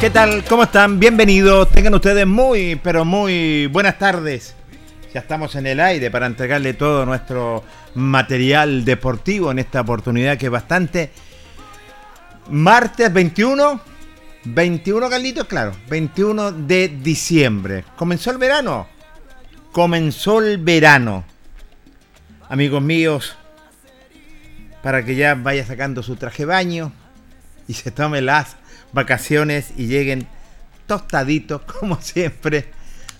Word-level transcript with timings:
¿Qué 0.00 0.08
tal? 0.08 0.42
¿Cómo 0.44 0.62
están? 0.62 0.98
Bienvenidos. 0.98 1.70
Tengan 1.72 1.92
ustedes 1.92 2.26
muy, 2.26 2.80
pero 2.82 3.04
muy 3.04 3.66
buenas 3.66 3.98
tardes. 3.98 4.54
Ya 5.12 5.20
estamos 5.20 5.54
en 5.56 5.66
el 5.66 5.78
aire 5.78 6.10
para 6.10 6.24
entregarle 6.24 6.72
todo 6.72 7.04
nuestro 7.04 7.62
material 7.94 8.86
deportivo 8.86 9.50
en 9.50 9.58
esta 9.58 9.82
oportunidad 9.82 10.38
que 10.38 10.46
es 10.46 10.52
bastante. 10.52 11.10
Martes 12.48 13.12
21. 13.12 13.78
21, 14.44 15.10
Carlitos, 15.10 15.44
claro. 15.44 15.72
21 15.90 16.52
de 16.52 16.88
diciembre. 16.88 17.84
¿Comenzó 17.94 18.30
el 18.30 18.38
verano? 18.38 18.88
Comenzó 19.70 20.40
el 20.40 20.56
verano. 20.56 21.24
Amigos 22.48 22.80
míos, 22.80 23.36
para 24.82 25.04
que 25.04 25.14
ya 25.14 25.34
vaya 25.34 25.66
sacando 25.66 26.02
su 26.02 26.16
traje 26.16 26.46
baño 26.46 26.90
y 27.68 27.74
se 27.74 27.90
tome 27.90 28.22
las 28.22 28.56
vacaciones 28.92 29.72
y 29.76 29.86
lleguen 29.86 30.26
tostaditos, 30.86 31.62
como 31.80 32.00
siempre. 32.00 32.66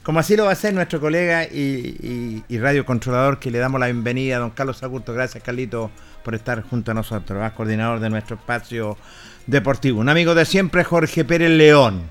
Como 0.02 0.18
así 0.18 0.34
lo 0.34 0.44
va 0.44 0.50
a 0.50 0.52
hacer 0.54 0.72
nuestro 0.72 0.98
colega 0.98 1.44
y, 1.44 2.42
y, 2.48 2.58
radiocontrolador, 2.58 3.38
que 3.38 3.50
le 3.50 3.58
damos 3.58 3.78
la 3.78 3.86
bienvenida 3.86 4.36
a 4.36 4.38
don 4.40 4.50
Carlos 4.50 4.82
Agurto. 4.82 5.12
Gracias, 5.12 5.44
Carlito, 5.44 5.90
por 6.24 6.34
estar 6.34 6.62
junto 6.62 6.90
a 6.90 6.94
nosotros, 6.94 7.40
¿va? 7.40 7.54
coordinador 7.54 8.00
de 8.00 8.08
nuestro 8.08 8.36
espacio 8.36 8.96
deportivo. 9.46 10.00
Un 10.00 10.08
amigo 10.08 10.34
de 10.34 10.46
siempre, 10.46 10.84
Jorge 10.84 11.24
Pérez 11.24 11.50
León. 11.50 12.08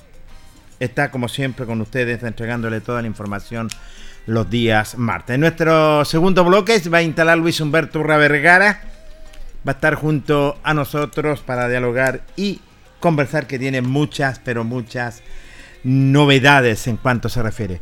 Está, 0.79 1.09
como 1.09 1.27
siempre, 1.27 1.65
con 1.65 1.81
ustedes, 1.81 2.21
entregándole 2.23 2.79
toda 2.79 3.01
la 3.01 3.07
información 3.07 3.69
los 4.27 4.49
días 4.49 4.97
martes. 4.97 5.33
En 5.33 5.41
nuestro 5.41 6.05
segundo 6.05 6.45
bloque 6.45 6.79
va 6.93 6.99
a 6.99 7.03
instalar 7.03 7.37
Luis 7.37 7.59
Humberto 7.59 7.99
Urra. 7.99 8.17
Va 8.17 9.71
a 9.71 9.71
estar 9.71 9.95
junto 9.95 10.57
a 10.63 10.73
nosotros 10.73 11.41
para 11.41 11.67
dialogar 11.67 12.21
y 12.37 12.61
conversar 12.99 13.47
que 13.47 13.59
tiene 13.59 13.81
muchas, 13.81 14.39
pero 14.39 14.63
muchas 14.63 15.21
novedades 15.83 16.87
en 16.87 16.97
cuanto 16.97 17.29
se 17.29 17.41
refiere. 17.41 17.79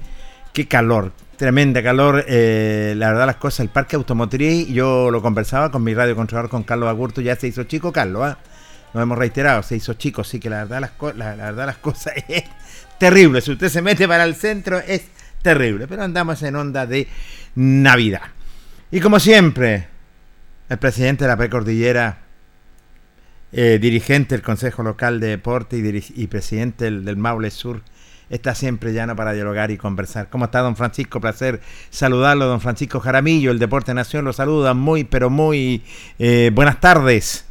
Qué 0.53 0.67
calor, 0.67 1.11
tremenda 1.35 1.83
calor. 1.83 2.25
Eh, 2.27 2.93
la 2.97 3.09
verdad, 3.09 3.25
las 3.25 3.35
cosas, 3.37 3.61
el 3.61 3.69
parque 3.69 3.95
automotriz, 3.95 4.67
yo 4.67 5.11
lo 5.11 5.21
conversaba 5.21 5.71
con 5.71 5.83
mi 5.83 5.93
radio 5.93 6.15
controlador, 6.15 6.49
con 6.49 6.63
Carlos 6.63 6.89
Agurto, 6.89 7.21
ya 7.21 7.35
se 7.35 7.47
hizo 7.47 7.63
chico, 7.63 7.91
Carlos, 7.91 8.23
¿ah? 8.23 8.37
Lo 8.93 9.01
hemos 9.01 9.17
reiterado, 9.17 9.61
se 9.63 9.75
hizo 9.75 9.93
chico, 9.93 10.23
sí 10.23 10.39
que 10.39 10.49
la 10.49 10.63
verdad, 10.63 10.81
las, 10.81 11.15
la, 11.15 11.35
la 11.35 11.45
verdad 11.45 11.65
las 11.65 11.77
cosas 11.77 12.13
es 12.27 12.43
terrible. 12.97 13.41
Si 13.41 13.51
usted 13.51 13.69
se 13.69 13.81
mete 13.81 14.07
para 14.07 14.23
el 14.23 14.35
centro, 14.35 14.79
es 14.79 15.03
terrible. 15.41 15.87
Pero 15.87 16.03
andamos 16.03 16.41
en 16.43 16.55
onda 16.55 16.85
de 16.85 17.07
Navidad. 17.55 18.21
Y 18.89 18.99
como 18.99 19.19
siempre, 19.19 19.87
el 20.69 20.77
presidente 20.77 21.25
de 21.25 21.27
la 21.29 21.37
precordillera 21.37 22.26
eh, 23.53 23.79
dirigente 23.79 24.35
del 24.35 24.43
Consejo 24.43 24.83
Local 24.83 25.21
de 25.21 25.27
Deporte 25.27 25.77
y, 25.77 26.27
presidente 26.27 26.91
del, 26.91 27.15
Maule 27.15 27.49
Sur, 27.49 27.79
está 28.29 28.53
siempre 28.53 28.91
llano 28.91 29.15
para 29.15 29.31
dialogar 29.31 29.71
y 29.71 29.77
conversar. 29.77 30.27
¿Cómo 30.29 30.45
está, 30.45 30.59
don 30.59 30.75
Francisco? 30.75 31.21
Placer 31.21 31.61
saludarlo, 31.89 32.45
don 32.45 32.59
Francisco 32.59 32.99
Jaramillo, 32.99 33.51
el 33.51 33.59
Deporte 33.59 33.93
Nación, 33.93 34.25
lo 34.25 34.33
saluda 34.33 34.73
muy, 34.73 35.05
pero 35.05 35.29
muy 35.29 35.81
eh, 36.19 36.51
buenas 36.53 36.81
tardes. 36.81 37.49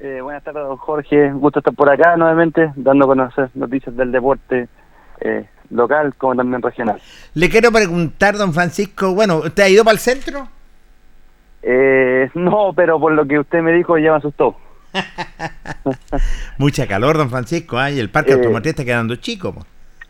Eh, 0.00 0.20
buenas 0.22 0.42
tardes, 0.44 0.62
don 0.62 0.78
Jorge. 0.78 1.30
Gusto 1.32 1.58
estar 1.58 1.74
por 1.74 1.90
acá 1.90 2.16
nuevamente, 2.16 2.72
dando 2.74 3.04
a 3.04 3.08
conocer 3.08 3.50
noticias 3.52 3.94
del 3.94 4.12
deporte 4.12 4.68
local 5.68 6.14
como 6.16 6.36
también 6.36 6.62
regional. 6.62 7.00
Le 7.34 7.50
quiero 7.50 7.70
preguntar, 7.70 8.36
don 8.38 8.54
Francisco, 8.54 9.14
bueno, 9.14 9.36
¿usted 9.44 9.62
ha 9.62 9.68
ido 9.68 9.84
para 9.84 9.92
el 9.92 9.98
centro? 9.98 10.48
no, 12.34 12.72
pero 12.74 12.98
por 12.98 13.12
lo 13.12 13.26
que 13.26 13.38
usted 13.38 13.60
me 13.60 13.72
dijo 13.72 13.98
ya 13.98 14.12
me 14.12 14.16
asustó. 14.16 14.56
Mucha 16.58 16.86
calor, 16.86 17.16
don 17.16 17.30
Francisco, 17.30 17.82
¿eh? 17.82 17.94
y 17.94 17.98
el 17.98 18.10
parque 18.10 18.32
eh, 18.32 18.34
automotriz 18.34 18.70
está 18.70 18.84
quedando 18.84 19.16
chico. 19.16 19.54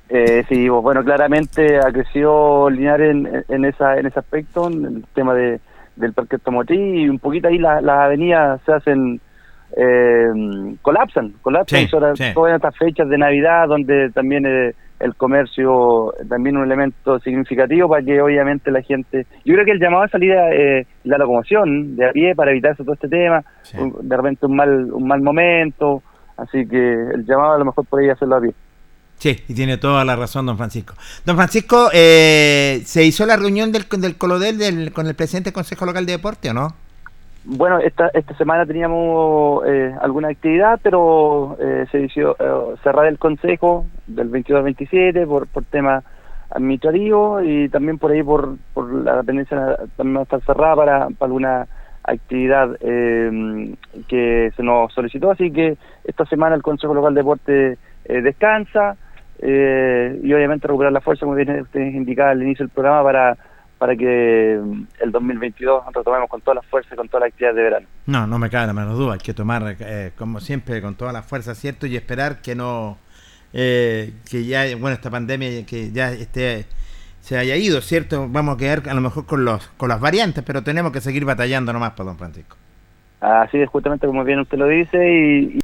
Eh, 0.08 0.44
sí, 0.48 0.68
bueno, 0.68 1.02
claramente 1.04 1.78
ha 1.78 1.90
crecido 1.90 2.68
Linares 2.68 3.10
en, 3.12 3.44
en, 3.48 3.64
esa, 3.64 3.96
en 3.96 4.06
ese 4.06 4.18
aspecto, 4.18 4.68
en 4.68 4.84
el 4.84 5.04
tema 5.14 5.34
de, 5.34 5.58
del 5.96 6.12
parque 6.12 6.36
automotriz, 6.36 6.78
y 6.78 7.08
un 7.08 7.18
poquito 7.18 7.48
ahí 7.48 7.58
las 7.58 7.82
avenidas 7.82 8.60
se 8.66 8.72
hacen, 8.72 9.20
eh, 9.76 10.76
colapsan, 10.82 11.32
colapsan 11.40 11.88
sobre 11.88 12.32
todas 12.34 12.56
estas 12.56 12.76
fechas 12.76 13.08
de 13.08 13.18
Navidad, 13.18 13.68
donde 13.68 14.10
también 14.10 14.44
eh, 14.46 14.74
el 15.02 15.16
comercio 15.16 16.14
también 16.28 16.56
un 16.56 16.64
elemento 16.64 17.18
significativo 17.20 17.88
para 17.88 18.04
que 18.04 18.20
obviamente 18.20 18.70
la 18.70 18.82
gente, 18.82 19.26
yo 19.44 19.54
creo 19.54 19.64
que 19.64 19.72
el 19.72 19.80
llamado 19.80 20.04
a 20.04 20.08
salida 20.08 20.52
eh, 20.52 20.86
la 21.04 21.18
locomoción 21.18 21.96
de 21.96 22.08
a 22.08 22.12
pie 22.12 22.34
para 22.34 22.52
evitar 22.52 22.76
todo 22.76 22.92
este 22.92 23.08
tema, 23.08 23.42
de 23.72 24.16
repente 24.16 24.46
un 24.46 24.56
mal 24.56 24.92
un 24.92 25.06
mal 25.06 25.20
momento, 25.20 26.02
así 26.36 26.66
que 26.66 26.92
el 27.14 27.26
llamado 27.26 27.54
a 27.54 27.58
lo 27.58 27.64
mejor 27.64 27.84
podría 27.86 28.12
hacerlo 28.12 28.36
a 28.36 28.40
pie. 28.40 28.54
Sí, 29.18 29.36
y 29.48 29.54
tiene 29.54 29.76
toda 29.76 30.04
la 30.04 30.16
razón, 30.16 30.46
don 30.46 30.56
Francisco. 30.56 30.94
Don 31.24 31.36
Francisco, 31.36 31.90
eh, 31.92 32.82
¿se 32.84 33.04
hizo 33.04 33.24
la 33.24 33.36
reunión 33.36 33.70
del, 33.70 33.86
del 33.88 34.16
Colodel 34.16 34.58
del, 34.58 34.92
con 34.92 35.06
el 35.06 35.14
presidente 35.14 35.50
del 35.50 35.54
Consejo 35.54 35.86
Local 35.86 36.06
de 36.06 36.12
Deporte 36.12 36.50
o 36.50 36.54
no? 36.54 36.74
Bueno, 37.44 37.78
esta, 37.78 38.08
esta 38.14 38.34
semana 38.36 38.66
teníamos 38.66 39.64
eh, 39.66 39.92
alguna 40.00 40.28
actividad, 40.28 40.78
pero 40.82 41.56
eh, 41.60 41.86
se 41.90 42.02
hizo 42.02 42.36
eh, 42.38 42.76
cerrar 42.84 43.06
el 43.06 43.18
consejo 43.18 43.86
del 44.06 44.28
22 44.28 44.58
al 44.58 44.64
27 44.64 45.26
por, 45.26 45.48
por 45.48 45.64
temas 45.64 46.04
administrativos 46.50 47.42
y 47.44 47.68
también 47.68 47.98
por 47.98 48.12
ahí 48.12 48.22
por, 48.22 48.56
por 48.74 48.92
la 48.92 49.16
dependencia 49.16 49.76
también 49.96 50.16
va 50.18 50.20
a 50.20 50.24
estar 50.24 50.40
cerrada 50.42 50.76
para, 50.76 51.08
para 51.10 51.26
alguna 51.32 51.66
actividad 52.04 52.76
eh, 52.80 53.74
que 54.08 54.52
se 54.56 54.62
nos 54.62 54.92
solicitó. 54.92 55.30
Así 55.30 55.50
que 55.50 55.76
esta 56.04 56.24
semana 56.26 56.54
el 56.54 56.62
Consejo 56.62 56.94
Local 56.94 57.14
de 57.14 57.20
Deporte 57.20 57.78
eh, 58.04 58.22
descansa 58.22 58.96
eh, 59.38 60.20
y 60.22 60.32
obviamente 60.32 60.66
recuperar 60.66 60.92
la 60.92 61.00
fuerza, 61.00 61.26
como 61.26 61.36
bien 61.36 61.60
ustedes 61.60 61.94
indicaba 61.94 62.30
al 62.30 62.42
inicio 62.42 62.64
del 62.64 62.74
programa, 62.74 63.02
para 63.02 63.36
para 63.82 63.96
que 63.96 64.60
mm, 64.62 64.82
el 65.00 65.10
2022 65.10 65.82
retomemos 65.92 66.30
con 66.30 66.40
todas 66.40 66.54
las 66.62 66.66
fuerzas 66.66 66.92
y 66.92 66.96
con 66.96 67.08
todas 67.08 67.22
las 67.22 67.32
actividades 67.32 67.56
de 67.56 67.62
verano. 67.64 67.86
No, 68.06 68.28
no 68.28 68.38
me 68.38 68.48
cabe 68.48 68.68
la 68.68 68.72
menor 68.72 68.94
duda, 68.94 69.14
hay 69.14 69.18
que 69.18 69.34
tomar, 69.34 69.74
eh, 69.80 70.12
como 70.16 70.38
siempre, 70.38 70.80
con 70.80 70.94
todas 70.94 71.12
las 71.12 71.26
fuerzas, 71.26 71.58
¿cierto? 71.58 71.88
Y 71.88 71.96
esperar 71.96 72.40
que 72.42 72.54
no, 72.54 72.96
eh, 73.52 74.12
que 74.30 74.44
ya, 74.44 74.66
bueno, 74.78 74.94
esta 74.94 75.10
pandemia, 75.10 75.66
que 75.66 75.90
ya 75.90 76.12
esté, 76.12 76.66
se 77.18 77.36
haya 77.36 77.56
ido, 77.56 77.80
¿cierto? 77.80 78.28
Vamos 78.30 78.54
a 78.54 78.58
quedar 78.58 78.88
a 78.88 78.94
lo 78.94 79.00
mejor 79.00 79.26
con, 79.26 79.44
los, 79.44 79.66
con 79.76 79.88
las 79.88 79.98
variantes, 79.98 80.44
pero 80.46 80.62
tenemos 80.62 80.92
que 80.92 81.00
seguir 81.00 81.24
batallando 81.24 81.72
nomás, 81.72 81.90
para 81.94 82.10
don 82.10 82.18
Francisco. 82.18 82.56
Así 83.20 83.58
es, 83.58 83.68
justamente 83.68 84.06
como 84.06 84.22
bien 84.22 84.38
usted 84.38 84.58
lo 84.58 84.68
dice, 84.68 84.96
y, 84.96 85.58
y 85.58 85.60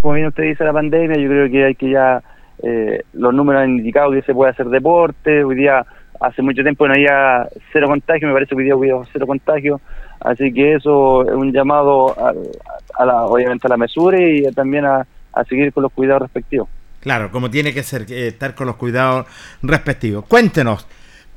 como 0.00 0.14
bien 0.14 0.26
usted 0.26 0.42
dice 0.42 0.64
la 0.64 0.72
pandemia, 0.72 1.16
yo 1.16 1.28
creo 1.28 1.48
que 1.48 1.64
hay 1.64 1.74
que 1.76 1.90
ya, 1.90 2.20
eh, 2.60 3.04
los 3.12 3.32
números 3.32 3.62
han 3.62 3.70
indicado 3.70 4.10
que 4.10 4.22
se 4.22 4.34
puede 4.34 4.50
hacer 4.50 4.66
deporte, 4.66 5.44
hoy 5.44 5.54
día 5.54 5.86
hace 6.20 6.42
mucho 6.42 6.62
tiempo 6.62 6.86
no 6.86 6.94
había 6.94 7.48
cero 7.72 7.88
contagio, 7.88 8.28
me 8.28 8.34
parece 8.34 8.54
que 8.54 8.72
hoy 8.72 8.86
día 8.86 8.94
cero 9.12 9.26
contagio, 9.26 9.80
así 10.20 10.52
que 10.52 10.74
eso 10.74 11.22
es 11.22 11.34
un 11.34 11.52
llamado 11.52 12.14
a, 12.18 13.04
la, 13.04 13.22
obviamente 13.24 13.66
a 13.66 13.70
la 13.70 13.76
mesura 13.76 14.18
y 14.20 14.42
también 14.52 14.84
a, 14.84 15.06
a, 15.32 15.44
seguir 15.44 15.72
con 15.72 15.82
los 15.82 15.92
cuidados 15.92 16.22
respectivos. 16.22 16.68
Claro, 17.00 17.30
como 17.30 17.50
tiene 17.50 17.74
que 17.74 17.82
ser, 17.82 18.10
eh, 18.10 18.28
estar 18.28 18.54
con 18.54 18.66
los 18.66 18.76
cuidados 18.76 19.26
respectivos. 19.62 20.24
Cuéntenos, 20.26 20.86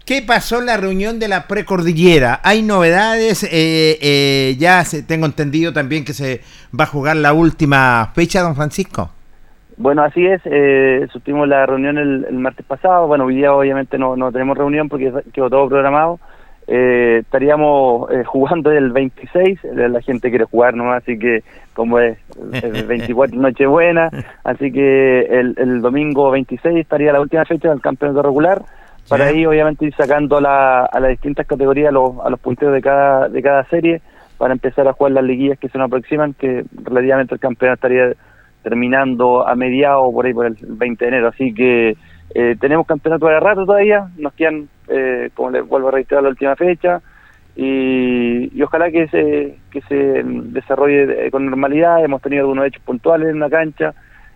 ¿qué 0.06 0.22
pasó 0.22 0.60
en 0.60 0.68
la 0.68 0.78
reunión 0.78 1.20
de 1.20 1.28
la 1.28 1.48
precordillera? 1.48 2.40
¿Hay 2.44 2.62
novedades? 2.62 3.44
Eh, 3.44 3.98
eh, 4.02 4.56
ya 4.58 4.86
se, 4.86 5.04
tengo 5.04 5.26
entendido 5.26 5.74
también 5.74 6.06
que 6.06 6.14
se 6.14 6.42
va 6.78 6.86
a 6.86 6.88
jugar 6.88 7.18
la 7.18 7.34
última 7.34 8.12
fecha, 8.16 8.42
don 8.42 8.56
Francisco. 8.56 9.12
Bueno, 9.78 10.02
así 10.04 10.26
es, 10.26 10.42
eh, 10.46 11.08
la 11.46 11.66
reunión 11.68 12.00
el, 12.00 12.26
el, 12.28 12.36
martes 12.40 12.66
pasado, 12.66 13.06
bueno, 13.06 13.26
hoy 13.26 13.36
día 13.36 13.54
obviamente 13.54 14.00
no, 14.00 14.16
no 14.16 14.32
tenemos 14.32 14.58
reunión 14.58 14.90
porque 14.90 15.14
quedó 15.32 15.52
todo 15.52 15.70
programado, 15.70 16.20
eh, 16.66 17.20
estaríamos 17.22 18.10
eh, 18.12 18.24
jugando 18.26 18.72
el 18.72 18.92
26, 18.92 19.60
la 19.74 20.02
gente 20.02 20.32
quiere 20.32 20.46
jugar 20.46 20.74
nomás, 20.74 21.04
así 21.04 21.20
que 21.20 21.44
como 21.76 22.00
es 22.00 22.18
el 22.64 22.86
24 22.88 23.38
Nochebuena, 23.40 24.10
así 24.44 24.72
que 24.72 25.20
el, 25.22 25.54
el, 25.60 25.82
domingo 25.82 26.32
26 26.32 26.76
estaría 26.78 27.14
la 27.14 27.22
última 27.22 27.46
fecha 27.46 27.70
del 27.70 27.80
campeonato 27.80 28.24
regular, 28.24 28.64
para 29.08 29.26
ahí 29.26 29.46
obviamente 29.46 29.86
ir 29.86 29.94
sacando 29.94 30.42
la, 30.42 30.86
a 30.86 31.00
las 31.00 31.12
distintas 31.12 31.46
categorías, 31.46 31.90
a 31.90 31.94
los, 31.94 32.14
a 32.26 32.32
los 32.32 32.40
punteros 32.40 32.74
de 32.74 32.82
cada, 32.82 33.30
de 33.30 33.44
cada 33.44 33.64
serie, 33.66 34.02
para 34.40 34.54
empezar 34.54 34.88
a 34.88 34.94
jugar 34.94 35.12
las 35.12 35.24
liguillas 35.24 35.60
que 35.60 35.70
se 35.70 35.78
nos 35.78 35.86
aproximan, 35.86 36.34
que 36.34 36.66
relativamente 36.84 37.36
el 37.36 37.40
campeonato 37.40 37.76
estaría 37.76 38.16
terminando 38.64 39.48
a 39.48 39.56
mediados 39.56 40.14
por 40.14 40.26
ahí 40.26 40.34
por 40.34 40.46
el 40.46 40.58
20 40.62 41.04
de 41.04 41.10
enero. 41.10 41.28
Así 41.30 41.54
que 41.54 41.96
eh, 42.36 42.56
tenemos 42.60 42.86
campeonato 42.86 43.28
de 43.28 43.40
rato 43.40 43.66
todavía, 43.66 44.10
nos 44.18 44.34
quedan, 44.34 44.68
eh, 44.88 45.30
como 45.34 45.52
les 45.52 45.68
vuelvo 45.68 45.90
a 45.90 45.92
reiterar, 45.92 46.24
la 46.24 46.30
última 46.30 46.56
fecha. 46.56 47.02
Y, 47.56 48.52
y, 48.56 48.62
ojalá 48.62 48.92
que 48.92 49.08
se, 49.08 49.58
que 49.72 49.82
se 49.82 50.24
desarrolle 50.24 51.32
con 51.32 51.46
normalidad. 51.46 52.04
Hemos 52.04 52.22
tenido 52.22 52.42
algunos 52.42 52.68
hechos 52.68 52.84
puntuales 52.84 53.30
en 53.30 53.40
la 53.40 53.50
cancha 53.50 53.96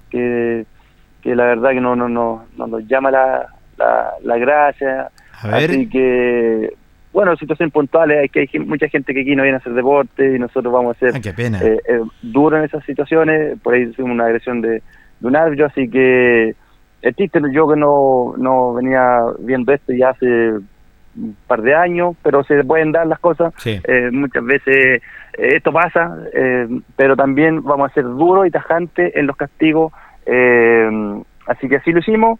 que, 0.09 0.65
que 1.21 1.35
la 1.35 1.45
verdad 1.45 1.69
que 1.71 1.81
no, 1.81 1.95
no, 1.95 2.09
no, 2.09 2.45
no 2.57 2.67
nos 2.67 2.87
llama 2.87 3.11
la, 3.11 3.47
la, 3.77 4.13
la 4.23 4.37
gracia. 4.37 5.11
Así 5.43 5.87
que 5.87 6.73
bueno, 7.13 7.35
situaciones 7.35 7.73
puntuales, 7.73 8.19
hay 8.19 8.29
que 8.29 8.41
hay 8.51 8.59
mucha 8.59 8.87
gente 8.87 9.13
que 9.13 9.21
aquí 9.21 9.35
no 9.35 9.43
viene 9.43 9.57
a 9.57 9.59
hacer 9.59 9.73
deporte 9.73 10.35
y 10.35 10.39
nosotros 10.39 10.71
vamos 10.71 10.95
a 10.95 10.99
ser 10.99 11.13
ah. 11.15 11.59
Eh, 11.61 11.77
eh, 11.87 12.01
duros 12.21 12.59
en 12.59 12.65
esas 12.65 12.85
situaciones, 12.85 13.59
por 13.61 13.73
ahí 13.73 13.87
tuvimos 13.87 14.15
una 14.15 14.25
agresión 14.25 14.61
de, 14.61 14.81
de 15.19 15.27
un 15.27 15.35
árbitro, 15.35 15.65
así 15.65 15.89
que 15.89 16.55
es 17.01 17.15
triste, 17.15 17.41
yo 17.51 17.67
que 17.67 17.75
no, 17.75 18.35
no 18.37 18.73
venía 18.73 19.19
viendo 19.39 19.73
esto 19.73 19.91
ya 19.91 20.09
hace 20.09 20.53
un 21.13 21.35
par 21.47 21.61
de 21.61 21.75
años, 21.75 22.15
pero 22.23 22.43
se 22.45 22.63
pueden 22.63 22.93
dar 22.93 23.05
las 23.07 23.19
cosas, 23.19 23.53
sí. 23.57 23.81
eh, 23.83 24.09
muchas 24.11 24.45
veces 24.45 25.01
esto 25.37 25.73
pasa, 25.73 26.17
pero 26.95 27.15
también 27.15 27.63
vamos 27.63 27.91
a 27.91 27.93
ser 27.93 28.03
duros 28.03 28.47
y 28.47 28.51
tajantes 28.51 29.13
en 29.15 29.27
los 29.27 29.35
castigos, 29.35 29.91
así 31.47 31.67
que 31.67 31.75
así 31.75 31.91
lo 31.91 31.99
hicimos, 31.99 32.39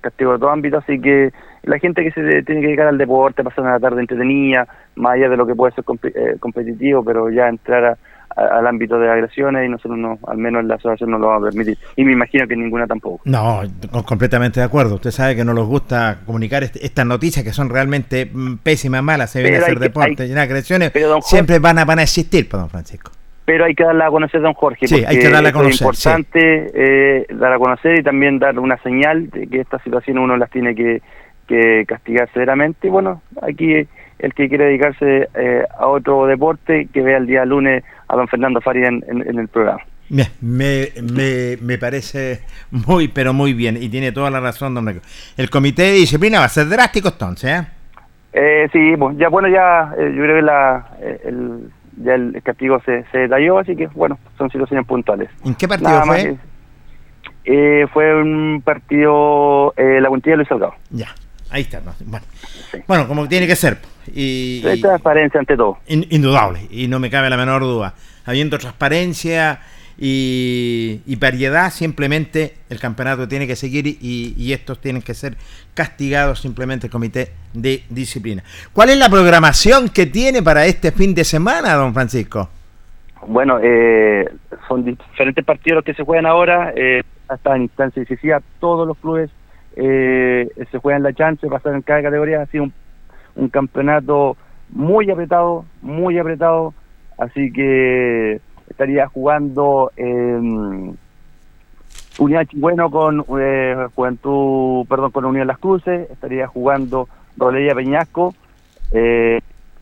castigo 0.00 0.32
de 0.32 0.38
todo 0.38 0.50
ámbito, 0.50 0.78
así 0.78 0.98
que 1.00 1.32
la 1.62 1.78
gente 1.78 2.02
que 2.02 2.12
se 2.12 2.42
tiene 2.42 2.60
que 2.60 2.66
dedicar 2.68 2.86
al 2.86 2.98
deporte, 2.98 3.44
pasar 3.44 3.64
una 3.64 3.80
tarde 3.80 4.00
entretenida, 4.00 4.66
más 4.96 5.14
allá 5.14 5.28
de 5.28 5.36
lo 5.36 5.46
que 5.46 5.54
puede 5.54 5.72
ser 5.72 5.84
comp 5.84 6.04
eh, 6.04 6.36
competitivo, 6.40 7.04
pero 7.04 7.30
ya 7.30 7.48
entrar 7.48 7.84
a, 7.84 7.98
a, 8.36 8.58
al 8.58 8.66
ámbito 8.66 8.98
de 8.98 9.10
agresiones 9.10 9.66
y 9.66 9.68
nosotros 9.68 9.98
no, 9.98 10.18
al 10.26 10.38
menos 10.38 10.62
en 10.62 10.68
la 10.68 10.76
asociación 10.76 11.10
no 11.10 11.18
lo 11.18 11.28
vamos 11.28 11.48
a 11.48 11.50
permitir. 11.50 11.78
Y 11.96 12.04
me 12.04 12.12
imagino 12.12 12.46
que 12.46 12.56
ninguna 12.56 12.86
tampoco. 12.86 13.20
No, 13.24 13.62
completamente 14.06 14.60
de 14.60 14.66
acuerdo. 14.66 14.96
Usted 14.96 15.10
sabe 15.10 15.36
que 15.36 15.44
no 15.44 15.54
nos 15.54 15.66
gusta 15.66 16.18
comunicar 16.24 16.62
este, 16.62 16.84
estas 16.84 17.06
noticias 17.06 17.44
que 17.44 17.52
son 17.52 17.68
realmente 17.68 18.30
pésimas, 18.62 19.02
malas, 19.02 19.30
se 19.30 19.42
viene 19.42 19.58
a 19.58 19.60
hacer 19.60 19.78
deporte 19.78 20.22
hay, 20.22 20.30
y 20.30 20.34
las 20.34 20.44
agresiones 20.44 20.92
siempre 21.22 21.58
van 21.58 21.78
a, 21.78 21.84
van 21.84 21.98
a 21.98 22.02
existir, 22.02 22.48
pues, 22.48 22.60
don 22.60 22.70
Francisco 22.70 23.12
pero 23.48 23.64
hay 23.64 23.74
que 23.74 23.82
darla 23.82 24.08
a 24.08 24.10
conocer, 24.10 24.42
don 24.42 24.52
Jorge. 24.52 24.86
Sí, 24.86 25.02
hay 25.06 25.18
que 25.20 25.30
darla 25.30 25.48
a 25.48 25.52
conocer. 25.52 25.72
Es 25.72 25.80
importante 25.80 26.68
sí. 26.68 26.72
eh, 26.74 27.26
dar 27.30 27.54
a 27.54 27.56
conocer 27.56 27.98
y 27.98 28.02
también 28.02 28.38
dar 28.38 28.58
una 28.58 28.76
señal 28.82 29.30
de 29.30 29.46
que 29.46 29.62
estas 29.62 29.82
situaciones 29.82 30.22
uno 30.22 30.36
las 30.36 30.50
tiene 30.50 30.74
que, 30.74 31.00
que 31.48 31.84
castigar 31.86 32.28
severamente. 32.32 32.86
Y 32.86 32.90
bueno, 32.90 33.22
aquí 33.42 33.88
el 34.18 34.34
que 34.34 34.48
quiere 34.48 34.66
dedicarse 34.66 35.28
eh, 35.34 35.64
a 35.78 35.86
otro 35.86 36.26
deporte, 36.26 36.88
que 36.92 37.02
vea 37.02 37.18
el 37.18 37.26
día 37.26 37.44
lunes 37.44 37.82
a 38.06 38.16
don 38.16 38.28
Fernando 38.28 38.60
Faria 38.60 38.88
en, 38.88 39.04
en, 39.08 39.28
en 39.28 39.38
el 39.38 39.48
programa. 39.48 39.80
Bien, 40.10 40.28
me, 40.40 40.88
me, 41.02 41.58
me, 41.60 41.76
parece 41.76 42.40
muy, 42.70 43.08
pero 43.08 43.32
muy 43.32 43.52
bien, 43.52 43.76
y 43.80 43.88
tiene 43.88 44.10
toda 44.12 44.30
la 44.30 44.40
razón, 44.40 44.74
don 44.74 44.86
Reco. 44.86 45.00
El 45.36 45.50
comité 45.50 45.82
de 45.82 45.92
disciplina 45.92 46.38
va 46.38 46.46
a 46.46 46.48
ser 46.48 46.68
drástico 46.68 47.08
entonces, 47.08 47.50
¿eh? 47.50 47.66
eh 48.32 48.68
sí, 48.72 48.96
pues 48.98 49.18
ya 49.18 49.28
bueno, 49.28 49.48
ya 49.48 49.92
eh, 49.98 50.12
yo 50.16 50.22
creo 50.22 50.36
que 50.36 50.42
la, 50.42 50.86
el, 51.24 51.70
ya 52.02 52.14
el 52.14 52.40
castigo 52.42 52.80
se, 52.86 53.04
se 53.12 53.18
detalló, 53.18 53.58
así 53.58 53.76
que 53.76 53.86
bueno, 53.88 54.18
son 54.38 54.48
situaciones 54.50 54.86
puntuales. 54.86 55.28
¿En 55.44 55.54
qué 55.54 55.68
partido 55.68 55.90
Nada 55.90 56.06
fue? 56.06 56.36
Eh, 57.44 57.86
fue 57.92 58.14
un 58.14 58.62
partido, 58.64 59.72
eh, 59.76 60.00
la 60.00 60.08
Puntilla 60.08 60.32
de 60.32 60.36
Luis 60.38 60.48
Salgado. 60.48 60.74
Ya, 60.90 61.08
ahí 61.50 61.62
está. 61.62 61.80
¿no? 61.80 61.94
Bueno. 62.04 62.26
Sí. 62.70 62.78
bueno, 62.86 63.08
como 63.08 63.28
tiene 63.28 63.46
que 63.46 63.56
ser. 63.56 63.78
Y, 64.06 64.62
transparencia 64.80 65.40
ante 65.40 65.56
todo. 65.56 65.78
In, 65.86 66.06
indudable, 66.10 66.66
y 66.70 66.88
no 66.88 66.98
me 66.98 67.10
cabe 67.10 67.30
la 67.30 67.36
menor 67.36 67.62
duda. 67.62 67.94
Habiendo 68.24 68.58
transparencia 68.58 69.60
y, 69.98 71.00
y 71.06 71.16
variedad, 71.16 71.70
simplemente 71.70 72.54
el 72.70 72.78
campeonato 72.78 73.26
tiene 73.26 73.46
que 73.46 73.56
seguir 73.56 73.86
y, 73.86 74.34
y, 74.36 74.52
estos 74.52 74.80
tienen 74.80 75.02
que 75.02 75.14
ser 75.14 75.36
castigados 75.74 76.40
simplemente 76.40 76.86
el 76.86 76.90
comité 76.90 77.32
de 77.52 77.82
disciplina. 77.88 78.42
¿Cuál 78.72 78.90
es 78.90 78.98
la 78.98 79.08
programación 79.08 79.88
que 79.88 80.06
tiene 80.06 80.42
para 80.42 80.66
este 80.66 80.92
fin 80.92 81.14
de 81.14 81.24
semana, 81.24 81.74
don 81.74 81.92
Francisco? 81.92 82.48
Bueno, 83.26 83.58
eh, 83.62 84.28
son 84.68 84.84
diferentes 84.84 85.44
partidos 85.44 85.76
los 85.76 85.84
que 85.84 85.94
se 85.94 86.04
juegan 86.04 86.26
ahora, 86.26 86.72
eh, 86.76 87.02
hasta 87.26 87.58
instancia 87.58 88.00
decisiva, 88.00 88.40
todos 88.60 88.86
los 88.86 88.96
clubes 88.98 89.30
eh, 89.80 90.48
se 90.70 90.78
juegan 90.78 91.02
la 91.04 91.12
chance 91.12 91.46
de 91.46 91.50
pasar 91.50 91.74
en 91.74 91.82
cada 91.82 92.02
categoría, 92.02 92.42
ha 92.42 92.46
sido 92.46 92.64
un, 92.64 92.72
un 93.36 93.48
campeonato 93.48 94.36
muy 94.70 95.10
apretado, 95.10 95.64
muy 95.80 96.18
apretado, 96.18 96.74
así 97.16 97.52
que 97.52 98.40
estaría 98.68 99.06
jugando 99.06 99.90
eh, 99.96 100.92
Unidad 102.18 102.46
Bueno 102.54 102.90
con 102.90 103.24
eh, 103.40 103.86
Juventud, 103.94 104.86
perdón, 104.88 105.12
con 105.12 105.24
Unión 105.24 105.46
Las 105.46 105.58
Cruces, 105.58 106.10
estaría 106.10 106.48
jugando 106.48 107.08
Rolería 107.36 107.74
Peñasco, 107.74 108.34
eh, 108.92 109.40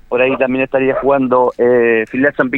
por 0.09 0.21
ahí 0.21 0.37
también 0.37 0.65
estaría 0.65 0.95
jugando 1.00 1.53
eh, 1.59 2.05
Filial 2.09 2.35
San 2.37 2.50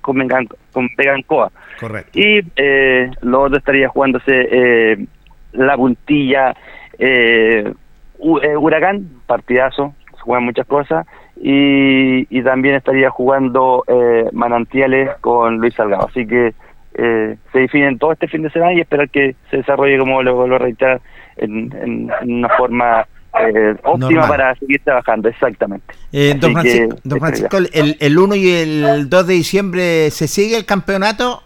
con, 0.00 0.16
Megan, 0.16 0.46
con 0.72 0.88
Pegancoa. 0.96 1.50
Correcto. 1.78 2.18
Y 2.18 2.40
eh, 2.56 3.10
lo 3.22 3.42
otro 3.42 3.56
estaría 3.56 3.88
jugándose 3.88 4.32
eh, 4.32 5.06
La 5.52 5.76
Puntilla, 5.76 6.54
eh, 7.00 7.72
Huracán, 8.18 9.08
partidazo, 9.26 9.94
se 10.12 10.20
juegan 10.20 10.44
muchas 10.44 10.66
cosas. 10.66 11.06
Y, 11.42 12.26
y 12.28 12.42
también 12.42 12.74
estaría 12.74 13.08
jugando 13.08 13.82
eh, 13.86 14.28
Manantiales 14.32 15.10
con 15.22 15.56
Luis 15.56 15.74
Salgado. 15.74 16.06
Así 16.08 16.26
que 16.26 16.52
eh, 16.94 17.36
se 17.52 17.58
definen 17.58 17.98
todo 17.98 18.12
este 18.12 18.28
fin 18.28 18.42
de 18.42 18.50
semana 18.50 18.74
y 18.74 18.80
esperar 18.80 19.08
que 19.08 19.36
se 19.50 19.58
desarrolle, 19.58 19.98
como 19.98 20.22
lo 20.22 20.34
vuelvo 20.34 20.56
a 20.56 20.58
reiterar, 20.58 21.00
en, 21.36 21.72
en, 21.80 22.34
una 22.34 22.48
forma 22.50 23.06
eh, 23.40 23.74
óptima 23.84 24.26
para 24.26 24.54
seguir 24.56 24.80
trabajando, 24.84 25.28
exactamente. 25.28 25.94
Eh, 26.12 26.34
don 26.38 26.52
Francisco, 26.52 27.56
el, 27.72 27.96
el 27.98 28.18
1 28.18 28.34
y 28.34 28.50
el 28.50 29.08
2 29.08 29.26
de 29.26 29.34
diciembre 29.34 30.10
se 30.10 30.26
sigue 30.28 30.56
el 30.56 30.66
campeonato. 30.66 31.42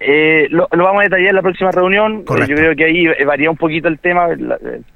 Eh, 0.00 0.48
lo, 0.50 0.68
vamos 0.70 1.00
a 1.00 1.04
detallar 1.04 1.30
en 1.30 1.36
la 1.36 1.42
próxima 1.42 1.70
reunión. 1.70 2.24
Eh, 2.28 2.46
yo 2.46 2.56
creo 2.56 2.74
que 2.76 2.84
ahí 2.84 3.06
eh, 3.06 3.24
varía 3.24 3.50
un 3.50 3.56
poquito 3.56 3.88
el 3.88 3.98
tema. 3.98 4.28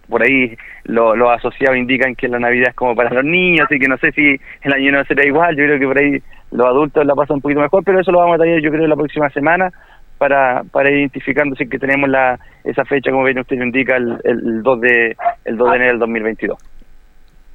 por 0.08 0.22
ahí 0.22 0.56
los 0.84 1.30
asociados 1.30 1.76
indican 1.76 2.14
que 2.14 2.28
la 2.28 2.38
Navidad 2.38 2.70
es 2.70 2.74
como 2.74 2.94
para 2.94 3.10
los 3.10 3.24
niños, 3.24 3.66
así 3.66 3.78
que 3.78 3.88
no 3.88 3.96
sé 3.98 4.12
si 4.12 4.36
el 4.62 4.72
año 4.72 4.92
no 4.92 5.04
será 5.04 5.24
igual. 5.24 5.56
Yo 5.56 5.64
creo 5.64 5.78
que 5.78 5.86
por 5.86 5.98
ahí 5.98 6.22
los 6.50 6.66
adultos 6.66 7.06
la 7.06 7.14
pasan 7.14 7.36
un 7.36 7.42
poquito 7.42 7.60
mejor, 7.60 7.84
pero 7.84 8.00
eso 8.00 8.10
lo 8.10 8.18
vamos 8.18 8.34
a 8.34 8.42
detallar 8.42 8.62
yo 8.62 8.70
creo 8.70 8.84
en 8.84 8.90
la 8.90 8.96
próxima 8.96 9.30
semana 9.30 9.70
para, 10.18 10.64
para 10.64 10.90
identificando 10.90 11.54
si 11.56 11.68
que 11.68 11.78
tenemos 11.78 12.08
la, 12.08 12.38
esa 12.64 12.84
fecha, 12.84 13.10
como 13.10 13.24
bien 13.24 13.38
usted 13.38 13.56
indica, 13.56 13.96
el, 13.96 14.18
el, 14.24 14.62
2 14.62 14.80
de, 14.80 15.16
el 15.44 15.56
2 15.56 15.70
de 15.70 15.76
enero 15.76 15.90
del 15.92 15.98
2022. 16.00 16.58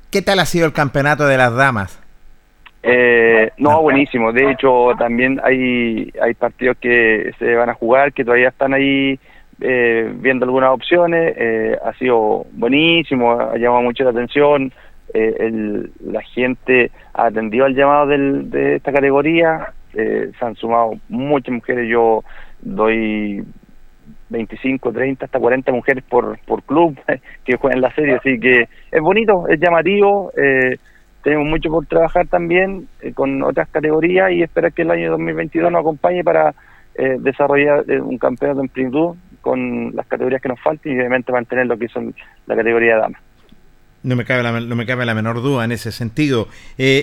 ¿Qué 0.10 0.22
tal 0.22 0.40
ha 0.40 0.46
sido 0.46 0.66
el 0.66 0.74
campeonato 0.74 1.28
de 1.28 1.38
las 1.38 1.54
damas? 1.56 2.03
Eh, 2.84 3.52
no, 3.58 3.82
buenísimo. 3.82 4.32
De 4.34 4.52
hecho, 4.52 4.92
también 5.00 5.40
hay, 5.44 6.12
hay 6.22 6.34
partidos 6.34 6.78
que 6.78 7.32
se 7.40 7.56
van 7.56 7.70
a 7.70 7.74
jugar, 7.74 8.12
que 8.14 8.26
todavía 8.26 8.50
están 8.50 8.74
ahí 8.74 9.18
eh, 9.62 10.12
viendo 10.16 10.46
algunas 10.46 10.72
opciones. 10.72 11.34
Eh, 11.38 11.78
ha 11.84 11.94
sido 11.94 12.46
buenísimo, 12.52 13.40
ha 13.40 13.58
llamado 13.58 13.84
mucho 13.84 14.04
la 14.04 14.10
atención. 14.10 14.72
Eh, 15.14 15.36
el, 15.40 15.92
la 16.06 16.22
gente 16.22 16.92
ha 17.14 17.28
atendido 17.28 17.66
al 17.66 17.76
llamado 17.76 18.08
del, 18.08 18.50
de 18.50 18.76
esta 18.76 18.92
categoría. 18.92 19.74
se 19.94 20.34
han 20.42 20.56
sumado 20.56 20.94
muchas 21.08 21.54
mujeres. 21.54 21.88
Yo 21.90 22.24
doy 22.62 23.44
25, 24.30 24.92
30, 24.92 25.26
hasta 25.26 25.40
40 25.40 25.72
mujeres 25.72 26.04
por, 26.04 26.38
por 26.40 26.64
club 26.64 26.98
que 27.46 27.56
juegan 27.56 27.82
la 27.82 27.94
serie. 27.94 28.16
Así 28.16 28.40
que 28.40 28.68
es 28.92 29.02
bonito, 29.02 29.48
es 29.48 29.60
llamativo. 29.60 30.32
Eh, 30.36 30.78
tenemos 31.24 31.48
mucho 31.48 31.70
por 31.70 31.86
trabajar 31.86 32.28
también 32.28 32.88
eh, 33.02 33.14
con 33.14 33.42
otras 33.42 33.70
categorías 33.70 34.32
y 34.32 34.44
esperar 34.44 34.74
que 34.74 34.84
el 34.84 34.92
año 34.92 35.12
2022 35.12 35.72
nos 35.72 35.80
acompañe 35.80 36.24
para 36.24 36.54
eh, 36.96 37.16
desarrollar 37.20 37.86
eh, 37.88 38.00
un 38.00 38.18
campeonato 38.18 38.62
en 38.62 38.68
plenitud 38.68 39.16
con 39.42 39.96
las 39.96 40.06
categorías 40.06 40.42
que 40.42 40.50
nos 40.50 40.60
faltan 40.60 40.92
y 40.92 40.96
obviamente 40.96 41.32
mantener 41.32 41.66
lo 41.66 41.78
que 41.78 41.88
son 41.88 42.14
la 42.46 42.56
categoría 42.56 42.96
de 42.96 43.02
damas. 43.02 43.22
No 44.04 44.18
me 44.18 44.26
cabe 44.26 44.44
la, 44.44 44.60
no 44.60 44.76
me 44.76 44.86
cabe 44.86 45.06
la 45.06 45.16
menor 45.16 45.42
duda 45.42 45.64
en 45.64 45.72
ese 45.72 45.94
sentido. 45.94 46.50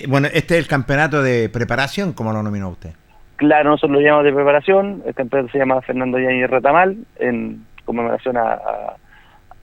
bueno, 0.07 0.27
este 0.27 0.55
es 0.55 0.63
el 0.63 0.67
campeonato 0.67 1.23
de 1.23 1.49
preparación, 1.49 2.13
como 2.13 2.31
lo 2.31 2.43
nominó 2.43 2.69
usted. 2.69 2.91
Claro, 3.37 3.71
nosotros 3.71 3.97
lo 3.97 4.01
llamamos 4.01 4.25
de 4.25 4.33
preparación. 4.33 5.01
El 5.03 5.15
campeonato 5.15 5.51
se 5.51 5.57
llama 5.57 5.81
Fernando 5.81 6.19
Yañez 6.19 6.47
Retamal, 6.47 6.95
en 7.17 7.65
conmemoración 7.85 8.37
a, 8.37 8.53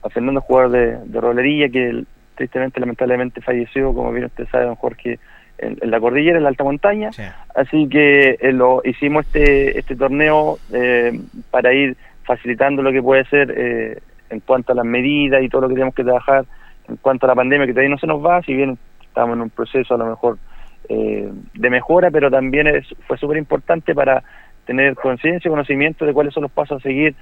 a, 0.03 0.09
Fernando, 0.09 0.41
jugador 0.41 0.71
de, 0.71 0.97
de 1.05 1.21
rolería, 1.21 1.69
que 1.69 2.03
tristemente, 2.39 2.79
lamentablemente 2.79 3.41
falleció, 3.41 3.93
como 3.93 4.13
bien 4.13 4.25
usted 4.25 4.47
sabe, 4.47 4.65
don 4.65 4.75
Jorge, 4.75 5.19
en, 5.57 5.77
la 5.81 5.99
cordillera, 5.99 6.37
en 6.37 6.43
la 6.43 6.49
alta 6.49 6.63
montaña. 6.63 7.09
Así 7.53 7.89
que 7.89 8.37
eh, 8.39 8.53
lo 8.53 8.81
hicimos 8.85 9.25
este, 9.25 9.77
este 9.77 9.97
torneo 9.97 10.57
eh, 10.71 11.19
para 11.51 11.73
ir 11.73 11.97
facilitando 12.23 12.81
lo 12.81 12.93
que 12.93 13.03
puede 13.03 13.25
ser 13.25 13.53
eh, 13.55 13.99
en 14.29 14.39
cuanto 14.39 14.71
a 14.71 14.75
las 14.75 14.85
medidas 14.85 15.43
y 15.43 15.49
todo 15.49 15.63
lo 15.63 15.67
que 15.67 15.73
tenemos 15.73 15.93
que 15.93 16.03
trabajar 16.05 16.45
en 16.87 16.95
cuanto 16.95 17.25
a 17.25 17.29
la 17.29 17.35
pandemia, 17.35 17.67
que 17.67 17.73
todavía 17.73 17.89
no 17.89 17.99
se 17.99 18.07
nos 18.07 18.25
va, 18.25 18.41
si 18.43 18.53
bien 18.53 18.77
estamos 19.01 19.35
en 19.35 19.41
un 19.41 19.49
proceso 19.49 19.93
a 19.93 19.97
lo 19.97 20.05
mejor 20.05 20.37
de 20.87 21.69
mejora, 21.69 22.09
pero 22.09 22.31
también 22.31 22.65
es, 22.65 22.87
fue 23.05 23.15
súper 23.19 23.37
importante 23.37 23.93
para 23.93 24.23
tener 24.65 24.95
conciencia 24.95 25.47
y 25.47 25.51
conocimiento 25.51 26.03
de 26.03 26.13
cuáles 26.13 26.33
son 26.33 26.43
los 26.43 26.51
pasos 26.51 26.79
a 26.79 26.81
seguir 26.81 27.15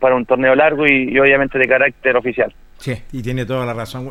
para 0.00 0.14
un 0.14 0.26
torneo 0.26 0.54
largo 0.54 0.86
y 0.86 1.18
obviamente 1.18 1.58
de 1.58 1.68
carácter 1.68 2.16
oficial. 2.16 2.54
Sí, 2.78 3.00
y 3.12 3.22
tiene 3.22 3.44
toda 3.44 3.64
la 3.66 3.74
razón. 3.74 4.10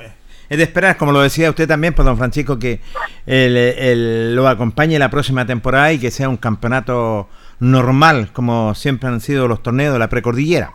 Es 0.50 0.58
de 0.58 0.64
esperar, 0.64 0.98
como 0.98 1.14
lo 1.14 1.22
decía 1.22 1.50
usted 1.50 1.66
también, 1.66 1.94
pues 1.94 2.06
don 2.06 2.18
Francisco, 2.18 2.60
que 2.60 2.82
el, 3.26 4.36
lo 4.36 4.48
acompañe 4.50 5.00
la 5.00 5.10
próxima 5.10 5.46
temporada 5.46 5.94
y 5.94 6.00
que 6.00 6.12
sea 6.12 6.28
un 6.28 6.38
campeonato 6.38 7.30
normal, 7.62 8.32
como 8.34 8.74
siempre 8.76 9.08
han 9.08 9.22
sido 9.22 9.48
los 9.48 9.64
torneos 9.64 9.94
de 9.94 10.00
la 10.00 10.10
precordillera. 10.10 10.72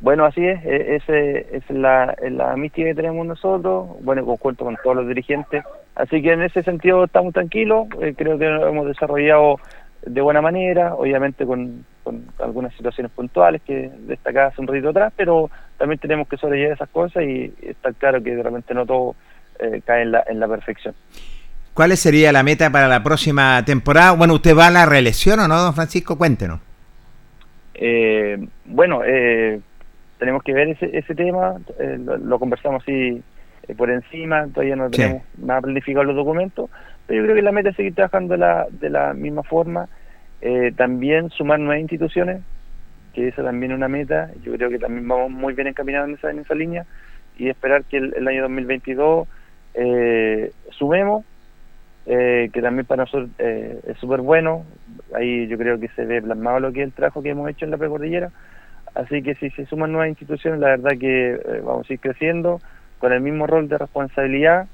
Bueno, 0.00 0.24
así 0.24 0.46
es, 0.46 0.64
e, 0.64 0.96
ese 0.96 1.46
es 1.52 1.68
la, 1.70 2.16
la 2.30 2.56
mística 2.56 2.88
que 2.88 2.94
tenemos 2.94 3.26
nosotros, 3.26 3.88
bueno, 4.00 4.24
conjunto 4.24 4.64
con 4.64 4.76
todos 4.82 4.96
los 4.96 5.08
dirigentes. 5.08 5.64
Así 5.96 6.22
que 6.22 6.32
en 6.32 6.42
ese 6.42 6.62
sentido 6.62 7.04
estamos 7.04 7.34
tranquilos, 7.34 7.88
eh, 8.00 8.14
creo 8.16 8.38
que 8.38 8.46
hemos 8.46 8.86
desarrollado 8.86 9.56
de 10.06 10.20
buena 10.20 10.42
manera, 10.42 10.94
obviamente 10.94 11.46
con, 11.46 11.84
con 12.02 12.24
algunas 12.38 12.74
situaciones 12.74 13.10
puntuales 13.12 13.62
que 13.62 13.90
destacaba 14.06 14.48
hace 14.48 14.60
un 14.60 14.66
ratito 14.66 14.90
atrás, 14.90 15.12
pero 15.16 15.50
también 15.78 15.98
tenemos 15.98 16.28
que 16.28 16.36
sobrellevar 16.36 16.74
esas 16.74 16.88
cosas 16.90 17.22
y 17.24 17.52
estar 17.62 17.94
claro 17.94 18.22
que 18.22 18.34
realmente 18.34 18.74
no 18.74 18.84
todo 18.84 19.14
eh, 19.58 19.80
cae 19.84 20.02
en 20.02 20.12
la, 20.12 20.24
en 20.26 20.40
la 20.40 20.48
perfección. 20.48 20.94
¿Cuál 21.72 21.96
sería 21.96 22.30
la 22.32 22.42
meta 22.42 22.70
para 22.70 22.86
la 22.86 23.02
próxima 23.02 23.64
temporada? 23.64 24.12
Bueno, 24.12 24.34
¿usted 24.34 24.56
va 24.56 24.68
a 24.68 24.70
la 24.70 24.86
reelección 24.86 25.40
o 25.40 25.48
no, 25.48 25.58
don 25.58 25.74
Francisco? 25.74 26.16
Cuéntenos. 26.16 26.60
Eh, 27.74 28.46
bueno, 28.66 29.02
eh, 29.04 29.60
tenemos 30.18 30.42
que 30.44 30.52
ver 30.52 30.68
ese, 30.68 30.96
ese 30.96 31.14
tema, 31.14 31.56
lo, 32.22 32.38
conversamos 32.38 32.82
así 32.82 33.20
por 33.76 33.90
encima, 33.90 34.46
todavía 34.52 34.76
no 34.76 34.90
tenemos 34.90 35.22
nada 35.38 35.62
planificado 35.62 36.04
los 36.04 36.14
documentos, 36.14 36.70
pero 37.06 37.20
yo 37.20 37.24
creo 37.24 37.36
que 37.36 37.42
la 37.42 37.52
meta 37.52 37.70
es 37.70 37.76
seguir 37.76 37.94
trabajando 37.94 38.36
la, 38.36 38.66
de 38.70 38.90
la 38.90 39.14
misma 39.14 39.42
forma, 39.42 39.88
también 40.76 41.30
sumar 41.30 41.58
nuevas 41.58 41.80
instituciones, 41.80 42.42
que 43.14 43.28
esa 43.28 43.42
también 43.42 43.72
es 43.72 43.78
una 43.78 43.88
meta. 43.88 44.30
Yo 44.42 44.52
creo 44.52 44.68
que 44.68 44.78
también 44.78 45.08
vamos 45.08 45.30
muy 45.30 45.54
bien 45.54 45.68
encaminados 45.68 46.08
en 46.08 46.14
esa, 46.16 46.30
en 46.30 46.40
esa 46.40 46.54
línea 46.54 46.84
y 47.38 47.48
esperar 47.48 47.84
que 47.84 47.96
el, 47.96 48.28
año 48.28 48.42
2022 48.42 49.26
eh, 49.74 50.52
sumemos, 50.70 51.24
eh, 52.06 52.50
que 52.52 52.60
también 52.60 52.86
para 52.86 53.04
nosotros 53.04 53.30
eh, 53.38 53.80
es 53.86 53.96
súper 53.98 54.20
bueno. 54.20 54.64
Ahí 55.14 55.46
yo 55.48 55.56
creo 55.56 55.78
que 55.80 55.88
se 55.88 56.04
ve 56.04 56.22
plasmado 56.22 56.60
lo 56.60 56.72
que 56.72 56.82
es 56.82 56.86
el 56.86 56.92
trabajo 56.92 57.22
que 57.22 57.30
hemos 57.30 57.48
hecho 57.50 57.64
en 57.64 57.70
la 57.70 57.78
precordillera. 57.78 58.30
Así 58.94 59.22
que 59.22 59.34
si 59.36 59.50
se 59.50 59.66
suman 59.66 59.92
nuevas 59.92 60.10
instituciones, 60.10 60.60
la 60.60 60.68
verdad 60.68 60.92
que 60.98 61.32
eh, 61.32 61.62
vamos 61.64 61.88
a 61.88 61.92
ir 61.92 62.00
creciendo 62.00 62.60
con 62.98 63.12
el 63.12 63.20
mismo 63.20 63.46
rol 63.46 63.68
de 63.68 63.78
responsabilidad 63.78 64.66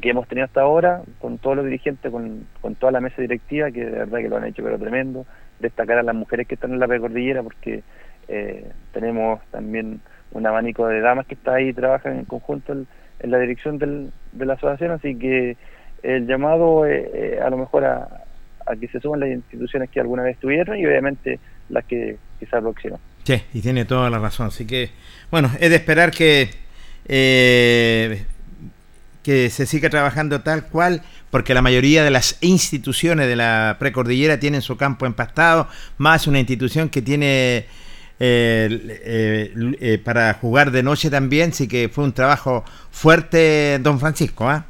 que 0.00 0.10
hemos 0.10 0.26
tenido 0.28 0.46
hasta 0.46 0.62
ahora, 0.62 1.02
con 1.20 1.38
todos 1.38 1.56
los 1.56 1.64
dirigentes, 1.64 2.10
con, 2.10 2.46
con 2.60 2.74
toda 2.74 2.92
la 2.92 3.00
mesa 3.00 3.22
directiva, 3.22 3.70
que 3.70 3.84
de 3.84 3.90
verdad 3.90 4.18
que 4.18 4.28
lo 4.28 4.36
han 4.36 4.46
hecho 4.46 4.62
pero 4.62 4.78
tremendo 4.78 5.26
destacar 5.60 5.98
a 5.98 6.02
las 6.02 6.14
mujeres 6.14 6.46
que 6.46 6.54
están 6.54 6.72
en 6.72 6.80
la 6.80 6.88
precordillera 6.88 7.42
porque 7.42 7.82
eh, 8.28 8.70
tenemos 8.92 9.40
también 9.50 10.00
un 10.32 10.46
abanico 10.46 10.86
de 10.86 11.00
damas 11.00 11.26
que 11.26 11.34
está 11.34 11.54
ahí 11.54 11.68
y 11.68 11.72
trabajan 11.72 12.18
en 12.18 12.24
conjunto 12.24 12.72
en, 12.72 12.86
la 13.22 13.38
dirección 13.38 13.78
del, 13.78 14.12
de 14.32 14.46
la 14.46 14.54
asociación, 14.54 14.90
así 14.90 15.16
que 15.16 15.56
el 16.02 16.26
llamado 16.26 16.84
eh, 16.84 17.10
eh, 17.14 17.40
a 17.42 17.48
lo 17.48 17.56
mejor 17.56 17.84
a, 17.86 18.08
que 18.78 18.88
se 18.88 19.00
suman 19.00 19.20
las 19.20 19.30
instituciones 19.30 19.88
que 19.90 20.00
alguna 20.00 20.22
vez 20.22 20.38
tuvieron 20.38 20.76
y 20.78 20.84
obviamente 20.84 21.38
las 21.70 21.84
que 21.84 22.16
quizás 22.38 22.54
aproximan. 22.54 22.98
Sí, 23.22 23.42
y 23.54 23.60
tiene 23.60 23.84
toda 23.86 24.10
la 24.10 24.18
razón, 24.18 24.48
así 24.48 24.66
que 24.66 24.90
bueno, 25.30 25.50
es 25.58 25.70
de 25.70 25.76
esperar 25.76 26.10
que 26.10 26.50
eh, 27.06 28.26
que 29.24 29.50
se 29.50 29.66
siga 29.66 29.90
trabajando 29.90 30.42
tal 30.42 30.66
cual, 30.66 31.00
porque 31.30 31.54
la 31.54 31.62
mayoría 31.62 32.04
de 32.04 32.10
las 32.10 32.38
instituciones 32.42 33.26
de 33.26 33.34
la 33.34 33.76
precordillera 33.80 34.38
tienen 34.38 34.60
su 34.60 34.76
campo 34.76 35.06
empastado, 35.06 35.66
más 35.98 36.28
una 36.28 36.38
institución 36.38 36.90
que 36.90 37.02
tiene 37.02 37.64
eh, 38.20 38.68
eh, 39.04 39.52
eh, 39.80 39.98
para 39.98 40.34
jugar 40.34 40.70
de 40.70 40.82
noche 40.84 41.10
también, 41.10 41.52
sí 41.52 41.66
que 41.66 41.88
fue 41.88 42.04
un 42.04 42.12
trabajo 42.12 42.64
fuerte, 42.90 43.78
don 43.80 43.98
Francisco. 43.98 44.48
¿ah? 44.48 44.66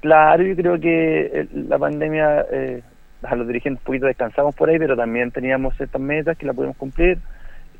Claro, 0.00 0.42
yo 0.42 0.56
creo 0.56 0.80
que 0.80 1.48
la 1.54 1.78
pandemia, 1.78 2.44
a 3.22 3.36
los 3.36 3.46
dirigentes 3.46 3.80
un 3.80 3.86
poquito 3.86 4.06
descansamos 4.06 4.54
por 4.56 4.68
ahí, 4.68 4.78
pero 4.78 4.96
también 4.96 5.30
teníamos 5.30 5.80
estas 5.80 6.00
metas 6.00 6.36
que 6.36 6.44
la 6.44 6.52
pudimos 6.52 6.76
cumplir, 6.76 7.18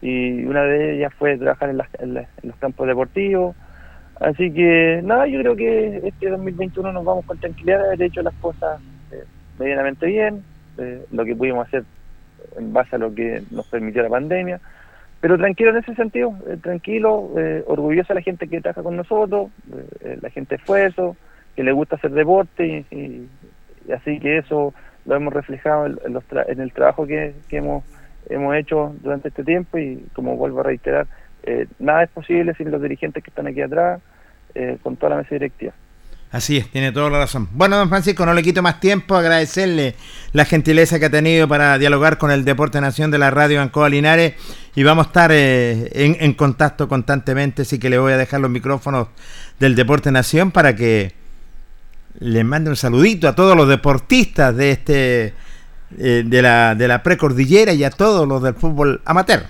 y 0.01 0.45
una 0.45 0.63
de 0.63 0.97
ellas 0.97 1.13
fue 1.19 1.37
trabajar 1.37 1.71
en 1.99 2.15
los 2.15 2.57
campos 2.61 2.87
deportivos, 2.87 3.57
Así 4.23 4.53
que 4.53 5.01
nada, 5.03 5.27
yo 5.27 5.41
creo 5.41 5.57
que 5.57 6.01
este 6.05 6.31
2021 6.31 6.93
nos 6.93 7.05
vamos 7.05 7.27
con 7.27 7.39
tranquilidad. 7.39 7.81
De 7.81 7.87
haber 7.87 8.03
hecho 8.03 8.23
las 8.23 8.35
cosas 8.35 8.81
eh, 9.11 9.25
medianamente 9.59 10.07
bien, 10.07 10.45
eh, 10.79 11.05
lo 11.11 11.25
que 11.25 11.35
pudimos 11.35 11.67
hacer 11.67 11.83
en 12.57 12.73
base 12.73 12.95
a 12.95 13.01
lo 13.01 13.13
que 13.13 13.43
nos 13.51 13.67
permitió 13.67 14.01
la 14.01 14.09
pandemia, 14.09 14.61
pero 15.21 15.37
tranquilo 15.37 15.71
en 15.71 15.79
ese 15.79 15.97
sentido, 15.97 16.37
eh, 16.47 16.57
tranquilo, 16.63 17.31
orgulloso 17.67 18.13
a 18.13 18.17
la 18.17 18.23
gente 18.23 18.47
que 18.47 18.61
trabaja 18.61 18.85
con 18.85 18.97
nosotros, 18.97 19.51
la 20.21 20.31
gente 20.31 20.51
de 20.51 20.63
esfuerzo, 20.63 21.17
que 21.57 21.65
le 21.65 21.73
gusta 21.73 21.97
hacer 21.97 22.13
deporte 22.13 22.85
y, 22.91 23.29
así 23.93 24.21
que 24.21 24.39
eso 24.39 24.73
lo 25.05 25.17
hemos 25.17 25.33
reflejado 25.33 25.87
en, 25.87 25.99
en 26.47 26.61
el 26.61 26.73
trabajo 26.73 27.07
que, 27.07 27.35
que 27.49 27.57
hemos, 27.57 27.85
hemos 28.29 28.55
hecho 28.55 28.95
durante 29.03 29.29
este 29.29 29.43
tiempo. 29.43 29.79
Y 29.79 30.07
como 30.13 30.37
vuelvo 30.37 30.61
a 30.61 30.65
reiterar, 30.65 31.07
nada 31.81 32.05
es 32.05 32.11
posible 32.11 32.55
sin 32.55 32.71
los 32.71 32.83
dirigentes 32.83 33.23
que 33.23 33.31
están 33.31 33.49
aquí 33.49 33.63
atrás, 33.63 34.01
eh, 34.55 34.79
con 34.83 34.97
toda 34.97 35.11
la 35.11 35.17
mesa 35.17 35.31
directiva. 35.35 35.73
Así 36.33 36.57
es, 36.57 36.71
tiene 36.71 36.93
toda 36.93 37.11
la 37.11 37.19
razón. 37.19 37.49
Bueno, 37.53 37.77
don 37.77 37.91
Francisco, 37.91 38.25
no 38.25 38.33
le 38.33 38.43
quito 38.43 38.63
más 38.63 38.81
tiempo, 38.81 39.17
agradecerle 39.17 39.97
la 40.33 40.47
gentileza 40.47 40.99
que 40.99 41.05
ha 41.05 41.11
tenido 41.11 41.47
para 41.47 41.77
dialogar 41.77 42.17
con 42.17 42.31
el 42.31 42.47
Deporte 42.47 42.81
Nación 42.81 43.11
de 43.11 43.19
la 43.19 43.31
Radio 43.31 43.61
Ancoa 43.61 43.91
Linares 43.91 44.35
y 44.75 44.83
vamos 44.83 45.07
a 45.07 45.09
estar 45.09 45.31
eh, 45.31 45.91
en, 45.93 46.33
contacto 46.33 46.89
constantemente, 46.89 47.63
así 47.63 47.79
que 47.79 47.91
le 47.91 47.99
voy 47.99 48.15
a 48.15 48.17
dejar 48.17 48.41
los 48.41 48.51
micrófonos 48.51 49.09
del 49.61 49.77
Deporte 49.77 50.11
Nación 50.11 50.53
para 50.53 50.75
que 50.75 51.13
le 52.19 52.45
mande 52.45 52.71
un 52.71 52.77
saludito 52.77 53.29
a 53.29 53.35
todos 53.35 53.55
los 53.55 53.69
deportistas 53.69 54.57
de 54.57 54.71
este 54.71 55.35
eh, 55.99 56.23
de 56.25 56.43
la 56.43 56.75
de 56.75 56.89
la 56.89 57.03
precordillera 57.03 57.75
y 57.75 57.85
a 57.85 57.91
todos 57.91 58.27
los 58.27 58.43
del 58.43 58.55
fútbol 58.55 59.03
amateur. 59.05 59.43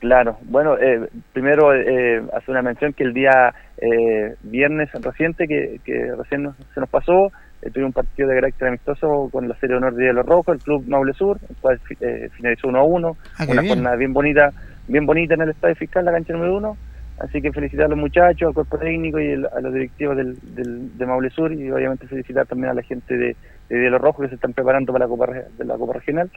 Claro, 0.00 0.38
bueno, 0.44 0.78
eh, 0.78 1.08
primero 1.34 1.74
eh, 1.74 2.22
hace 2.34 2.50
una 2.50 2.62
mención 2.62 2.94
que 2.94 3.04
el 3.04 3.12
día 3.12 3.54
eh, 3.80 4.34
viernes 4.42 4.90
reciente, 4.92 5.48
que, 5.48 5.80
recién 6.16 6.50
se 6.74 6.80
nos 6.80 6.88
pasó, 6.88 7.32
eh, 7.62 7.70
tuve 7.70 7.84
un 7.84 7.92
partido 7.92 8.28
de 8.28 8.34
carácter 8.34 8.68
amistoso 8.68 9.28
con 9.32 9.48
la 9.48 9.54
serie 9.56 9.74
de 9.74 9.78
honor 9.78 9.94
de 9.94 10.04
Hielo 10.04 10.22
Rojo, 10.22 10.52
el 10.52 10.58
club 10.58 10.84
Maule 10.86 11.14
Sur, 11.14 11.38
el 11.48 11.56
cual 11.56 11.80
eh, 12.00 12.28
finalizó 12.36 12.68
1 12.68 12.78
a 12.78 12.84
1, 12.84 13.16
ah, 13.38 13.46
una 13.48 13.66
jornada 13.66 13.96
bien 13.96 14.12
bonita, 14.12 14.50
bien 14.86 15.06
bonita 15.06 15.34
en 15.34 15.42
el 15.42 15.50
estadio 15.50 15.74
fiscal, 15.76 16.04
la 16.04 16.12
cancha 16.12 16.34
número 16.34 16.56
1. 16.56 16.76
Así 17.20 17.42
que 17.42 17.52
felicitar 17.52 17.84
a 17.84 17.88
los 17.88 17.98
muchachos, 17.98 18.48
al 18.48 18.54
cuerpo 18.54 18.78
técnico 18.78 19.20
y 19.20 19.32
a 19.32 19.60
los 19.60 19.74
directivos 19.74 20.16
del, 20.16 20.38
del, 20.54 20.96
de 20.96 21.06
Maule 21.06 21.28
Sur 21.28 21.52
y 21.52 21.70
obviamente 21.70 22.06
felicitar 22.06 22.46
también 22.46 22.70
a 22.70 22.74
la 22.74 22.82
gente 22.82 23.14
de, 23.14 23.36
de 23.68 23.82
Hielo 23.82 23.98
Rojo 23.98 24.22
que 24.22 24.28
se 24.28 24.36
están 24.36 24.54
preparando 24.54 24.90
para 24.90 25.04
la 25.04 25.08
Copa, 25.08 25.26
de 25.26 25.64
la 25.64 25.76
Copa 25.76 25.94
Regional. 25.94 26.30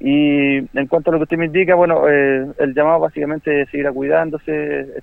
Y 0.00 0.56
en 0.76 0.86
cuanto 0.88 1.10
a 1.10 1.12
lo 1.12 1.18
que 1.20 1.22
usted 1.24 1.38
me 1.38 1.46
indica, 1.46 1.76
bueno, 1.76 2.08
eh, 2.08 2.46
el 2.58 2.74
llamado 2.74 2.98
básicamente 2.98 3.62
es 3.62 3.70
seguir 3.70 3.88
cuidándose, 3.92 5.02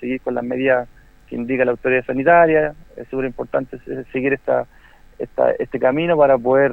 seguir 0.00 0.22
con 0.22 0.34
las 0.34 0.44
medidas 0.44 0.88
que 1.30 1.36
indica 1.36 1.64
la 1.64 1.70
autoridad 1.70 2.04
sanitaria, 2.04 2.74
es 2.96 3.08
súper 3.08 3.24
importante 3.24 3.78
seguir 4.12 4.34
esta, 4.34 4.66
esta, 5.18 5.52
este 5.52 5.78
camino 5.78 6.16
para 6.16 6.36
poder 6.36 6.72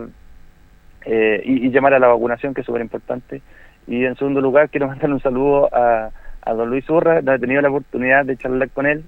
eh, 1.05 1.41
y, 1.45 1.69
llamar 1.69 1.93
a 1.93 1.99
la 1.99 2.07
vacunación, 2.07 2.53
que 2.53 2.61
es 2.61 2.67
súper 2.67 2.81
importante. 2.81 3.41
Y 3.87 4.03
en 4.03 4.17
segundo 4.17 4.41
lugar, 4.41 4.69
quiero 4.69 4.87
mandarle 4.89 5.13
un 5.13 5.21
saludo 5.21 5.69
a, 5.71 6.11
don 6.45 6.69
Luis 6.69 6.89
Urra, 6.89 7.21
no 7.21 7.33
he 7.33 7.39
tenido 7.39 7.61
la 7.61 7.69
oportunidad 7.69 8.25
de 8.25 8.37
charlar 8.37 8.69
con 8.69 8.85
él, 8.85 9.03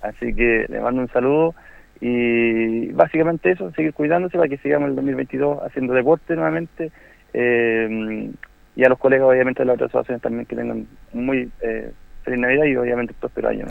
así 0.00 0.34
que 0.34 0.64
le 0.68 0.80
mando 0.80 1.02
un 1.02 1.08
saludo 1.08 1.54
y 2.00 2.90
básicamente 2.92 3.50
eso, 3.50 3.70
seguir 3.72 3.92
cuidándose 3.92 4.36
para 4.36 4.48
que 4.48 4.58
sigamos 4.58 4.88
el 4.88 4.96
2022 4.96 5.58
haciendo 5.62 5.94
deporte 5.94 6.36
nuevamente 6.36 6.92
eh, 7.34 8.30
y 8.76 8.84
a 8.84 8.88
los 8.88 8.98
colegas 8.98 9.28
obviamente 9.28 9.62
de 9.62 9.66
las 9.66 9.74
otras 9.74 9.90
asociaciones 9.90 10.22
también 10.22 10.46
que 10.46 10.54
tengan 10.54 10.86
muy 11.12 11.50
eh, 11.60 11.90
feliz 12.22 12.40
Navidad 12.40 12.64
y 12.64 12.76
obviamente 12.76 13.14
próspero 13.18 13.48
año. 13.48 13.66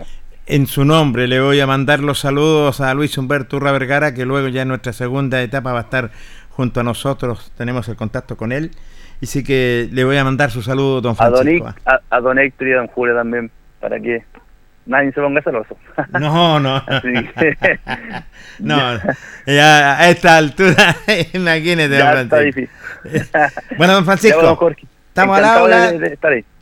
En 0.49 0.65
su 0.65 0.85
nombre 0.85 1.27
le 1.27 1.41
voy 1.41 1.59
a 1.59 1.67
mandar 1.67 1.99
los 1.99 2.19
saludos 2.19 2.79
a 2.79 2.93
Luis 2.93 3.17
Humberto 3.17 3.57
Urra 3.57 3.73
Vergara, 3.73 4.13
que 4.13 4.25
luego 4.25 4.47
ya 4.47 4.61
en 4.61 4.69
nuestra 4.69 4.93
segunda 4.93 5.41
etapa 5.41 5.73
va 5.73 5.79
a 5.79 5.81
estar 5.81 6.11
junto 6.51 6.79
a 6.79 6.83
nosotros, 6.83 7.51
tenemos 7.57 7.89
el 7.89 7.97
contacto 7.97 8.37
con 8.37 8.53
él. 8.53 8.71
Y 9.19 9.25
sí 9.25 9.43
que 9.43 9.89
le 9.91 10.05
voy 10.05 10.15
a 10.15 10.23
mandar 10.23 10.49
su 10.49 10.61
saludo, 10.61 11.01
don 11.01 11.17
Francisco. 11.17 11.67
A 11.83 11.91
don, 11.91 12.01
a, 12.09 12.19
don 12.21 12.39
Héctor 12.39 12.67
y 12.67 12.71
a 12.71 12.77
don 12.77 12.87
Julio 12.87 13.13
también, 13.13 13.51
para 13.81 13.99
que 13.99 14.23
nadie 14.85 15.11
se 15.11 15.19
ponga 15.19 15.41
celoso. 15.41 15.75
No, 16.17 16.61
no. 16.61 16.81
no, 18.59 18.99
ya 19.45 19.99
a 19.99 20.09
esta 20.09 20.37
altura, 20.37 20.95
imagínate. 21.33 21.97
Ya 21.97 22.21
está 22.21 22.39
difícil. 22.39 22.69
bueno, 23.77 23.95
don 23.95 24.05
Francisco, 24.05 24.71
estamos 25.09 25.37
al 25.39 25.43
aula. 25.43 25.93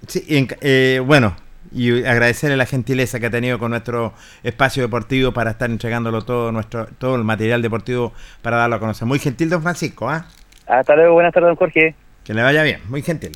Sí, 0.07 0.47
eh, 0.61 0.99
bueno, 1.05 1.35
y 1.75 2.05
agradecerle 2.05 2.57
la 2.57 2.65
gentileza 2.65 3.19
que 3.19 3.27
ha 3.27 3.29
tenido 3.29 3.59
con 3.59 3.71
nuestro 3.71 4.13
espacio 4.43 4.81
deportivo 4.81 5.33
para 5.33 5.51
estar 5.51 5.69
entregándolo 5.69 6.23
todo 6.23 6.51
nuestro 6.51 6.87
todo 6.97 7.15
el 7.15 7.23
material 7.23 7.61
deportivo 7.61 8.13
para 8.41 8.57
darlo 8.57 8.77
a 8.77 8.79
conocer. 8.79 9.07
Muy 9.07 9.19
gentil, 9.19 9.49
don 9.49 9.61
Francisco. 9.61 10.09
¿ah? 10.09 10.25
Hasta 10.65 10.95
luego, 10.95 11.13
buenas 11.13 11.33
tardes, 11.33 11.49
don 11.49 11.55
Jorge. 11.57 11.95
Que 12.23 12.33
le 12.33 12.41
vaya 12.41 12.63
bien, 12.63 12.79
muy 12.89 13.01
gentil. 13.01 13.31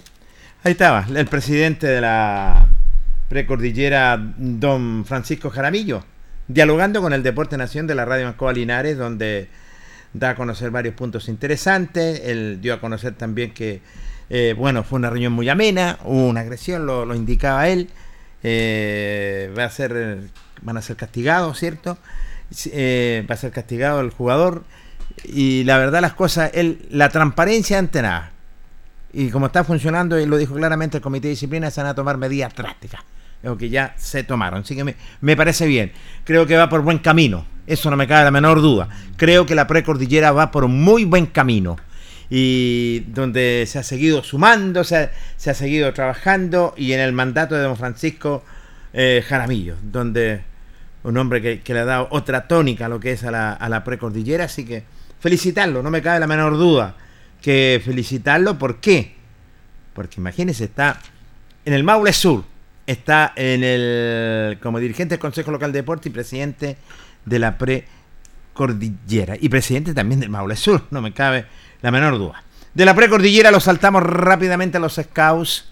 Ahí 0.63 0.71
estaba, 0.71 1.05
el 1.15 1.27
presidente 1.27 1.85
de 1.85 2.01
la 2.01 2.67
precordillera 3.29 4.17
don 4.17 5.05
Francisco 5.05 5.49
Jaramillo, 5.49 6.03
dialogando 6.47 7.01
con 7.01 7.13
el 7.13 7.21
Deporte 7.23 7.55
Nación 7.57 7.87
de 7.87 7.95
la 7.95 8.05
Radio 8.05 8.25
Mascoa 8.25 8.51
Linares, 8.51 8.97
donde 8.97 9.47
da 10.13 10.31
a 10.31 10.35
conocer 10.35 10.71
varios 10.71 10.95
puntos 10.95 11.29
interesantes. 11.29 12.21
Él 12.25 12.59
dio 12.61 12.73
a 12.73 12.81
conocer 12.81 13.13
también 13.13 13.53
que, 13.53 13.81
eh, 14.29 14.55
bueno, 14.57 14.83
fue 14.83 14.97
una 14.97 15.09
reunión 15.09 15.33
muy 15.33 15.47
amena, 15.49 15.99
hubo 16.03 16.27
una 16.27 16.41
agresión, 16.41 16.85
lo, 16.85 17.13
indicaba 17.13 17.67
él. 17.67 17.89
Eh, 18.43 19.53
va 19.57 19.65
a 19.65 19.69
ser, 19.69 20.19
van 20.61 20.77
a 20.77 20.81
ser 20.81 20.95
castigados, 20.95 21.57
¿cierto? 21.57 21.97
Eh, 22.71 23.25
va 23.29 23.35
a 23.35 23.37
ser 23.37 23.51
castigado 23.51 24.01
el 24.01 24.11
jugador. 24.11 24.63
Y 25.23 25.63
la 25.65 25.77
verdad, 25.77 26.01
las 26.01 26.13
cosas, 26.13 26.51
la 26.89 27.09
transparencia 27.09 27.77
ante 27.77 28.01
nada. 28.01 28.31
Y 29.11 29.29
como 29.29 29.47
está 29.47 29.63
funcionando, 29.63 30.19
y 30.19 30.25
lo 30.25 30.37
dijo 30.37 30.53
claramente 30.53 30.97
el 30.97 31.03
Comité 31.03 31.27
de 31.27 31.31
Disciplina, 31.31 31.71
se 31.71 31.81
van 31.81 31.89
a 31.89 31.95
tomar 31.95 32.17
medidas 32.17 32.53
drásticas 32.55 33.01
o 33.43 33.57
que 33.57 33.69
ya 33.69 33.93
se 33.97 34.23
tomaron. 34.23 34.61
Así 34.61 34.75
que 34.75 34.83
me, 34.83 34.95
me, 35.21 35.35
parece 35.35 35.65
bien. 35.65 35.91
Creo 36.23 36.45
que 36.45 36.57
va 36.57 36.69
por 36.69 36.81
buen 36.81 36.99
camino. 36.99 37.45
Eso 37.67 37.89
no 37.89 37.97
me 37.97 38.07
cabe 38.07 38.25
la 38.25 38.31
menor 38.31 38.61
duda. 38.61 38.89
Creo 39.15 39.45
que 39.45 39.55
la 39.55 39.67
precordillera 39.67 40.31
va 40.31 40.51
por 40.51 40.67
muy 40.67 41.05
buen 41.05 41.25
camino. 41.27 41.77
Y 42.29 43.01
donde 43.07 43.65
se 43.67 43.79
ha 43.79 43.83
seguido 43.83 44.23
sumando, 44.23 44.83
se 44.83 44.97
ha, 44.97 45.11
se 45.37 45.49
ha 45.49 45.53
seguido 45.53 45.93
trabajando. 45.93 46.73
Y 46.77 46.93
en 46.93 46.99
el 46.99 47.13
mandato 47.13 47.55
de 47.55 47.63
don 47.63 47.75
Francisco 47.75 48.43
eh, 48.93 49.23
Jaramillo, 49.27 49.75
donde 49.81 50.41
un 51.03 51.17
hombre 51.17 51.41
que, 51.41 51.61
que, 51.61 51.73
le 51.73 51.79
ha 51.79 51.85
dado 51.85 52.07
otra 52.11 52.47
tónica 52.47 52.85
a 52.85 52.89
lo 52.89 52.99
que 52.99 53.13
es 53.13 53.23
a 53.23 53.31
la, 53.31 53.53
a 53.53 53.69
la 53.69 53.83
precordillera. 53.83 54.45
Así 54.45 54.65
que 54.65 54.83
felicitarlo, 55.19 55.81
no 55.81 55.89
me 55.89 56.01
cabe 56.01 56.19
la 56.19 56.27
menor 56.27 56.57
duda 56.57 56.95
que 57.41 57.81
felicitarlo. 57.83 58.57
¿Por 58.59 58.79
qué? 58.79 59.15
Porque 59.93 60.19
imagínense, 60.19 60.65
está 60.65 60.99
en 61.65 61.73
el 61.73 61.83
Maule 61.83 62.13
Sur 62.13 62.43
está 62.89 63.33
en 63.35 63.63
el 63.63 64.57
como 64.63 64.79
dirigente 64.79 65.13
del 65.13 65.19
Consejo 65.19 65.51
Local 65.51 65.71
de 65.71 65.79
Deporte 65.79 66.09
y 66.09 66.11
presidente 66.11 66.75
de 67.23 67.37
la 67.37 67.55
Precordillera 67.55 69.35
y 69.39 69.47
presidente 69.47 69.93
también 69.93 70.19
del 70.19 70.31
Maule 70.31 70.55
Sur, 70.55 70.85
no 70.89 70.99
me 70.99 71.13
cabe 71.13 71.45
la 71.81 71.91
menor 71.91 72.17
duda. 72.17 72.43
De 72.73 72.85
la 72.85 72.93
Precordillera 72.93 73.51
lo 73.51 73.59
saltamos 73.59 74.03
rápidamente 74.03 74.77
a 74.77 74.79
los 74.79 74.95
Scouts, 74.95 75.65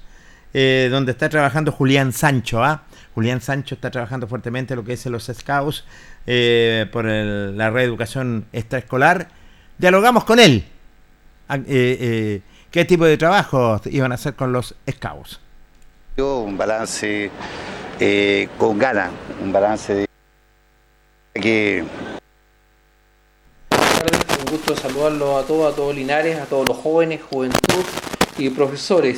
eh, 0.54 0.88
donde 0.92 1.12
está 1.12 1.30
trabajando 1.30 1.72
Julián 1.72 2.12
Sancho. 2.12 2.64
¿ah? 2.64 2.84
Julián 3.14 3.42
Sancho 3.42 3.76
está 3.76 3.92
trabajando 3.92 4.28
fuertemente 4.28 4.76
lo 4.76 4.84
que 4.84 4.94
es 4.94 5.06
los 5.06 5.30
Scouts 5.32 5.86
eh, 6.26 6.88
por 6.92 7.06
la 7.06 7.70
reeducación 7.70 8.46
extraescolar. 8.52 9.28
Dialogamos 9.78 10.24
con 10.24 10.40
él. 10.40 10.66
Ah, 11.50 11.60
eh, 11.68 12.42
¿Qué 12.72 12.86
tipo 12.86 13.06
de 13.06 13.18
trabajo 13.18 13.80
iban 13.86 14.12
a 14.12 14.16
hacer 14.16 14.34
con 14.34 14.52
los 14.52 14.76
Scouts? 14.90 15.40
Un 16.18 16.58
balance 16.58 17.32
con 18.58 18.78
ganas, 18.78 19.12
un 19.42 19.52
balance 19.52 19.94
de 19.94 20.08
que... 21.34 21.86
Un 24.40 24.52
gusto 24.52 24.76
saludarlos 24.76 25.44
a 25.44 25.48
todos, 25.48 25.74
a 25.74 25.76
todos 25.76 25.96
Linares, 25.96 26.38
a 26.38 26.46
todos 26.46 26.68
los 26.68 26.78
jóvenes, 26.78 27.22
juventud 27.28 27.84
y 28.38 28.50
profesores. 28.52 29.18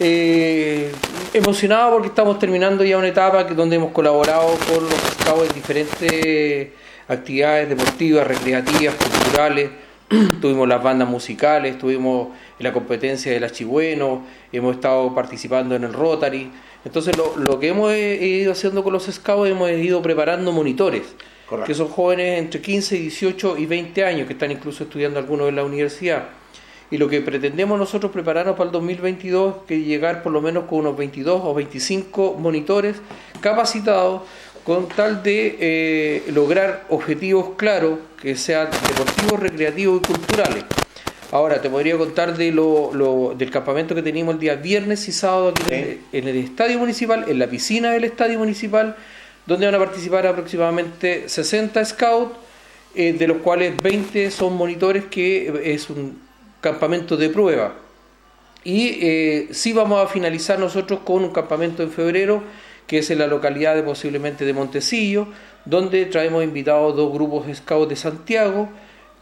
Eh, 0.00 0.90
emocionado 1.34 1.92
porque 1.92 2.08
estamos 2.08 2.38
terminando 2.38 2.84
ya 2.84 2.96
una 2.96 3.08
etapa 3.08 3.44
donde 3.44 3.76
hemos 3.76 3.92
colaborado 3.92 4.56
con 4.66 4.82
los 4.82 4.94
scouts 4.94 5.48
en 5.48 5.54
diferentes 5.54 6.68
actividades 7.06 7.68
deportivas, 7.68 8.26
recreativas, 8.26 8.94
culturales. 8.94 9.70
tuvimos 10.40 10.68
las 10.68 10.82
bandas 10.82 11.08
musicales, 11.08 11.78
tuvimos 11.78 12.28
la 12.58 12.72
competencia 12.72 13.30
del 13.30 13.44
Achigüeno, 13.44 14.24
hemos 14.52 14.76
estado 14.76 15.14
participando 15.14 15.74
en 15.74 15.84
el 15.84 15.92
Rotary. 15.92 16.50
Entonces 16.84 17.16
lo, 17.16 17.36
lo 17.36 17.60
que 17.60 17.68
hemos 17.68 17.94
ido 17.94 18.52
haciendo 18.52 18.82
con 18.82 18.94
los 18.94 19.04
scouts, 19.04 19.50
hemos 19.50 19.70
ido 19.70 20.00
preparando 20.00 20.50
monitores, 20.50 21.14
que 21.66 21.74
son 21.74 21.88
jóvenes 21.88 22.38
entre 22.38 22.60
15, 22.60 22.96
18 22.96 23.58
y 23.58 23.66
20 23.66 24.04
años, 24.04 24.26
que 24.26 24.32
están 24.32 24.50
incluso 24.50 24.84
estudiando 24.84 25.18
algunos 25.18 25.48
en 25.48 25.56
la 25.56 25.64
universidad. 25.64 26.28
Y 26.90 26.98
lo 26.98 27.08
que 27.08 27.20
pretendemos 27.20 27.78
nosotros 27.78 28.12
prepararnos 28.12 28.56
para 28.56 28.66
el 28.66 28.72
2022 28.72 29.56
es 29.56 29.62
que 29.66 29.80
llegar 29.80 30.22
por 30.22 30.32
lo 30.32 30.40
menos 30.40 30.64
con 30.64 30.80
unos 30.80 30.96
22 30.96 31.40
o 31.44 31.54
25 31.54 32.34
monitores 32.38 32.96
capacitados 33.40 34.22
con 34.64 34.88
tal 34.88 35.22
de 35.22 35.56
eh, 35.60 36.22
lograr 36.32 36.84
objetivos 36.88 37.50
claros 37.56 37.98
que 38.20 38.34
sean 38.36 38.68
deportivos, 38.88 39.40
recreativos 39.40 40.00
y 40.02 40.06
culturales. 40.06 40.64
Ahora, 41.30 41.60
te 41.60 41.68
podría 41.68 41.98
contar 41.98 42.36
de 42.36 42.52
lo, 42.52 43.34
del 43.36 43.50
campamento 43.50 43.94
que 43.94 44.02
teníamos 44.02 44.34
el 44.34 44.40
día 44.40 44.54
viernes 44.54 45.08
y 45.08 45.12
sábado 45.12 45.48
aquí 45.48 45.62
en, 46.12 46.28
el, 46.28 46.36
estadio 46.36 46.78
municipal, 46.78 47.24
en 47.28 47.38
la 47.38 47.48
piscina 47.48 47.90
del 47.90 48.04
estadio 48.04 48.38
municipal, 48.38 48.96
donde 49.46 49.66
van 49.66 49.74
a 49.74 49.78
participar 49.78 50.26
aproximadamente 50.26 51.28
60 51.28 51.84
scouts, 51.84 52.36
eh, 52.94 53.12
de 53.12 53.26
los 53.26 53.38
cuales 53.38 53.74
20 53.82 54.30
son 54.30 54.56
monitores, 54.56 55.04
que 55.04 55.72
es 55.74 55.90
un 55.90 56.18
campamento 56.60 57.16
de 57.16 57.28
prueba. 57.28 57.74
Y 58.62 58.98
eh, 59.02 59.48
sí 59.50 59.72
vamos 59.72 60.02
a 60.02 60.08
finalizar 60.08 60.58
nosotros 60.58 61.00
con 61.04 61.22
un 61.24 61.30
campamento 61.30 61.82
en 61.82 61.90
febrero 61.90 62.42
que 62.86 62.98
es 62.98 63.10
en 63.10 63.18
la 63.18 63.26
localidad 63.26 63.82
posiblemente 63.84 64.44
de 64.44 64.52
Montecillo, 64.52 65.28
donde 65.64 66.04
traemos 66.06 66.44
invitados 66.44 66.96
dos 66.96 67.12
grupos 67.12 67.46
de 67.46 67.54
scouts 67.54 67.88
de 67.88 67.96
Santiago 67.96 68.68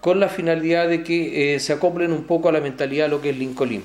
con 0.01 0.19
la 0.19 0.29
finalidad 0.29 0.89
de 0.89 1.05
que 1.05 1.55
eh, 1.55 1.61
se 1.61 1.73
acoplen 1.73 2.13
un 2.13 2.25
poco 2.25 2.49
a 2.49 2.53
la 2.53 2.61
mentalidad 2.61 3.05
de 3.05 3.11
lo 3.11 3.21
que 3.21 3.31
es 3.31 3.39
Lincoln. 3.39 3.85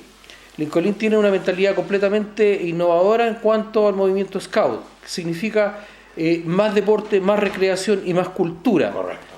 Lincoln 0.56 0.94
tiene 0.94 1.16
una 1.16 1.30
mentalidad 1.30 1.76
completamente 1.76 2.60
innovadora 2.64 3.28
en 3.28 3.34
cuanto 3.34 3.86
al 3.86 3.94
movimiento 3.94 4.40
scout, 4.40 4.82
que 5.02 5.08
significa 5.08 5.86
eh, 6.18 6.42
más 6.44 6.74
deporte, 6.74 7.20
más 7.20 7.38
recreación 7.38 8.02
y 8.04 8.12
más 8.12 8.30
cultura. 8.30 8.92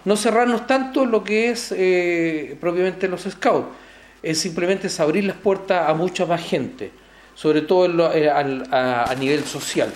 No 0.04 0.16
cerrarnos 0.16 0.66
tanto 0.66 1.02
en 1.02 1.10
lo 1.10 1.22
que 1.22 1.50
es 1.50 1.74
eh, 1.76 2.56
propiamente 2.60 3.06
los 3.06 3.22
scouts, 3.22 3.68
es 4.22 4.38
simplemente 4.38 4.88
abrir 4.98 5.24
las 5.24 5.36
puertas 5.36 5.88
a 5.88 5.94
mucha 5.94 6.26
más 6.26 6.42
gente, 6.42 6.90
sobre 7.34 7.62
todo 7.62 8.06
a, 8.06 9.04
a 9.10 9.14
nivel 9.14 9.44
social, 9.44 9.92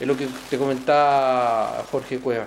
es 0.00 0.06
lo 0.06 0.16
que 0.16 0.26
te 0.50 0.58
comentaba 0.58 1.84
Jorge 1.90 2.18
Cueva. 2.18 2.46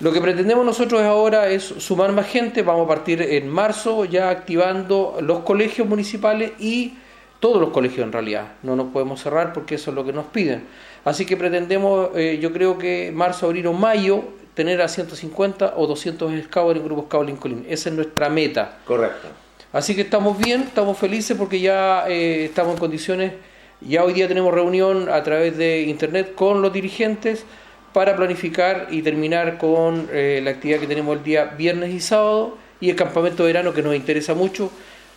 Lo 0.00 0.12
que 0.12 0.20
pretendemos 0.20 0.64
nosotros 0.64 1.02
ahora 1.02 1.48
es 1.48 1.64
sumar 1.64 2.12
más 2.12 2.28
gente, 2.28 2.62
vamos 2.62 2.84
a 2.84 2.88
partir 2.88 3.20
en 3.20 3.48
marzo 3.48 4.04
ya 4.04 4.30
activando 4.30 5.18
los 5.20 5.40
colegios 5.40 5.88
municipales 5.88 6.52
y 6.60 6.94
todos 7.40 7.60
los 7.60 7.70
colegios 7.70 8.04
en 8.04 8.12
realidad, 8.12 8.52
no 8.62 8.74
nos 8.76 8.92
podemos 8.92 9.20
cerrar 9.20 9.52
porque 9.52 9.76
eso 9.76 9.90
es 9.90 9.94
lo 9.94 10.04
que 10.04 10.12
nos 10.12 10.26
piden. 10.26 10.64
Así 11.04 11.24
que 11.24 11.36
pretendemos, 11.36 12.10
eh, 12.14 12.38
yo 12.40 12.52
creo 12.52 12.78
que 12.78 13.12
marzo, 13.14 13.46
abril 13.46 13.68
o 13.68 13.72
mayo, 13.72 14.24
tener 14.54 14.82
a 14.82 14.88
150 14.88 15.74
o 15.76 15.86
200 15.86 16.32
scouts 16.44 16.76
en 16.76 16.84
grupos 16.84 17.04
Scout 17.04 17.26
Lincoln. 17.26 17.64
Esa 17.68 17.90
es 17.90 17.94
nuestra 17.94 18.28
meta. 18.28 18.78
Correcto. 18.84 19.28
Así 19.72 19.94
que 19.94 20.00
estamos 20.00 20.36
bien, 20.38 20.62
estamos 20.62 20.98
felices 20.98 21.36
porque 21.36 21.60
ya 21.60 22.08
eh, 22.08 22.46
estamos 22.46 22.72
en 22.72 22.78
condiciones, 22.80 23.32
ya 23.80 24.02
hoy 24.02 24.14
día 24.14 24.26
tenemos 24.26 24.52
reunión 24.52 25.08
a 25.08 25.22
través 25.22 25.56
de 25.56 25.82
internet 25.82 26.34
con 26.34 26.62
los 26.62 26.72
dirigentes 26.72 27.44
para 27.92 28.16
planificar 28.16 28.88
y 28.90 29.02
terminar 29.02 29.58
con 29.58 30.08
eh, 30.10 30.40
la 30.42 30.50
actividad 30.50 30.80
que 30.80 30.86
tenemos 30.86 31.18
el 31.18 31.22
día 31.22 31.44
viernes 31.44 31.92
y 31.92 32.00
sábado 32.00 32.56
y 32.80 32.90
el 32.90 32.96
campamento 32.96 33.44
de 33.44 33.52
verano 33.52 33.72
que 33.72 33.82
nos 33.82 33.94
interesa 33.94 34.34
mucho 34.34 34.72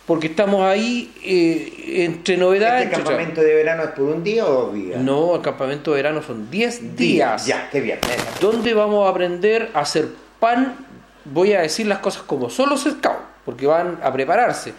porque 0.06 0.28
estamos 0.28 0.62
ahí 0.62 1.12
eh, 1.24 2.04
entre 2.04 2.36
novedades. 2.36 2.86
¿El 2.86 2.90
campamento 2.90 3.40
de 3.40 3.54
verano 3.54 3.84
es 3.84 3.90
por 3.90 4.04
un 4.04 4.24
día 4.24 4.46
o 4.46 4.52
dos 4.52 4.74
días? 4.74 5.00
No, 5.00 5.36
el 5.36 5.42
campamento 5.42 5.92
de 5.92 5.96
verano 5.96 6.22
son 6.22 6.50
10 6.50 6.96
días. 6.96 7.46
Ya, 7.46 7.68
qué 7.70 7.80
bien. 7.80 7.98
Donde 8.40 8.74
vamos 8.74 9.06
a 9.06 9.10
aprender 9.10 9.70
a 9.74 9.80
hacer 9.80 10.08
pan, 10.40 10.76
voy 11.24 11.52
a 11.52 11.60
decir 11.60 11.86
las 11.86 11.98
cosas 11.98 12.22
como 12.22 12.50
son 12.50 12.70
los 12.70 12.80
scouts, 12.80 13.18
porque 13.44 13.66
van 13.66 13.98
a 14.02 14.12
prepararse 14.12 14.72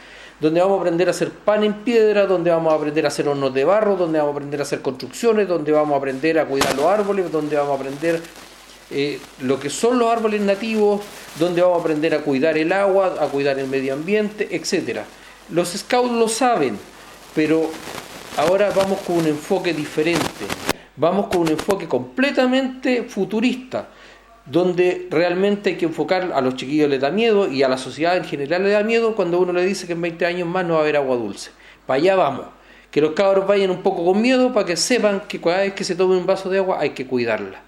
donde 0.44 0.60
vamos 0.60 0.78
a 0.78 0.82
aprender 0.82 1.08
a 1.08 1.12
hacer 1.12 1.30
pan 1.30 1.64
en 1.64 1.74
piedra, 1.74 2.26
donde 2.26 2.52
vamos 2.52 2.74
a 2.74 2.76
aprender 2.76 3.06
a 3.06 3.08
hacer 3.08 3.28
hornos 3.28 3.54
de 3.54 3.64
barro, 3.64 3.96
donde 3.96 4.20
vamos 4.20 4.34
a 4.34 4.36
aprender 4.36 4.60
a 4.60 4.64
hacer 4.64 4.82
construcciones, 4.82 5.48
donde 5.48 5.72
vamos 5.72 5.94
a 5.94 5.98
aprender 5.98 6.38
a 6.38 6.46
cuidar 6.46 6.76
los 6.76 6.86
árboles, 6.86 7.32
donde 7.32 7.56
vamos 7.56 7.72
a 7.72 7.76
aprender 7.76 8.22
eh, 8.94 9.20
lo 9.42 9.60
que 9.60 9.70
son 9.70 10.00
los 10.00 10.12
árboles 10.12 10.42
nativos, 10.42 11.02
donde 11.40 11.62
vamos 11.62 11.78
a 11.78 11.82
aprender 11.82 12.14
a 12.14 12.20
cuidar 12.20 12.58
el 12.58 12.72
agua, 12.72 13.16
a 13.20 13.28
cuidar 13.28 13.60
el 13.60 13.68
medio 13.68 13.94
ambiente, 13.94 14.48
etcétera. 14.52 15.06
Los 15.50 15.70
scouts 15.70 16.12
lo 16.12 16.28
saben, 16.28 16.78
pero 17.36 17.70
ahora 18.38 18.72
vamos 18.76 19.00
con 19.02 19.18
un 19.18 19.28
enfoque 19.28 19.74
diferente, 19.74 20.46
vamos 20.96 21.28
con 21.28 21.42
un 21.42 21.50
enfoque 21.50 21.88
completamente 21.88 23.04
futurista 23.04 23.90
donde 24.46 25.08
realmente 25.10 25.72
hay 25.72 25.78
que 25.78 25.86
enfocar 25.86 26.32
a 26.34 26.42
los 26.42 26.56
chiquillos 26.56 26.90
les 26.90 27.00
da 27.00 27.10
miedo 27.10 27.50
y 27.50 27.64
a 27.64 27.70
la 27.70 27.78
sociedad 27.78 28.18
en 28.18 28.26
general 28.26 28.64
le 28.64 28.72
da 28.72 28.84
miedo 28.84 29.16
cuando 29.16 29.40
uno 29.40 29.54
le 29.54 29.66
dice 29.66 29.88
que 29.88 29.94
en 29.94 30.02
20 30.02 30.26
años 30.26 30.48
más 30.48 30.66
no 30.66 30.74
va 30.74 30.80
a 30.80 30.84
haber 30.84 30.98
agua 30.98 31.16
dulce. 31.16 31.52
Para 31.86 31.98
allá 31.98 32.16
vamos. 32.16 32.46
Que 32.92 33.02
los 33.02 33.14
cabros 33.14 33.48
vayan 33.48 33.72
un 33.72 33.82
poco 33.82 34.06
con 34.06 34.22
miedo 34.22 34.54
para 34.54 34.66
que 34.66 34.76
sepan 34.76 35.22
que 35.28 35.40
cada 35.40 35.60
vez 35.60 35.74
que 35.74 35.84
se 35.84 35.96
tome 35.96 36.16
un 36.16 36.26
vaso 36.26 36.50
de 36.50 36.60
agua 36.60 36.78
hay 36.80 36.92
que 36.92 37.08
cuidarla. 37.08 37.62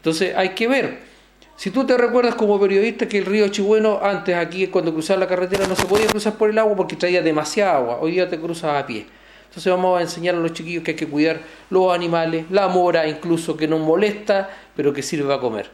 Entonces 0.00 0.34
hay 0.34 0.50
que 0.50 0.66
ver. 0.66 1.10
Si 1.56 1.70
tú 1.70 1.84
te 1.84 1.94
recuerdas 1.98 2.36
como 2.36 2.58
periodista 2.58 3.06
que 3.06 3.18
el 3.18 3.26
río 3.26 3.46
Chihueno 3.48 4.00
antes 4.02 4.34
aquí 4.34 4.66
cuando 4.68 4.94
cruzaba 4.94 5.20
la 5.20 5.26
carretera 5.28 5.66
no 5.66 5.76
se 5.76 5.84
podía 5.84 6.06
cruzar 6.06 6.36
por 6.36 6.48
el 6.48 6.58
agua 6.58 6.74
porque 6.74 6.96
traía 6.96 7.20
demasiada 7.20 7.76
agua, 7.76 7.98
hoy 8.00 8.12
día 8.12 8.30
te 8.30 8.40
cruzas 8.40 8.82
a 8.82 8.86
pie. 8.86 9.04
Entonces 9.44 9.70
vamos 9.70 9.98
a 9.98 10.00
enseñar 10.00 10.36
a 10.36 10.38
los 10.38 10.54
chiquillos 10.54 10.82
que 10.82 10.92
hay 10.92 10.96
que 10.96 11.06
cuidar 11.06 11.40
los 11.68 11.94
animales, 11.94 12.46
la 12.50 12.68
mora 12.68 13.06
incluso 13.06 13.58
que 13.58 13.68
nos 13.68 13.80
molesta, 13.80 14.48
pero 14.74 14.94
que 14.94 15.02
sirve 15.02 15.34
a 15.34 15.38
comer. 15.38 15.68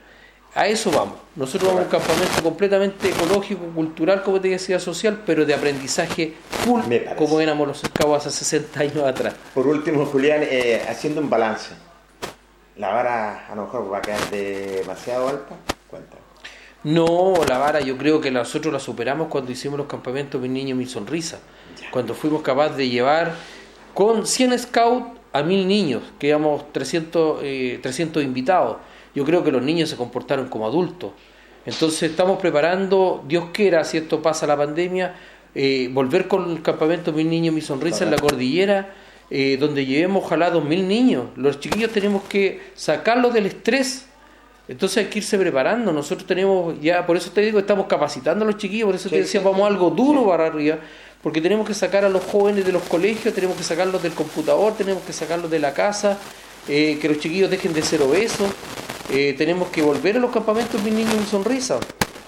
A 0.57 0.67
eso 0.67 0.91
vamos. 0.91 1.19
Nosotros 1.37 1.69
vamos 1.69 1.83
a 1.83 1.85
un 1.85 1.91
campamento 1.91 2.43
completamente 2.43 3.11
ecológico, 3.11 3.67
cultural, 3.67 4.23
como 4.25 4.41
te 4.41 4.49
decía, 4.49 4.81
social, 4.81 5.23
pero 5.25 5.45
de 5.45 5.55
aprendizaje 5.55 6.33
full, 6.65 6.81
como 7.17 7.41
éramos 7.41 7.69
los 7.69 7.79
scouts 7.79 8.27
hace 8.27 8.31
60 8.31 8.81
años 8.81 9.05
atrás. 9.05 9.35
Por 9.55 9.69
último, 9.69 10.05
Julián, 10.07 10.41
eh, 10.43 10.83
haciendo 10.89 11.21
un 11.21 11.31
balance. 11.31 11.86
¿La 12.77 12.93
vara 12.93 13.47
a 13.51 13.55
lo 13.55 13.63
mejor 13.63 13.93
va 13.93 13.99
a 13.99 14.03
quedar 14.03 14.31
demasiado 14.31 15.29
alta? 15.29 15.57
Cuenta. 15.89 16.17
No, 16.85 17.35
la 17.49 17.59
vara 17.59 17.81
yo 17.81 17.97
creo 17.97 18.21
que 18.21 18.31
nosotros 18.31 18.73
la 18.73 18.79
superamos 18.81 19.29
cuando 19.29 19.51
hicimos 19.51 19.79
los 19.79 19.87
campamentos 19.87 20.41
Mi 20.41 20.49
Niño, 20.49 20.77
Mi 20.77 20.87
Sonrisa. 20.87 21.39
Cuando 21.91 22.15
fuimos 22.15 22.43
capaces 22.43 22.77
de 22.77 22.89
llevar 22.89 23.35
con 23.95 24.27
100 24.27 24.59
scouts 24.59 25.19
a 25.33 25.43
mil 25.43 25.67
niños, 25.67 26.03
que 26.19 26.29
íbamos 26.29 26.73
300, 26.73 27.41
300 27.83 28.23
invitados 28.23 28.77
yo 29.17 29.25
creo 29.25 29.43
que 29.43 29.51
los 29.51 29.63
niños 29.63 29.89
se 29.89 29.97
comportaron 29.97 30.49
como 30.49 30.67
adultos. 30.67 31.13
Entonces 31.65 32.11
estamos 32.11 32.39
preparando, 32.39 33.25
Dios 33.27 33.47
quiera, 33.53 33.83
si 33.83 33.97
esto 33.97 34.21
pasa 34.21 34.47
la 34.47 34.59
pandemia, 34.59 35.15
eh, 35.55 35.89
volver 35.91 36.29
con 36.29 36.51
el 36.51 36.61
campamento 36.61 37.13
Mi 37.15 37.25
Niño, 37.25 37.51
Mi 37.51 37.63
Sonrisa 37.63 38.05
en 38.05 38.11
la 38.11 38.19
cordillera, 38.19 38.93
eh, 39.31 39.57
donde 39.59 39.85
llevemos 39.85 40.25
ojalá 40.25 40.51
dos 40.51 40.65
mil 40.65 40.87
niños. 40.87 41.27
Los 41.37 41.61
chiquillos 41.61 41.91
tenemos 41.91 42.23
que 42.25 42.61
sacarlos 42.75 43.35
del 43.35 43.47
estrés. 43.47 44.07
Entonces 44.69 44.99
hay 44.99 45.05
que 45.07 45.19
irse 45.21 45.39
preparando. 45.39 45.93
Nosotros 45.93 46.27
tenemos 46.27 46.75
ya, 46.81 47.07
por 47.07 47.17
eso 47.17 47.31
te 47.31 47.41
digo, 47.41 47.59
estamos 47.59 47.87
capacitando 47.87 48.45
a 48.45 48.47
los 48.47 48.57
chiquillos, 48.57 48.87
por 48.87 48.95
eso 48.97 49.09
te 49.09 49.19
decía, 49.19 49.41
vamos 49.41 49.67
algo 49.67 49.91
duro 49.91 50.27
para 50.27 50.47
arriba, 50.47 50.79
porque 51.23 51.41
tenemos 51.41 51.67
que 51.67 51.75
sacar 51.75 52.05
a 52.05 52.09
los 52.09 52.25
jóvenes 52.25 52.65
de 52.65 52.73
los 52.73 52.83
colegios, 52.83 53.33
tenemos 53.33 53.57
que 53.57 53.63
sacarlos 53.63 54.03
del 54.03 54.13
computador, 54.13 54.75
tenemos 54.77 55.03
que 55.05 55.13
sacarlos 55.13 55.51
de 55.51 55.61
la 55.61 55.73
casa, 55.73 56.19
eh, 56.69 56.99
que 57.01 57.09
los 57.09 57.21
chiquillos 57.21 57.49
dejen 57.49 57.73
de 57.73 57.83
ser 57.83 58.03
obesos. 58.03 58.51
Eh, 59.13 59.35
tenemos 59.39 59.69
que 59.69 59.83
volver 59.83 60.17
a 60.17 60.19
los 60.19 60.33
campamentos 60.33 60.83
Mil 60.83 60.97
Niños 60.97 61.15
Mi 61.17 61.27
Sonrisa. 61.27 61.79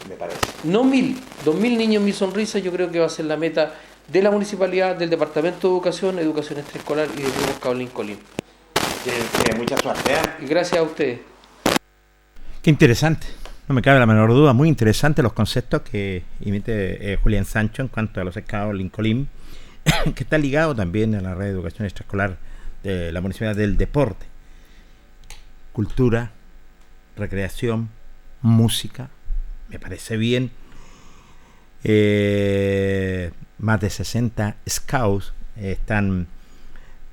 Me 0.08 0.14
parece. 0.14 0.38
No 0.62 0.84
mil, 0.84 1.18
dos 1.44 1.56
mil 1.56 1.76
niños 1.76 2.02
Mi 2.02 2.12
Sonrisa 2.12 2.60
yo 2.60 2.70
creo 2.70 2.90
que 2.90 3.00
va 3.00 3.06
a 3.06 3.10
ser 3.10 3.24
la 3.24 3.36
meta 3.36 3.74
de 4.08 4.22
la 4.22 4.30
municipalidad, 4.30 4.96
del 4.96 5.10
Departamento 5.10 5.68
de 5.68 5.74
Educación, 5.74 6.18
Educación 6.18 6.58
Extraescolar 6.58 7.08
y 7.14 7.22
de 7.22 7.30
Grupo 7.30 7.60
Caolín 7.60 7.88
Colín. 7.88 8.18
mucha 9.56 9.76
suerte. 9.76 10.12
¿eh? 10.12 10.16
Y 10.42 10.46
gracias 10.46 10.80
a 10.80 10.82
ustedes. 10.82 11.20
Qué 12.62 12.70
interesante. 12.70 13.26
No 13.68 13.74
me 13.74 13.82
cabe 13.82 13.98
la 13.98 14.06
menor 14.06 14.30
duda, 14.30 14.54
muy 14.54 14.68
interesante 14.68 15.22
los 15.22 15.34
conceptos 15.34 15.82
que 15.82 16.24
emite 16.40 17.12
eh, 17.12 17.16
Julián 17.22 17.44
Sancho 17.44 17.82
en 17.82 17.88
cuanto 17.88 18.18
a 18.18 18.24
los 18.24 18.34
escados 18.34 18.74
Lincoln, 18.74 19.28
que 20.14 20.22
está 20.22 20.38
ligado 20.38 20.74
también 20.74 21.14
a 21.14 21.20
la 21.20 21.34
red 21.34 21.46
de 21.46 21.50
educación 21.50 21.84
extraescolar 21.84 22.38
de 22.82 23.12
la 23.12 23.20
Municipalidad 23.20 23.56
del 23.56 23.76
Deporte. 23.76 24.24
Cultura, 25.74 26.30
recreación, 27.14 27.90
música, 28.40 29.10
me 29.68 29.78
parece 29.78 30.16
bien. 30.16 30.50
Eh, 31.84 33.30
más 33.58 33.80
de 33.80 33.90
60 33.90 34.56
scouts 34.68 35.32
están, 35.56 36.26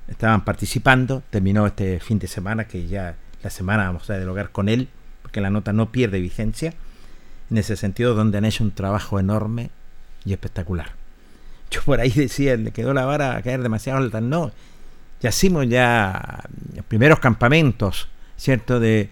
estaban 0.08 0.44
participando. 0.44 1.22
Terminó 1.30 1.66
este 1.66 2.00
fin 2.00 2.18
de 2.18 2.28
semana, 2.28 2.66
que 2.66 2.86
ya 2.86 3.16
la 3.42 3.50
semana 3.50 3.86
vamos 3.86 4.08
a 4.10 4.16
dialogar 4.16 4.50
con 4.50 4.68
él, 4.68 4.88
porque 5.22 5.40
la 5.40 5.50
nota 5.50 5.72
no 5.72 5.90
pierde 5.92 6.20
vigencia. 6.20 6.74
En 7.50 7.58
ese 7.58 7.76
sentido, 7.76 8.14
donde 8.14 8.38
han 8.38 8.44
hecho 8.44 8.64
un 8.64 8.72
trabajo 8.72 9.20
enorme 9.20 9.70
y 10.24 10.32
espectacular. 10.32 10.90
Yo 11.70 11.82
por 11.82 12.00
ahí 12.00 12.10
decía, 12.10 12.56
le 12.56 12.70
quedó 12.70 12.94
la 12.94 13.04
vara 13.04 13.36
a 13.36 13.42
caer 13.42 13.62
demasiado 13.62 13.98
alta. 13.98 14.20
No, 14.20 14.52
ya 15.20 15.30
hicimos 15.30 15.68
ya 15.68 16.44
primeros 16.88 17.20
campamentos, 17.20 18.08
¿cierto? 18.36 18.80
De 18.80 19.10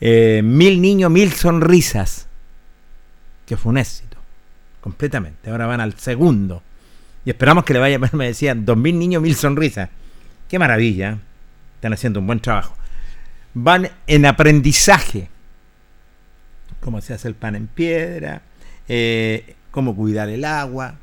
eh, 0.00 0.42
mil 0.44 0.80
niños, 0.80 1.10
mil 1.10 1.32
sonrisas, 1.32 2.26
que 3.46 3.56
fue 3.56 3.70
un 3.70 3.78
éxito, 3.78 4.07
completamente. 4.88 5.50
Ahora 5.50 5.66
van 5.66 5.82
al 5.82 5.98
segundo. 5.98 6.62
Y 7.24 7.30
esperamos 7.30 7.64
que 7.64 7.74
le 7.74 7.78
vaya, 7.78 7.98
me 7.98 8.26
decían, 8.26 8.64
dos 8.64 8.76
mil 8.76 8.98
niños, 8.98 9.20
mil 9.20 9.34
sonrisas. 9.34 9.90
Qué 10.48 10.58
maravilla, 10.58 11.10
¿eh? 11.10 11.18
están 11.74 11.92
haciendo 11.92 12.20
un 12.20 12.26
buen 12.26 12.40
trabajo. 12.40 12.74
Van 13.52 13.90
en 14.06 14.24
aprendizaje, 14.24 15.28
cómo 16.80 17.02
se 17.02 17.12
hace 17.12 17.28
el 17.28 17.34
pan 17.34 17.54
en 17.54 17.66
piedra, 17.66 18.40
eh, 18.88 19.56
cómo 19.70 19.94
cuidar 19.94 20.30
el 20.30 20.44
agua, 20.46 20.94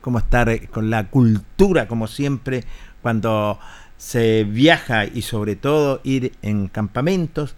cómo 0.00 0.18
estar 0.18 0.68
con 0.68 0.90
la 0.90 1.08
cultura, 1.08 1.86
como 1.86 2.08
siempre, 2.08 2.64
cuando 3.02 3.60
se 3.98 4.42
viaja 4.42 5.04
y 5.04 5.22
sobre 5.22 5.54
todo 5.54 6.00
ir 6.02 6.32
en 6.42 6.66
campamentos 6.66 7.54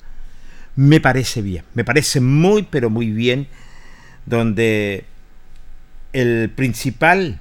me 0.77 1.01
parece 1.01 1.41
bien, 1.41 1.65
me 1.73 1.85
parece 1.85 2.21
muy, 2.21 2.65
pero 2.65 2.91
muy 2.91 3.11
bien, 3.11 3.47
donde 4.27 5.07
el 6.15 6.51
principal 6.51 7.41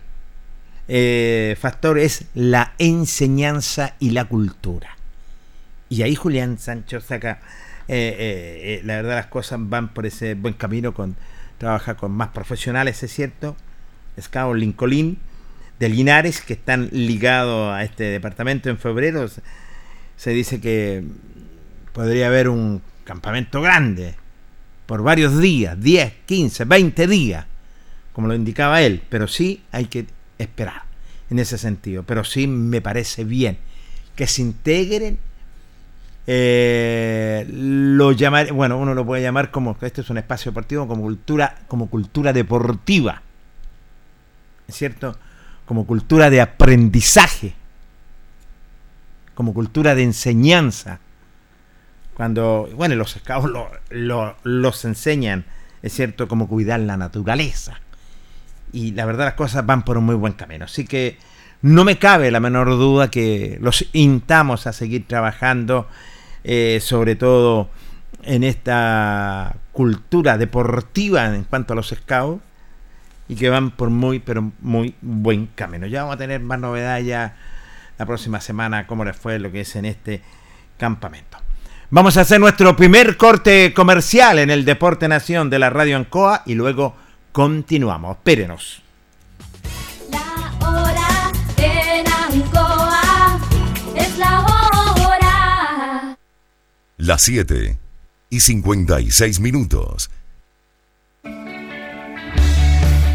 eh, 0.90 1.56
factor 1.58 1.98
es 1.98 2.26
la 2.34 2.74
enseñanza 2.78 3.96
y 4.00 4.10
la 4.10 4.26
cultura. 4.26 4.98
Y 5.88 6.02
ahí 6.02 6.16
Julián 6.16 6.58
Sancho 6.58 7.00
saca 7.00 7.40
eh, 7.88 8.82
la 8.84 8.96
verdad 8.96 9.16
las 9.16 9.28
cosas 9.28 9.60
van 9.62 9.94
por 9.94 10.06
ese 10.06 10.36
buen 10.36 10.54
camino 10.54 10.94
con 10.94 11.16
trabaja 11.58 11.96
con 11.96 12.12
más 12.12 12.30
profesionales, 12.30 13.02
es 13.04 13.14
cierto. 13.14 13.56
Scout 14.20 14.58
Lincoln 14.58 15.18
de 15.80 15.90
Linares, 15.90 16.42
que 16.42 16.54
están 16.54 16.90
ligados 16.92 17.74
a 17.74 17.84
este 17.84 18.04
departamento 18.04 18.70
en 18.70 18.78
febrero. 18.78 19.28
Se 20.18 20.32
dice 20.32 20.60
que 20.60 21.04
podría 21.94 22.28
haber 22.28 22.50
un 22.50 22.82
campamento 23.04 23.62
grande 23.62 24.16
por 24.86 25.04
varios 25.04 25.40
días, 25.40 25.80
10, 25.80 26.14
15, 26.26 26.66
20 26.66 27.08
días, 27.08 27.46
como 28.14 28.28
lo 28.28 28.36
indicaba 28.36 28.82
él, 28.82 29.02
pero 29.10 29.28
sí 29.28 29.64
hay 29.72 29.86
que 29.86 30.06
esperar 30.38 30.84
en 31.30 31.40
ese 31.40 31.58
sentido. 31.58 32.04
Pero 32.04 32.24
sí 32.24 32.48
me 32.48 32.82
parece 32.82 33.24
bien 33.24 33.58
que 34.16 34.28
se 34.28 34.42
integren 34.42 35.18
eh, 36.26 37.46
lo 37.50 38.14
llamar, 38.14 38.54
bueno, 38.54 38.78
uno 38.78 38.94
lo 38.94 39.06
puede 39.06 39.22
llamar 39.22 39.52
como 39.52 39.78
este 39.82 40.02
es 40.02 40.10
un 40.10 40.18
espacio 40.18 40.52
deportivo 40.52 40.88
como 40.88 41.02
cultura, 41.02 41.58
como 41.68 41.90
cultura 41.90 42.32
deportiva, 42.32 43.22
¿es 44.68 44.76
cierto? 44.76 45.18
Como 45.66 45.86
cultura 45.86 46.30
de 46.30 46.40
aprendizaje, 46.40 47.56
como 49.36 49.54
cultura 49.54 49.96
de 49.96 50.04
enseñanza. 50.04 51.00
Cuando, 52.14 52.70
bueno, 52.76 52.96
los 52.96 53.12
scouts 53.12 53.52
los 54.44 54.86
enseñan, 54.86 55.46
es 55.82 55.94
cierto, 55.94 56.28
como 56.28 56.48
cuidar 56.48 56.80
la 56.80 56.96
naturaleza. 56.96 57.80
Y 58.74 58.92
la 58.92 59.06
verdad 59.06 59.26
las 59.26 59.34
cosas 59.36 59.66
van 59.66 59.86
por 59.86 59.98
un 59.98 60.04
muy 60.04 60.16
buen 60.16 60.34
camino. 60.34 60.66
Así 60.66 60.86
que 60.86 61.18
no 61.62 61.86
me 61.86 61.98
cabe 61.98 62.30
la 62.32 62.42
menor 62.42 62.70
duda 62.70 63.10
que 63.10 63.58
los 63.62 63.86
intamos 63.94 64.68
a 64.68 64.74
seguir 64.74 65.08
trabajando 65.08 65.88
eh, 66.44 66.80
sobre 66.82 67.16
todo 67.16 67.70
en 68.24 68.44
esta 68.44 69.56
cultura 69.72 70.38
deportiva 70.38 71.26
en 71.26 71.46
cuanto 71.46 71.72
a 71.72 71.76
los 71.78 71.90
scouts 71.90 72.42
y 73.30 73.36
que 73.36 73.50
van 73.50 73.72
por 73.72 73.90
muy 73.90 74.20
pero 74.20 74.52
muy 74.60 74.96
buen 75.02 75.48
camino. 75.48 75.88
Ya 75.88 76.02
vamos 76.02 76.16
a 76.16 76.20
tener 76.20 76.42
más 76.42 76.60
novedades 76.60 77.06
ya 77.06 77.38
la 77.98 78.06
próxima 78.06 78.42
semana 78.42 78.88
cómo 78.88 79.06
les 79.06 79.16
fue 79.16 79.40
lo 79.40 79.52
que 79.52 79.62
es 79.62 79.76
en 79.76 79.86
este 79.86 80.22
campamento. 80.78 81.38
Vamos 81.90 82.18
a 82.18 82.22
hacer 82.22 82.40
nuestro 82.40 82.76
primer 82.76 83.18
corte 83.18 83.74
comercial 83.74 84.40
en 84.40 84.50
el 84.50 84.66
Deporte 84.66 85.08
Nación 85.08 85.50
de 85.50 85.60
la 85.60 85.70
Radio 85.70 85.96
Ancoa 85.96 86.44
y 86.46 86.56
luego 86.56 86.96
continuamos. 87.34 88.16
Espérenos. 88.16 88.82
La 90.10 90.56
hora 90.66 91.32
en 91.58 92.08
Ancoa 92.08 93.40
es 93.96 94.18
la 94.18 94.40
hora 94.40 94.64
las 97.04 97.22
7 97.24 97.78
y 98.30 98.40
56 98.40 99.42
minutos. 99.42 100.10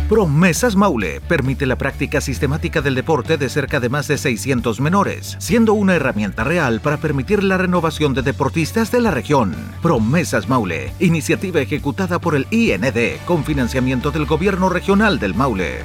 Promesas 0.09 0.75
Maule 0.75 1.21
permite 1.21 1.67
la 1.67 1.77
práctica 1.77 2.23
sistemática 2.23 2.81
del 2.81 2.95
deporte 2.95 3.37
de 3.37 3.51
cerca 3.51 3.79
de 3.79 3.91
más 3.91 4.09
de 4.09 4.17
600 4.17 4.81
menores, 4.81 5.37
siendo 5.39 5.75
una 5.75 5.97
herramienta 5.97 6.45
real 6.45 6.81
para 6.81 6.97
permitir 6.97 7.45
la 7.45 7.59
renovación 7.59 8.15
de 8.15 8.23
deportistas 8.23 8.91
de 8.91 9.03
la 9.03 9.11
región. 9.11 9.55
Promesas 9.83 10.49
Maule, 10.49 10.95
iniciativa 10.99 11.61
ejecutada 11.61 12.19
por 12.21 12.35
el 12.35 12.47
IND 12.51 13.19
con 13.27 13.45
financiamiento 13.45 14.11
del 14.11 14.25
Gobierno 14.25 14.71
Regional 14.71 15.19
del 15.19 15.35
Maule. 15.35 15.85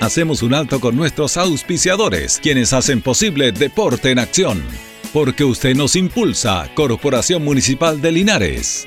hacemos 0.00 0.42
un 0.42 0.52
alto 0.52 0.80
con 0.80 0.94
nuestros 0.96 1.38
auspiciadores, 1.38 2.38
quienes 2.42 2.74
hacen 2.74 3.00
posible 3.00 3.52
Deporte 3.52 4.10
en 4.10 4.18
Acción. 4.18 4.62
Porque 5.14 5.44
usted 5.44 5.74
nos 5.74 5.96
impulsa, 5.96 6.68
Corporación 6.74 7.42
Municipal 7.42 8.02
de 8.02 8.12
Linares. 8.12 8.86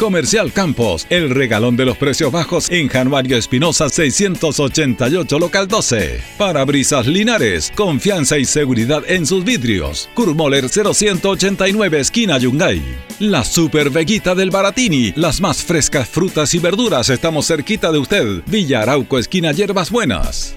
Comercial 0.00 0.50
Campos, 0.50 1.06
el 1.10 1.28
regalón 1.28 1.76
de 1.76 1.84
los 1.84 1.98
precios 1.98 2.32
bajos 2.32 2.70
en 2.70 2.88
Januario 2.88 3.36
Espinosa 3.36 3.90
688 3.90 5.38
local 5.38 5.68
12. 5.68 6.22
Parabrisas 6.38 7.06
Linares, 7.06 7.70
confianza 7.76 8.38
y 8.38 8.46
seguridad 8.46 9.02
en 9.06 9.26
sus 9.26 9.44
vidrios. 9.44 10.08
Kurmoller 10.14 10.70
0189 10.70 12.00
esquina 12.00 12.38
Yungay. 12.38 12.82
La 13.18 13.44
Super 13.44 13.90
Veguita 13.90 14.34
del 14.34 14.50
Baratini, 14.50 15.12
las 15.16 15.42
más 15.42 15.62
frescas 15.62 16.08
frutas 16.08 16.54
y 16.54 16.58
verduras, 16.60 17.10
estamos 17.10 17.46
cerquita 17.46 17.92
de 17.92 17.98
usted. 17.98 18.42
Villa 18.46 18.80
Arauco 18.80 19.18
esquina 19.18 19.52
Hierbas 19.52 19.90
Buenas. 19.90 20.56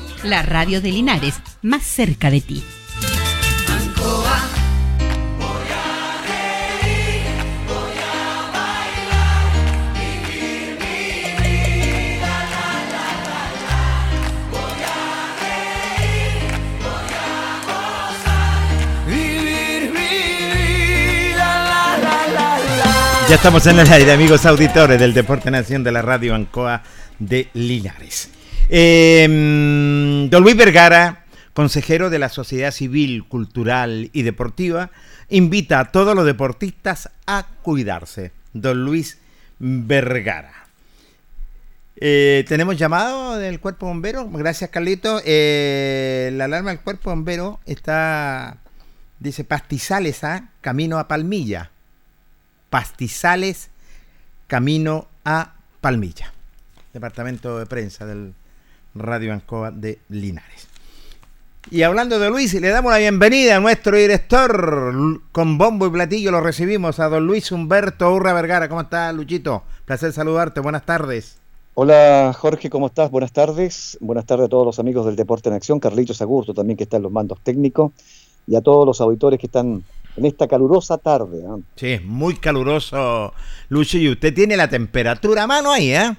La 0.23 0.43
radio 0.43 0.81
de 0.81 0.91
Linares, 0.91 1.33
más 1.63 1.81
cerca 1.81 2.29
de 2.29 2.41
ti. 2.41 2.63
Ya 23.27 23.35
estamos 23.37 23.65
en 23.65 23.79
el 23.79 23.91
aire, 23.91 24.11
amigos 24.11 24.45
auditores 24.45 24.99
del 24.99 25.15
Deporte 25.15 25.49
Nación 25.49 25.83
de 25.83 25.91
la 25.91 26.03
Radio 26.03 26.35
Ancoa 26.35 26.83
de 27.17 27.49
Linares. 27.53 28.29
Mm, 28.69 30.29
don 30.29 30.43
Luis 30.43 30.55
Vergara, 30.55 31.25
consejero 31.53 32.09
de 32.09 32.19
la 32.19 32.29
Sociedad 32.29 32.71
Civil, 32.71 33.25
Cultural 33.27 34.09
y 34.13 34.21
Deportiva, 34.23 34.91
invita 35.29 35.79
a 35.79 35.91
todos 35.91 36.15
los 36.15 36.25
deportistas 36.25 37.09
a 37.25 37.47
cuidarse. 37.63 38.31
Don 38.53 38.83
Luis 38.83 39.17
Vergara. 39.59 40.67
Eh, 41.95 42.45
Tenemos 42.47 42.77
llamado 42.77 43.37
del 43.37 43.59
cuerpo 43.59 43.85
bombero. 43.85 44.27
Gracias, 44.29 44.69
Carlito. 44.69 45.21
Eh, 45.23 46.31
la 46.33 46.45
alarma 46.45 46.71
del 46.71 46.79
cuerpo 46.79 47.11
bombero 47.11 47.59
está, 47.65 48.57
dice, 49.19 49.43
pastizales, 49.43 50.23
¿ah? 50.23 50.49
camino 50.61 50.97
a 50.97 51.07
Palmilla. 51.07 51.69
Pastizales, 52.69 53.69
camino 54.47 55.07
a 55.25 55.53
Palmilla. 55.79 56.33
Departamento 56.93 57.59
de 57.59 57.65
prensa 57.67 58.05
del 58.05 58.33
Radio 58.95 59.33
Ancoa 59.33 59.71
de 59.71 59.99
Linares. 60.09 60.67
Y 61.69 61.83
hablando 61.83 62.19
de 62.19 62.29
Luis, 62.29 62.53
le 62.53 62.69
damos 62.69 62.91
la 62.91 62.97
bienvenida 62.97 63.57
a 63.57 63.59
nuestro 63.59 63.95
director. 63.95 65.21
Con 65.31 65.57
bombo 65.57 65.87
y 65.87 65.91
platillo 65.91 66.31
lo 66.31 66.41
recibimos 66.41 66.99
a 66.99 67.07
don 67.07 67.25
Luis 67.25 67.51
Humberto 67.51 68.11
Urra 68.13 68.33
Vergara. 68.33 68.67
¿Cómo 68.67 68.81
está, 68.81 69.11
Luchito? 69.13 69.63
Placer 69.85 70.11
saludarte. 70.11 70.59
Buenas 70.59 70.85
tardes. 70.85 71.37
Hola 71.73 72.35
Jorge, 72.37 72.69
¿cómo 72.69 72.87
estás? 72.87 73.09
Buenas 73.09 73.31
tardes. 73.31 73.97
Buenas 74.01 74.25
tardes 74.25 74.47
a 74.47 74.49
todos 74.49 74.65
los 74.65 74.79
amigos 74.79 75.05
del 75.05 75.15
Deporte 75.15 75.47
en 75.47 75.55
Acción, 75.55 75.79
Carlitos 75.79 76.21
Agurto 76.21 76.53
también 76.53 76.75
que 76.75 76.83
está 76.83 76.97
en 76.97 77.03
los 77.03 77.11
mandos 77.13 77.39
técnicos 77.41 77.93
y 78.45 78.55
a 78.55 78.61
todos 78.61 78.85
los 78.85 78.99
auditores 78.99 79.39
que 79.39 79.45
están 79.45 79.81
en 80.17 80.25
esta 80.25 80.47
calurosa 80.47 80.97
tarde. 80.97 81.43
¿ah? 81.47 81.57
Sí, 81.75 81.99
muy 82.03 82.35
caluroso, 82.35 83.33
Lucho. 83.69 83.97
Y 83.97 84.09
usted 84.09 84.33
tiene 84.33 84.57
la 84.57 84.67
temperatura 84.67 85.43
a 85.43 85.47
mano 85.47 85.71
ahí, 85.71 85.93
¿eh? 85.93 86.13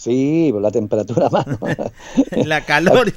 Sí, 0.00 0.50
por 0.52 0.62
la 0.62 0.70
temperatura 0.70 1.28
mano. 1.32 1.58
la 2.44 2.64
calor. 2.64 3.12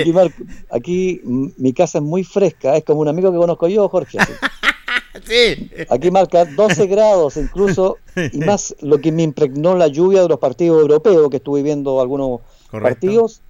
aquí, 0.00 0.12
Mar- 0.12 0.32
aquí, 0.70 1.20
mm, 1.24 1.48
mi 1.56 1.72
casa 1.72 1.98
es 1.98 2.04
muy 2.04 2.22
fresca, 2.22 2.76
es 2.76 2.84
como 2.84 3.00
un 3.00 3.08
amigo 3.08 3.32
que 3.32 3.38
conozco 3.38 3.66
yo, 3.66 3.88
Jorge. 3.88 4.18
sí. 5.26 5.68
Aquí 5.88 6.12
marca 6.12 6.44
12 6.44 6.86
grados 6.86 7.36
incluso, 7.36 7.96
y 8.32 8.38
más 8.46 8.76
lo 8.80 9.00
que 9.00 9.10
me 9.10 9.24
impregnó 9.24 9.74
la 9.74 9.88
lluvia 9.88 10.22
de 10.22 10.28
los 10.28 10.38
partidos 10.38 10.80
europeos, 10.80 11.28
que 11.30 11.38
estuve 11.38 11.64
viendo 11.64 12.00
algunos 12.00 12.42
Correcto. 12.70 12.94
partidos. 12.94 13.40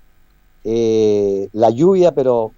Eh, 0.64 1.48
la 1.52 1.68
lluvia, 1.68 2.12
pero 2.12 2.52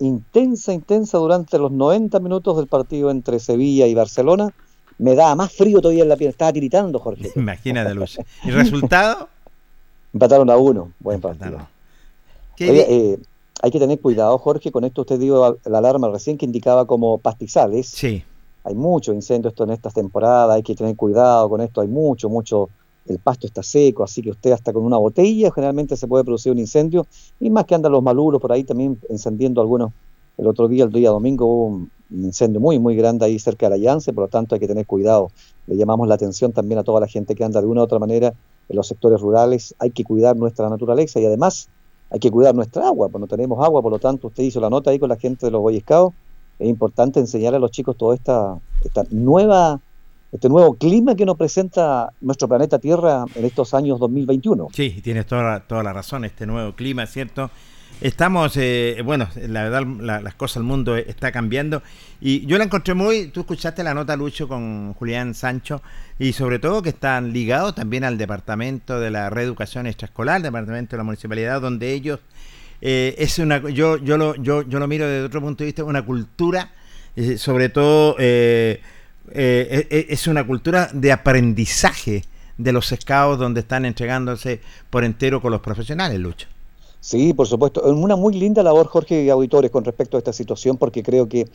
intensa, 0.00 0.72
intensa 0.72 1.18
durante 1.18 1.56
los 1.58 1.70
90 1.70 2.18
minutos 2.18 2.56
del 2.56 2.66
partido 2.66 3.12
entre 3.12 3.38
Sevilla 3.38 3.86
y 3.86 3.94
Barcelona. 3.94 4.52
Me 4.98 5.14
daba 5.14 5.36
más 5.36 5.52
frío 5.52 5.80
todavía 5.80 6.02
en 6.02 6.08
la 6.08 6.16
piel. 6.16 6.30
Estaba 6.30 6.52
tiritando, 6.52 6.98
Jorge. 6.98 7.30
Imagínate, 7.36 7.94
Lucho. 7.94 8.20
¿Y 8.44 8.50
resultado? 8.50 9.28
Empataron 10.18 10.50
a 10.50 10.56
uno. 10.56 10.90
Buen 10.98 11.20
partido. 11.20 11.58
¿Qué 12.56 12.70
Oye, 12.70 12.84
di- 12.88 12.92
eh, 13.12 13.18
hay 13.62 13.70
que 13.70 13.78
tener 13.78 14.00
cuidado, 14.00 14.36
Jorge. 14.38 14.72
Con 14.72 14.82
esto 14.82 15.02
usted 15.02 15.16
dio 15.20 15.56
la 15.64 15.78
alarma 15.78 16.08
recién 16.08 16.36
que 16.36 16.44
indicaba 16.44 16.86
como 16.86 17.18
pastizales. 17.18 17.86
Sí. 17.86 18.24
Hay 18.64 18.74
mucho 18.74 19.14
incendio 19.14 19.48
esto 19.48 19.62
en 19.62 19.70
estas 19.70 19.94
temporadas. 19.94 20.56
Hay 20.56 20.64
que 20.64 20.74
tener 20.74 20.96
cuidado 20.96 21.48
con 21.48 21.60
esto. 21.60 21.80
Hay 21.80 21.86
mucho, 21.88 22.28
mucho. 22.28 22.68
El 23.06 23.20
pasto 23.20 23.46
está 23.46 23.62
seco, 23.62 24.02
así 24.02 24.20
que 24.20 24.30
usted 24.30 24.50
hasta 24.50 24.72
con 24.72 24.82
una 24.84 24.98
botella 24.98 25.50
generalmente 25.54 25.96
se 25.96 26.08
puede 26.08 26.24
producir 26.24 26.50
un 26.50 26.58
incendio. 26.58 27.06
Y 27.38 27.48
más 27.48 27.64
que 27.64 27.76
andan 27.76 27.92
los 27.92 28.02
maluros 28.02 28.40
por 28.40 28.50
ahí 28.50 28.64
también 28.64 28.98
encendiendo 29.08 29.60
algunos. 29.60 29.92
El 30.36 30.48
otro 30.48 30.66
día, 30.66 30.82
el 30.84 30.90
día 30.90 31.10
domingo, 31.10 31.46
hubo 31.46 31.64
un 31.66 31.90
un 32.10 32.24
incendio 32.24 32.58
muy, 32.58 32.78
muy 32.78 32.96
grande 32.96 33.26
ahí 33.26 33.38
cerca 33.38 33.66
de 33.68 33.76
la 33.76 33.82
Yance, 33.84 34.14
por 34.14 34.24
lo 34.24 34.28
tanto 34.28 34.54
hay 34.54 34.60
que 34.60 34.66
tener 34.66 34.86
cuidado. 34.86 35.30
Le 35.66 35.76
llamamos 35.76 36.08
la 36.08 36.14
atención 36.14 36.52
también 36.52 36.78
a 36.78 36.82
toda 36.82 37.00
la 37.00 37.06
gente 37.06 37.34
que 37.34 37.44
anda 37.44 37.60
de 37.60 37.66
una 37.66 37.82
u 37.82 37.84
otra 37.84 37.98
manera 37.98 38.32
en 38.68 38.76
los 38.76 38.86
sectores 38.86 39.20
rurales. 39.20 39.74
Hay 39.78 39.90
que 39.90 40.04
cuidar 40.04 40.36
nuestra 40.36 40.68
naturaleza 40.68 41.20
y 41.20 41.26
además 41.26 41.68
hay 42.10 42.18
que 42.18 42.30
cuidar 42.30 42.54
nuestra 42.54 42.86
agua, 42.86 43.08
pues 43.08 43.20
no 43.20 43.26
tenemos 43.26 43.62
agua, 43.64 43.82
por 43.82 43.92
lo 43.92 43.98
tanto 43.98 44.28
usted 44.28 44.42
hizo 44.42 44.60
la 44.60 44.70
nota 44.70 44.90
ahí 44.90 44.98
con 44.98 45.08
la 45.08 45.16
gente 45.16 45.46
de 45.46 45.52
los 45.52 45.60
Boy 45.60 45.80
Scouts. 45.80 46.16
Es 46.58 46.68
importante 46.68 47.20
enseñar 47.20 47.54
a 47.54 47.58
los 47.58 47.70
chicos 47.70 47.96
toda 47.96 48.14
esta, 48.14 48.58
esta 48.84 49.04
nueva, 49.10 49.80
este 50.32 50.48
nuevo 50.48 50.74
clima 50.74 51.14
que 51.14 51.24
nos 51.24 51.36
presenta 51.36 52.12
nuestro 52.20 52.48
planeta 52.48 52.78
Tierra 52.78 53.24
en 53.34 53.44
estos 53.44 53.74
años 53.74 54.00
2021. 54.00 54.68
Sí, 54.72 55.00
tienes 55.02 55.26
toda, 55.26 55.60
toda 55.60 55.82
la 55.82 55.92
razón, 55.92 56.24
este 56.24 56.46
nuevo 56.46 56.74
clima, 56.74 57.06
¿cierto? 57.06 57.50
Estamos, 58.00 58.56
eh, 58.56 59.02
bueno, 59.04 59.28
la 59.48 59.64
verdad, 59.64 59.82
la- 60.00 60.20
las 60.20 60.34
cosas, 60.34 60.58
el 60.58 60.62
mundo 60.62 60.96
está 60.96 61.32
cambiando. 61.32 61.82
Y 62.20 62.46
yo 62.46 62.56
la 62.56 62.64
encontré 62.64 62.94
muy, 62.94 63.26
tú 63.28 63.40
escuchaste 63.40 63.82
la 63.82 63.92
nota, 63.92 64.16
Lucho, 64.16 64.46
con 64.46 64.94
Julián 64.94 65.34
Sancho, 65.34 65.82
y 66.16 66.32
sobre 66.32 66.60
todo 66.60 66.80
que 66.80 66.90
están 66.90 67.32
ligados 67.32 67.74
también 67.74 68.04
al 68.04 68.16
departamento 68.16 69.00
de 69.00 69.10
la 69.10 69.30
reeducación 69.30 69.88
extraescolar, 69.88 70.40
departamento 70.42 70.92
de 70.94 70.98
la 70.98 71.04
municipalidad, 71.04 71.60
donde 71.60 71.92
ellos, 71.92 72.20
eh, 72.80 73.16
es 73.18 73.36
una, 73.40 73.58
yo, 73.68 73.96
yo, 73.96 74.16
lo, 74.16 74.36
yo, 74.36 74.62
yo 74.62 74.78
lo 74.78 74.86
miro 74.86 75.04
desde 75.08 75.24
otro 75.26 75.40
punto 75.40 75.64
de 75.64 75.66
vista, 75.66 75.82
una 75.82 76.04
cultura, 76.04 76.70
eh, 77.16 77.36
sobre 77.36 77.68
todo, 77.68 78.14
eh, 78.20 78.80
eh, 79.32 79.86
eh, 79.90 80.06
es 80.08 80.28
una 80.28 80.44
cultura 80.46 80.88
de 80.92 81.10
aprendizaje 81.10 82.22
de 82.56 82.72
los 82.72 82.86
scouts 82.96 83.40
donde 83.40 83.60
están 83.60 83.84
entregándose 83.84 84.60
por 84.88 85.02
entero 85.02 85.42
con 85.42 85.50
los 85.50 85.60
profesionales, 85.60 86.20
Lucho. 86.20 86.46
Sí, 87.00 87.32
por 87.32 87.46
supuesto. 87.46 87.84
Es 87.86 87.92
Una 87.92 88.16
muy 88.16 88.34
linda 88.34 88.62
labor, 88.62 88.86
Jorge 88.86 89.22
y 89.24 89.30
auditores, 89.30 89.70
con 89.70 89.84
respecto 89.84 90.16
a 90.16 90.18
esta 90.18 90.32
situación, 90.32 90.76
porque 90.76 91.02
creo 91.02 91.28
que 91.28 91.46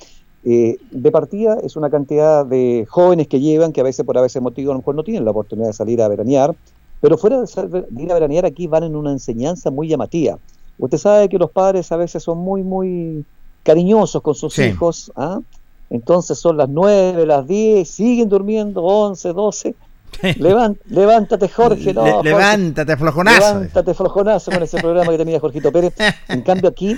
eh, 0.46 0.78
de 0.92 1.12
partida 1.12 1.58
es 1.64 1.76
una 1.76 1.90
cantidad 1.90 2.46
de 2.46 2.86
jóvenes 2.90 3.28
que 3.28 3.40
llevan, 3.40 3.72
que 3.72 3.82
a 3.82 3.84
veces 3.84 4.06
por 4.06 4.18
a 4.18 4.22
veces 4.22 4.42
motivo 4.42 4.72
a 4.72 4.74
lo 4.74 4.80
mejor 4.80 4.96
no 4.96 5.04
tienen 5.04 5.24
la 5.26 5.32
oportunidad 5.32 5.68
de 5.68 5.74
salir 5.74 6.02
a 6.02 6.08
veranear, 6.08 6.56
pero 7.00 7.18
fuera 7.18 7.42
de, 7.42 7.86
ir 7.98 8.12
a 8.12 8.14
veranear 8.14 8.46
aquí 8.46 8.68
van 8.68 8.84
en 8.84 8.96
una 8.96 9.12
enseñanza 9.12 9.72
muy 9.72 9.88
llamativa. 9.88 10.38
Usted 10.78 10.98
sabe 10.98 11.30
que 11.30 11.38
los 11.38 11.52
padres 11.52 11.92
a 11.92 11.98
veces 11.98 12.24
son 12.24 12.40
muy, 12.40 12.64
muy 12.64 13.26
cariñosos 13.64 14.22
con 14.22 14.36
sus 14.36 14.54
Sí. 14.54 14.64
hijos, 14.64 15.12
¿ah? 15.16 15.40
entonces 15.90 16.38
son 16.40 16.58
las 16.58 16.70
9, 16.70 17.26
las 17.26 17.48
10, 17.48 17.90
siguen 17.90 18.28
durmiendo 18.28 18.82
11, 18.84 19.32
12. 19.34 19.76
Levántate, 20.90 21.50
Jorge. 21.50 21.94
No, 21.94 22.04
Le- 22.06 22.12
Jorge. 22.12 22.30
levántate, 22.30 22.98
flojonazo. 22.98 23.40
Levántate, 23.54 23.94
flojonazo 23.94 24.52
con 24.52 24.64
ese 24.64 24.80
programa 24.80 25.12
que 25.12 25.18
tenía 25.18 25.40
Jorgito 25.40 25.72
Pérez. 25.72 25.94
En 26.30 26.42
cambio, 26.42 26.70
aquí, 26.70 26.98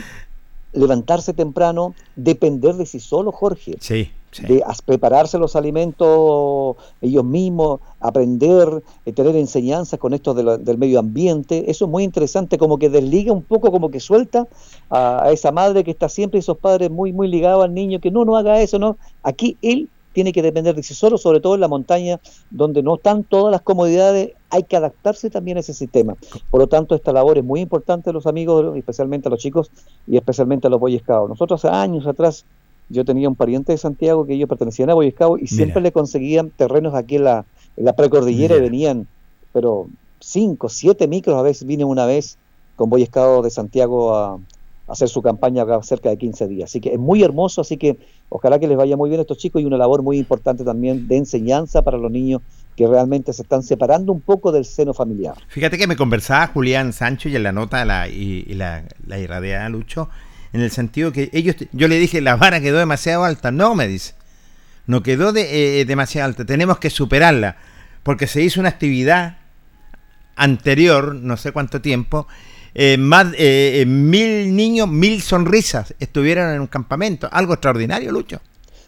levantarse 0.73 1.33
temprano, 1.33 1.95
depender 2.15 2.75
de 2.75 2.85
sí 2.85 2.99
solo, 2.99 3.31
Jorge. 3.31 3.75
Sí, 3.79 4.11
de 4.49 4.61
prepararse 4.85 5.37
los 5.37 5.55
alimentos 5.55 6.75
ellos 7.01 7.23
mismos, 7.23 7.79
aprender, 8.01 8.83
eh, 9.05 9.13
tener 9.13 9.33
enseñanzas 9.37 9.97
con 9.97 10.13
esto 10.13 10.33
de 10.33 10.57
del 10.57 10.77
medio 10.77 10.99
ambiente. 10.99 11.71
Eso 11.71 11.85
es 11.85 11.91
muy 11.91 12.03
interesante, 12.03 12.57
como 12.57 12.77
que 12.77 12.89
desliga 12.89 13.31
un 13.31 13.43
poco, 13.43 13.71
como 13.71 13.89
que 13.89 14.01
suelta 14.01 14.45
a, 14.89 15.23
a 15.23 15.31
esa 15.31 15.53
madre 15.53 15.85
que 15.85 15.91
está 15.91 16.09
siempre 16.09 16.37
y 16.37 16.41
esos 16.41 16.57
padres 16.57 16.91
muy, 16.91 17.13
muy 17.13 17.29
ligados 17.29 17.63
al 17.63 17.73
niño, 17.73 18.01
que 18.01 18.11
no, 18.11 18.25
no 18.25 18.35
haga 18.35 18.61
eso, 18.61 18.77
no. 18.77 18.97
Aquí 19.23 19.57
él 19.61 19.87
tiene 20.15 20.31
que 20.31 20.41
depender 20.41 20.73
de 20.73 20.81
sí 20.81 20.93
solo, 20.93 21.17
sobre 21.17 21.41
todo 21.41 21.55
en 21.55 21.61
la 21.61 21.67
montaña, 21.67 22.21
donde 22.49 22.81
no 22.81 22.95
están 22.95 23.25
todas 23.25 23.51
las 23.51 23.61
comodidades, 23.61 24.31
hay 24.49 24.63
que 24.63 24.77
adaptarse 24.77 25.29
también 25.29 25.57
a 25.57 25.59
ese 25.59 25.73
sistema. 25.73 26.15
Por 26.49 26.61
lo 26.61 26.67
tanto, 26.67 26.95
esta 26.95 27.11
labor 27.11 27.37
es 27.37 27.43
muy 27.43 27.59
importante 27.59 28.11
a 28.11 28.13
los 28.13 28.25
amigos, 28.25 28.77
especialmente 28.77 29.27
a 29.27 29.31
los 29.31 29.41
chicos 29.41 29.69
y 30.07 30.15
especialmente 30.15 30.67
a 30.67 30.69
los 30.69 30.79
Boy 30.79 30.97
Scouts. 30.97 31.27
Nosotros 31.27 31.65
hace 31.65 31.75
años 31.75 32.07
atrás, 32.07 32.45
yo 32.87 33.03
tenía 33.03 33.27
un 33.27 33.35
pariente 33.35 33.73
de 33.73 33.77
Santiago 33.77 34.25
que 34.25 34.35
ellos 34.35 34.47
pertenecían 34.47 34.89
a 34.89 34.93
Boy 34.93 35.11
Scouts 35.11 35.43
y 35.43 35.47
siempre 35.47 35.81
le 35.81 35.91
conseguían 35.91 36.49
terrenos 36.49 36.93
aquí 36.93 37.17
en 37.17 37.25
la, 37.25 37.45
en 37.75 37.83
la 37.83 37.93
precordillera 37.93 38.55
y 38.55 38.61
venían, 38.61 39.07
pero 39.51 39.87
cinco, 40.21 40.69
siete 40.69 41.09
micros, 41.09 41.37
a 41.37 41.41
veces 41.41 41.67
vine 41.67 41.83
una 41.83 42.05
vez 42.05 42.37
con 42.77 42.89
Boy 42.89 43.05
Scouts 43.05 43.43
de 43.43 43.49
Santiago 43.49 44.15
a 44.15 44.39
hacer 44.87 45.09
su 45.09 45.21
campaña 45.21 45.65
cerca 45.81 46.09
de 46.09 46.17
15 46.17 46.47
días. 46.47 46.69
Así 46.69 46.79
que 46.79 46.93
es 46.93 46.99
muy 46.99 47.23
hermoso, 47.23 47.61
así 47.61 47.77
que 47.77 47.97
ojalá 48.29 48.59
que 48.59 48.67
les 48.67 48.77
vaya 48.77 48.95
muy 48.95 49.09
bien 49.09 49.19
a 49.19 49.21
estos 49.21 49.37
chicos 49.37 49.61
y 49.61 49.65
una 49.65 49.77
labor 49.77 50.03
muy 50.03 50.17
importante 50.17 50.63
también 50.63 51.07
de 51.07 51.17
enseñanza 51.17 51.81
para 51.81 51.97
los 51.97 52.11
niños 52.11 52.41
que 52.75 52.87
realmente 52.87 53.31
se 53.33 53.41
están 53.41 53.63
separando 53.63 54.11
un 54.11 54.21
poco 54.21 54.51
del 54.51 54.65
seno 54.65 54.93
familiar. 54.93 55.35
Fíjate 55.47 55.77
que 55.77 55.87
me 55.87 55.95
conversaba 55.95 56.47
Julián 56.47 56.93
Sancho 56.93 57.29
y 57.29 57.35
en 57.35 57.43
la 57.43 57.51
nota 57.51 57.85
la, 57.85 58.07
y, 58.07 58.43
la, 58.53 58.83
la 59.07 59.17
irradiaba 59.17 59.69
Lucho, 59.69 60.09
en 60.53 60.61
el 60.61 60.71
sentido 60.71 61.11
que 61.11 61.29
ellos, 61.33 61.55
yo 61.71 61.87
le 61.87 61.97
dije, 61.97 62.21
la 62.21 62.35
vara 62.35 62.59
quedó 62.59 62.77
demasiado 62.77 63.23
alta. 63.23 63.51
No, 63.51 63.75
me 63.75 63.87
dice, 63.87 64.13
no 64.87 65.03
quedó 65.03 65.31
de, 65.31 65.81
eh, 65.81 65.85
demasiado 65.85 66.27
alta, 66.27 66.45
tenemos 66.45 66.79
que 66.79 66.89
superarla, 66.89 67.57
porque 68.03 68.27
se 68.27 68.41
hizo 68.41 68.59
una 68.59 68.69
actividad 68.69 69.37
anterior, 70.35 71.15
no 71.15 71.37
sé 71.37 71.51
cuánto 71.51 71.81
tiempo, 71.81 72.27
eh, 72.75 72.97
más 72.97 73.33
eh, 73.37 73.81
eh, 73.81 73.85
mil 73.85 74.55
niños, 74.55 74.87
mil 74.87 75.21
sonrisas 75.21 75.95
estuvieron 75.99 76.53
en 76.53 76.61
un 76.61 76.67
campamento, 76.67 77.27
algo 77.31 77.53
extraordinario, 77.53 78.11
Lucho. 78.11 78.39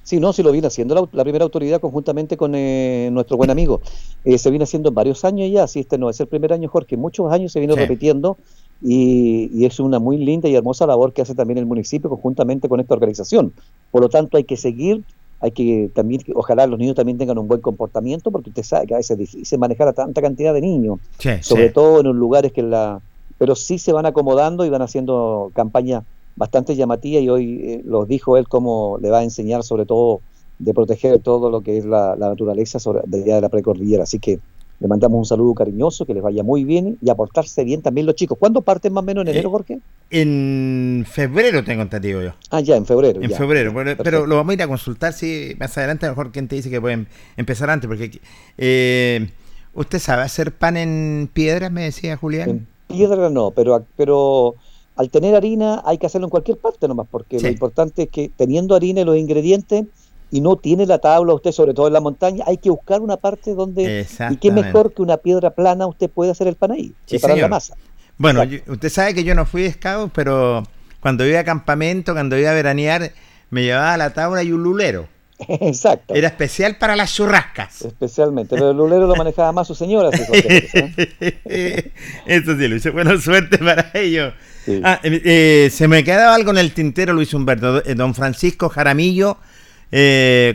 Sí, 0.04 0.20
no, 0.22 0.32
sí 0.32 0.42
lo 0.42 0.54
viene 0.54 0.68
haciendo 0.68 0.96
la, 0.96 1.06
la 1.12 1.24
primera 1.24 1.44
autoridad 1.44 1.82
conjuntamente 1.82 2.38
con 2.38 2.54
eh, 2.56 3.10
nuestro 3.12 3.36
buen 3.36 3.50
amigo. 3.50 3.82
Eh, 4.24 4.38
se 4.38 4.50
viene 4.50 4.64
haciendo 4.64 4.88
en 4.90 4.96
varios 4.96 5.26
años 5.26 5.50
ya, 5.52 5.68
si 5.68 5.82
este 5.82 5.98
no 5.98 6.10
es 6.10 6.18
el 6.22 6.28
primer 6.28 6.54
año, 6.54 6.70
Jorge, 6.70 6.96
muchos 6.96 7.30
años 7.32 7.52
se 7.52 7.60
viene 7.60 7.74
Sí. 7.74 7.80
repitiendo 7.82 8.38
y, 8.82 9.50
y 9.54 9.66
es 9.66 9.80
una 9.82 10.00
muy 10.00 10.18
linda 10.18 10.48
y 10.48 10.56
hermosa 10.56 10.86
labor 10.86 11.12
que 11.12 11.22
hace 11.24 11.36
también 11.36 11.58
el 11.58 11.66
municipio 11.66 12.10
conjuntamente 12.10 12.70
con 12.70 12.80
esta 12.80 12.94
organización. 12.94 13.52
Por 13.92 14.02
lo 14.02 14.08
tanto, 14.08 14.38
hay 14.38 14.46
que 14.46 14.56
seguir, 14.56 15.04
hay 15.42 15.52
que 15.52 15.90
también, 15.94 16.22
ojalá 16.36 16.68
los 16.68 16.80
niños 16.80 16.96
también 16.96 17.18
tengan 17.18 17.38
un 17.38 17.48
buen 17.50 17.60
comportamiento, 17.60 18.32
porque 18.32 18.50
usted 18.50 18.64
sabe 18.64 18.88
que 18.88 18.94
a 18.94 18.98
veces 18.98 19.12
es 19.12 19.18
difícil 19.18 19.60
manejar 19.60 19.90
a 19.90 19.94
tanta 19.94 20.22
cantidad 20.22 20.54
de 20.54 20.62
niños, 20.62 21.00
Sí, 21.20 21.32
sobre 21.42 21.68
sí. 21.68 21.74
todo 21.74 22.00
en 22.00 22.06
los 22.08 22.16
lugares 22.16 22.54
que 22.54 22.62
la... 22.64 23.02
Pero 23.38 23.56
sí 23.56 23.78
se 23.80 23.94
van 23.94 24.06
acomodando 24.06 24.66
y 24.66 24.70
van 24.70 24.82
haciendo 24.82 25.52
campañas 25.54 26.04
bastante 26.36 26.76
llamativas 26.76 27.24
y 27.24 27.30
hoy 27.30 27.62
eh, 27.64 27.82
los 27.86 28.08
dijo 28.08 28.38
él 28.38 28.48
cómo 28.48 28.98
le 29.02 29.10
va 29.10 29.20
a 29.20 29.24
enseñar 29.24 29.64
sobre 29.64 29.86
todo 29.86 30.22
de 30.60 30.74
proteger 30.74 31.20
todo 31.20 31.50
lo 31.50 31.62
que 31.62 31.78
es 31.78 31.86
la, 31.86 32.16
la 32.16 32.30
naturaleza 32.30 32.80
sobre, 32.80 33.02
de 33.06 33.24
de 33.24 33.42
la 33.42 33.50
precordillera. 33.50 34.04
Así 34.04 34.20
que 34.20 34.40
le 34.80 34.88
mandamos 34.88 35.18
un 35.18 35.26
saludo 35.26 35.56
cariñoso, 35.56 36.06
que 36.06 36.14
les 36.14 36.22
vaya 36.22 36.44
muy 36.44 36.64
bien 36.64 36.98
y 37.02 37.10
aportarse 37.10 37.64
bien 37.64 37.82
también 37.82 38.06
los 38.06 38.14
chicos. 38.16 38.38
¿Cuándo 38.40 38.62
parten 38.62 38.94
más 38.94 39.02
o 39.02 39.06
menos 39.06 39.24
en 39.24 39.30
enero, 39.30 39.50
Eh, 39.50 39.52
Jorge? 39.52 39.80
En 40.12 41.06
febrero 41.10 41.64
tengo 41.64 41.82
entendido 41.82 42.22
yo. 42.22 42.32
Ah, 42.52 42.60
ya, 42.62 42.76
en 42.76 42.86
febrero. 42.86 43.20
En 43.22 43.30
ya. 43.32 43.38
febrero, 43.38 43.74
pero, 43.74 43.98
pero 44.04 44.28
lo 44.28 44.36
vamos 44.36 44.52
a 44.52 44.54
ir 44.54 44.62
a 44.62 44.68
consultar 44.68 45.14
si 45.14 45.56
más 45.60 45.76
adelante 45.78 46.06
a 46.06 46.10
lo 46.10 46.16
mejor 46.16 46.32
quien 46.32 46.48
te 46.48 46.56
dice 46.56 46.70
que 46.70 46.80
pueden 46.80 47.08
empezar 47.38 47.70
antes, 47.72 47.88
porque 47.88 48.20
eh, 48.60 49.30
usted 49.74 49.98
sabe 50.00 50.22
hacer 50.22 50.52
pan 50.52 50.78
en 50.78 51.28
piedras, 51.34 51.72
me 51.72 51.84
decía 51.84 52.16
Julián. 52.16 52.68
Piedra 52.88 53.30
no, 53.30 53.52
pero, 53.52 53.86
pero 53.96 54.56
al 54.96 55.10
tener 55.10 55.36
harina 55.36 55.82
hay 55.86 55.98
que 55.98 56.06
hacerlo 56.08 56.28
en 56.28 56.32
cualquier 56.32 56.58
parte 56.58 56.88
nomás, 56.88 57.08
porque 57.10 57.38
Sí. 57.40 57.46
lo 57.46 57.52
importante 57.52 58.04
es 58.04 58.10
que 58.10 58.30
teniendo 58.36 58.76
harina 58.76 59.02
y 59.02 59.04
los 59.04 59.18
ingredientes 59.18 59.86
y 60.32 60.42
no 60.42 60.56
tiene 60.58 60.86
la 60.86 60.98
tabla 61.00 61.34
usted, 61.34 61.52
sobre 61.52 61.74
todo 61.74 61.88
en 61.88 61.94
la 61.94 62.02
montaña, 62.02 62.44
hay 62.48 62.58
que 62.58 62.70
buscar 62.70 63.00
una 63.02 63.18
parte 63.18 63.54
donde... 63.56 64.06
Y 64.30 64.38
qué 64.38 64.52
mejor 64.52 64.94
que 64.94 65.02
una 65.02 65.18
piedra 65.18 65.52
plana 65.52 65.88
usted 65.88 66.10
puede 66.10 66.32
hacer 66.32 66.48
el 66.48 66.56
pan 66.56 66.72
ahí, 66.72 66.94
Sí, 67.06 67.12
preparar 67.18 67.38
la 67.38 67.42
señor. 67.42 67.50
masa. 67.50 67.76
Bueno, 68.18 68.44
yo- 68.44 68.60
usted 68.68 68.90
sabe 68.90 69.14
que 69.14 69.24
yo 69.24 69.36
no 69.36 69.46
fui 69.46 69.70
scout, 69.72 70.12
pero 70.14 70.64
cuando 71.00 71.26
iba 71.26 71.40
a 71.40 71.44
campamento, 71.44 72.14
cuando 72.14 72.38
iba 72.38 72.50
a 72.50 72.54
veranear, 72.54 73.12
me 73.52 73.64
llevaba 73.64 73.94
a 73.94 73.98
la 73.98 74.10
tabla 74.14 74.44
y 74.44 74.52
un 74.52 74.64
lulero. 74.64 75.08
Exacto. 75.48 76.16
Era 76.16 76.28
especial 76.28 76.78
para 76.78 76.96
las 76.96 77.14
churrascas. 77.14 77.84
Especialmente, 77.84 78.56
pero 78.56 78.72
el 78.72 78.78
lulero 78.78 79.08
lo 79.08 79.16
manejaba 79.16 79.52
más 79.52 79.68
su 79.68 79.76
señora. 79.76 80.10
¿eh? 80.12 81.92
Eso 82.26 82.58
sí, 82.58 82.68
Luis. 82.68 82.92
Buena 82.92 83.18
suerte 83.22 83.58
para 83.58 83.92
ellos. 83.94 84.34
Sí. 84.66 84.82
Ah, 84.84 85.00
eh, 85.04 85.22
eh, 85.24 85.70
se 85.72 85.88
me 85.88 86.04
quedaba 86.04 86.36
algo 86.36 86.52
en 86.52 86.58
el 86.58 86.74
tintero, 86.74 87.14
Luis 87.14 87.34
Humberto. 87.34 87.86
Eh, 87.86 87.96
Don 87.96 88.16
Francisco 88.16 88.68
Jaramillo, 88.70 89.38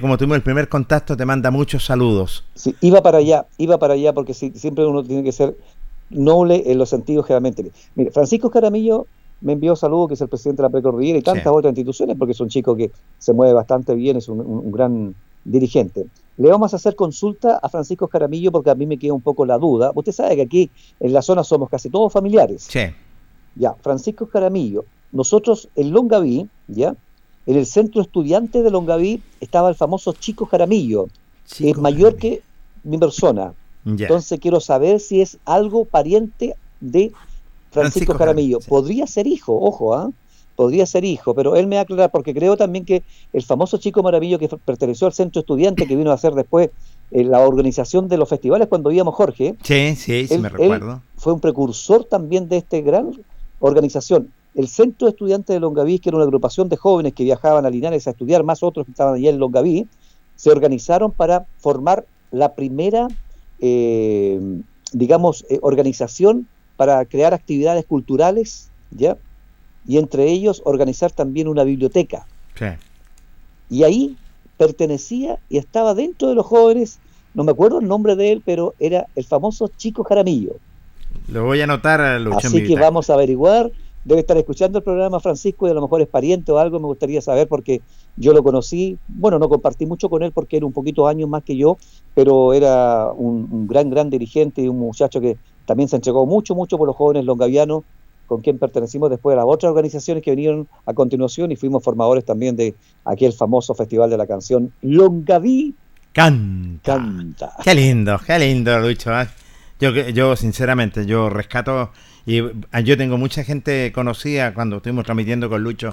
como 0.00 0.18
tuvimos 0.18 0.36
el 0.36 0.42
primer 0.42 0.68
contacto, 0.68 1.16
te 1.16 1.24
manda 1.24 1.50
muchos 1.50 1.84
saludos. 1.84 2.44
Sí, 2.54 2.74
iba 2.80 3.02
para 3.02 3.18
allá, 3.18 3.46
iba 3.58 3.78
para 3.78 3.94
allá 3.94 4.12
porque 4.12 4.34
sí, 4.34 4.52
siempre 4.56 4.84
uno 4.84 5.02
tiene 5.02 5.22
que 5.22 5.32
ser 5.32 5.56
noble 6.10 6.64
en 6.66 6.76
los 6.76 6.90
sentidos 6.90 7.26
generalmente. 7.26 7.70
Mire, 7.94 8.10
Francisco 8.10 8.50
Caramillo 8.50 9.06
me 9.42 9.52
envió 9.52 9.76
saludos, 9.76 10.08
que 10.08 10.14
es 10.14 10.20
el 10.20 10.28
presidente 10.28 10.62
de 10.62 10.68
la 10.68 10.70
Precordillera 10.70 11.18
y 11.18 11.22
tantas 11.22 11.42
Sí. 11.44 11.48
otras 11.48 11.70
instituciones, 11.72 12.16
porque 12.18 12.32
es 12.32 12.40
un 12.40 12.48
chico 12.48 12.74
que 12.76 12.90
se 13.18 13.32
mueve 13.32 13.52
bastante 13.52 13.94
bien, 13.94 14.16
es 14.16 14.28
un, 14.28 14.40
un- 14.40 14.58
un 14.66 14.72
gran 14.72 15.14
dirigente. 15.44 16.06
Le 16.38 16.48
vamos 16.48 16.72
a 16.72 16.76
hacer 16.76 16.94
consulta 16.96 17.58
a 17.62 17.68
Francisco 17.68 18.08
Caramillo 18.08 18.50
porque 18.52 18.70
a 18.70 18.74
mí 18.74 18.86
me 18.86 18.96
queda 18.98 19.12
un 19.12 19.20
poco 19.20 19.44
la 19.44 19.58
duda. 19.58 19.92
Usted 19.94 20.12
sabe 20.12 20.36
que 20.36 20.42
aquí 20.42 20.70
en 21.00 21.12
la 21.12 21.20
zona 21.22 21.44
somos 21.44 21.68
casi 21.68 21.90
todos 21.90 22.12
familiares. 22.12 22.66
Sí. 22.70 22.80
Ya, 23.56 23.74
Francisco 23.82 24.26
Caramillo. 24.26 24.84
Nosotros 25.10 25.68
en 25.76 25.90
Longaví, 25.90 26.48
ya, 26.68 26.94
en 27.44 27.56
el 27.56 27.66
centro 27.66 28.00
estudiante 28.00 28.62
de 28.62 28.70
Longaví 28.70 29.20
estaba 29.40 29.68
el 29.68 29.74
famoso 29.74 30.12
Chico 30.14 30.46
Jaramillo, 30.46 31.08
que 31.58 31.70
es 31.70 31.76
mayor 31.76 32.16
que 32.16 32.40
mi 32.84 32.96
persona. 32.96 33.52
Ya. 33.84 34.06
Entonces 34.06 34.38
quiero 34.40 34.60
saber 34.60 35.00
si 35.00 35.20
es 35.20 35.38
algo 35.44 35.84
pariente 35.84 36.54
de 36.80 37.12
Francisco, 37.72 37.80
Francisco 37.80 38.14
Jaramillo. 38.18 38.60
Sí. 38.60 38.68
Podría 38.68 39.06
ser 39.06 39.26
hijo, 39.26 39.58
ojo, 39.60 39.94
¿ah? 39.94 40.10
Podría 40.54 40.84
ser 40.84 41.04
hijo, 41.04 41.34
pero 41.34 41.56
él 41.56 41.66
me 41.66 41.76
va 41.76 41.80
a 41.80 41.82
aclarar 41.84 42.10
porque 42.10 42.34
creo 42.34 42.56
también 42.56 42.84
que 42.84 43.02
el 43.32 43.42
famoso 43.42 43.78
Chico 43.78 44.02
Maravillo 44.02 44.38
que 44.38 44.48
perteneció 44.48 45.06
al 45.06 45.14
centro 45.14 45.40
estudiante 45.40 45.86
que 45.86 45.96
vino 45.96 46.10
a 46.10 46.14
hacer 46.14 46.34
después 46.34 46.68
eh, 47.10 47.24
la 47.24 47.40
organización 47.40 48.06
de 48.08 48.18
los 48.18 48.28
festivales 48.28 48.68
cuando 48.68 48.90
íbamos 48.90 49.14
Jorge, 49.14 49.56
Sí, 49.62 49.96
sí, 49.96 50.26
sí, 50.26 50.34
él- 50.34 50.40
me 50.42 50.50
recuerdo. 50.50 51.00
fue 51.16 51.32
un 51.32 51.40
precursor 51.40 52.04
también 52.04 52.48
de 52.48 52.58
esta 52.58 52.78
gran 52.80 53.10
organización. 53.60 54.30
El 54.54 54.68
Centro 54.68 55.08
Estudiante 55.08 55.54
de 55.54 55.60
Longaví, 55.60 55.98
que 55.98 56.10
era 56.10 56.16
una 56.16 56.24
agrupación 56.24 56.68
de 56.68 56.76
jóvenes 56.76 57.14
que 57.14 57.24
viajaban 57.24 57.64
a 57.64 57.70
Linares 57.70 58.06
a 58.06 58.10
estudiar, 58.10 58.44
más 58.44 58.62
otros 58.62 58.84
que 58.84 58.92
estaban 58.92 59.14
allá 59.14 59.30
en 59.30 59.38
Longaví, 59.38 59.86
se 60.36 60.50
organizaron 60.50 61.10
para 61.12 61.46
formar 61.58 62.04
la 62.30 62.54
primera, 62.54 63.08
eh, 63.60 64.38
digamos, 64.92 65.46
eh, 65.48 65.58
organización 65.62 66.46
para 66.82 67.04
crear 67.04 67.32
actividades 67.32 67.84
culturales, 67.84 68.68
¿ya? 68.90 69.16
Y 69.86 69.98
entre 69.98 70.28
ellos 70.28 70.62
organizar 70.64 71.12
también 71.12 71.46
una 71.46 71.62
biblioteca. 71.62 72.26
Sí. 72.58 72.66
Y 73.70 73.84
ahí 73.84 74.16
pertenecía 74.56 75.38
y 75.48 75.58
estaba 75.58 75.94
dentro 75.94 76.28
de 76.28 76.34
los 76.34 76.44
jóvenes, 76.44 76.98
no 77.34 77.44
me 77.44 77.52
acuerdo 77.52 77.78
el 77.78 77.86
nombre 77.86 78.16
de 78.16 78.32
él, 78.32 78.42
pero 78.44 78.74
era 78.80 79.06
el 79.14 79.24
famoso 79.24 79.68
Chico 79.68 80.02
Jaramillo. 80.02 80.56
Lo 81.28 81.44
voy 81.44 81.60
a 81.60 81.64
anotar 81.64 82.00
a 82.00 82.16
Así 82.36 82.62
mi 82.62 82.66
que 82.66 82.74
vamos 82.74 83.08
a 83.10 83.14
averiguar. 83.14 83.70
Debe 84.04 84.22
estar 84.22 84.36
escuchando 84.36 84.78
el 84.78 84.82
programa 84.82 85.20
Francisco 85.20 85.68
y 85.68 85.70
a 85.70 85.74
lo 85.74 85.82
mejor 85.82 86.02
es 86.02 86.08
pariente 86.08 86.50
o 86.50 86.58
algo. 86.58 86.80
Me 86.80 86.86
gustaría 86.86 87.22
saber 87.22 87.46
porque 87.46 87.80
yo 88.16 88.32
lo 88.32 88.42
conocí. 88.42 88.98
Bueno, 89.06 89.38
no 89.38 89.48
compartí 89.48 89.86
mucho 89.86 90.08
con 90.08 90.24
él 90.24 90.32
porque 90.32 90.56
era 90.56 90.66
un 90.66 90.72
poquito 90.72 91.06
años 91.06 91.28
más 91.28 91.44
que 91.44 91.56
yo, 91.56 91.78
pero 92.12 92.52
era 92.52 93.12
un, 93.12 93.46
un 93.52 93.68
gran, 93.68 93.88
gran 93.88 94.10
dirigente 94.10 94.62
y 94.62 94.66
un 94.66 94.80
muchacho 94.80 95.20
que 95.20 95.36
también 95.66 95.88
se 95.88 95.96
entregó 95.96 96.26
mucho, 96.26 96.54
mucho 96.54 96.78
por 96.78 96.86
los 96.86 96.96
jóvenes 96.96 97.24
longavianos, 97.24 97.84
con 98.26 98.40
quien 98.40 98.58
pertenecimos 98.58 99.10
después 99.10 99.34
a 99.34 99.36
las 99.36 99.46
otras 99.46 99.70
organizaciones 99.70 100.22
que 100.22 100.30
vinieron 100.30 100.68
a 100.86 100.94
continuación 100.94 101.52
y 101.52 101.56
fuimos 101.56 101.82
formadores 101.82 102.24
también 102.24 102.56
de 102.56 102.74
aquel 103.04 103.32
famoso 103.32 103.74
festival 103.74 104.08
de 104.10 104.16
la 104.16 104.26
canción 104.26 104.72
Longaví 104.82 105.74
Canta. 106.12 106.96
Canta. 106.96 107.52
Qué 107.64 107.74
lindo, 107.74 108.20
qué 108.26 108.38
lindo, 108.38 108.78
Lucho. 108.80 109.18
¿eh? 109.18 109.26
Yo, 109.80 109.90
yo, 109.90 110.36
sinceramente, 110.36 111.06
yo 111.06 111.30
rescato. 111.30 111.90
Y 112.26 112.40
ah, 112.70 112.80
yo 112.80 112.96
tengo 112.96 113.16
mucha 113.16 113.42
gente 113.44 113.90
conocida 113.92 114.54
cuando 114.54 114.76
estuvimos 114.76 115.04
transmitiendo 115.04 115.48
con 115.48 115.62
Lucho 115.62 115.92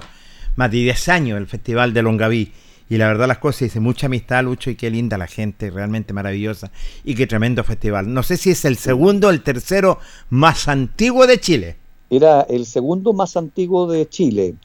más 0.56 0.70
de 0.70 0.78
10 0.78 1.08
años 1.08 1.38
el 1.38 1.46
Festival 1.46 1.94
de 1.94 2.02
Longaví. 2.02 2.52
Y 2.90 2.98
la 2.98 3.06
verdad, 3.06 3.28
las 3.28 3.38
cosas, 3.38 3.60
dice 3.60 3.78
mucha 3.78 4.06
amistad, 4.06 4.42
Lucho, 4.42 4.68
y 4.68 4.74
qué 4.74 4.90
linda 4.90 5.16
la 5.16 5.28
gente, 5.28 5.70
realmente 5.70 6.12
maravillosa. 6.12 6.72
Y 7.04 7.14
qué 7.14 7.28
tremendo 7.28 7.62
festival. 7.62 8.12
No 8.12 8.24
sé 8.24 8.36
si 8.36 8.50
es 8.50 8.64
el 8.64 8.76
segundo 8.76 9.28
o 9.28 9.30
el 9.30 9.42
tercero 9.42 9.98
más 10.28 10.66
antiguo 10.66 11.28
de 11.28 11.38
Chile. 11.38 11.76
Era 12.10 12.42
el 12.42 12.66
segundo 12.66 13.12
más 13.12 13.36
antiguo 13.36 13.86
de 13.86 14.08
Chile. 14.08 14.56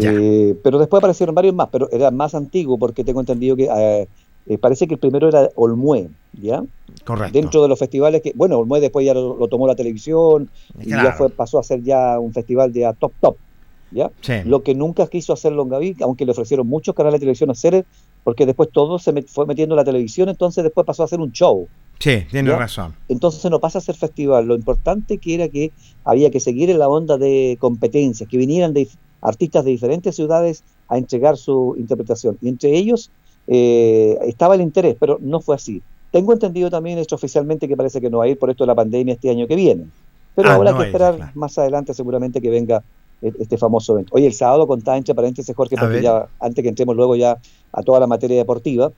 Eh, 0.00 0.56
pero 0.62 0.78
después 0.78 1.00
aparecieron 1.00 1.34
varios 1.34 1.54
más, 1.56 1.68
pero 1.70 1.90
era 1.90 2.12
más 2.12 2.36
antiguo 2.36 2.78
porque 2.78 3.02
tengo 3.02 3.20
entendido 3.20 3.56
que 3.56 3.64
eh, 3.64 4.08
eh, 4.46 4.58
parece 4.58 4.86
que 4.86 4.94
el 4.94 5.00
primero 5.00 5.28
era 5.28 5.50
Olmué, 5.56 6.08
¿ya? 6.40 6.62
Correcto. 7.04 7.32
Dentro 7.32 7.62
de 7.62 7.68
los 7.68 7.78
festivales 7.78 8.22
que, 8.22 8.32
bueno, 8.34 8.58
Olmué 8.58 8.80
después 8.80 9.04
ya 9.04 9.12
lo, 9.12 9.36
lo 9.36 9.48
tomó 9.48 9.66
la 9.66 9.74
televisión 9.74 10.48
y 10.80 10.90
ya 10.90 11.12
fue, 11.12 11.28
pasó 11.30 11.58
a 11.58 11.62
ser 11.62 11.82
ya 11.82 12.18
un 12.18 12.32
festival 12.32 12.72
de 12.72 12.86
a 12.86 12.92
top 12.92 13.12
top, 13.20 13.36
¿ya? 13.92 14.10
Sí. 14.20 14.34
Lo 14.44 14.62
que 14.62 14.74
nunca 14.74 15.06
quiso 15.06 15.32
hacer 15.32 15.52
Longaví, 15.52 15.96
aunque 16.02 16.24
le 16.24 16.32
ofrecieron 16.32 16.66
muchos 16.66 16.94
canales 16.94 17.20
de 17.20 17.24
televisión 17.24 17.50
a 17.50 17.52
hacer, 17.52 17.84
porque 18.24 18.46
después 18.46 18.68
todo 18.72 18.98
se 18.98 19.12
met- 19.12 19.26
fue 19.28 19.46
metiendo 19.46 19.74
en 19.74 19.78
la 19.78 19.84
televisión, 19.84 20.28
entonces 20.28 20.62
después 20.64 20.86
pasó 20.86 21.02
a 21.02 21.08
ser 21.08 21.20
un 21.20 21.32
show. 21.32 21.68
Sí, 21.98 22.24
tiene 22.30 22.50
¿Ya? 22.50 22.56
razón. 22.58 22.94
Entonces 23.08 23.48
no 23.50 23.60
pasa 23.60 23.78
a 23.78 23.80
ser 23.80 23.94
festival. 23.94 24.46
Lo 24.46 24.54
importante 24.56 25.18
que 25.18 25.34
era 25.34 25.48
que 25.48 25.70
había 26.04 26.30
que 26.30 26.40
seguir 26.40 26.68
en 26.70 26.78
la 26.78 26.88
onda 26.88 27.16
de 27.18 27.56
competencias, 27.60 28.28
que 28.28 28.36
vinieran 28.36 28.72
de 28.74 28.88
artistas 29.20 29.64
de 29.64 29.70
diferentes 29.70 30.16
ciudades 30.16 30.64
a 30.88 30.98
entregar 30.98 31.36
su 31.36 31.74
interpretación. 31.78 32.38
Y 32.42 32.48
entre 32.48 32.76
ellos 32.76 33.10
eh, 33.46 34.18
estaba 34.26 34.54
el 34.54 34.60
interés, 34.60 34.96
pero 34.98 35.18
no 35.20 35.40
fue 35.40 35.54
así. 35.54 35.82
Tengo 36.10 36.32
entendido 36.32 36.70
también 36.70 36.98
esto 36.98 37.14
oficialmente 37.14 37.66
que 37.68 37.76
parece 37.76 38.00
que 38.00 38.10
no 38.10 38.18
va 38.18 38.24
a 38.24 38.28
ir 38.28 38.38
por 38.38 38.50
esto 38.50 38.64
de 38.64 38.68
la 38.68 38.74
pandemia 38.74 39.14
este 39.14 39.30
año 39.30 39.46
que 39.46 39.56
viene. 39.56 39.86
Pero 40.34 40.48
Ah, 40.50 40.58
no 40.58 40.64
va 40.64 40.72
que 40.72 40.80
ir, 40.80 40.86
esperar 40.86 41.16
claro. 41.16 41.32
más 41.34 41.56
adelante 41.58 41.94
seguramente 41.94 42.40
que 42.40 42.50
venga 42.50 42.82
este 43.22 43.56
famoso 43.58 43.92
evento. 43.94 44.10
Oye, 44.14 44.26
el 44.26 44.32
sábado 44.34 44.66
contaba 44.66 44.96
entre 44.96 45.14
paréntesis, 45.14 45.54
Jorge, 45.54 45.76
porque 45.76 45.96
ya 46.02 46.28
antes 46.40 46.62
que 46.62 46.68
entremos 46.68 46.96
luego 46.96 47.16
ya 47.16 47.38
a 47.72 47.82
toda 47.82 48.00
la 48.00 48.06
materia 48.06 48.36
deportiva, 48.36 48.90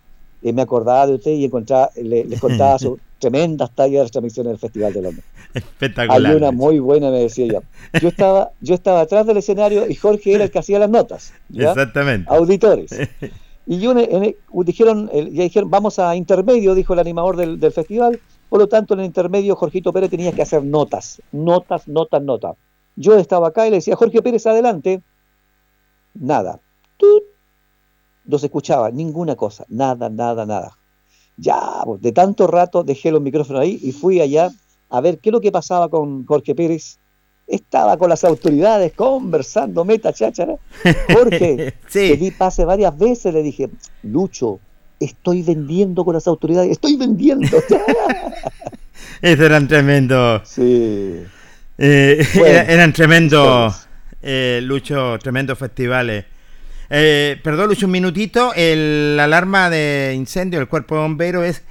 eh, 0.42 0.52
me 0.52 0.62
acordaba 0.62 1.06
de 1.06 1.14
usted 1.14 1.30
y 1.32 1.44
encontraba, 1.44 1.90
le- 1.96 2.24
les 2.24 2.40
contaba 2.40 2.78
sus 2.78 2.98
tremendas 3.18 3.70
tallas 3.74 3.92
de 3.92 3.98
las 4.02 4.10
transmisiones 4.10 4.50
del 4.52 4.58
Festival 4.58 4.92
de 4.92 5.02
Londres. 5.02 5.24
Espectacular. 5.54 6.30
Hay 6.32 6.36
una 6.36 6.50
muy 6.50 6.78
buena, 6.78 7.10
me 7.10 7.20
decía 7.20 7.44
ella. 7.46 7.62
Yo 8.00 8.08
estaba, 8.08 8.50
yo 8.60 8.74
estaba 8.74 9.00
atrás 9.02 9.26
del 9.26 9.36
escenario 9.38 9.88
y 9.88 9.94
Jorge 9.94 10.32
era 10.34 10.44
el 10.44 10.50
que 10.50 10.58
hacía 10.58 10.78
las 10.78 10.90
notas. 10.90 11.32
¿ya? 11.48 11.70
Exactamente. 11.70 12.28
Auditores. 12.32 12.90
Y 13.66 13.78
yo 13.80 13.92
en 13.92 13.98
el- 14.00 14.12
en 14.14 14.24
el- 14.24 14.36
dijeron, 14.66 15.08
el- 15.10 15.32
ya 15.32 15.42
dijeron, 15.44 15.70
vamos 15.70 15.98
a 15.98 16.14
intermedio, 16.16 16.74
dijo 16.74 16.92
el 16.92 16.98
animador 16.98 17.38
del, 17.38 17.58
del 17.58 17.72
festival. 17.72 18.20
Por 18.50 18.58
lo 18.60 18.66
tanto, 18.68 18.92
en 18.92 19.00
el 19.00 19.06
intermedio, 19.06 19.56
Jorgito 19.56 19.90
Pérez 19.90 20.10
tenía 20.10 20.32
que 20.32 20.42
hacer 20.42 20.62
notas, 20.62 21.22
notas, 21.32 21.88
notas, 21.88 22.22
notas. 22.22 22.56
Yo 22.96 23.16
estaba 23.18 23.48
acá 23.48 23.66
y 23.66 23.70
le 23.70 23.76
decía, 23.76 23.96
Jorge 23.96 24.22
Pérez, 24.22 24.46
adelante. 24.46 25.02
Nada. 26.14 26.60
Tut. 26.96 27.22
No 28.26 28.38
se 28.38 28.46
escuchaba 28.46 28.90
ninguna 28.90 29.36
cosa, 29.36 29.64
nada, 29.68 30.08
nada, 30.08 30.46
nada. 30.46 30.78
Ya, 31.36 31.82
pues, 31.84 32.00
de 32.00 32.12
tanto 32.12 32.46
rato 32.46 32.82
dejé 32.84 33.10
los 33.10 33.20
micrófonos 33.20 33.60
ahí 33.60 33.78
y 33.82 33.92
fui 33.92 34.20
allá 34.20 34.50
a 34.88 35.00
ver 35.00 35.18
qué 35.18 35.28
es 35.30 35.32
lo 35.32 35.40
que 35.40 35.52
pasaba 35.52 35.88
con 35.88 36.24
Jorge 36.24 36.54
Pérez. 36.54 36.98
Estaba 37.46 37.98
con 37.98 38.08
las 38.08 38.24
autoridades 38.24 38.92
conversando, 38.94 39.84
meta 39.84 40.12
cháchara. 40.14 40.56
Jorge, 41.12 41.74
Sí. 41.88 42.08
le 42.08 42.16
di 42.16 42.30
pase 42.30 42.64
varias 42.64 42.96
veces, 42.96 43.34
le 43.34 43.42
dije, 43.42 43.68
Lucho, 44.04 44.60
estoy 44.98 45.42
vendiendo 45.42 46.04
con 46.06 46.14
las 46.14 46.26
autoridades, 46.26 46.70
estoy 46.70 46.96
vendiendo. 46.96 47.46
Estos 49.20 49.46
eran 49.46 49.68
tremendos. 49.68 50.48
sí. 50.48 51.24
Eh, 51.78 52.26
Bueno, 52.34 52.58
eran 52.68 52.92
tremendos, 52.92 53.88
eh, 54.22 54.60
Lucho, 54.62 55.18
tremendos 55.18 55.58
festivales. 55.58 56.24
Eh, 56.90 57.40
perdón, 57.42 57.68
Lucho, 57.68 57.86
un 57.86 57.92
minutito. 57.92 58.52
El, 58.54 59.16
la 59.16 59.24
alarma 59.24 59.70
de 59.70 60.12
incendio 60.14 60.58
del 60.58 60.68
cuerpo 60.68 60.94
de 60.94 61.00
bombero 61.02 61.42
es 61.44 61.62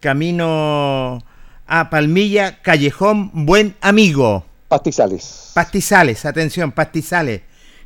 camino 0.00 1.22
a 1.66 1.90
Palmilla, 1.90 2.60
Callejón, 2.62 3.30
Buen 3.32 3.74
Amigo. 3.80 4.44
Pastizales. 4.68 5.50
Pastizales, 5.54 6.24
atención, 6.24 6.72
Pastizales. 6.72 7.42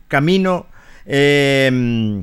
Camino, 0.08 0.66
eh, 1.06 2.22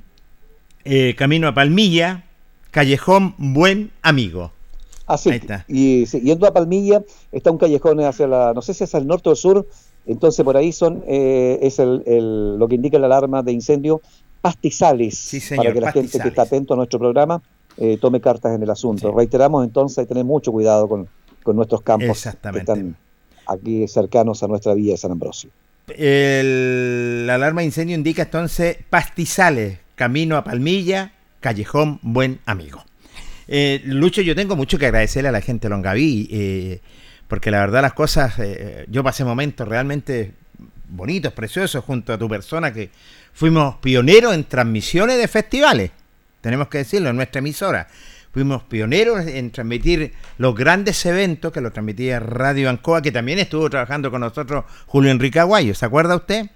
eh, 0.86 1.16
camino 1.18 1.48
a 1.48 1.54
Palmilla, 1.54 2.24
Callejón, 2.72 3.36
Buen 3.38 3.92
Amigo. 4.02 4.54
Así. 5.14 5.30
Ahí 5.30 5.38
está. 5.38 5.66
Y 5.68 6.06
sí, 6.06 6.22
yendo 6.22 6.48
a 6.48 6.54
Palmilla, 6.54 7.04
está 7.32 7.52
un 7.52 7.58
callejón 7.58 8.00
hacia 8.02 8.28
la, 8.28 8.54
no 8.54 8.62
sé 8.62 8.74
si 8.74 8.84
hacia 8.84 9.00
el 9.00 9.08
norte 9.08 9.30
o 9.30 9.32
el 9.34 9.38
sur, 9.38 9.68
entonces 10.06 10.44
por 10.46 10.56
ahí 10.58 10.72
son, 10.72 11.04
eh, 11.08 11.60
es 11.62 11.80
el, 11.80 12.02
el- 12.06 12.58
lo 12.58 12.68
que 12.68 12.76
indica 12.76 12.98
la 13.00 13.08
alarma 13.08 13.44
de 13.44 13.52
incendio, 13.52 14.02
pastizales, 14.42 15.18
Sí, 15.18 15.40
señor, 15.40 15.66
para 15.66 15.74
que 15.74 15.82
la 15.82 15.92
gente 15.92 16.20
que 16.20 16.28
está 16.30 16.42
atento 16.44 16.74
a 16.74 16.78
nuestro 16.78 16.98
programa 17.00 17.42
eh, 17.78 17.98
tome 18.02 18.20
cartas 18.20 18.54
en 18.56 18.64
el 18.64 18.70
asunto. 18.70 19.10
Sí. 19.10 19.14
Reiteramos 19.16 19.64
entonces, 19.64 19.98
hay 20.00 20.06
que 20.06 20.10
tener 20.10 20.26
mucho 20.26 20.52
cuidado 20.52 20.88
con, 20.90 21.08
con 21.44 21.56
nuestros 21.56 21.82
campos 21.82 22.22
que 22.24 22.60
están 22.60 22.96
aquí 23.48 23.88
cercanos 23.88 24.42
a 24.44 24.48
nuestra 24.48 24.74
villa 24.74 24.92
de 24.94 24.98
San 24.98 25.12
Ambrosio. 25.12 25.50
El- 25.88 27.28
la 27.28 27.36
alarma 27.36 27.62
de 27.62 27.66
incendio 27.68 27.96
indica 27.96 28.24
entonces 28.24 28.78
pastizales, 28.90 29.80
camino 29.96 30.38
a 30.38 30.44
Palmilla, 30.44 31.14
callejón, 31.40 32.00
buen 32.02 32.40
amigo. 32.46 32.84
Eh, 33.54 33.82
Lucho, 33.84 34.22
yo 34.22 34.34
tengo 34.34 34.56
mucho 34.56 34.80
que 34.80 34.86
agradecerle 34.86 35.28
a 35.28 35.32
la 35.34 35.42
gente 35.42 35.68
de 35.68 35.72
Longaví, 35.72 36.30
eh, 36.32 36.80
porque 37.28 37.52
la 37.52 37.60
verdad 37.60 37.82
las 37.82 37.92
cosas, 37.92 38.36
eh, 38.40 38.86
yo 38.88 39.04
pasé 39.04 39.26
momentos 39.26 39.68
realmente 39.68 40.32
bonitos, 40.88 41.34
preciosos 41.34 41.84
junto 41.84 42.14
a 42.14 42.18
tu 42.18 42.30
persona, 42.30 42.72
que 42.72 42.92
fuimos 43.34 43.76
pioneros 43.82 44.34
en 44.34 44.46
transmisiones 44.46 45.18
de 45.18 45.28
festivales, 45.28 45.92
tenemos 46.40 46.70
que 46.70 46.78
decirlo, 46.78 47.10
en 47.10 47.18
nuestra 47.18 47.40
emisora. 47.40 47.90
Fuimos 48.32 48.64
pioneros 48.64 49.28
en 49.28 49.52
transmitir 49.52 50.14
los 50.38 50.56
grandes 50.56 51.06
eventos 51.06 51.52
que 51.52 51.60
lo 51.60 51.72
transmitía 51.72 52.22
Radio 52.22 52.70
Ancoa, 52.70 53.02
que 53.02 53.12
también 53.12 53.38
estuvo 53.40 53.70
trabajando 53.70 54.12
con 54.12 54.22
nosotros 54.22 54.64
Julio 54.86 55.12
Enrique 55.12 55.42
Aguayo, 55.42 55.76
¿se 55.76 55.86
acuerda 55.86 56.16
usted? 56.16 56.50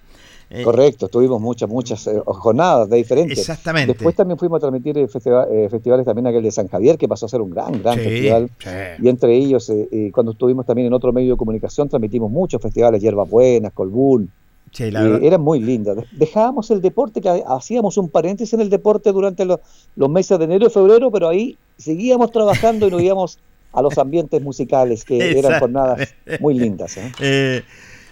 Eh, 0.50 0.64
Correcto, 0.64 1.08
tuvimos 1.08 1.42
muchas, 1.42 1.68
muchas 1.68 2.06
eh, 2.08 2.22
jornadas 2.26 2.88
de 2.90 2.98
diferentes. 2.98 3.40
Exactamente. 3.40 3.94
Después 3.94 4.16
también 4.16 4.38
fuimos 4.38 4.58
a 4.58 4.60
transmitir 4.62 4.98
eh, 4.98 5.08
festiva- 5.08 5.48
eh, 5.52 5.68
festivales 5.70 6.06
también 6.06 6.28
aquel 6.28 6.44
de 6.44 6.52
San 6.52 6.68
Javier, 6.68 6.98
que 6.98 7.08
pasó 7.08 7.26
a 7.26 7.30
ser 7.30 7.42
un 7.42 7.50
gran, 7.50 7.82
gran 7.82 7.96
Sí, 7.98 8.04
festival. 8.04 8.50
sí. 8.60 8.70
Y 9.04 9.10
entre 9.10 9.36
ellos, 9.36 9.72
cuando 10.14 10.34
estuvimos 10.34 10.66
también 10.66 10.88
en 10.88 10.94
otro 10.94 11.12
medio 11.12 11.34
de 11.34 11.38
comunicación, 11.38 11.90
transmitimos 11.90 12.30
muchos 12.30 12.62
festivales, 12.62 13.02
Hierbas 13.02 13.30
Buenas, 13.30 13.74
Colbún. 13.74 14.30
Sí, 14.72 14.84
eran 14.84 15.42
muy 15.42 15.60
lindas. 15.62 15.96
De- 15.96 16.06
Dejábamos 16.12 16.70
el 16.70 16.82
deporte, 16.82 17.22
que 17.22 17.30
ha- 17.30 17.44
hacíamos 17.56 17.98
un 17.98 18.10
paréntesis 18.10 18.54
en 18.54 18.62
el 18.62 18.70
deporte 18.70 19.12
durante 19.14 19.46
lo- 19.46 19.62
los 19.96 20.10
meses 20.10 20.38
de 20.38 20.46
enero 20.46 20.68
y 20.68 20.70
febrero, 20.70 21.10
pero 21.12 21.30
ahí 21.30 21.58
seguíamos 21.78 22.32
trabajando 22.32 22.88
y 22.88 22.92
nos 22.92 23.02
íbamos 23.02 23.40
a 23.72 23.82
los 23.82 23.98
ambientes 23.98 24.42
musicales, 24.42 25.04
que 25.06 25.38
eran 25.40 25.60
jornadas 25.60 26.14
muy 26.40 26.54
lindas. 26.56 26.98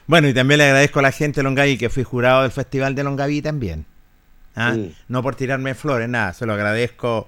Bueno, 0.08 0.28
y 0.28 0.34
también 0.34 0.60
le 0.60 0.66
agradezco 0.66 1.00
a 1.00 1.04
la 1.04 1.12
gente 1.12 1.40
de 1.40 1.44
Longaví, 1.44 1.78
que 1.78 1.90
fui 1.90 2.04
jurado 2.04 2.44
del 2.44 2.52
Festival 2.52 2.96
de 2.96 3.04
Longaví 3.04 3.42
también. 3.42 3.86
¿Ah? 4.56 4.74
Sí. 4.76 4.96
No 5.08 5.24
por 5.24 5.36
tirarme 5.36 5.74
flores, 5.74 6.08
nada, 6.10 6.34
se 6.34 6.46
lo 6.46 6.54
agradezco 6.54 7.28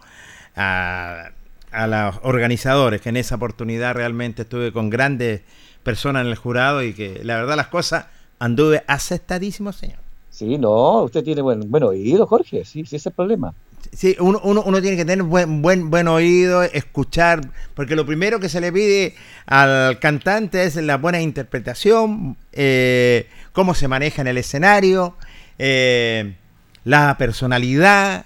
a, 0.56 1.32
a 1.72 1.88
los 1.88 2.16
organizadores, 2.24 3.02
que 3.02 3.10
en 3.10 3.18
esa 3.18 3.36
oportunidad 3.36 3.96
realmente 3.96 4.44
estuve 4.44 4.72
con 4.72 4.90
grandes 4.90 5.42
personas 5.84 6.24
en 6.24 6.28
el 6.28 6.36
jurado 6.36 6.84
y 6.84 6.94
que 6.94 7.22
la 7.24 7.36
verdad 7.36 7.56
las 7.56 7.68
cosas 7.68 8.06
anduve 8.40 8.84
aceptadísimo, 8.88 9.72
señor. 9.72 10.00
Sí, 10.30 10.58
no, 10.58 11.04
usted 11.04 11.24
tiene 11.24 11.42
buen, 11.42 11.72
buen 11.72 11.84
oído, 11.84 12.28
Jorge, 12.28 12.66
sí, 12.66 12.82
sí, 12.82 12.82
ese 12.82 12.96
es 12.98 13.06
el 13.06 13.14
problema. 13.14 13.54
Sí, 13.96 14.16
uno, 14.20 14.42
uno, 14.44 14.62
uno 14.66 14.82
tiene 14.82 14.98
que 14.98 15.06
tener 15.06 15.24
buen, 15.24 15.62
buen, 15.62 15.90
buen 15.90 16.08
oído, 16.10 16.64
escuchar, 16.64 17.40
porque 17.76 17.96
lo 17.96 18.06
primero 18.06 18.40
que 18.42 18.50
se 18.50 18.60
le 18.60 18.72
pide 18.74 19.16
al 19.46 20.00
cantante 20.00 20.64
es 20.66 20.76
la 20.76 20.98
buena 20.98 21.22
interpretación, 21.22 22.36
eh, 22.52 23.28
cómo 23.54 23.74
se 23.74 23.88
maneja 23.88 24.22
en 24.22 24.28
el 24.28 24.38
escenario, 24.38 25.16
eh, 25.60 26.36
la 26.84 27.16
personalidad, 27.18 28.26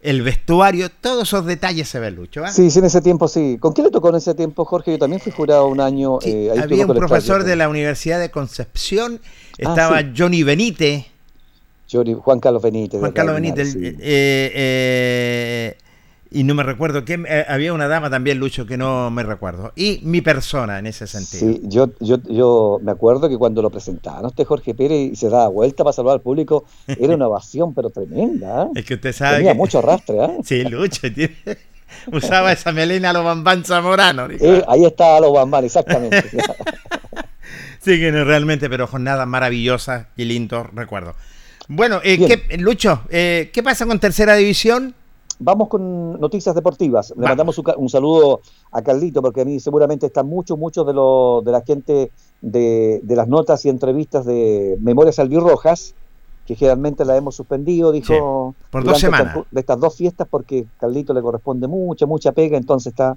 el 0.00 0.22
vestuario, 0.22 0.90
todos 0.90 1.28
esos 1.28 1.44
detalles 1.44 1.88
se 1.88 1.98
ven, 1.98 2.14
Lucho. 2.14 2.44
¿ah? 2.44 2.50
Sí, 2.50 2.70
sí, 2.70 2.78
en 2.78 2.84
ese 2.86 3.02
tiempo 3.02 3.28
sí. 3.28 3.58
¿Con 3.60 3.74
qué 3.74 3.82
le 3.82 3.90
tocó 3.90 4.08
en 4.10 4.14
ese 4.16 4.34
tiempo, 4.34 4.64
Jorge? 4.64 4.92
Yo 4.92 4.98
también 4.98 5.20
fui 5.20 5.32
jurado 5.32 5.66
un 5.66 5.80
año. 5.80 6.18
Sí, 6.22 6.30
eh, 6.30 6.50
ahí 6.52 6.58
había 6.60 6.86
un 6.86 6.94
profesor 6.94 7.38
Estadio. 7.40 7.44
de 7.44 7.56
la 7.56 7.68
Universidad 7.68 8.20
de 8.20 8.30
Concepción, 8.30 9.20
Ah, 9.22 9.70
estaba 9.70 10.00
sí. 10.00 10.12
Johnny 10.16 10.44
Benítez, 10.44 11.06
Johnny- 11.90 12.14
Juan 12.14 12.40
Carlos 12.40 12.62
Benítez. 12.62 13.00
Juan 13.00 13.12
Carlos 13.12 13.34
Benítez, 13.34 13.72
sí. 13.72 13.78
eh, 13.82 14.52
eh, 14.54 15.76
y 16.30 16.44
no 16.44 16.54
me 16.54 16.62
recuerdo 16.62 17.04
quién, 17.06 17.24
eh, 17.26 17.46
había 17.48 17.72
una 17.72 17.88
dama 17.88 18.10
también, 18.10 18.38
Lucho, 18.38 18.66
que 18.66 18.76
no 18.76 19.10
me 19.10 19.22
recuerdo. 19.22 19.72
Y 19.74 20.00
mi 20.02 20.20
persona 20.20 20.78
en 20.78 20.86
ese 20.86 21.06
sentido. 21.06 21.40
Sí, 21.54 21.60
yo, 21.64 21.88
yo, 22.00 22.18
yo 22.28 22.78
me 22.82 22.92
acuerdo 22.92 23.30
que 23.30 23.38
cuando 23.38 23.62
lo 23.62 23.70
presentaban 23.70 24.24
a 24.26 24.28
usted 24.28 24.44
Jorge 24.44 24.74
Pérez 24.74 25.12
y 25.12 25.16
se 25.16 25.30
daba 25.30 25.48
vuelta 25.48 25.84
para 25.84 25.94
saludar 25.94 26.16
al 26.16 26.20
público, 26.20 26.64
era 26.86 27.14
una 27.14 27.28
ovación 27.28 27.72
pero 27.74 27.88
tremenda. 27.88 28.68
Es 28.74 28.84
que 28.84 28.94
usted 28.94 29.12
sabe 29.14 29.38
Tenía 29.38 29.52
que- 29.52 29.58
mucho 29.58 29.78
arrastre. 29.78 30.16
¿eh? 30.22 30.38
Sí, 30.44 30.64
Lucho, 30.64 31.10
tiene- 31.12 31.34
usaba 32.12 32.52
esa 32.52 32.72
melena 32.72 33.08
a 33.10 33.12
los 33.14 33.24
bambán 33.24 33.64
zamorano. 33.64 34.26
Eh, 34.30 34.62
ahí 34.68 34.84
está 34.84 35.18
los 35.20 35.32
bambán, 35.32 35.64
exactamente. 35.64 36.22
Sí, 37.80 37.98
que 37.98 38.12
no, 38.12 38.24
realmente, 38.24 38.68
pero 38.68 38.86
jornadas 38.86 39.26
maravillosas 39.26 40.08
y 40.16 40.24
lindos 40.24 40.66
recuerdos. 40.74 41.14
Bueno, 41.68 42.00
eh. 42.02 42.18
¿qué- 42.18 42.56
Lucho, 42.58 43.00
eh, 43.10 43.50
¿qué 43.52 43.62
pasa 43.62 43.86
con 43.86 43.98
tercera 44.00 44.34
división? 44.34 44.94
Vamos 45.40 45.68
con 45.68 46.18
noticias 46.20 46.54
deportivas. 46.54 47.12
Le 47.16 47.22
mandamos 47.28 47.56
un, 47.58 47.88
saludo 47.88 48.40
a 48.72 48.82
Carlito, 48.82 49.22
porque 49.22 49.42
a 49.42 49.44
mí 49.44 49.60
seguramente 49.60 50.06
están 50.06 50.26
muchos, 50.26 50.58
muchos 50.58 50.84
de, 50.86 50.92
lo- 50.94 51.42
de 51.44 51.52
la 51.52 51.60
gente 51.60 52.10
de, 52.40 53.00
de 53.04 53.16
las 53.16 53.28
notas 53.28 53.64
y 53.64 53.68
entrevistas 53.68 54.24
de 54.24 54.76
Memorias 54.80 55.18
Albirrojas, 55.20 55.94
que 56.44 56.56
generalmente 56.56 57.04
la 57.04 57.16
hemos 57.16 57.36
suspendido, 57.36 57.92
dijo, 57.92 58.54
Sí, 58.58 58.64
por 58.70 58.82
dos 58.82 58.98
semanas. 58.98 59.36
de 59.50 59.60
estas 59.60 59.78
dos 59.78 59.94
fiestas, 59.94 60.26
porque 60.28 60.64
Carlito 60.80 61.12
le 61.14 61.20
corresponde 61.22 61.68
mucha, 61.68 62.06
mucha 62.06 62.32
pega, 62.32 62.56
entonces 62.56 62.92
está 62.92 63.16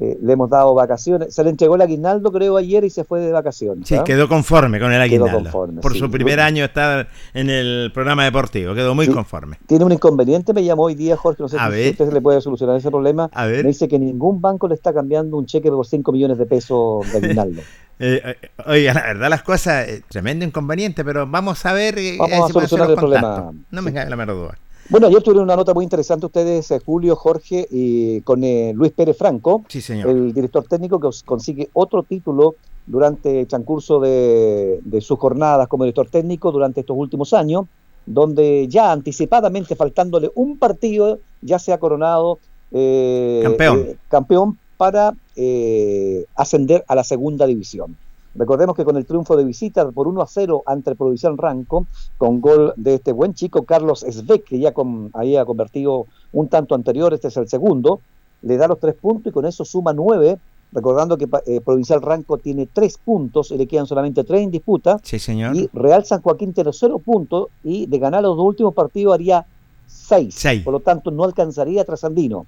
eh, 0.00 0.18
le 0.22 0.32
hemos 0.32 0.48
dado 0.48 0.74
vacaciones. 0.74 1.34
Se 1.34 1.44
le 1.44 1.50
entregó 1.50 1.74
el 1.76 1.82
aguinaldo, 1.82 2.32
creo, 2.32 2.56
ayer 2.56 2.82
y 2.84 2.90
se 2.90 3.04
fue 3.04 3.20
de 3.20 3.30
vacaciones. 3.32 3.86
Sí, 3.86 3.94
¿ah? 3.96 4.02
quedó 4.04 4.28
conforme 4.28 4.80
con 4.80 4.90
el 4.92 5.08
Quedó 5.10 5.24
aguinaldo. 5.26 5.50
conforme, 5.50 5.80
Por 5.82 5.92
sí. 5.92 5.98
su 5.98 6.10
primer 6.10 6.40
año 6.40 6.64
estar 6.64 7.08
en 7.34 7.50
el 7.50 7.90
programa 7.92 8.24
deportivo, 8.24 8.74
quedó 8.74 8.94
muy 8.94 9.06
Sí. 9.06 9.12
conforme. 9.12 9.58
Tiene 9.66 9.84
un 9.84 9.92
inconveniente, 9.92 10.52
me 10.54 10.64
llamó 10.64 10.84
hoy 10.84 10.94
día 10.94 11.16
Jorge, 11.16 11.42
no 11.42 11.48
sé 11.48 11.58
A 11.58 11.66
si 11.66 11.72
ver. 11.76 11.90
usted 11.92 12.12
le 12.12 12.20
puede 12.20 12.40
solucionar 12.40 12.76
ese 12.76 12.90
problema. 12.90 13.28
A 13.34 13.46
ver. 13.46 13.62
Me 13.64 13.68
dice 13.68 13.86
que 13.88 13.98
ningún 13.98 14.40
banco 14.40 14.66
le 14.68 14.74
está 14.74 14.92
cambiando 14.94 15.36
un 15.36 15.44
cheque 15.46 15.70
por 15.70 15.86
5 15.86 16.10
millones 16.12 16.38
de 16.38 16.46
pesos 16.46 17.04
de 17.12 17.18
aguinaldo. 17.44 17.60
Eh, 18.02 18.22
eh, 18.24 18.48
oiga, 18.66 18.94
la 18.94 19.02
verdad 19.02 19.28
las 19.28 19.42
cosas, 19.42 19.86
tremendo 20.08 20.42
inconveniente, 20.46 21.04
pero 21.04 21.26
vamos 21.26 21.66
a 21.66 21.74
ver 21.74 21.96
Vamos 22.18 22.48
a 22.50 22.52
solucionar 22.54 22.88
el 22.90 22.96
problema. 22.96 23.52
No 23.70 23.82
me 23.82 23.92
cabe 23.92 24.08
la 24.08 24.16
menor 24.16 24.34
duda. 24.36 24.58
Bueno, 24.90 25.06
ayer 25.06 25.22
tuvieron 25.22 25.44
una 25.44 25.56
nota 25.56 25.72
muy 25.72 25.84
interesante 25.84 26.26
ustedes, 26.26 26.70
eh, 26.72 26.80
Julio, 26.84 27.14
Jorge, 27.16 27.66
y 27.70 28.20
con 28.22 28.42
eh, 28.42 28.72
Luis 28.74 28.92
Pérez 28.92 29.16
Franco, 29.16 29.62
Sí, 29.68 29.80
señor. 29.80 30.10
el 30.10 30.32
director 30.34 30.64
técnico 30.64 30.98
que 30.98 31.08
consigue 31.24 31.70
otro 31.74 32.02
título 32.02 32.56
durante 32.86 33.40
el 33.40 33.46
transcurso 33.46 34.00
de, 34.00 34.80
de 34.84 35.00
sus 35.00 35.18
jornadas 35.18 35.68
como 35.68 35.84
director 35.84 36.08
técnico 36.08 36.50
durante 36.50 36.80
estos 36.80 36.96
últimos 36.96 37.32
años, 37.32 37.66
donde 38.04 38.66
ya 38.68 38.90
anticipadamente, 38.90 39.76
faltándole 39.76 40.30
un 40.34 40.58
partido, 40.58 41.20
ya 41.40 41.58
se 41.60 41.72
ha 41.72 41.78
coronado 41.78 42.38
eh, 42.72 43.40
Campeón. 43.44 43.78
eh, 43.80 43.96
campeón 44.08 44.58
para 44.76 45.12
eh, 45.36 46.24
ascender 46.34 46.84
a 46.88 46.94
la 46.96 47.04
segunda 47.04 47.46
división. 47.46 47.96
Recordemos 48.34 48.76
que 48.76 48.84
con 48.84 48.96
el 48.96 49.04
triunfo 49.06 49.36
de 49.36 49.44
visita 49.44 49.90
por 49.90 50.06
1 50.06 50.22
a 50.22 50.26
0 50.26 50.62
ante 50.66 50.94
Provincial 50.94 51.36
Ranco, 51.36 51.86
con 52.16 52.40
gol 52.40 52.72
de 52.76 52.94
este 52.94 53.12
buen 53.12 53.34
chico 53.34 53.64
Carlos 53.64 54.04
Svek, 54.08 54.44
que 54.44 54.58
ya 54.60 54.72
con, 54.72 55.10
había 55.14 55.44
convertido 55.44 56.06
un 56.32 56.48
tanto 56.48 56.74
anterior, 56.76 57.12
este 57.12 57.28
es 57.28 57.36
el 57.36 57.48
segundo, 57.48 58.00
le 58.42 58.56
da 58.56 58.68
los 58.68 58.78
tres 58.78 58.94
puntos 58.94 59.30
y 59.30 59.34
con 59.34 59.46
eso 59.46 59.64
suma 59.64 59.92
nueve, 59.92 60.38
recordando 60.72 61.18
que 61.18 61.26
eh, 61.46 61.60
Provincial 61.60 62.00
Ranco 62.00 62.38
tiene 62.38 62.68
tres 62.72 62.96
puntos 62.98 63.50
y 63.50 63.56
le 63.58 63.66
quedan 63.66 63.86
solamente 63.88 64.22
tres 64.22 64.42
en 64.42 64.52
disputa, 64.52 65.00
Sí, 65.02 65.18
señor. 65.18 65.56
y 65.56 65.68
Real 65.72 66.04
San 66.04 66.22
Joaquín 66.22 66.52
tiene 66.54 66.70
cero 66.72 67.00
puntos 67.04 67.48
y 67.64 67.86
de 67.86 67.98
ganar 67.98 68.22
los 68.22 68.36
dos 68.36 68.46
últimos 68.46 68.72
partidos 68.74 69.14
haría 69.14 69.44
seis, 69.88 70.36
Seis. 70.38 70.62
por 70.62 70.72
lo 70.72 70.78
tanto 70.80 71.10
no 71.10 71.24
alcanzaría 71.24 71.82
a 71.82 71.84
Trasandino. 71.84 72.46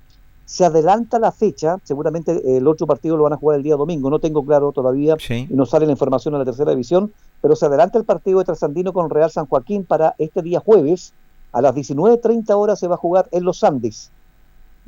Se 0.52 0.66
adelanta 0.66 1.18
la 1.18 1.32
fecha, 1.32 1.78
seguramente 1.82 2.32
eh, 2.32 2.58
el 2.58 2.68
otro 2.68 2.86
partido 2.86 3.16
lo 3.16 3.22
van 3.22 3.32
a 3.32 3.38
jugar 3.38 3.56
el 3.56 3.62
día 3.62 3.74
domingo, 3.74 4.10
no 4.10 4.18
tengo 4.18 4.44
claro 4.44 4.70
todavía 4.70 5.16
Sí. 5.18 5.46
y 5.48 5.54
no 5.54 5.64
sale 5.64 5.86
la 5.86 5.92
información 5.92 6.34
a 6.34 6.38
la 6.38 6.44
tercera 6.44 6.72
división, 6.72 7.10
pero 7.40 7.56
se 7.56 7.64
adelanta 7.64 7.96
el 7.96 8.04
partido 8.04 8.38
de 8.38 8.44
Trasandino 8.44 8.92
con 8.92 9.08
Real 9.08 9.30
San 9.30 9.46
Joaquín 9.46 9.86
para 9.86 10.14
este 10.18 10.42
día 10.42 10.60
jueves, 10.60 11.14
a 11.52 11.62
las 11.62 11.74
19.30 11.74 12.50
horas 12.54 12.78
se 12.78 12.86
va 12.86 12.96
a 12.96 12.98
jugar 12.98 13.28
en 13.32 13.44
Los 13.44 13.64
Andes. 13.64 14.10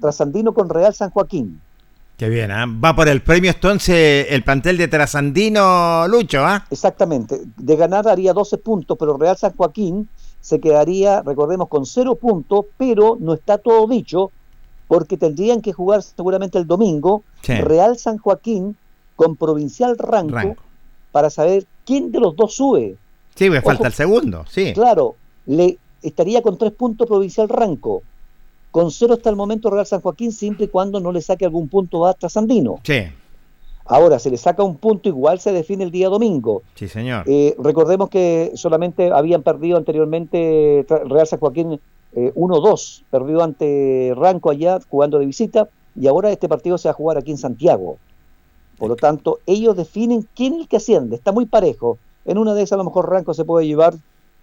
Trasandino 0.03 0.53
con 0.53 0.69
Real 0.69 0.93
San 0.93 1.09
Joaquín. 1.09 1.62
Qué 2.19 2.29
bien, 2.29 2.51
¿ah? 2.51 2.67
Va 2.67 2.95
por 2.95 3.09
el 3.09 3.23
premio 3.23 3.51
entonces 3.51 4.27
el 4.29 4.45
plantel 4.45 4.77
de 4.77 4.89
Trasandino 4.89 6.07
Lucho, 6.09 6.45
¿ah? 6.45 6.67
Exactamente. 6.71 7.41
De 7.57 7.77
ganar 7.77 8.07
haría 8.07 8.35
12 8.35 8.59
puntos, 8.59 8.99
pero 9.01 9.17
Real 9.17 9.39
San 9.39 9.57
Joaquín 9.57 10.11
se 10.43 10.61
quedaría, 10.61 11.23
recordemos, 11.23 11.69
con 11.69 11.87
0 11.87 12.17
puntos, 12.17 12.67
pero 12.77 13.17
no 13.19 13.33
está 13.33 13.57
todo 13.57 13.87
dicho, 13.89 14.31
porque 14.89 15.16
tendrían 15.16 15.61
que 15.62 15.72
jugar 15.72 16.03
seguramente 16.03 16.59
el 16.59 16.66
domingo 16.66 17.22
Sí. 17.43 17.55
Real 17.55 17.97
San 17.99 18.18
Joaquín 18.18 18.76
con 19.16 19.37
Provincial 19.37 19.97
Ranco, 19.99 20.35
Ranco. 20.35 20.62
para 21.12 21.30
saber 21.30 21.66
quién 21.85 22.11
de 22.12 22.20
los 22.20 22.35
dos 22.37 22.55
sube. 22.55 22.97
Sí, 23.35 23.51
me 23.51 23.61
falta 23.62 23.82
Ojo. 23.82 23.87
el 23.89 23.93
segundo, 23.93 24.45
sí. 24.49 24.72
Claro, 24.74 25.14
le 25.47 25.78
estaría 26.03 26.43
con 26.43 26.57
3 26.59 26.72
puntos 26.72 27.07
Provincial 27.07 27.49
Ranco. 27.49 28.03
Con 28.70 28.91
cero 28.91 29.14
hasta 29.14 29.30
el 29.30 29.37
momento 29.37 29.70
Real 29.70 29.87
San 29.87 30.01
Joaquín, 30.01 30.32
siempre 30.32 30.64
y 30.64 30.68
cuando 30.68 30.99
no 30.99 31.12
le 31.12 31.20
saque 31.22 31.45
algún 31.45 31.68
punto 31.68 32.07
a 32.07 32.14
Trasandino. 32.14 32.80
Sí, 32.82 33.03
Ahora, 33.87 34.18
si 34.18 34.30
le 34.30 34.39
saca 34.39 34.62
un 34.62 34.76
punto, 34.78 35.11
igual 35.11 35.39
se 35.41 35.53
define 35.53 35.85
el 35.85 35.91
día 35.91 36.09
domingo. 36.09 36.62
sí, 36.74 36.89
señor. 36.89 37.24
Eh, 37.26 37.55
recordemos 37.59 38.09
que 38.09 38.51
solamente 38.55 39.12
habían 39.12 39.43
perdido 39.43 39.76
anteriormente 39.76 40.87
Real 41.05 41.26
San 41.26 41.39
Joaquín 41.39 41.78
eh, 42.15 42.33
1-2, 42.35 43.03
perdió 43.11 43.43
ante 43.43 44.12
Ranco 44.17 44.51
allá 44.51 44.79
jugando 44.89 45.19
de 45.19 45.27
visita 45.27 45.69
y 45.99 46.07
ahora 46.07 46.31
este 46.31 46.49
partido 46.49 46.79
se 46.79 46.89
va 46.89 46.93
a 46.93 46.95
jugar 46.95 47.19
aquí 47.19 47.31
en 47.31 47.39
Santiago. 47.39 47.99
Por 48.79 48.89
lo 48.89 48.97
tanto, 48.97 49.39
ellos 49.47 49.77
definen 49.77 50.27
quién 50.35 50.55
es 50.55 50.61
el 50.62 50.69
que 50.69 50.77
asciende, 50.79 51.17
está 51.17 51.33
muy 51.33 51.47
parejo. 51.47 51.99
En 52.25 52.39
una 52.39 52.55
de 52.55 52.62
esas 52.62 52.73
a 52.73 52.77
lo 52.79 52.85
mejor 52.85 53.09
Ranco 53.11 53.35
se 53.35 53.45
puede 53.45 53.67
llevar 53.67 53.95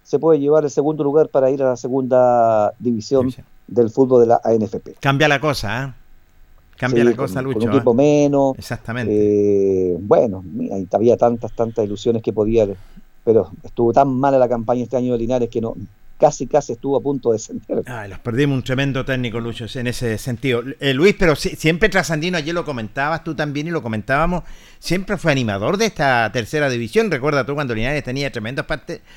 se 0.04 0.18
puede 0.18 0.40
llevar 0.40 0.64
el 0.64 0.70
segundo 0.70 1.04
lugar 1.04 1.28
para 1.28 1.48
ir 1.50 1.62
a 1.62 1.66
la 1.70 1.76
segunda 1.76 2.72
división 2.80 3.30
Sí, 3.30 3.40
del 3.68 3.88
fútbol 3.88 4.22
de 4.22 4.26
la 4.26 4.40
ANFP. 4.42 4.96
Cambia 4.98 5.28
la 5.28 5.40
cosa, 5.40 5.82
¿ah? 5.84 5.94
Cambia 6.76 7.04
Sí, 7.04 7.10
la 7.10 7.16
cosa, 7.16 7.34
con, 7.34 7.44
Lucho. 7.44 7.58
con 7.60 7.68
un 7.68 7.74
¿ah? 7.74 7.76
equipo 7.76 7.94
menos, 7.94 8.58
Exactamente. 8.58 9.92
eh, 9.92 9.96
bueno, 10.00 10.42
mira, 10.44 10.76
había 10.92 11.16
tantas, 11.16 11.52
tantas 11.52 11.84
ilusiones 11.84 12.20
que 12.20 12.32
podía, 12.32 12.66
pero 13.24 13.50
estuvo 13.62 13.92
tan 13.92 14.08
mala 14.08 14.38
la 14.38 14.48
campaña 14.48 14.82
este 14.82 14.96
año 14.96 15.12
de 15.12 15.18
Linares 15.20 15.48
que 15.48 15.60
no, 15.60 15.76
casi, 16.22 16.46
casi 16.46 16.74
estuvo 16.74 16.96
a 16.96 17.00
punto 17.00 17.30
de 17.30 17.34
descender. 17.34 17.82
Ay, 17.86 18.08
los 18.08 18.20
perdimos 18.20 18.54
un 18.56 18.62
tremendo 18.62 19.04
técnico, 19.04 19.40
Lucho, 19.40 19.66
en 19.76 19.88
ese 19.88 20.16
sentido. 20.18 20.62
Eh, 20.78 20.94
Luis, 20.94 21.16
pero 21.18 21.34
si- 21.34 21.56
siempre 21.56 21.88
Trasandino, 21.88 22.38
ayer 22.38 22.54
lo 22.54 22.64
comentabas 22.64 23.24
tú 23.24 23.34
también 23.34 23.66
y 23.66 23.70
lo 23.70 23.82
comentábamos, 23.82 24.44
siempre 24.78 25.16
fue 25.16 25.32
animador 25.32 25.78
de 25.78 25.86
esta 25.86 26.30
tercera 26.32 26.70
división. 26.70 27.10
Recuerda 27.10 27.44
tú 27.44 27.54
cuando 27.54 27.74
Linares 27.74 28.04
tenía 28.04 28.30
tremendos 28.30 28.64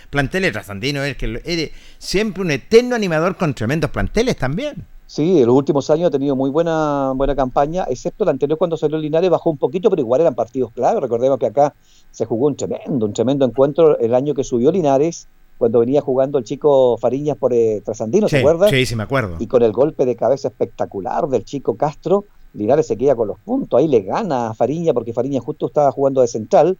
planteles, 0.09 0.51
Trasandino 0.51 1.03
es 1.03 1.15
que 1.15 1.39
era 1.45 1.71
siempre 1.99 2.41
un 2.41 2.49
eterno 2.49 2.95
animador 2.95 3.37
con 3.37 3.53
tremendos 3.53 3.91
planteles 3.91 4.35
también. 4.37 4.83
Sí, 5.07 5.41
en 5.41 5.45
los 5.45 5.55
últimos 5.55 5.87
años 5.91 6.07
ha 6.07 6.11
tenido 6.11 6.35
muy 6.35 6.49
buena, 6.49 7.11
buena 7.15 7.35
campaña, 7.35 7.85
excepto 7.87 8.23
el 8.23 8.31
anterior 8.31 8.57
cuando 8.57 8.75
salió 8.75 8.97
Linares 8.97 9.29
bajó 9.29 9.51
un 9.51 9.57
poquito, 9.59 9.91
pero 9.91 10.01
igual 10.01 10.21
eran 10.21 10.33
partidos 10.33 10.71
clave. 10.73 10.99
Recordemos 10.99 11.37
que 11.37 11.45
acá 11.45 11.75
se 12.09 12.25
jugó 12.25 12.47
un 12.47 12.55
tremendo, 12.55 13.05
un 13.05 13.13
tremendo 13.13 13.45
encuentro 13.45 13.99
el 13.99 14.15
año 14.15 14.33
que 14.33 14.43
subió 14.43 14.71
Linares, 14.71 15.27
cuando 15.57 15.79
venía 15.79 16.01
jugando 16.01 16.37
el 16.37 16.43
chico 16.43 16.97
Fariñas 16.97 17.37
por 17.37 17.53
eh, 17.53 17.81
Trasandino, 17.83 18.27
¿se 18.27 18.37
sí, 18.37 18.39
acuerda? 18.41 18.69
sí, 18.69 18.85
sí, 18.85 18.95
me 18.95 19.03
acuerdo. 19.03 19.37
y 19.39 19.47
con 19.47 19.63
el 19.63 19.71
golpe 19.71 20.05
de 20.05 20.15
cabeza 20.15 20.49
espectacular 20.49 21.27
del 21.27 21.43
chico 21.45 21.75
Castro, 21.75 22.25
Linares 22.53 22.87
se 22.87 22.97
queda 22.97 23.15
con 23.15 23.27
los 23.27 23.39
puntos, 23.39 23.77
ahí 23.79 23.87
le 23.87 24.01
gana 24.01 24.49
a 24.49 24.53
Fariña 24.53 24.93
porque 24.93 25.13
Fariña 25.13 25.39
justo 25.41 25.67
estaba 25.67 25.91
jugando 25.91 26.21
de 26.21 26.27
central 26.27 26.77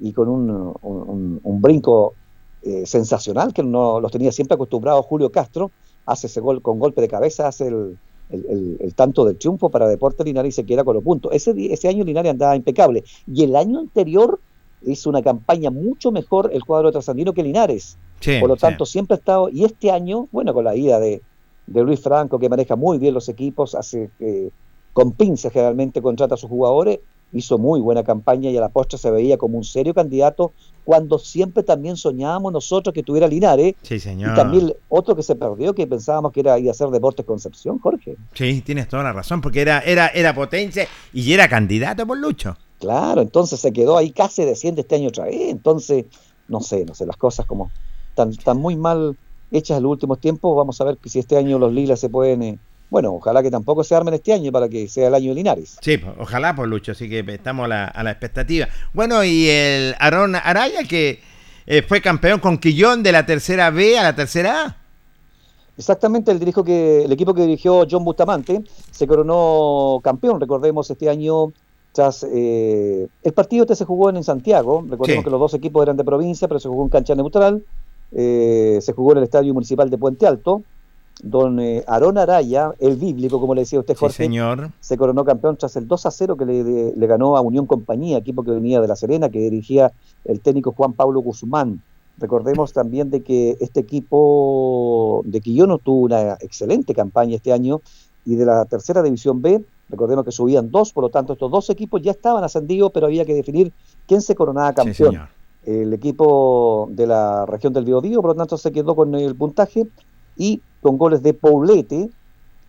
y 0.00 0.12
con 0.12 0.28
un, 0.28 0.50
un- 0.50 0.74
un- 0.82 1.40
un 1.42 1.60
brinco 1.62 2.14
eh, 2.62 2.86
sensacional 2.86 3.52
que 3.52 3.62
no 3.62 4.00
los 4.00 4.10
tenía 4.10 4.32
siempre 4.32 4.54
acostumbrados 4.54 5.04
Julio 5.06 5.30
Castro, 5.30 5.70
hace 6.06 6.26
ese 6.26 6.40
gol 6.40 6.62
con 6.62 6.78
golpe 6.78 7.00
de 7.00 7.08
cabeza, 7.08 7.46
hace 7.48 7.68
el, 7.68 7.98
el- 8.30 8.46
el- 8.48 8.76
el 8.80 8.94
tanto 8.94 9.24
del 9.24 9.36
triunfo 9.38 9.68
para 9.70 9.86
Deporte 9.88 10.24
Linares 10.24 10.54
y 10.54 10.56
se 10.56 10.64
queda 10.66 10.82
con 10.84 10.94
los 10.94 11.04
puntos. 11.04 11.30
Ese, 11.34 11.54
ese 11.72 11.88
año 11.88 12.04
Linares 12.04 12.30
andaba 12.32 12.56
impecable 12.56 13.04
y 13.26 13.44
el 13.44 13.54
año 13.56 13.80
anterior 13.80 14.40
hizo 14.86 15.10
una 15.10 15.22
campaña 15.22 15.70
mucho 15.70 16.10
mejor 16.12 16.50
el 16.52 16.64
cuadro 16.64 16.92
Trasandino 16.92 17.32
que 17.32 17.42
Linares. 17.42 17.96
Sí, 18.20 18.38
Por 18.40 18.48
lo 18.48 18.54
sí. 18.56 18.62
tanto, 18.62 18.86
siempre 18.86 19.14
ha 19.16 19.18
estado, 19.18 19.48
y 19.50 19.64
este 19.64 19.90
año, 19.90 20.28
bueno, 20.32 20.54
con 20.54 20.64
la 20.64 20.74
ida 20.76 20.98
de, 21.00 21.20
de 21.66 21.82
Luis 21.82 22.00
Franco, 22.00 22.38
que 22.38 22.48
maneja 22.48 22.76
muy 22.76 22.98
bien 22.98 23.14
los 23.14 23.28
equipos, 23.28 23.74
hace 23.74 24.10
eh, 24.20 24.50
con 24.92 25.12
pinzas 25.12 25.52
generalmente 25.52 26.00
contrata 26.00 26.34
a 26.34 26.38
sus 26.38 26.48
jugadores, 26.48 27.00
hizo 27.32 27.58
muy 27.58 27.80
buena 27.80 28.04
campaña 28.04 28.48
y 28.50 28.56
a 28.56 28.60
la 28.60 28.68
postre 28.68 28.96
se 28.96 29.10
veía 29.10 29.36
como 29.36 29.58
un 29.58 29.64
serio 29.64 29.92
candidato 29.92 30.52
cuando 30.84 31.18
siempre 31.18 31.64
también 31.64 31.96
soñábamos 31.96 32.52
nosotros 32.52 32.94
que 32.94 33.02
tuviera 33.02 33.26
Linares 33.26 33.74
Sí, 33.82 33.98
señor. 33.98 34.32
y 34.32 34.36
también 34.36 34.72
otro 34.88 35.16
que 35.16 35.22
se 35.24 35.34
perdió 35.34 35.74
que 35.74 35.86
pensábamos 35.86 36.30
que 36.30 36.40
era 36.40 36.56
ir 36.60 36.68
a 36.68 36.70
hacer 36.70 36.88
Deportes 36.90 37.26
Concepción, 37.26 37.78
Jorge. 37.80 38.16
Sí, 38.34 38.60
tienes 38.60 38.86
toda 38.88 39.02
la 39.02 39.12
razón, 39.12 39.40
porque 39.40 39.62
era, 39.62 39.80
era, 39.80 40.06
era 40.08 40.32
potencia 40.34 40.86
y 41.12 41.32
era 41.32 41.48
candidato 41.48 42.06
por 42.06 42.18
Lucho. 42.18 42.56
Claro, 42.84 43.22
entonces 43.22 43.60
se 43.60 43.72
quedó 43.72 43.96
ahí, 43.96 44.10
casi 44.10 44.44
desciende 44.44 44.82
este 44.82 44.96
año 44.96 45.08
otra 45.08 45.24
vez. 45.24 45.48
Entonces, 45.48 46.04
no 46.48 46.60
sé, 46.60 46.84
no 46.84 46.94
sé, 46.94 47.06
las 47.06 47.16
cosas 47.16 47.46
como 47.46 47.70
están, 48.10 48.28
están 48.30 48.58
muy 48.58 48.76
mal 48.76 49.16
hechas 49.50 49.78
en 49.78 49.84
los 49.84 49.92
últimos 49.92 50.20
tiempos. 50.20 50.54
Vamos 50.54 50.78
a 50.82 50.84
ver 50.84 50.98
si 51.06 51.18
este 51.18 51.38
año 51.38 51.58
los 51.58 51.72
lilas 51.72 51.98
se 51.98 52.10
pueden. 52.10 52.42
eh, 52.42 52.58
bueno, 52.90 53.14
ojalá 53.14 53.42
que 53.42 53.50
tampoco 53.50 53.82
se 53.82 53.94
armen 53.94 54.12
este 54.12 54.34
año 54.34 54.52
para 54.52 54.68
que 54.68 54.86
sea 54.86 55.08
el 55.08 55.14
año 55.14 55.30
de 55.30 55.36
Linares. 55.36 55.78
Sí, 55.80 55.96
pues, 55.96 56.14
ojalá 56.18 56.54
por 56.54 56.68
Lucho, 56.68 56.92
así 56.92 57.08
que 57.08 57.24
estamos 57.26 57.64
a 57.64 57.68
la, 57.68 57.84
a 57.86 58.02
la 58.02 58.10
expectativa. 58.10 58.68
Bueno, 58.92 59.24
y 59.24 59.48
el 59.48 59.94
Aarón 59.98 60.36
Araya, 60.36 60.84
que 60.84 61.20
eh, 61.66 61.80
fue 61.80 62.02
campeón 62.02 62.38
con 62.38 62.58
Quillón 62.58 63.02
de 63.02 63.12
la 63.12 63.24
tercera 63.24 63.70
B 63.70 63.98
a 63.98 64.02
la 64.02 64.14
tercera 64.14 64.66
A. 64.66 64.76
Exactamente, 65.76 66.30
el, 66.30 66.38
dirijo 66.38 66.62
que, 66.62 67.04
el 67.04 67.12
equipo 67.12 67.34
que 67.34 67.42
dirigió 67.42 67.86
John 67.90 68.04
Bustamante 68.04 68.62
se 68.90 69.06
coronó 69.06 70.00
campeón, 70.04 70.38
recordemos, 70.38 70.88
este 70.90 71.08
año 71.08 71.52
tras 71.94 72.26
eh, 72.28 73.06
el 73.22 73.32
partido 73.32 73.62
este 73.62 73.76
se 73.76 73.84
jugó 73.84 74.10
en 74.10 74.22
Santiago, 74.24 74.82
recordemos 74.82 75.20
Sí. 75.20 75.24
que 75.24 75.30
los 75.30 75.40
dos 75.40 75.54
equipos 75.54 75.82
eran 75.84 75.96
de 75.96 76.02
provincia, 76.04 76.48
pero 76.48 76.58
se 76.60 76.68
jugó 76.68 76.82
en 76.82 76.88
cancha 76.90 77.14
neutral, 77.14 77.64
eh, 78.12 78.78
se 78.82 78.92
jugó 78.92 79.12
en 79.12 79.18
el 79.18 79.24
Estadio 79.24 79.54
Municipal 79.54 79.88
de 79.88 79.96
Puente 79.96 80.26
Alto, 80.26 80.62
don 81.22 81.60
eh, 81.60 81.84
Aarón 81.86 82.18
Araya, 82.18 82.72
el 82.80 82.96
bíblico, 82.96 83.40
como 83.40 83.54
le 83.54 83.60
decía 83.60 83.78
usted, 83.78 83.94
Sí, 83.94 84.00
Jorge, 84.00 84.16
señor. 84.24 84.70
se 84.80 84.96
coronó 84.98 85.24
campeón 85.24 85.56
tras 85.56 85.76
el 85.76 85.86
2 85.86 86.06
a 86.06 86.10
0 86.10 86.36
que 86.36 86.44
le, 86.44 86.64
de- 86.64 86.92
le 86.96 87.06
ganó 87.06 87.36
a 87.36 87.40
Unión 87.40 87.66
Compañía, 87.66 88.18
equipo 88.18 88.42
que 88.42 88.50
venía 88.50 88.80
de 88.80 88.88
La 88.88 88.96
Serena, 88.96 89.28
que 89.28 89.38
dirigía 89.38 89.92
el 90.24 90.40
técnico 90.40 90.72
Juan 90.76 90.92
Pablo 90.92 91.20
Guzmán. 91.20 91.80
Recordemos 92.18 92.72
también 92.72 93.10
de 93.10 93.22
que 93.22 93.56
este 93.60 93.80
equipo 93.80 95.22
de 95.24 95.40
Quillono 95.40 95.78
tuvo 95.78 96.00
una 96.06 96.34
excelente 96.40 96.94
campaña 96.94 97.36
este 97.36 97.52
año 97.52 97.80
y 98.24 98.36
de 98.36 98.44
la 98.46 98.64
tercera 98.64 99.02
división 99.02 99.42
B, 99.42 99.62
recordemos 99.88 100.24
que 100.24 100.32
subían 100.32 100.70
dos, 100.70 100.92
por 100.92 101.04
lo 101.04 101.10
tanto 101.10 101.34
estos 101.34 101.50
dos 101.50 101.70
equipos 101.70 102.02
ya 102.02 102.12
estaban 102.12 102.44
ascendidos, 102.44 102.90
pero 102.92 103.06
había 103.06 103.24
que 103.24 103.34
definir 103.34 103.72
quién 104.06 104.22
se 104.22 104.34
coronaba 104.34 104.72
campeón. 104.72 105.28
el 105.64 105.92
equipo 105.92 106.88
de 106.90 107.06
la 107.06 107.46
región 107.46 107.72
del 107.72 107.84
Biobío, 107.84 108.20
por 108.20 108.32
lo 108.32 108.36
tanto 108.36 108.58
se 108.58 108.72
quedó 108.72 108.94
con 108.94 109.14
el 109.14 109.34
puntaje 109.34 109.86
y 110.36 110.60
con 110.82 110.98
goles 110.98 111.22
de 111.22 111.32
Poblete 111.32 112.10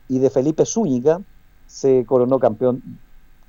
y 0.08 0.20
de 0.20 0.30
Felipe 0.30 0.66
Zúñiga 0.66 1.20
se 1.68 2.06
coronó 2.06 2.40
campeón 2.40 2.82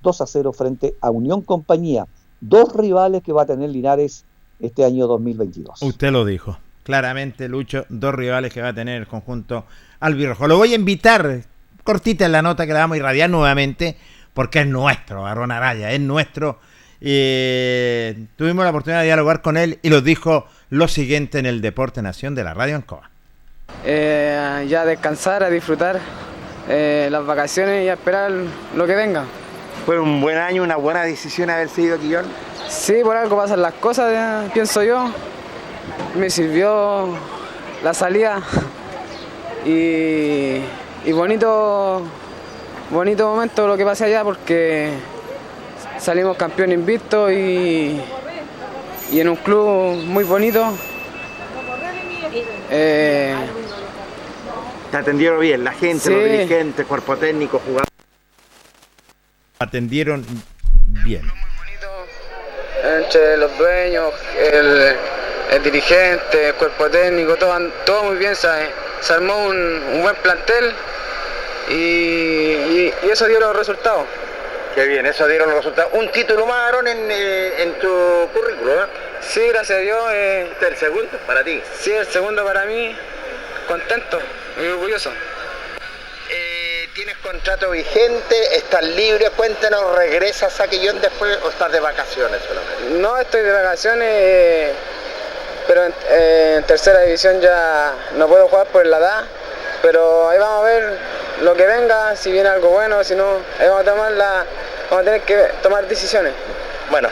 2 0.02 0.20
a 0.20 0.26
0 0.26 0.52
frente 0.52 0.94
a 1.00 1.10
Unión 1.10 1.42
Compañía, 1.42 2.06
dos 2.40 2.74
rivales 2.74 3.22
que 3.22 3.32
va 3.32 3.42
a 3.42 3.46
tener 3.46 3.70
Linares 3.70 4.24
este 4.60 4.84
año 4.84 5.06
2022. 5.06 5.82
Usted 5.82 6.10
lo 6.10 6.24
dijo. 6.24 6.58
Claramente, 6.82 7.48
Lucho, 7.48 7.84
dos 7.88 8.14
rivales 8.14 8.52
que 8.52 8.62
va 8.62 8.68
a 8.68 8.74
tener 8.74 9.00
el 9.00 9.08
conjunto 9.08 9.64
albirrojo. 9.98 10.46
Lo 10.46 10.56
voy 10.56 10.72
a 10.72 10.76
invitar, 10.76 11.42
cortita 11.86 12.26
en 12.26 12.32
la 12.32 12.42
nota 12.42 12.66
que 12.66 12.74
la 12.74 12.80
vamos 12.80 12.96
a 12.96 12.98
irradiar 12.98 13.30
nuevamente, 13.30 13.96
porque 14.34 14.60
es 14.60 14.66
nuestro, 14.66 15.26
Aaron 15.26 15.50
Araya, 15.50 15.92
es 15.92 16.00
nuestro. 16.00 16.58
Eh, 17.00 18.26
tuvimos 18.36 18.64
la 18.64 18.70
oportunidad 18.70 19.00
de 19.00 19.06
dialogar 19.06 19.40
con 19.40 19.56
él 19.56 19.78
y 19.82 19.88
nos 19.88 20.04
dijo 20.04 20.46
lo 20.68 20.88
siguiente 20.88 21.38
en 21.38 21.46
el 21.46 21.62
Deporte 21.62 22.02
Nación 22.02 22.34
de 22.34 22.44
la 22.44 22.52
Radio 22.52 22.76
Ancoa. 22.76 23.10
Eh, 23.84 24.66
ya 24.68 24.82
a 24.82 24.84
descansar, 24.84 25.42
a 25.42 25.50
disfrutar 25.50 26.00
eh, 26.68 27.08
las 27.10 27.24
vacaciones 27.24 27.84
y 27.84 27.88
a 27.88 27.94
esperar 27.94 28.32
lo 28.74 28.86
que 28.86 28.94
venga. 28.94 29.24
¿Fue 29.84 30.00
un 30.00 30.20
buen 30.20 30.36
año, 30.36 30.62
una 30.62 30.76
buena 30.76 31.04
decisión 31.04 31.48
haber 31.48 31.68
seguido 31.68 31.96
a 31.96 31.98
Quillón? 31.98 32.26
Sí, 32.68 32.94
por 33.04 33.16
algo 33.16 33.36
pasan 33.36 33.62
las 33.62 33.74
cosas, 33.74 34.50
pienso 34.52 34.82
yo. 34.82 35.10
Me 36.16 36.28
sirvió 36.30 37.16
la 37.84 37.94
salida 37.94 38.42
y, 39.64 40.58
y 41.06 41.12
bonito, 41.12 42.02
bonito 42.90 43.28
momento 43.28 43.66
lo 43.66 43.76
que 43.76 43.84
pasé 43.84 44.04
allá 44.04 44.22
porque 44.24 44.90
salimos 45.98 46.36
campeón 46.36 46.72
invicto 46.72 47.30
y, 47.30 48.00
y 49.10 49.20
en 49.20 49.28
un 49.28 49.36
club 49.36 49.96
muy 50.04 50.24
bonito. 50.24 50.76
Eh, 52.70 53.34
Te 54.90 54.96
atendieron 54.96 55.40
bien, 55.40 55.62
la 55.64 55.72
gente, 55.72 56.04
Sí. 56.04 56.10
los 56.10 56.24
dirigentes, 56.24 56.84
cuerpo 56.86 57.16
técnico, 57.16 57.60
jugadores. 57.64 57.88
Atendieron 59.58 60.24
bien. 61.04 61.22
entre 62.84 63.36
los 63.38 63.56
dueños, 63.58 64.12
el, 64.52 64.94
el 65.52 65.62
dirigente, 65.62 66.48
el 66.48 66.54
cuerpo 66.54 66.88
técnico, 66.90 67.36
todo, 67.36 67.56
todo 67.84 68.04
muy 68.04 68.16
bien, 68.16 68.36
se, 68.36 68.48
se 69.00 69.12
armó 69.12 69.36
un, 69.46 69.56
un 69.56 70.02
buen 70.02 70.14
plantel 70.16 70.72
y, 71.68 71.74
y- 71.74 72.94
y 73.02 73.10
eso 73.10 73.26
dio 73.26 73.40
los 73.40 73.54
resultados. 73.56 74.06
Qué 74.74 74.84
bien, 74.84 75.06
eso 75.06 75.26
dieron 75.26 75.48
los 75.48 75.58
resultados. 75.58 75.92
Un 75.94 76.10
título 76.12 76.44
más, 76.46 76.68
Aaron, 76.68 76.86
en, 76.86 77.10
eh, 77.10 77.62
en 77.62 77.72
tu 77.78 78.28
currículo, 78.34 78.74
¿eh? 78.84 78.86
Sí, 79.22 79.40
gracias 79.48 79.78
a 79.78 79.80
Dios. 79.80 80.04
eh, 80.12 80.48
¿Este 80.52 80.66
es 80.66 80.72
el 80.72 80.78
segundo 80.78 81.18
para 81.26 81.42
ti? 81.42 81.62
Sí, 81.80 81.92
el 81.92 82.06
segundo 82.06 82.44
para 82.44 82.64
mí, 82.66 82.94
contento 83.66 84.18
y 84.62 84.66
orgulloso. 84.66 85.10
Eh, 86.28 86.88
¿Tienes 86.94 87.16
contrato 87.18 87.70
vigente? 87.70 88.56
¿Estás 88.56 88.82
libre? 88.82 89.30
Cuéntanos, 89.30 89.94
¿regresas 89.96 90.60
a 90.60 90.68
Quillón 90.68 91.00
después 91.00 91.38
o 91.44 91.48
estás 91.48 91.72
de 91.72 91.80
vacaciones 91.80 92.40
solamente? 92.46 92.98
No 93.00 93.16
estoy 93.18 93.42
de 93.42 93.52
vacaciones, 93.52 94.08
eh, 94.10 94.72
pero 95.66 95.84
en, 95.86 95.94
en 96.10 96.62
tercera 96.64 97.00
división 97.02 97.40
ya 97.40 97.92
no 98.16 98.28
puedo 98.28 98.46
jugar 98.48 98.66
por 98.66 98.84
la 98.84 98.98
edad, 98.98 99.24
pero 99.82 100.28
ahí 100.28 100.38
vamos 100.38 100.64
a 100.64 100.66
ver 100.66 100.98
lo 101.42 101.54
que 101.54 101.66
venga, 101.66 102.16
si 102.16 102.32
viene 102.32 102.48
algo 102.48 102.70
bueno, 102.70 103.02
si 103.04 103.14
no, 103.14 103.40
ahí 103.58 103.68
vamos 103.68 103.82
a 103.82 103.84
tomar 103.84 104.12
la, 104.12 104.44
vamos 104.90 105.02
a 105.02 105.04
tener 105.04 105.20
que 105.22 105.36
tomar 105.62 105.86
decisiones. 105.86 106.32
Bueno, 106.90 107.08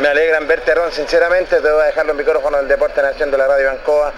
me 0.00 0.08
alegra 0.08 0.38
en 0.38 0.46
verte, 0.46 0.74
Ron, 0.74 0.92
sinceramente. 0.92 1.60
Te 1.60 1.70
voy 1.70 1.82
a 1.82 1.86
dejar 1.86 2.06
los 2.06 2.16
micrófonos 2.16 2.60
del 2.60 2.68
Deporte 2.68 3.02
Nación 3.02 3.30
de 3.30 3.38
la 3.38 3.46
Radio 3.48 3.70
Ancoa, 3.70 4.12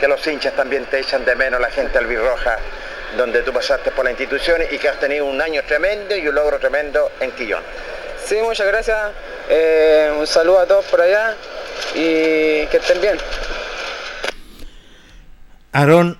que 0.00 0.08
los 0.08 0.26
hinchas 0.26 0.54
también 0.54 0.86
te 0.86 1.00
echan 1.00 1.24
de 1.24 1.36
menos, 1.36 1.60
la 1.60 1.70
gente 1.70 1.98
albirroja, 1.98 2.58
donde 3.16 3.42
tú 3.42 3.52
pasaste 3.52 3.90
por 3.90 4.04
la 4.04 4.10
institución 4.10 4.62
y 4.70 4.78
que 4.78 4.88
has 4.88 4.98
tenido 4.98 5.26
un 5.26 5.40
año 5.40 5.62
tremendo 5.66 6.16
y 6.16 6.26
un 6.26 6.34
logro 6.34 6.58
tremendo 6.58 7.10
en 7.20 7.30
Quillón. 7.32 7.62
Sí, 8.24 8.36
muchas 8.42 8.66
gracias, 8.66 8.98
eh, 9.48 10.12
un 10.18 10.26
saludo 10.26 10.60
a 10.60 10.66
todos 10.66 10.84
por 10.86 11.00
allá 11.00 11.34
y 11.94 12.66
que 12.66 12.76
estén 12.76 13.00
bien. 13.00 13.18
Aarón 15.72 16.18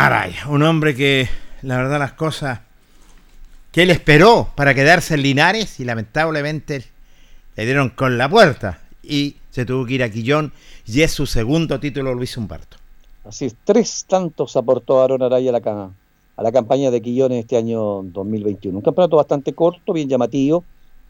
Araya, 0.00 0.46
un 0.48 0.62
hombre 0.62 0.94
que, 0.94 1.28
la 1.62 1.76
verdad, 1.76 1.98
las 1.98 2.12
cosas 2.12 2.60
que 3.72 3.82
él 3.82 3.90
esperó 3.90 4.46
para 4.54 4.72
quedarse 4.72 5.14
en 5.14 5.22
Linares 5.22 5.80
y 5.80 5.84
lamentablemente 5.84 6.84
le 7.56 7.64
dieron 7.64 7.90
con 7.90 8.16
la 8.16 8.28
puerta 8.28 8.80
y 9.02 9.34
se 9.50 9.66
tuvo 9.66 9.84
que 9.84 9.94
ir 9.94 10.04
a 10.04 10.08
Quillón 10.08 10.52
y 10.86 11.02
es 11.02 11.10
su 11.10 11.26
segundo 11.26 11.80
título 11.80 12.14
Luis 12.14 12.36
Humberto. 12.36 12.76
Así 13.24 13.46
es, 13.46 13.56
tres 13.64 14.04
tantos 14.06 14.56
aportó 14.56 15.02
Aaron 15.02 15.20
Araya 15.20 15.50
a 15.50 15.58
la, 15.58 15.90
a 16.36 16.42
la 16.44 16.52
campaña 16.52 16.92
de 16.92 17.02
Quillones 17.02 17.40
este 17.40 17.56
año 17.56 18.04
2021. 18.04 18.78
Un 18.78 18.84
campeonato 18.84 19.16
bastante 19.16 19.52
corto, 19.52 19.92
bien 19.92 20.08
llamativo, 20.08 20.62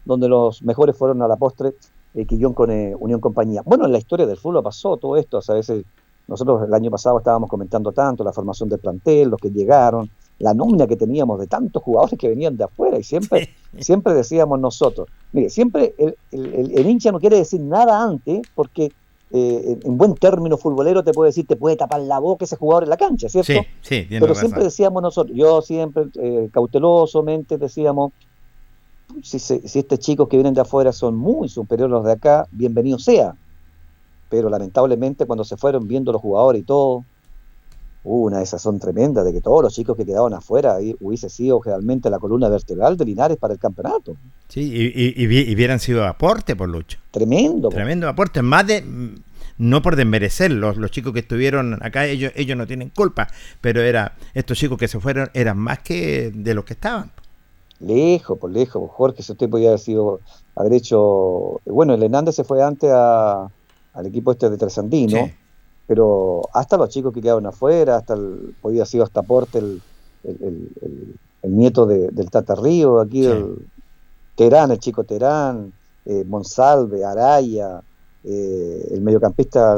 donde 0.03 0.27
los 0.27 0.63
mejores 0.63 0.97
fueron 0.97 1.21
a 1.21 1.27
la 1.27 1.35
postre 1.35 1.75
eh, 2.15 2.25
Quillón 2.25 2.55
con 2.55 2.71
eh, 2.71 2.95
Unión 2.97 3.19
Compañía. 3.19 3.61
Bueno, 3.63 3.85
en 3.85 3.91
la 3.91 3.99
historia 3.99 4.25
del 4.25 4.37
fútbol 4.37 4.63
pasó 4.63 4.97
todo 4.97 5.15
esto, 5.15 5.37
o 5.37 5.41
sea, 5.43 5.53
a 5.53 5.57
veces 5.59 5.85
nosotros 6.29 6.61
el 6.67 6.73
año 6.73 6.91
pasado 6.91 7.17
estábamos 7.19 7.49
comentando 7.49 7.91
tanto 7.91 8.23
la 8.23 8.31
formación 8.33 8.69
del 8.69 8.79
plantel, 8.79 9.29
los 9.29 9.39
que 9.39 9.49
llegaron, 9.51 10.09
la 10.39 10.53
nómina 10.53 10.87
que 10.87 10.95
teníamos 10.95 11.39
de 11.39 11.47
tantos 11.47 11.83
jugadores 11.83 12.17
que 12.19 12.29
venían 12.29 12.55
de 12.57 12.63
afuera 12.65 12.97
y 12.99 13.03
siempre, 13.03 13.43
siempre 13.79 14.13
decíamos 14.13 14.59
nosotros, 14.59 15.07
mire, 15.31 15.49
siempre 15.49 15.95
el, 15.97 16.15
el- 16.31 16.53
el- 16.53 16.71
el 16.77 16.87
hincha 16.87 17.11
no 17.11 17.19
quiere 17.19 17.37
decir 17.37 17.61
nada 17.61 18.01
antes 18.03 18.41
porque 18.53 18.93
eh, 19.31 19.61
en, 19.65 19.81
en 19.85 19.97
buen 19.97 20.15
término 20.17 20.57
futbolero 20.57 21.03
te 21.03 21.13
puede 21.13 21.29
decir, 21.29 21.45
te 21.45 21.55
puede 21.55 21.75
tapar 21.75 22.01
la 22.01 22.19
boca 22.19 22.45
ese 22.45 22.55
jugador 22.55 22.83
en 22.83 22.89
la 22.89 22.97
cancha, 22.97 23.29
¿cierto? 23.29 23.53
Sí, 23.83 24.05
sí, 24.07 24.07
Pero 24.09 24.27
razón. 24.27 24.41
siempre 24.45 24.63
decíamos 24.63 25.01
nosotros, 25.03 25.37
yo 25.37 25.61
siempre 25.61 26.05
eh, 26.15 26.49
cautelosamente 26.51 27.57
decíamos, 27.57 28.11
si, 29.23 29.39
si 29.39 29.79
estos 29.79 29.99
chicos 29.99 30.27
que 30.27 30.37
vienen 30.37 30.53
de 30.53 30.61
afuera 30.61 30.91
son 30.91 31.15
muy 31.15 31.49
superiores 31.49 31.91
a 31.93 31.97
los 31.97 32.05
de 32.05 32.11
acá, 32.13 32.47
bienvenido 32.51 32.99
sea. 32.99 33.35
Pero 34.29 34.49
lamentablemente 34.49 35.25
cuando 35.25 35.43
se 35.43 35.57
fueron 35.57 35.87
viendo 35.87 36.11
los 36.11 36.21
jugadores 36.21 36.61
y 36.61 36.65
todo, 36.65 37.03
hubo 38.03 38.25
una 38.25 38.37
de 38.37 38.43
esas 38.43 38.61
son 38.61 38.79
tremendas, 38.79 39.25
de 39.25 39.33
que 39.33 39.41
todos 39.41 39.61
los 39.63 39.73
chicos 39.73 39.97
que 39.97 40.05
quedaban 40.05 40.33
afuera 40.33 40.77
hubiese 41.01 41.29
sido 41.29 41.61
realmente 41.61 42.09
la 42.09 42.19
columna 42.19 42.47
vertebral 42.47 42.95
de 42.95 43.05
Linares 43.05 43.37
para 43.37 43.53
el 43.53 43.59
campeonato. 43.59 44.15
Sí, 44.47 44.61
y, 44.61 45.03
y- 45.23 45.49
y 45.51 45.53
hubieran 45.55 45.79
sido 45.79 46.05
aporte 46.05 46.55
por 46.55 46.69
Lucho. 46.69 46.99
Tremendo. 47.11 47.69
Tremendo 47.69 48.07
aporte, 48.07 48.41
más 48.41 48.65
de 48.67 48.83
no 49.57 49.81
por 49.81 49.97
desmerecer 49.97 50.51
los, 50.51 50.77
los 50.77 50.89
chicos 50.91 51.11
que 51.11 51.19
estuvieron 51.19 51.77
acá, 51.83 52.05
ellos, 52.05 52.31
ellos 52.35 52.55
no 52.57 52.65
tienen 52.65 52.89
culpa, 52.89 53.27
pero 53.59 53.81
era 53.81 54.15
estos 54.33 54.57
chicos 54.57 54.77
que 54.77 54.87
se 54.87 54.99
fueron 55.01 55.29
eran 55.33 55.57
más 55.57 55.79
que 55.79 56.31
de 56.33 56.53
los 56.53 56.63
que 56.63 56.73
estaban. 56.73 57.11
Lejos, 57.81 58.37
por 58.37 58.51
lejos, 58.51 58.89
Jorge, 58.91 59.21
si 59.23 59.31
usted 59.33 59.49
podía 59.49 59.69
haber 59.69 59.79
sido, 59.79 60.21
haber 60.55 60.73
hecho, 60.73 61.59
bueno, 61.65 61.93
el 61.93 62.03
Hernández 62.03 62.35
se 62.35 62.43
fue 62.45 62.61
antes 62.63 62.89
a- 62.93 63.49
al 63.93 64.05
equipo 64.05 64.31
este 64.31 64.49
de 64.49 64.57
Tresandino, 64.57 65.17
Sí. 65.25 65.33
pero 65.87 66.41
hasta 66.53 66.77
los 66.77 66.89
chicos 66.89 67.13
que 67.13 67.21
quedaron 67.21 67.45
afuera, 67.45 67.97
hasta 67.97 68.13
el, 68.13 68.55
podía 68.61 68.85
sido 68.85 69.03
hasta 69.03 69.21
Porte, 69.23 69.59
el, 69.59 69.81
el, 70.23 70.37
el- 70.41 70.69
el- 70.81 71.15
el 71.41 71.57
nieto 71.57 71.85
de- 71.85 72.09
del 72.09 72.29
Tata 72.29 72.55
Río, 72.55 72.99
aquí 72.99 73.25
el 73.25 73.55
Terán, 74.35 74.71
el 74.71 74.79
chico 74.79 75.03
Terán, 75.03 75.71
eh, 76.05 76.23
Monsalve, 76.27 77.03
Araya, 77.05 77.81
eh, 78.23 78.87
el 78.91 79.01
mediocampista, 79.01 79.75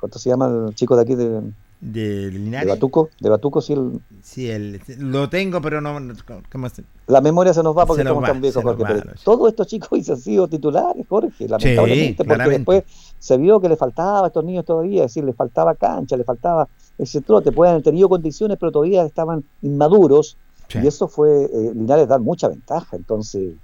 ¿cuánto 0.00 0.18
se 0.18 0.30
llama 0.30 0.66
el 0.68 0.74
chico 0.74 0.96
de 0.96 1.02
aquí 1.02 1.14
de, 1.14 1.40
De 1.80 2.30
de. 2.30 2.64
Batuco? 2.66 3.10
De 3.20 3.28
Batuco, 3.28 3.60
sí, 3.60 3.72
el, 3.74 4.00
Sí, 4.22 4.48
el- 4.50 4.80
lo 4.98 5.28
tengo, 5.28 5.60
pero 5.60 5.80
no. 5.80 6.00
no- 6.00 6.14
¿cómo 6.50 6.68
se- 6.70 6.82
La 7.06 7.20
memoria 7.20 7.52
se 7.52 7.62
nos 7.62 7.76
va 7.76 7.84
porque 7.86 8.02
estamos 8.02 8.24
tan 8.24 8.40
viejos, 8.40 8.62
Jorge. 8.62 8.82
va, 8.82 9.02
todos 9.22 9.48
estos 9.50 9.66
chicos 9.66 9.90
hubiesen 9.92 10.16
sido 10.16 10.48
titulares, 10.48 11.06
Jorge, 11.08 11.46
lamentablemente, 11.48 12.16
porque 12.24 12.28
claramente. 12.34 12.58
después 12.58 12.84
se 13.24 13.38
vio 13.38 13.58
que 13.58 13.70
le 13.70 13.76
faltaba 13.76 14.24
a 14.24 14.26
estos 14.26 14.44
niños 14.44 14.66
todavía, 14.66 15.04
es 15.04 15.10
decir, 15.10 15.24
le 15.24 15.32
faltaba 15.32 15.74
cancha, 15.74 16.14
le 16.14 16.24
faltaba 16.24 16.68
ese 16.98 17.22
trote, 17.22 17.52
pueden 17.52 17.72
haber 17.72 17.82
tenido 17.82 18.06
condiciones, 18.10 18.58
pero 18.60 18.70
todavía 18.70 19.02
estaban 19.06 19.44
inmaduros, 19.62 20.36
Sí. 20.68 20.78
y 20.82 20.86
eso 20.86 21.08
fue, 21.08 21.44
eh, 21.44 21.72
Linares 21.74 22.06
dar 22.06 22.20
mucha 22.20 22.48
ventaja, 22.48 22.96
entonces, 22.96 23.54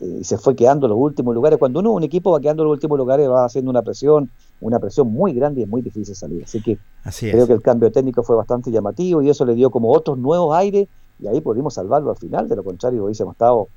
eh, 0.00 0.20
se 0.22 0.36
fue 0.36 0.54
quedando 0.54 0.86
en 0.86 0.90
los 0.90 0.98
últimos 1.00 1.34
lugares. 1.34 1.58
Cuando 1.58 1.80
uno, 1.80 1.92
un 1.92 2.02
equipo 2.04 2.30
va 2.32 2.40
quedando 2.40 2.62
en 2.64 2.68
los 2.68 2.74
últimos 2.76 2.98
lugares, 2.98 3.28
va 3.30 3.46
haciendo 3.46 3.70
una 3.70 3.80
presión, 3.82 4.30
una 4.60 4.78
presión 4.78 5.10
muy 5.10 5.32
grande 5.32 5.60
y 5.60 5.64
es 5.64 5.68
muy 5.70 5.80
difícil 5.80 6.14
salir. 6.14 6.44
Así 6.44 6.62
que 6.62 6.78
Así 7.02 7.30
creo 7.30 7.46
que 7.46 7.54
el 7.54 7.62
cambio 7.62 7.90
técnico 7.90 8.22
fue 8.22 8.36
bastante 8.36 8.70
llamativo 8.70 9.22
y 9.22 9.30
eso 9.30 9.44
le 9.46 9.54
dio 9.54 9.70
como 9.70 9.90
otros 9.90 10.18
nuevos 10.18 10.54
aires 10.54 10.86
y 11.18 11.26
ahí 11.28 11.40
pudimos 11.40 11.72
salvarlo 11.74 12.10
al 12.10 12.16
final, 12.16 12.46
de 12.46 12.56
lo 12.56 12.62
contrario 12.62 13.04
hubiésemos 13.04 13.32
estado 13.34 13.68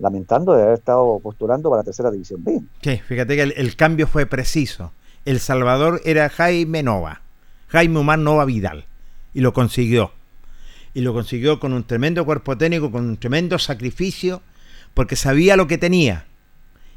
lamentando 0.00 0.54
de 0.54 0.62
haber 0.62 0.74
estado 0.74 1.20
postulando 1.20 1.70
para 1.70 1.80
la 1.80 1.84
tercera 1.84 2.10
división 2.10 2.42
B. 2.42 2.60
Sí, 2.82 3.00
fíjate 3.06 3.36
que 3.36 3.42
el, 3.42 3.76
cambio 3.76 4.06
fue 4.06 4.26
preciso. 4.26 4.92
El 5.24 5.38
Salvador 5.40 6.00
era 6.04 6.28
Jaime 6.30 6.82
Nova, 6.82 7.20
Jaime 7.68 7.98
Omar 7.98 8.18
Nova 8.18 8.44
Vidal, 8.46 8.86
y 9.34 9.40
lo 9.40 9.52
consiguió. 9.52 10.12
Y 10.94 11.02
lo 11.02 11.12
consiguió 11.12 11.60
con 11.60 11.72
un 11.72 11.84
tremendo 11.84 12.24
cuerpo 12.24 12.56
técnico, 12.56 12.90
con 12.90 13.04
un 13.04 13.16
tremendo 13.18 13.58
sacrificio, 13.58 14.42
porque 14.94 15.16
sabía 15.16 15.56
lo 15.56 15.66
que 15.66 15.78
tenía. 15.78 16.24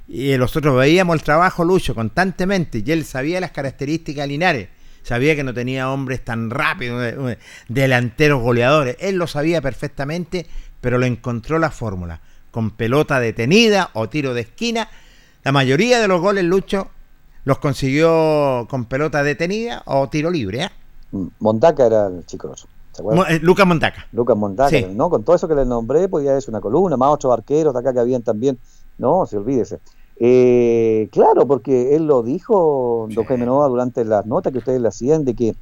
Y 0.07 0.35
nosotros 0.37 0.75
veíamos 0.75 1.15
el 1.15 1.23
trabajo 1.23 1.63
Lucho 1.63 1.93
constantemente, 1.93 2.81
y 2.83 2.91
él 2.91 3.03
sabía 3.03 3.39
las 3.41 3.51
características 3.51 4.23
de 4.23 4.27
Linares. 4.27 4.69
Sabía 5.03 5.35
que 5.35 5.43
no 5.43 5.53
tenía 5.53 5.91
hombres 5.91 6.23
tan 6.23 6.49
rápidos, 6.49 7.37
delanteros 7.67 8.41
goleadores. 8.41 8.95
Él 9.01 9.17
lo 9.17 9.27
sabía 9.27 9.61
perfectamente, 9.61 10.47
pero 10.79 10.97
lo 10.97 11.05
encontró 11.05 11.59
la 11.59 11.71
fórmula. 11.71 12.21
Con 12.53 12.69
pelota 12.71 13.19
detenida 13.19 13.89
o 13.93 14.07
tiro 14.07 14.33
de 14.33 14.41
esquina. 14.41 14.87
La 15.43 15.51
mayoría 15.51 15.99
de 15.99 16.07
los 16.07 16.21
goles, 16.21 16.45
Lucho, 16.45 16.87
los 17.45 17.57
consiguió 17.57 18.67
con 18.69 18.85
pelota 18.85 19.23
detenida 19.23 19.81
o 19.87 20.07
tiro 20.07 20.29
libre. 20.29 20.63
¿eh? 20.63 20.69
Montaca 21.39 21.85
era 21.87 22.07
el 22.07 22.25
chico. 22.25 22.55
¿se 22.55 23.01
acuerdan? 23.01 23.25
Mo- 23.25 23.29
eh, 23.29 23.39
Lucas 23.41 23.65
Montaca. 23.65 24.05
Lucas 24.13 24.37
Montaca, 24.37 24.69
Sí. 24.69 24.85
¿no? 24.93 25.09
Con 25.09 25.23
todo 25.23 25.35
eso 25.35 25.47
que 25.47 25.55
les 25.55 25.65
nombré, 25.65 26.07
pues 26.07 26.23
ya 26.23 26.37
es 26.37 26.47
una 26.47 26.61
columna, 26.61 26.95
más 26.95 27.09
otros 27.09 27.33
arqueros 27.33 27.73
de 27.73 27.79
acá 27.79 27.91
que 27.91 27.99
habían 27.99 28.21
también. 28.21 28.57
No, 28.99 29.25
se 29.25 29.35
olvídese. 29.37 29.79
Eh, 30.17 31.09
claro, 31.11 31.47
porque 31.47 31.95
él 31.95 32.05
lo 32.05 32.21
dijo, 32.21 33.07
don 33.11 33.25
Jaime 33.25 33.47
Nova, 33.47 33.67
durante 33.67 34.05
las 34.05 34.25
notas 34.27 34.51
que 34.53 34.59
ustedes 34.59 34.79
le 34.79 34.87
hacían 34.87 35.25
de 35.25 35.33
que 35.33 35.55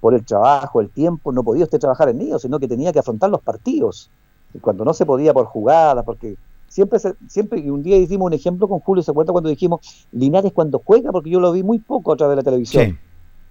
por 0.00 0.14
el 0.14 0.24
trabajo, 0.24 0.80
el 0.80 0.88
tiempo, 0.88 1.30
no 1.30 1.42
podía 1.44 1.64
usted 1.64 1.78
trabajar 1.78 2.08
en 2.08 2.18
niños, 2.18 2.40
sino 2.42 2.58
que 2.58 2.66
tenía 2.68 2.90
que 2.92 3.00
afrontar 3.00 3.28
los 3.28 3.42
partidos. 3.42 4.10
Y 4.52 4.58
cuando 4.60 4.84
no 4.84 4.94
se 4.94 5.04
podía 5.06 5.34
por 5.34 5.46
jugadas, 5.46 6.04
porque 6.04 6.36
siempre, 6.66 6.98
se- 6.98 7.14
siempre, 7.28 7.60
y 7.60 7.70
un 7.70 7.82
día 7.82 7.96
hicimos 7.96 8.26
un 8.26 8.32
ejemplo 8.32 8.68
con 8.68 8.80
Julio, 8.80 9.02
¿se 9.02 9.10
acuerda 9.10 9.32
cuando 9.32 9.50
dijimos 9.50 9.80
Linares 10.12 10.52
cuando 10.52 10.80
juega? 10.84 11.10
Porque 11.12 11.30
yo 11.30 11.40
lo 11.40 11.52
vi 11.52 11.62
muy 11.62 11.78
poco 11.80 12.12
a 12.12 12.16
través 12.16 12.32
de 12.32 12.36
la 12.36 12.44
televisión. 12.44 12.98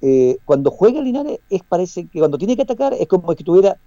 Eh, 0.02 0.38
cuando 0.46 0.70
juega 0.72 1.02
Linares, 1.02 1.40
es 1.50 1.62
parece 1.68 2.08
que 2.08 2.20
cuando 2.20 2.38
tiene 2.38 2.56
que 2.56 2.62
atacar 2.62 2.94
es 2.94 3.08
como 3.08 3.34
que 3.36 3.44
tuviera, 3.44 3.78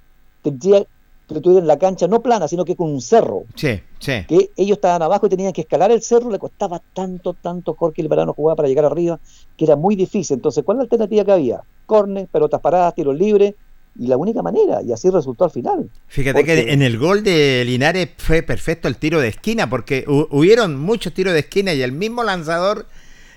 tendría 0.43 0.85
que 1.27 1.41
tuviera 1.41 1.61
en 1.61 1.69
la 1.69 1.79
cancha 1.79 2.09
no 2.09 2.21
plana, 2.23 2.49
sino 2.49 2.65
que 2.65 2.75
con 2.75 2.91
un 2.91 3.01
cerro. 3.01 3.45
Sí, 3.55 3.79
sí. 4.01 4.13
Que 4.27 4.51
ellos 4.57 4.79
estaban 4.79 5.03
abajo 5.03 5.27
y 5.27 5.29
tenían 5.29 5.53
que 5.53 5.61
escalar 5.61 5.93
el 5.93 6.03
cerro, 6.03 6.29
le 6.31 6.41
costaba 6.41 6.81
tanto, 6.93 7.35
tanto 7.35 7.75
Jorge 7.75 8.03
Liberano 8.03 8.35
jugar 8.35 8.57
para 8.57 8.69
llegar 8.69 8.85
arriba, 8.85 9.21
que 9.57 9.65
era 9.65 9.77
muy 9.77 9.95
difícil. 9.95 10.35
Entonces, 10.35 10.65
¿cuál 10.65 10.77
es 10.77 10.79
la 10.81 10.83
alternativa 10.85 11.25
que 11.25 11.33
había? 11.33 11.61
Cornes, 11.87 12.29
pelotas 12.29 12.61
paradas, 12.61 12.95
tiros 12.95 13.17
libres, 13.17 13.55
y 14.01 14.07
la 14.07 14.17
única 14.17 14.41
manera, 14.43 14.81
y 14.83 14.93
así 14.93 15.11
resultó 15.11 15.45
al 15.45 15.51
final. 15.51 15.91
Fíjate 16.09 16.41
Porque- 16.41 16.65
que 16.65 16.73
en 16.73 16.81
el 16.81 16.97
gol 16.99 17.23
de 17.23 17.63
Linares 17.67 18.09
fue 18.17 18.43
perfecto 18.43 18.89
el 18.89 18.97
tiro 18.97 19.21
de 19.21 19.29
esquina, 19.29 19.69
porque 19.69 20.07
hu- 20.07 20.27
hubieron 20.31 20.79
muchos 20.79 21.13
tiros 21.13 21.35
de 21.35 21.41
esquina 21.41 21.75
y 21.75 21.83
el 21.83 21.93
mismo 21.93 22.25
lanzador 22.25 22.87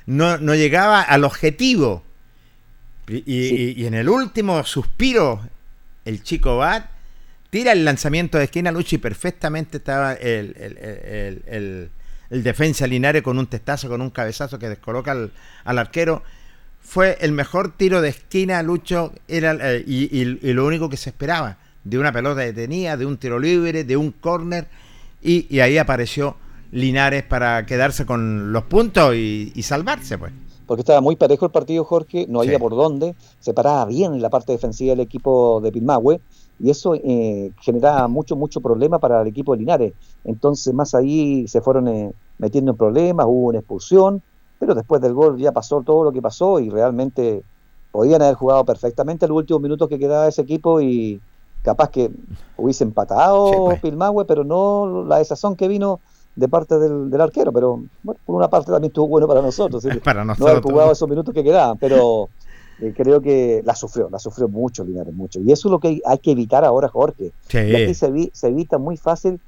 no, 0.06 0.38
no 0.38 0.56
llegaba 0.56 1.02
al 1.02 1.26
objetivo. 1.26 2.04
Y, 3.10 3.18
y- 3.18 3.56
y- 3.56 3.82
y 3.82 3.86
en 3.86 3.94
el 3.94 4.08
último 4.08 4.64
suspiro, 4.64 5.42
el 6.06 6.24
chico 6.24 6.56
Bat 6.58 6.86
tira 7.50 7.74
el 7.74 7.84
lanzamiento 7.84 8.38
de 8.38 8.46
esquina, 8.46 8.72
Luchi, 8.72 8.96
y 8.96 9.00
perfectamente 9.00 9.78
estaba 9.78 10.14
el, 10.14 10.56
el- 10.58 10.78
el- 10.78 11.44
el- 11.48 11.90
el 12.30 12.44
defensa 12.44 12.88
Linares 12.88 13.22
con 13.22 13.38
un 13.38 13.48
testazo, 13.48 13.90
con 13.90 14.00
un 14.02 14.10
cabezazo 14.10 14.58
que 14.58 14.70
descoloca 14.70 15.12
al, 15.12 15.32
al 15.66 15.78
arquero. 15.78 16.24
Fue 16.84 17.18
el 17.22 17.32
mejor 17.32 17.76
tiro 17.76 18.02
de 18.02 18.10
esquina, 18.10 18.62
Lucho, 18.62 19.14
era, 19.28 19.58
eh, 19.60 19.84
y, 19.88 20.04
y- 20.16 20.40
y 20.42 20.54
lo 20.54 20.66
único 20.66 20.90
que 20.90 20.98
se 20.98 21.10
esperaba, 21.10 21.58
de 21.84 21.98
una 21.98 22.12
pelota 22.12 22.42
detenida, 22.42 22.98
de 22.98 23.06
un 23.06 23.18
tiro 23.18 23.40
libre, 23.40 23.84
de 23.84 23.98
un 23.98 24.12
córner, 24.12 24.68
y, 25.22 25.48
y 25.54 25.60
ahí 25.62 25.78
apareció 25.78 26.36
Linares 26.72 27.24
para 27.24 27.66
quedarse 27.66 28.06
con 28.06 28.52
los 28.52 28.64
puntos 28.64 29.16
y, 29.16 29.52
salvarse, 29.64 30.18
pues. 30.18 30.34
porque 30.66 30.82
estaba 30.82 31.02
muy 31.02 31.16
parejo 31.16 31.46
el 31.46 31.52
partido, 31.52 31.84
Jorge, 31.86 32.26
no 32.30 32.42
había 32.42 32.54
Sí. 32.56 32.60
por 32.60 32.72
dónde, 32.76 33.16
se 33.40 33.54
paraba 33.54 33.86
bien 33.86 34.14
en 34.14 34.22
la 34.22 34.30
parte 34.30 34.52
defensiva 34.52 34.92
del 34.92 35.00
equipo 35.02 35.62
de 35.62 35.72
Pilmahue, 35.72 36.20
y 36.60 36.70
eso 36.70 36.96
eh, 36.96 37.52
generaba 37.62 38.08
mucho, 38.08 38.36
mucho 38.36 38.60
problema 38.62 39.00
para 39.00 39.22
el 39.22 39.28
equipo 39.28 39.54
de 39.54 39.60
Linares. 39.60 39.94
Entonces, 40.24 40.74
más 40.74 40.94
ahí 40.96 41.48
se 41.48 41.62
fueron 41.62 41.88
eh, 41.88 42.12
metiendo 42.38 42.72
en 42.72 42.78
problemas, 42.78 43.26
hubo 43.28 43.48
una 43.50 43.60
expulsión, 43.60 44.22
pero 44.66 44.76
después 44.76 45.02
del 45.02 45.14
gol 45.14 45.38
ya 45.38 45.52
pasó 45.52 45.82
todo 45.82 46.06
lo 46.06 46.12
que 46.14 46.22
pasó 46.22 46.60
y 46.60 46.70
realmente 46.70 47.44
podían 47.92 48.22
haber 48.22 48.36
jugado 48.36 48.64
perfectamente 48.64 49.28
los 49.28 49.36
últimos 49.36 49.62
minutos 49.62 49.90
que 49.90 50.00
quedaba 50.00 50.28
ese 50.28 50.42
equipo 50.42 50.80
y 50.80 51.20
capaz 51.64 51.90
que 51.90 52.12
hubiese 52.56 52.86
empatado 52.86 53.48
Sí, 53.50 53.56
pues. 53.66 53.80
Pilmahue, 53.82 54.26
pero 54.26 54.44
no 54.44 55.04
la 55.06 55.18
desazón 55.18 55.56
que 55.56 55.68
vino 55.68 56.00
de 56.36 56.48
parte 56.48 56.80
del, 56.80 57.12
del 57.12 57.22
arquero, 57.22 57.52
pero 57.52 57.84
bueno, 58.04 58.20
por 58.26 58.36
una 58.36 58.50
parte 58.50 58.72
también 58.72 58.90
estuvo 58.90 59.08
bueno 59.08 59.28
para 59.28 59.42
nosotros. 59.42 59.84
¿sí? 59.84 59.90
Para 60.04 60.24
no 60.24 60.32
haber 60.32 60.40
nosotros. 60.42 60.72
jugado 60.72 60.92
esos 60.94 61.10
minutos 61.10 61.34
que 61.34 61.44
quedaban, 61.44 61.78
pero 61.78 62.30
eh, 62.80 62.94
creo 62.96 63.22
que 63.22 63.62
la 63.66 63.76
sufrió, 63.76 64.10
la 64.10 64.18
sufrió 64.18 64.48
mucho 64.48 64.84
Linares, 64.84 65.14
mucho. 65.14 65.42
Y 65.42 65.52
eso 65.52 65.68
es 65.68 65.72
lo 65.72 65.80
que 65.80 66.02
hay, 66.06 66.18
que 66.20 66.32
evitar 66.32 66.64
ahora, 66.64 66.88
Jorge. 66.88 67.32
Sí. 67.50 67.58
Y 67.58 67.76
aquí 67.76 67.94
se, 67.94 68.32
se 68.34 68.48
evita 68.48 68.78
muy 68.78 68.98
fácil 68.98 69.40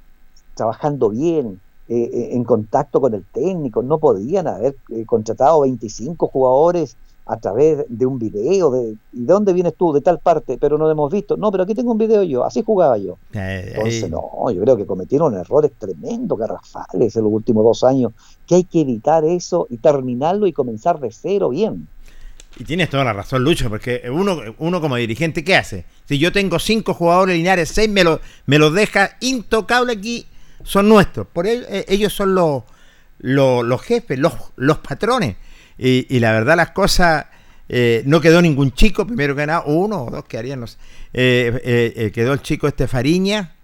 trabajando 0.54 1.10
bien, 1.10 1.60
eh, 1.88 2.10
eh, 2.12 2.28
en 2.32 2.44
contacto 2.44 3.00
con 3.00 3.14
el 3.14 3.24
técnico. 3.24 3.82
No 3.82 3.98
podían 3.98 4.46
haber 4.46 4.76
eh, 4.90 5.04
contratado 5.06 5.60
25 5.60 6.26
jugadores 6.28 6.96
a 7.26 7.36
través 7.38 7.84
de 7.88 8.06
un 8.06 8.18
video. 8.18 8.70
De, 8.70 8.96
¿Y 9.12 9.20
de 9.20 9.32
dónde 9.32 9.52
vienes 9.52 9.74
tú? 9.76 9.92
De 9.92 10.00
tal 10.00 10.20
parte, 10.20 10.56
pero 10.58 10.78
no 10.78 10.84
lo 10.84 10.92
hemos 10.92 11.12
visto. 11.12 11.36
No, 11.36 11.50
pero 11.50 11.64
aquí 11.64 11.74
tengo 11.74 11.92
un 11.92 11.98
video 11.98 12.22
yo, 12.22 12.44
así 12.44 12.62
jugaba 12.64 12.96
yo. 12.98 13.18
Eh, 13.34 13.72
Entonces, 13.74 14.08
no, 14.08 14.50
yo 14.50 14.62
creo 14.62 14.76
que 14.76 14.86
cometieron 14.86 15.34
errores 15.34 15.72
tremendos, 15.76 16.38
garrafales 16.38 17.16
en 17.16 17.24
los 17.24 17.32
últimos 17.32 17.64
dos 17.64 17.84
años, 17.84 18.12
que 18.46 18.54
hay 18.54 18.64
que 18.64 18.80
evitar 18.80 19.24
eso 19.24 19.66
y 19.68 19.78
terminarlo 19.78 20.46
y 20.46 20.52
comenzar 20.52 21.00
de 21.00 21.10
cero 21.10 21.50
bien. 21.50 21.88
Y 22.58 22.64
tienes 22.64 22.88
toda 22.88 23.04
la 23.04 23.12
razón, 23.12 23.44
Lucho, 23.44 23.68
porque 23.68 24.02
uno, 24.10 24.38
uno 24.58 24.80
como 24.80 24.96
dirigente, 24.96 25.44
¿qué 25.44 25.56
hace? 25.56 25.84
Si 26.06 26.18
yo 26.18 26.32
tengo 26.32 26.58
cinco 26.58 26.94
jugadores 26.94 27.36
Linares, 27.36 27.68
seis 27.68 27.90
me 27.90 28.02
los 28.02 28.20
me 28.46 28.58
los 28.58 28.72
deja 28.72 29.10
intocable 29.20 29.92
aquí, 29.92 30.26
son 30.62 30.88
nuestros. 30.88 31.26
Por 31.32 31.46
ello, 31.46 31.64
eh, 31.68 31.84
ellos 31.88 32.12
son 32.12 32.34
los, 32.34 32.62
los, 33.18 33.64
los 33.64 33.80
jefes, 33.82 34.18
los, 34.18 34.32
los 34.56 34.78
patrones. 34.78 35.36
Y, 35.78 36.06
y 36.14 36.20
la 36.20 36.32
verdad, 36.32 36.56
las 36.56 36.70
cosas. 36.70 37.26
eh, 37.68 38.02
no 38.06 38.20
quedó 38.20 38.40
ningún 38.40 38.72
chico, 38.72 39.06
primero 39.06 39.34
que 39.36 39.46
nada, 39.46 39.62
uno 39.66 40.04
o 40.04 40.10
dos 40.10 40.24
que 40.24 40.38
harían, 40.38 40.60
no 40.60 40.66
sé. 40.66 40.78
Eh, 41.12 41.92
eh, 41.96 42.10
quedó 42.12 42.32
el 42.32 42.42
chico 42.42 42.66
este 42.68 42.86
Fariña. 42.86 43.54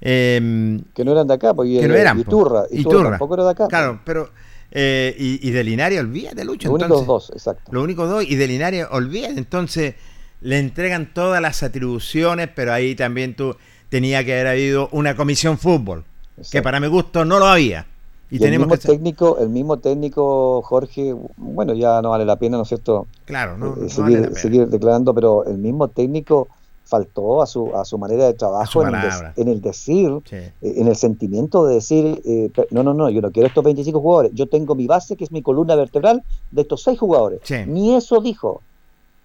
em, 0.00 0.82
Que 0.94 1.04
no 1.04 1.12
eran 1.12 1.26
de 1.26 1.34
acá, 1.34 1.54
porque 1.54 1.80
que 1.80 1.88
no 1.88 1.94
eran. 1.94 2.16
po. 2.22 2.30
Iturra, 2.30 2.62
Iturra 2.70 3.10
tampoco 3.10 3.34
era 3.34 3.44
de 3.44 3.50
acá. 3.50 3.68
Claro, 3.68 4.00
pero. 4.04 4.30
eh, 4.70 5.14
y, 5.18 5.46
y 5.48 5.50
de 5.50 5.64
Linares, 5.64 6.00
olvídate, 6.00 6.44
Lucho. 6.44 6.68
Los 6.68 6.80
únicos 6.82 7.06
dos, 7.06 7.30
exacto. 7.30 7.70
Los 7.72 7.84
únicos 7.84 8.08
dos, 8.08 8.24
y 8.24 8.36
de 8.36 8.46
Linares, 8.46 8.86
olvídate. 8.90 9.38
Entonces, 9.38 9.94
le 10.40 10.58
entregan 10.58 11.12
todas 11.14 11.40
las 11.42 11.62
atribuciones, 11.62 12.48
pero 12.54 12.72
ahí 12.72 12.94
también 12.94 13.34
tú 13.36 13.56
tenía 13.92 14.24
que 14.24 14.32
haber 14.32 14.46
habido 14.48 14.88
una 14.92 15.14
comisión 15.14 15.58
fútbol, 15.58 16.02
que 16.50 16.62
para 16.62 16.80
mi 16.80 16.88
gusto 16.88 17.24
no 17.24 17.38
lo 17.38 17.46
había. 17.46 17.86
Y, 18.30 18.36
Y, 18.36 18.38
el 18.38 18.42
tenemos 18.44 18.66
mismo 18.68 18.80
que 18.80 18.88
técnico, 18.88 19.38
el 19.38 19.50
mismo 19.50 19.76
técnico 19.76 20.62
Jorge, 20.62 21.14
bueno, 21.36 21.74
ya 21.74 22.00
no 22.00 22.10
vale 22.10 22.24
la 22.24 22.36
pena, 22.36 22.56
¿no 22.56 22.62
es 22.62 22.68
cierto? 22.70 23.06
Claro, 23.26 23.58
no, 23.58 23.74
eh, 23.74 23.80
no 23.82 23.88
seguir, 23.90 24.20
vale 24.20 24.66
declarando, 24.70 25.12
pero 25.14 25.44
el 25.44 25.58
mismo 25.58 25.88
técnico 25.88 26.48
faltó 26.84 27.42
a 27.42 27.46
su, 27.46 27.74
a 27.76 27.84
su 27.84 27.98
manera 27.98 28.24
de 28.26 28.34
trabajo 28.34 28.80
en 28.82 28.88
el, 28.88 28.94
des- 28.94 29.02
palabra. 29.10 29.32
en 29.36 29.48
el 29.48 29.60
decir, 29.60 30.10
Sí. 30.24 30.36
eh, 30.36 30.52
en 30.62 30.88
el 30.88 30.96
sentimiento 30.96 31.66
de 31.66 31.74
decir, 31.74 32.22
eh, 32.24 32.50
no, 32.70 32.82
no, 32.82 32.94
no, 32.94 33.10
yo 33.10 33.20
no 33.20 33.30
quiero 33.30 33.48
estos 33.48 33.62
25 33.64 34.00
jugadores, 34.00 34.32
yo 34.34 34.46
tengo 34.46 34.74
mi 34.74 34.86
base, 34.86 35.16
que 35.16 35.24
es 35.24 35.30
mi 35.32 35.42
columna 35.42 35.74
vertebral 35.74 36.22
de 36.50 36.62
estos 36.62 36.82
seis 36.82 36.98
jugadores. 36.98 37.40
Sí. 37.44 37.56
Ni 37.66 37.94
eso 37.94 38.20
dijo, 38.22 38.62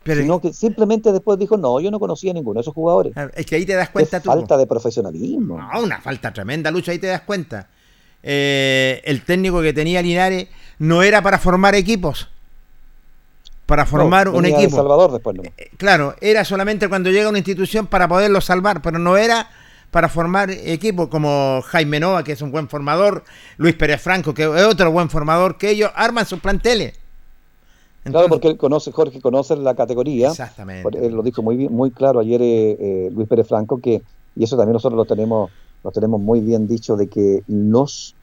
Pero 0.08 0.22
sino 0.22 0.42
que 0.42 0.54
simplemente 0.54 1.12
después 1.12 1.38
dijo, 1.38 1.58
no, 1.58 1.80
yo 1.80 1.92
no 1.92 2.00
conocía 2.00 2.32
a 2.32 2.34
ninguno 2.34 2.56
de 2.60 2.62
esos 2.62 2.74
jugadores. 2.74 3.14
es 3.36 3.46
que 3.46 3.56
ahí 3.56 3.66
te 3.66 3.74
das 3.76 3.90
cuenta 3.90 4.18
Es 4.18 4.24
tú. 4.24 4.30
falta 4.30 4.58
de 4.58 4.66
profesionalismo. 4.66 5.60
No, 5.60 5.82
una 5.84 6.02
falta 6.02 6.34
tremenda, 6.34 6.72
Lucho, 6.72 6.92
ahí 6.92 7.00
te 7.00 7.08
das 7.08 7.22
cuenta. 7.22 7.68
Eh, 8.24 9.02
el 9.06 9.24
técnico 9.24 9.62
que 9.62 9.74
tenía 9.74 10.02
Linares 10.02 10.48
no 10.80 11.04
era 11.04 11.22
para 11.22 11.38
formar 11.38 11.76
equipos. 11.76 12.28
Para 13.66 13.86
formar 13.86 14.28
No, 14.28 14.38
un 14.38 14.44
de 14.44 14.50
equipo. 14.50 14.76
Salvador 14.78 15.12
después, 15.12 15.36
no. 15.36 15.44
Claro, 15.78 16.16
era 16.22 16.46
solamente 16.46 16.88
cuando 16.88 17.10
llega 17.12 17.30
una 17.30 17.38
institución 17.38 17.86
para 17.88 18.08
poderlo 18.08 18.40
salvar, 18.42 18.82
pero 18.82 18.98
no 18.98 19.18
era 19.18 19.50
para 19.92 20.10
formar 20.10 20.50
equipos 20.52 21.08
como 21.10 21.62
Jaime 21.66 22.00
Nova, 22.00 22.24
que 22.24 22.32
es 22.34 22.42
un 22.42 22.52
buen 22.52 22.70
formador, 22.70 23.24
Luis 23.58 23.76
Pérez 23.76 24.02
Franco, 24.02 24.34
que 24.34 24.44
es 24.44 24.64
otro 24.66 24.92
buen 24.92 25.10
formador, 25.10 25.58
que 25.58 25.70
ellos 25.72 25.92
arman 25.96 26.26
sus 26.26 26.40
planteles. 26.40 26.94
Claro, 28.12 28.28
porque 28.30 28.48
él 28.48 28.58
conoce, 28.58 28.92
Jorge 28.92 29.22
conoce 29.22 29.56
la 29.56 29.76
categoría. 29.76 30.30
Exactamente. 30.30 31.06
Él 31.06 31.14
lo 31.14 31.24
dijo 31.24 31.42
muy 31.42 31.58
bien, 31.58 31.74
muy 31.74 31.92
claro 31.92 32.20
ayer 32.20 32.42
eh, 32.42 32.78
eh, 32.80 33.10
Luis 33.14 33.28
Pérez 33.28 33.48
Franco 33.48 33.80
que 33.80 34.02
y 34.36 34.44
eso 34.44 34.56
también 34.56 34.74
nosotros 34.74 34.98
lo 34.98 35.06
tenemos 35.06 35.50
lo 35.84 35.92
tenemos 35.92 36.20
muy 36.20 36.42
bien 36.42 36.68
dicho 36.68 36.96
de 36.98 37.08
que 37.08 37.44
los 37.48 38.16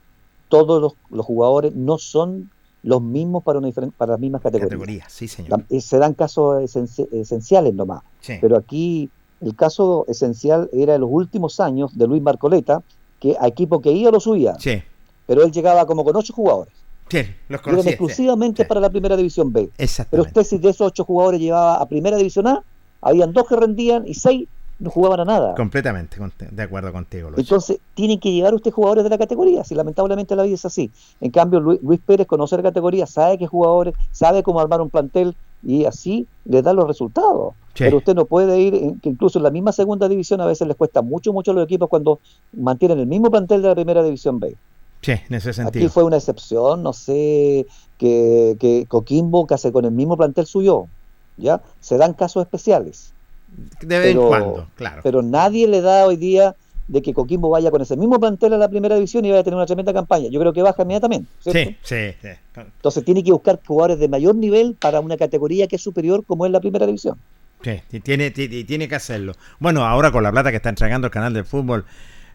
todos 0.48 0.80
los, 0.82 0.94
los 1.10 1.24
jugadores 1.24 1.74
no 1.74 1.98
son 1.98 2.50
los 2.82 3.00
mismos 3.00 3.42
para 3.42 3.58
una 3.58 3.70
para 3.96 4.12
las 4.12 4.20
mismas 4.20 4.42
categorías. 4.42 4.68
Categoría, 4.70 5.04
sí, 5.08 5.26
señor. 5.26 5.64
Eh, 5.70 5.80
se 5.80 5.98
dan 5.98 6.12
casos 6.14 6.62
esenci- 6.62 7.08
esenciales 7.12 7.72
nomás. 7.74 8.02
Sí. 8.20 8.34
Pero 8.40 8.56
aquí 8.58 9.08
el 9.40 9.56
caso 9.56 10.04
esencial 10.08 10.68
era 10.72 10.94
en 10.94 11.00
los 11.00 11.10
últimos 11.10 11.60
años 11.60 11.96
de 11.96 12.06
Luis 12.06 12.22
Marcoleta, 12.22 12.82
que 13.20 13.36
a 13.40 13.48
equipo 13.48 13.80
que 13.80 13.90
iba 13.92 14.10
lo 14.10 14.20
subía. 14.20 14.56
Sí. 14.58 14.82
Pero 15.26 15.42
él 15.42 15.50
llegaba 15.50 15.86
como 15.86 16.04
con 16.04 16.14
ocho 16.16 16.34
jugadores. 16.34 16.74
Sí, 17.08 17.18
los 17.48 17.86
exclusivamente 17.86 18.64
para 18.64 18.80
la 18.80 18.90
primera 18.90 19.16
división 19.16 19.52
B. 19.52 19.62
Pero 19.62 19.72
Exactamente. 19.78 20.28
usted 20.28 20.44
si 20.44 20.58
de 20.58 20.70
esos 20.70 20.86
ocho 20.88 21.04
jugadores 21.04 21.40
llevaba 21.40 21.76
a 21.76 21.86
primera 21.86 22.16
división 22.16 22.46
A, 22.46 22.62
habían 23.02 23.32
dos 23.32 23.46
que 23.46 23.56
rendían 23.56 24.04
y 24.06 24.14
seis 24.14 24.48
no 24.78 24.90
jugaban 24.90 25.20
a 25.20 25.24
nada. 25.24 25.54
Completamente 25.54 26.16
de 26.50 26.62
acuerdo 26.62 26.92
contigo. 26.92 27.30
Entonces, 27.36 27.78
tienen 27.94 28.18
que 28.18 28.32
llevar 28.32 28.54
usted 28.54 28.72
jugadores 28.72 29.04
de 29.04 29.10
la 29.10 29.18
categoría, 29.18 29.62
si 29.62 29.74
lamentablemente 29.74 30.34
la 30.34 30.42
vida 30.42 30.56
es 30.56 30.64
así. 30.64 30.90
En 31.20 31.30
cambio, 31.30 31.60
Lu- 31.60 31.78
Luis 31.80 32.00
Pérez 32.04 32.26
conoce 32.26 32.56
la 32.56 32.62
categoría, 32.64 33.06
sabe 33.06 33.38
qué 33.38 33.46
jugadores, 33.46 33.94
sabe 34.10 34.42
cómo 34.42 34.58
armar 34.60 34.80
un 34.80 34.90
plantel 34.90 35.36
y 35.62 35.84
así 35.84 36.26
le 36.44 36.60
da 36.62 36.72
los 36.72 36.88
resultados. 36.88 37.54
Sí. 37.74 37.84
Pero 37.84 37.98
usted 37.98 38.14
no 38.14 38.24
puede 38.24 38.60
ir, 38.60 38.94
que 39.00 39.10
incluso 39.10 39.38
en 39.38 39.44
la 39.44 39.50
misma 39.50 39.70
segunda 39.72 40.08
división 40.08 40.40
a 40.40 40.46
veces 40.46 40.66
les 40.66 40.76
cuesta 40.76 41.02
mucho, 41.02 41.32
mucho 41.32 41.52
a 41.52 41.54
los 41.54 41.64
equipos 41.64 41.88
cuando 41.88 42.18
mantienen 42.52 42.98
el 42.98 43.06
mismo 43.06 43.30
plantel 43.30 43.62
de 43.62 43.68
la 43.68 43.74
primera 43.76 44.02
división 44.02 44.40
B. 44.40 44.56
Sí, 45.04 45.12
en 45.12 45.34
ese 45.34 45.50
Aquí 45.50 45.54
sentido. 45.56 45.90
fue 45.90 46.02
una 46.04 46.16
excepción, 46.16 46.82
no 46.82 46.92
sé, 46.92 47.66
que, 47.98 48.56
que 48.58 48.86
Coquimbo 48.88 49.46
hace 49.50 49.70
con 49.72 49.84
el 49.84 49.90
mismo 49.92 50.16
plantel 50.16 50.46
suyo, 50.46 50.86
¿ya? 51.36 51.60
Se 51.80 51.96
dan 51.98 52.14
casos 52.14 52.42
especiales. 52.42 53.12
De 53.80 53.98
vez 53.98 54.08
en 54.08 54.16
pero- 54.16 54.28
cuando, 54.28 54.66
claro. 54.76 55.00
Pero 55.02 55.22
nadie 55.22 55.68
le 55.68 55.80
da 55.80 56.06
hoy 56.06 56.16
día 56.16 56.54
de 56.88 57.00
que 57.00 57.14
Coquimbo 57.14 57.48
vaya 57.48 57.70
con 57.70 57.80
ese 57.80 57.96
mismo 57.96 58.18
plantel 58.20 58.52
a 58.54 58.58
la 58.58 58.68
primera 58.68 58.94
división 58.96 59.24
y 59.24 59.30
vaya 59.30 59.40
a 59.40 59.44
tener 59.44 59.56
una 59.56 59.64
tremenda 59.66 59.92
campaña. 59.92 60.28
Yo 60.28 60.38
creo 60.40 60.52
que 60.52 60.60
baja 60.62 60.82
inmediatamente. 60.82 61.30
¿cierto? 61.40 61.70
Sí, 61.70 61.76
sí, 61.82 62.16
sí. 62.20 62.28
Entonces 62.56 63.04
tiene 63.04 63.22
que 63.24 63.32
buscar 63.32 63.58
jugadores 63.66 63.98
de 63.98 64.08
mayor 64.08 64.34
nivel 64.34 64.76
para 64.78 65.00
una 65.00 65.16
categoría 65.16 65.66
que 65.66 65.76
es 65.76 65.82
superior 65.82 66.24
como 66.26 66.44
es 66.46 66.52
la 66.52 66.60
primera 66.60 66.84
división. 66.86 67.16
Sí, 67.62 67.80
ti- 67.88 68.00
tiene, 68.00 68.30
ti- 68.32 68.64
tiene 68.64 68.86
que 68.88 68.94
hacerlo. 68.96 69.32
Bueno, 69.60 69.86
ahora 69.86 70.12
con 70.12 70.22
la 70.22 70.30
plata 70.30 70.50
que 70.50 70.56
está 70.56 70.68
entregando 70.68 71.06
el 71.06 71.10
canal 71.10 71.32
de 71.32 71.44
fútbol, 71.44 71.86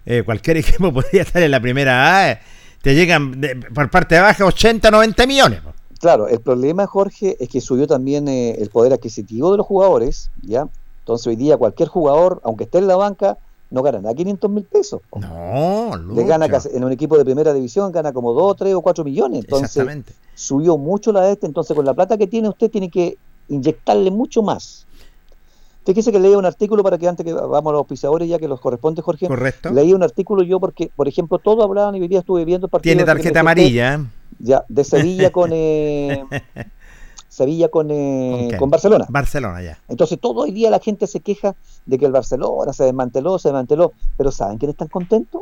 eh, 0.07 0.23
cualquier 0.25 0.57
equipo 0.87 0.91
podría 0.91 1.21
estar 1.21 1.43
en 1.43 1.51
la 1.51 1.59
primera 1.59 2.31
A. 2.31 2.39
Te 2.81 2.95
llegan 2.95 3.39
de- 3.41 3.55
por 3.73 3.89
parte 3.89 4.15
de 4.15 4.21
baja 4.21 4.45
80, 4.45 4.89
90 4.91 5.25
millones. 5.27 5.61
Claro, 5.99 6.27
el 6.29 6.39
problema, 6.39 6.87
Jorge, 6.87 7.35
es 7.39 7.49
que 7.49 7.59
subió 7.59 7.85
también 7.87 8.27
eh, 8.29 8.51
el 8.59 8.69
poder 8.69 8.93
adquisitivo 8.93 9.51
de 9.51 9.57
los 9.57 9.65
jugadores, 9.65 10.31
¿ya? 10.41 10.67
Entonces 10.99 11.27
hoy 11.27 11.35
día 11.35 11.57
cualquier 11.57 11.89
jugador, 11.89 12.39
aunque 12.45 12.63
esté 12.63 12.77
en 12.77 12.87
la 12.87 12.95
banca, 12.95 13.37
no 13.69 13.81
gana 13.83 13.99
nada 13.99 14.15
500 14.15 14.49
mil 14.49 14.63
pesos. 14.63 15.01
No, 15.13 15.91
Le 16.15 16.23
gana 16.23 16.47
en 16.73 16.83
un 16.83 16.91
equipo 16.91 17.17
de 17.17 17.25
primera 17.25 17.53
división 17.53 17.91
gana 17.91 18.13
como 18.13 18.33
2, 18.33 18.55
3 18.57 18.73
o 18.75 18.81
4 18.81 19.03
millones. 19.03 19.41
Entonces 19.43 19.69
Exactamente. 19.71 20.13
subió 20.33 20.77
mucho 20.77 21.11
la 21.11 21.29
este, 21.29 21.45
entonces 21.47 21.75
con 21.75 21.85
la 21.85 21.93
plata 21.93 22.17
que 22.17 22.27
tiene 22.27 22.47
usted 22.49 22.71
tiene 22.71 22.89
que 22.89 23.17
inyectarle 23.49 24.09
mucho 24.11 24.41
más. 24.41 24.85
Fíjese 25.89 26.11
que 26.11 26.19
leía 26.19 26.37
un 26.37 26.45
artículo 26.45 26.83
para 26.83 26.99
que 26.99 27.07
antes 27.07 27.25
que 27.25 27.33
vamos 27.33 27.71
a 27.71 27.71
los 27.71 27.79
auspiciadores 27.79 28.29
ya 28.29 28.37
que 28.37 28.47
los 28.47 28.61
corresponde, 28.61 29.01
Jorge. 29.01 29.27
Correcto. 29.27 29.71
Leí 29.71 29.91
un 29.91 30.03
artículo 30.03 30.43
yo 30.43 30.59
porque, 30.59 30.91
por 30.95 31.07
ejemplo, 31.07 31.39
todos 31.39 31.65
hablaban 31.65 31.95
y 31.95 31.99
hoy 31.99 32.07
día 32.07 32.19
estuve 32.19 32.45
viendo 32.45 32.67
el 32.67 32.69
partido. 32.69 32.93
Tiene 32.93 33.05
tarjeta 33.05 33.39
amarilla. 33.39 33.95
¿eh? 33.95 34.05
Ya, 34.37 34.63
de 34.69 34.83
Sevilla 34.83 35.31
con 35.31 35.49
eh, 35.51 36.23
Sevilla 37.27 37.69
con, 37.69 37.87
eh, 37.89 38.51
¿Con 38.59 38.69
Barcelona. 38.69 39.07
Barcelona 39.09 39.63
ya. 39.63 39.79
Entonces 39.87 40.19
todo 40.19 40.41
hoy 40.41 40.51
día 40.51 40.69
la 40.69 40.77
gente 40.77 41.07
se 41.07 41.21
queja 41.21 41.55
de 41.87 41.97
que 41.97 42.05
el 42.05 42.11
Barcelona 42.11 42.71
se 42.71 42.83
desmanteló, 42.83 43.39
se 43.39 43.47
desmanteló, 43.47 43.93
pero 44.15 44.29
¿saben 44.29 44.59
quiénes 44.59 44.75
están 44.75 44.89
contentos? 44.89 45.41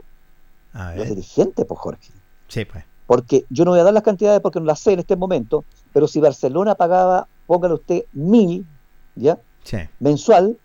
A 0.72 0.92
Los 0.92 1.00
ver. 1.00 1.10
dirigentes, 1.10 1.66
pues 1.66 1.78
Jorge. 1.78 2.14
Sí, 2.48 2.64
pues. 2.64 2.86
Porque 3.06 3.44
yo 3.50 3.66
no 3.66 3.72
voy 3.72 3.82
a 3.82 3.84
dar 3.84 3.94
las 3.94 4.04
cantidades 4.04 4.40
porque 4.40 4.62
no 4.62 4.66
las 4.66 4.80
sé 4.80 4.94
en 4.94 5.00
este 5.00 5.18
momento, 5.18 5.66
pero 5.92 6.08
si 6.08 6.22
Barcelona 6.22 6.76
pagaba, 6.76 7.28
póngale 7.48 7.74
usted 7.74 8.06
mil, 8.14 8.66
¿ya? 9.16 9.38
Sí. 9.68 9.78
Mensual, 10.00 10.58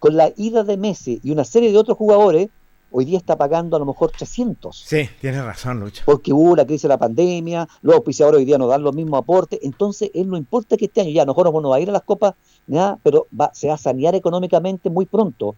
con 0.00 0.16
la 0.16 0.32
ida 0.36 0.64
de 0.64 0.76
Messi 0.76 1.20
y 1.22 1.30
una 1.30 1.44
serie 1.44 1.70
de 1.70 1.78
otros 1.78 1.96
jugadores, 1.96 2.48
hoy 2.90 3.04
día 3.04 3.18
está 3.18 3.36
pagando 3.36 3.76
a 3.76 3.78
lo 3.78 3.86
mejor 3.86 4.10
300. 4.10 4.76
Sí, 4.76 5.08
tienes 5.20 5.44
razón, 5.44 5.78
Lucho. 5.78 6.02
Porque 6.04 6.32
hubo 6.32 6.56
la 6.56 6.66
crisis 6.66 6.82
de 6.82 6.88
la 6.88 6.98
pandemia, 6.98 7.68
los 7.82 7.94
auspiciadores 7.94 8.38
hoy 8.38 8.44
día 8.44 8.58
no 8.58 8.66
dan 8.66 8.82
los 8.82 8.94
mismos 8.94 9.20
aportes, 9.20 9.60
entonces 9.62 10.10
él 10.12 10.28
no 10.28 10.36
importa 10.36 10.76
que 10.76 10.86
este 10.86 11.02
año 11.02 11.10
ya, 11.10 11.22
a 11.22 11.26
lo 11.26 11.34
mejor 11.34 11.62
no 11.62 11.68
va 11.68 11.76
a 11.76 11.80
ir 11.80 11.88
a 11.88 11.92
las 11.92 12.02
copas, 12.02 12.34
nada, 12.66 12.98
pero 13.04 13.28
va, 13.38 13.50
se 13.54 13.68
va 13.68 13.74
a 13.74 13.78
sanear 13.78 14.16
económicamente 14.16 14.90
muy 14.90 15.06
pronto 15.06 15.54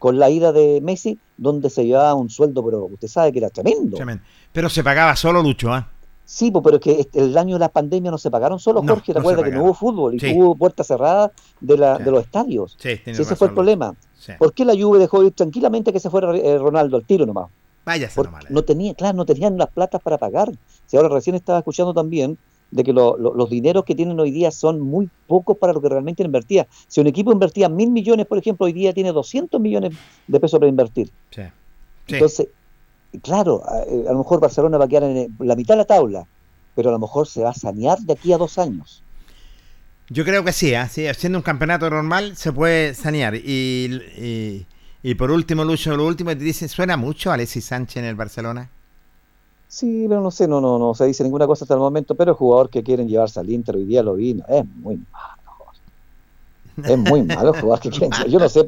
con 0.00 0.18
la 0.18 0.30
ida 0.30 0.50
de 0.50 0.80
Messi, 0.82 1.18
donde 1.36 1.70
se 1.70 1.84
llevaba 1.84 2.14
un 2.14 2.30
sueldo, 2.30 2.64
pero 2.64 2.86
usted 2.86 3.06
sabe 3.06 3.32
que 3.32 3.38
era 3.38 3.50
tremendo. 3.50 3.96
Tremendo. 3.96 4.24
Pero 4.50 4.68
se 4.70 4.82
pagaba 4.82 5.14
solo 5.14 5.42
Lucho, 5.42 5.72
¿ah? 5.72 5.86
Sí, 6.32 6.52
pero 6.62 6.76
es 6.76 6.80
que 6.80 7.00
este- 7.00 7.18
el 7.18 7.36
año 7.36 7.56
de 7.56 7.58
la 7.58 7.68
pandemia 7.70 8.08
no 8.12 8.16
se 8.16 8.30
pagaron 8.30 8.60
solo, 8.60 8.82
No, 8.82 8.94
Jorge, 8.94 9.12
no 9.12 9.18
recuerda 9.18 9.42
que 9.42 9.50
no 9.50 9.64
hubo 9.64 9.74
fútbol 9.74 10.14
y 10.14 10.20
Sí. 10.20 10.32
hubo 10.36 10.54
puertas 10.54 10.86
cerradas 10.86 11.32
de, 11.60 11.76
la, 11.76 11.96
Sí. 11.96 12.04
de 12.04 12.10
los 12.12 12.20
estadios. 12.22 12.76
Sí, 12.78 12.90
Sí, 13.04 13.10
ese 13.10 13.22
razón, 13.24 13.36
fue 13.36 13.46
el 13.48 13.54
problema. 13.54 13.94
¿Por 14.38 14.52
qué 14.52 14.64
la 14.64 14.74
Juve 14.80 15.00
dejó 15.00 15.24
ir 15.24 15.32
tranquilamente 15.32 15.92
que 15.92 15.98
se 15.98 16.08
fuera 16.08 16.32
eh, 16.36 16.56
Ronaldo 16.56 16.96
al 16.98 17.04
tiro 17.04 17.26
nomás? 17.26 17.48
Váyase 17.84 18.14
Porque 18.14 18.30
nomás. 18.30 18.48
no 18.48 18.62
tenía, 18.62 18.94
claro, 18.94 19.16
no 19.16 19.24
tenían 19.26 19.58
las 19.58 19.70
platas 19.70 20.00
para 20.02 20.18
pagar. 20.18 20.52
Si 20.86 20.96
ahora 20.96 21.08
recién 21.08 21.34
estaba 21.34 21.58
escuchando 21.58 21.92
también 21.92 22.38
de 22.70 22.84
que 22.84 22.92
lo- 22.92 23.16
lo- 23.16 23.34
los 23.34 23.50
dineros 23.50 23.84
que 23.84 23.96
tienen 23.96 24.20
hoy 24.20 24.30
día 24.30 24.52
son 24.52 24.80
muy 24.80 25.10
pocos 25.26 25.56
para 25.58 25.72
lo 25.72 25.80
que 25.80 25.88
realmente 25.88 26.22
invertía. 26.22 26.68
Si 26.86 27.00
un 27.00 27.08
equipo 27.08 27.32
invertía 27.32 27.68
mil 27.68 27.90
millones, 27.90 28.26
por 28.26 28.38
ejemplo, 28.38 28.66
hoy 28.66 28.72
día 28.72 28.92
tiene 28.92 29.10
200 29.10 29.60
millones 29.60 29.94
de 30.28 30.38
pesos 30.38 30.60
para 30.60 30.68
invertir. 30.70 31.10
Sí. 31.32 31.42
Sí. 32.06 32.14
Entonces, 32.14 32.46
claro, 33.22 33.62
a, 33.66 33.80
eh, 33.82 34.04
a 34.08 34.12
lo 34.12 34.18
mejor 34.18 34.40
Barcelona 34.40 34.78
va 34.78 34.84
a 34.84 34.88
quedar 34.88 35.04
en 35.04 35.16
eh, 35.16 35.28
la 35.40 35.56
mitad 35.56 35.74
de 35.74 35.78
la 35.78 35.84
tabla, 35.84 36.26
pero 36.74 36.90
a 36.90 36.92
lo 36.92 36.98
mejor 36.98 37.26
se 37.26 37.42
va 37.42 37.50
a 37.50 37.54
sanear 37.54 37.98
de 37.98 38.12
aquí 38.12 38.32
a 38.32 38.38
dos 38.38 38.58
años. 38.58 39.02
Yo 40.08 40.24
creo 40.24 40.44
que 40.44 40.52
sí, 40.52 40.72
sí, 40.90 41.06
haciendo 41.06 41.38
un 41.38 41.42
campeonato 41.42 41.88
normal 41.88 42.36
se 42.36 42.52
puede 42.52 42.94
sanear. 42.94 43.36
Y, 43.36 44.00
y, 44.16 44.66
y 45.02 45.14
por 45.14 45.30
último, 45.30 45.64
Lucho, 45.64 45.96
lo 45.96 46.06
último 46.06 46.30
te 46.30 46.42
dice, 46.42 46.66
¿suena 46.68 46.96
mucho 46.96 47.30
Alexis 47.30 47.64
Sánchez 47.66 47.98
en 47.98 48.04
el 48.06 48.16
Barcelona? 48.16 48.70
Sí, 49.68 50.06
pero 50.08 50.20
no 50.20 50.32
sé, 50.32 50.48
no, 50.48 50.60
no, 50.60 50.80
no 50.80 50.94
se 50.94 51.06
dice 51.06 51.22
ninguna 51.22 51.46
cosa 51.46 51.64
hasta 51.64 51.74
el 51.74 51.80
momento, 51.80 52.16
pero 52.16 52.32
el 52.32 52.36
jugador 52.36 52.70
que 52.70 52.82
quieren 52.82 53.08
llevarse 53.08 53.38
al 53.38 53.48
Inter 53.50 53.76
hoy 53.76 53.84
día 53.84 54.02
lo 54.02 54.14
vino, 54.14 54.44
es 54.48 54.66
muy 54.66 54.96
malo. 55.12 55.39
Es 56.84 56.98
muy 56.98 57.22
malo 57.22 57.54
el 57.54 57.60
jugador 57.60 57.80
que. 57.80 57.90
Yo 58.28 58.38
no 58.38 58.48
sé, 58.48 58.64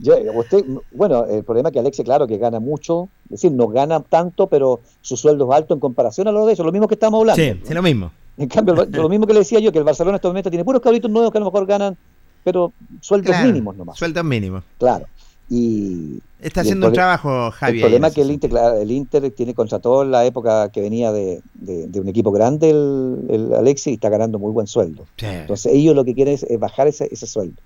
yo, 0.00 0.14
usted, 0.34 0.64
bueno, 0.92 1.24
el 1.26 1.42
problema 1.42 1.70
es 1.70 1.72
que 1.72 1.78
Alexe, 1.80 2.04
claro, 2.04 2.26
que 2.26 2.38
gana 2.38 2.60
mucho, 2.60 3.08
es 3.24 3.30
decir, 3.42 3.52
no 3.52 3.66
gana 3.66 4.00
tanto, 4.00 4.46
pero 4.46 4.80
su 5.00 5.16
sueldo 5.16 5.50
es 5.50 5.56
alto 5.56 5.74
en 5.74 5.80
comparación 5.80 6.28
a 6.28 6.32
lo 6.32 6.46
de 6.46 6.52
eso, 6.52 6.62
lo 6.62 6.70
mismo 6.70 6.86
que 6.86 6.94
estamos 6.94 7.18
hablando. 7.18 7.42
Sí, 7.42 7.60
sí, 7.64 7.74
lo 7.74 7.82
mismo. 7.82 8.12
En 8.36 8.48
cambio, 8.48 8.74
lo 8.74 9.08
mismo 9.08 9.26
que 9.26 9.32
le 9.32 9.40
decía 9.40 9.58
yo, 9.58 9.72
que 9.72 9.78
el 9.78 9.84
Barcelona 9.84 10.12
en 10.12 10.16
este 10.16 10.28
momento 10.28 10.50
tiene 10.50 10.64
puros 10.64 10.80
cabritos 10.80 11.10
nuevos 11.10 11.32
que 11.32 11.38
a 11.38 11.40
lo 11.40 11.46
mejor 11.46 11.66
ganan, 11.66 11.96
pero 12.44 12.72
sueldos 13.00 13.32
Claro, 13.32 13.46
mínimos 13.48 13.76
nomás. 13.76 13.98
Sueldos 13.98 14.24
mínimos. 14.24 14.62
Claro. 14.78 15.06
Y 15.50 16.18
Está 16.40 16.60
y 16.60 16.62
haciendo 16.62 16.88
un 16.88 16.92
trabajo, 16.92 17.50
Javi. 17.50 17.78
El 17.78 17.80
problema 17.82 18.08
es 18.08 18.14
que 18.14 18.20
el 18.22 18.30
Inter, 18.30 18.50
el 18.80 18.90
Inter 18.90 19.30
tiene 19.30 19.54
contrató 19.54 20.02
en 20.02 20.10
la 20.10 20.24
época 20.26 20.68
que 20.70 20.80
venía 20.80 21.10
de, 21.10 21.40
de- 21.54 21.86
de 21.88 22.00
un 22.00 22.08
equipo 22.08 22.30
grande, 22.30 22.70
el, 22.70 23.24
el 23.30 23.54
Alexis, 23.54 23.88
y 23.92 23.94
está 23.94 24.08
ganando 24.10 24.38
muy 24.38 24.52
buen 24.52 24.66
sueldo. 24.66 25.06
Sí. 25.16 25.26
Entonces 25.26 25.72
ellos 25.72 25.96
lo 25.96 26.04
que 26.04 26.14
quieren 26.14 26.34
es, 26.34 26.42
es 26.44 26.58
bajar 26.60 26.86
ese, 26.86 27.08
ese 27.10 27.26
sueldo. 27.26 27.60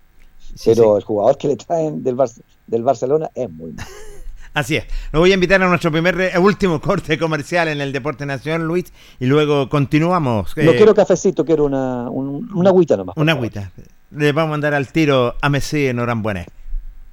Sí, 0.54 0.70
Pero 0.74 0.96
el 0.96 1.02
jugador 1.04 1.36
que 1.38 1.48
le 1.48 1.56
traen 1.56 2.02
del, 2.04 2.14
Bar- 2.14 2.28
del 2.66 2.82
Barcelona 2.82 3.30
es 3.34 3.50
muy 3.50 3.72
malo. 3.72 3.88
Así 4.54 4.76
es. 4.76 4.84
Nos 5.12 5.20
voy 5.20 5.30
a 5.30 5.34
invitar 5.34 5.62
a 5.62 5.66
nuestro 5.68 5.90
primer 5.90 6.20
eh, 6.20 6.38
último 6.38 6.78
corte 6.80 7.18
comercial 7.18 7.68
en 7.68 7.80
el 7.80 7.90
Deporte 7.90 8.26
Nación, 8.26 8.66
Luis, 8.66 8.92
y 9.18 9.24
luego 9.26 9.68
continuamos. 9.70 10.54
No 10.56 10.70
eh, 10.72 10.76
quiero 10.76 10.94
cafecito, 10.94 11.44
quiero 11.44 11.64
una, 11.64 12.08
un- 12.10 12.48
una 12.54 12.68
agüita 12.70 12.96
nomás. 12.96 13.16
Una 13.16 13.32
favor. 13.32 13.46
agüita. 13.46 13.72
Le 14.10 14.32
vamos 14.32 14.48
a 14.48 14.50
mandar 14.52 14.74
al 14.74 14.88
tiro 14.92 15.34
a 15.40 15.48
Messi 15.48 15.86
en 15.86 15.98
Orambuene. 15.98 16.46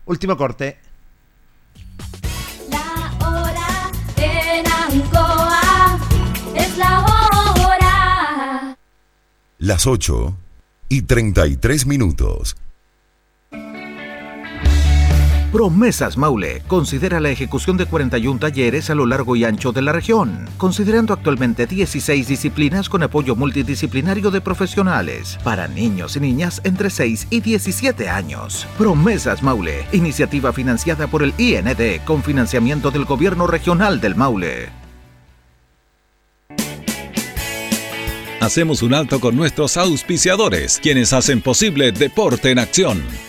Último 0.10 0.36
corte. 0.36 0.80
La 2.72 3.14
hora 3.28 3.92
en 4.18 4.66
Ancoa 4.66 6.00
es 6.56 6.78
la 6.80 7.06
hora. 7.06 8.76
Las 9.60 9.86
8 9.86 10.36
y 10.90 11.04
33 11.04 11.86
minutos. 11.86 12.58
Promesas 15.52 16.16
Maule 16.16 16.62
considera 16.68 17.20
la 17.20 17.32
ejecución 17.32 17.76
de 17.76 17.88
41 17.88 18.40
talleres 18.40 18.92
a 18.92 18.96
lo 18.96 19.08
largo 19.08 19.36
y 19.36 19.46
ancho 19.46 19.72
de 19.72 19.82
la 19.82 19.92
región, 19.92 20.48
considerando 20.58 21.12
actualmente 21.12 21.66
16 21.66 22.28
disciplinas 22.28 22.88
con 22.88 23.02
apoyo 23.02 23.36
multidisciplinario 23.36 24.30
de 24.30 24.42
profesionales 24.42 25.40
para 25.44 25.68
niños 25.68 26.16
y 26.16 26.20
niñas 26.20 26.62
entre 26.66 26.92
6 26.92 27.28
y 27.32 27.40
17 27.40 28.10
años. 28.10 28.68
Promesas 28.78 29.42
Maule, 29.42 29.88
iniciativa 29.92 30.54
financiada 30.54 31.08
por 31.08 31.24
el 31.24 31.34
IND 31.40 32.04
con 32.06 32.22
financiamiento 32.22 32.92
del 32.92 33.06
Gobierno 33.06 33.48
Regional 33.48 34.00
del 34.00 34.16
Maule. 34.16 34.70
Hacemos 38.40 38.84
un 38.84 38.94
alto 38.94 39.20
con 39.20 39.36
nuestros 39.36 39.78
auspiciadores, 39.78 40.80
quienes 40.80 41.12
hacen 41.12 41.42
posible 41.42 41.92
Deporte 41.92 42.52
en 42.52 42.60
Acción. 42.60 43.29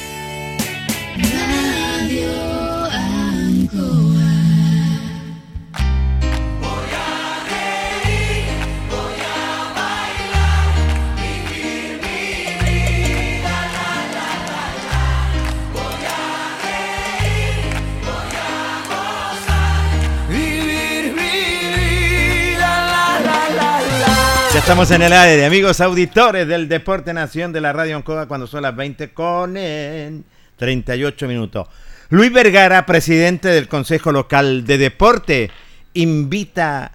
Estamos 24.71 24.91
en 24.91 25.01
el 25.01 25.11
aire, 25.11 25.45
amigos 25.45 25.81
auditores 25.81 26.47
del 26.47 26.69
Deporte 26.69 27.13
Nación 27.13 27.51
de 27.51 27.59
la 27.59 27.73
Radio 27.73 27.97
Ancoa 27.97 28.25
cuando 28.25 28.47
son 28.47 28.61
las 28.61 28.73
20 28.73 29.13
con 29.13 29.57
en 29.57 30.23
38 30.55 31.27
minutos. 31.27 31.67
Luis 32.07 32.31
Vergara, 32.31 32.85
presidente 32.85 33.49
del 33.49 33.67
Consejo 33.67 34.13
Local 34.13 34.65
de 34.65 34.77
Deporte, 34.77 35.51
invita 35.93 36.93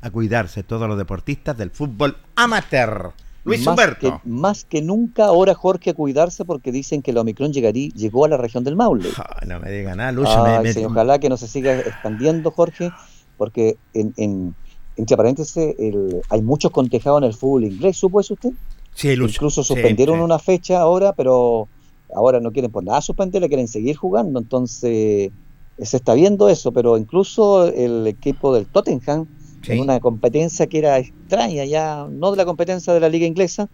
a 0.00 0.10
cuidarse 0.10 0.62
todos 0.62 0.88
los 0.88 0.96
deportistas 0.96 1.58
del 1.58 1.70
fútbol 1.70 2.16
amateur. 2.36 3.10
Luis 3.44 3.60
más 3.60 3.74
Humberto. 3.74 4.22
Que, 4.22 4.28
más 4.30 4.64
que 4.64 4.80
nunca 4.80 5.26
ahora 5.26 5.54
Jorge 5.54 5.90
a 5.90 5.94
cuidarse 5.94 6.46
porque 6.46 6.72
dicen 6.72 7.02
que 7.02 7.10
el 7.10 7.18
Omicron 7.18 7.52
llegaría, 7.52 7.90
llegó 7.90 8.24
a 8.24 8.30
la 8.30 8.38
región 8.38 8.64
del 8.64 8.76
Maule. 8.76 9.10
No 9.46 9.60
me 9.60 9.70
diga 9.70 9.94
nada, 9.94 10.08
Ay, 10.08 10.62
me- 10.62 10.72
sí, 10.72 10.82
ojalá 10.86 11.18
que 11.18 11.28
no 11.28 11.36
se 11.36 11.48
siga 11.48 11.78
expandiendo, 11.80 12.50
Jorge, 12.50 12.90
porque 13.36 13.76
en, 13.92 14.14
en- 14.16 14.54
entre 14.96 15.16
paréntesis 15.16 15.56
el- 15.78 16.20
hay 16.30 16.42
muchos 16.42 16.70
contagiados 16.70 17.20
en 17.22 17.24
el 17.28 17.34
fútbol 17.34 17.64
inglés, 17.64 17.96
¿supo 17.96 18.20
eso 18.20 18.34
usted? 18.34 18.50
Sí, 18.94 19.16
Lucho. 19.16 19.32
Incluso 19.34 19.62
suspendieron 19.64 20.18
sí. 20.18 20.22
una 20.22 20.38
fecha 20.38 20.80
ahora, 20.80 21.12
pero 21.12 21.68
ahora 22.14 22.40
no 22.40 22.52
quieren 22.52 22.70
por 22.70 22.84
nada 22.84 23.00
suspenderla, 23.00 23.48
quieren 23.48 23.68
seguir 23.68 23.96
jugando, 23.96 24.38
entonces 24.38 24.90
eh, 24.92 25.32
se 25.78 25.96
está 25.96 26.14
viendo 26.14 26.48
eso, 26.48 26.72
pero 26.72 26.96
incluso 26.96 27.66
el 27.66 28.06
equipo 28.06 28.54
del 28.54 28.66
Tottenham, 28.66 29.26
en 29.66 29.80
una 29.80 29.98
competencia 29.98 30.66
que 30.66 30.78
era 30.78 30.98
extraña, 30.98 31.64
ya 31.64 32.06
no 32.10 32.30
de 32.30 32.36
la 32.36 32.44
competencia 32.44 32.92
de 32.92 33.00
la 33.00 33.08
liga 33.08 33.26
inglesa, 33.26 33.68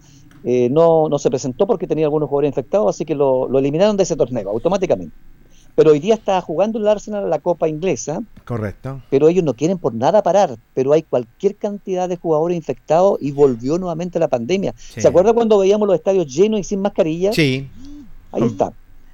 eh, 0.45 0.69
no, 0.71 1.09
no 1.09 1.19
se 1.19 1.29
presentó 1.29 1.67
porque 1.67 1.87
tenía 1.87 2.07
algunos 2.07 2.29
jugadores 2.29 2.51
infectados, 2.51 2.89
así 2.95 3.05
que 3.05 3.15
lo, 3.15 3.49
lo 3.49 3.59
eliminaron 3.59 3.97
de 3.97 4.05
ese 4.05 4.17
torneo 4.17 4.49
automáticamente. 4.49 5.15
Pero 5.75 5.93
hoy 5.93 6.01
día 6.01 6.15
está 6.15 6.41
jugando 6.41 6.79
el 6.79 6.87
Arsenal 6.89 7.29
la 7.31 7.39
Copa 7.39 7.69
Inglesa, 7.69 8.21
Correcto. 8.45 9.01
pero 9.11 9.29
ellos 9.29 9.45
no 9.45 9.55
quieren 9.55 9.79
por 9.79 9.95
nada 9.95 10.23
parar, 10.23 10.57
pero 10.75 10.93
hay 10.93 11.03
cualquier 11.03 11.57
cantidad 11.57 12.09
de 12.09 12.17
jugadores 12.17 12.57
infectados 12.57 13.19
y 13.21 13.31
volvió 13.33 13.79
nuevamente 13.79 14.19
la 14.19 14.29
pandemia. 14.29 14.75
Sí. 14.77 15.01
¿Se 15.01 15.09
acuerda 15.09 15.33
cuando 15.33 15.59
veíamos 15.59 15.87
los 15.87 15.97
estadios 15.97 16.27
llenos 16.27 16.61
y 16.61 16.65
sin 16.65 16.81
mascarilla? 16.81 17.33
Sí. 17.33 17.69
Ahí 18.33 18.43
está. 18.45 18.67
Ahí 18.67 18.73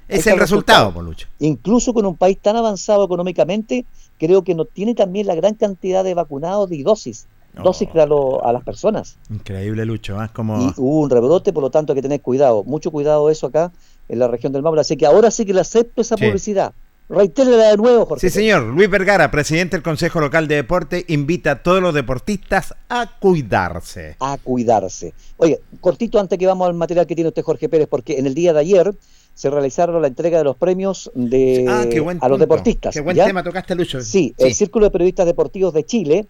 Es 0.09 0.19
está 0.21 0.33
el 0.35 0.41
resultado, 0.41 0.93
por 0.93 1.05
Lucho. 1.05 1.27
Incluso 1.41 1.93
con 1.93 2.07
un 2.07 2.17
país 2.17 2.39
tan 2.41 2.57
avanzado 2.57 3.05
económicamente, 3.05 3.85
creo 4.19 4.43
que 4.45 4.55
no 4.55 4.65
tiene 4.65 4.95
también 4.95 5.27
la 5.27 5.35
gran 5.35 5.55
cantidad 5.55 6.05
de 6.05 6.15
vacunados 6.15 6.71
y 6.73 6.83
dosis. 6.83 7.27
dosis 7.63 7.89
a, 7.97 8.07
lo- 8.07 8.45
a 8.45 8.53
las 8.53 8.63
personas. 8.63 9.17
Increíble, 9.31 9.85
Lucho. 9.87 10.21
¿ah? 10.21 10.29
Como... 10.33 10.61
Y 10.63 10.73
hubo 10.77 11.01
un 11.01 11.11
rebrote, 11.11 11.53
por 11.53 11.63
lo 11.63 11.71
tanto 11.71 11.93
hay 11.93 11.97
que 11.97 12.03
tener 12.03 12.21
cuidado, 12.21 12.63
mucho 12.65 12.91
cuidado 12.91 13.31
eso 13.31 13.47
acá 13.47 13.73
en 14.09 14.19
la 14.19 14.29
región 14.29 14.53
del 14.53 14.63
Maule. 14.63 14.81
Así 14.81 14.97
que 14.97 15.07
ahora 15.07 15.31
sí 15.31 15.45
que 15.45 15.55
le 15.55 15.61
acepto 15.61 16.03
esa 16.03 16.17
Sí. 16.17 16.25
publicidad. 16.27 16.73
Reitérela 17.09 17.69
de 17.71 17.77
nuevo, 17.77 18.05
Jorge. 18.05 18.29
Sí, 18.29 18.35
señor. 18.35 18.65
Luis 18.65 18.91
Vergara, 18.91 19.31
presidente 19.31 19.77
del 19.77 19.85
Consejo 19.85 20.19
Local 20.21 20.49
de 20.49 20.57
Deporte, 20.57 21.05
invita 21.07 21.53
a 21.53 21.63
todos 21.63 21.81
los 21.81 21.95
deportistas 21.95 22.75
a 22.89 23.09
cuidarse. 23.21 24.17
a 24.19 24.37
cuidarse. 24.43 25.15
Oye, 25.37 25.61
cortito 25.81 26.19
antes 26.19 26.37
que 26.37 26.47
vamos 26.49 26.67
al 26.67 26.75
material 26.75 27.07
que 27.07 27.15
tiene 27.15 27.29
usted 27.29 27.43
Jorge 27.43 27.69
Pérez, 27.69 27.87
porque 27.89 28.19
en 28.19 28.27
el 28.27 28.35
día 28.35 28.53
de 28.53 28.59
ayer 28.59 28.93
se 29.35 29.51
realizaron 29.51 30.01
la 30.03 30.09
entrega 30.09 30.39
de 30.39 30.45
los 30.45 30.57
premios 30.57 31.09
de 31.15 31.65
Ah, 31.69 31.85
qué 31.89 32.01
buen 32.01 32.19
a 32.21 32.29
los 32.29 32.41
deportistas. 32.41 32.93
Qué 32.93 33.01
buen 33.03 33.17
¿ya? 33.17 33.27
tema 33.27 33.45
tocaste, 33.45 33.75
Lucho. 33.77 34.01
Sí, 34.01 34.35
el 34.39 34.53
Círculo 34.55 34.87
de 34.87 34.91
Periodistas 34.91 35.27
Deportivos 35.27 35.73
de 35.75 35.85
Chile, 35.85 36.27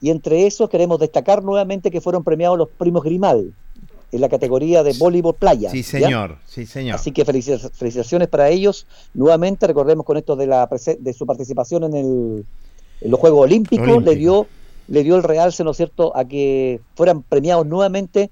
y 0.00 0.10
entre 0.10 0.46
esos 0.46 0.68
queremos 0.68 0.98
destacar 0.98 1.44
nuevamente 1.44 1.90
que 1.92 2.00
fueron 2.00 2.24
premiados 2.24 2.58
los 2.58 2.68
primos 2.70 3.04
Grimal 3.04 3.52
en 4.12 4.20
la 4.20 4.28
categoría 4.28 4.82
de 4.82 4.92
voleibol 4.94 5.34
playa. 5.34 5.70
Sí, 5.70 5.82
¿ya? 5.82 5.88
señor. 5.88 6.38
Sí, 6.46 6.66
señor. 6.66 6.94
Así 6.94 7.12
que 7.12 7.24
felici- 7.26 7.70
felicitaciones 7.72 8.28
para 8.28 8.48
ellos. 8.48 8.86
Nuevamente, 9.14 9.66
recordemos 9.66 10.06
con 10.06 10.16
esto 10.16 10.36
de 10.36 10.46
la 10.46 10.68
de 10.98 11.12
su 11.12 11.26
participación 11.26 11.84
en, 11.84 11.94
el, 11.94 12.44
en 13.00 13.10
los 13.10 13.18
Juegos 13.20 13.42
Olímpicos, 13.44 13.86
Olímpico. 13.88 14.10
le 14.10 14.16
dio 14.16 14.46
le 14.88 15.02
dio 15.02 15.16
el 15.16 15.24
realce, 15.24 15.64
¿no 15.64 15.72
es 15.72 15.76
cierto?, 15.78 16.16
a 16.16 16.24
que 16.24 16.80
fueran 16.94 17.22
premiados 17.22 17.66
nuevamente 17.66 18.30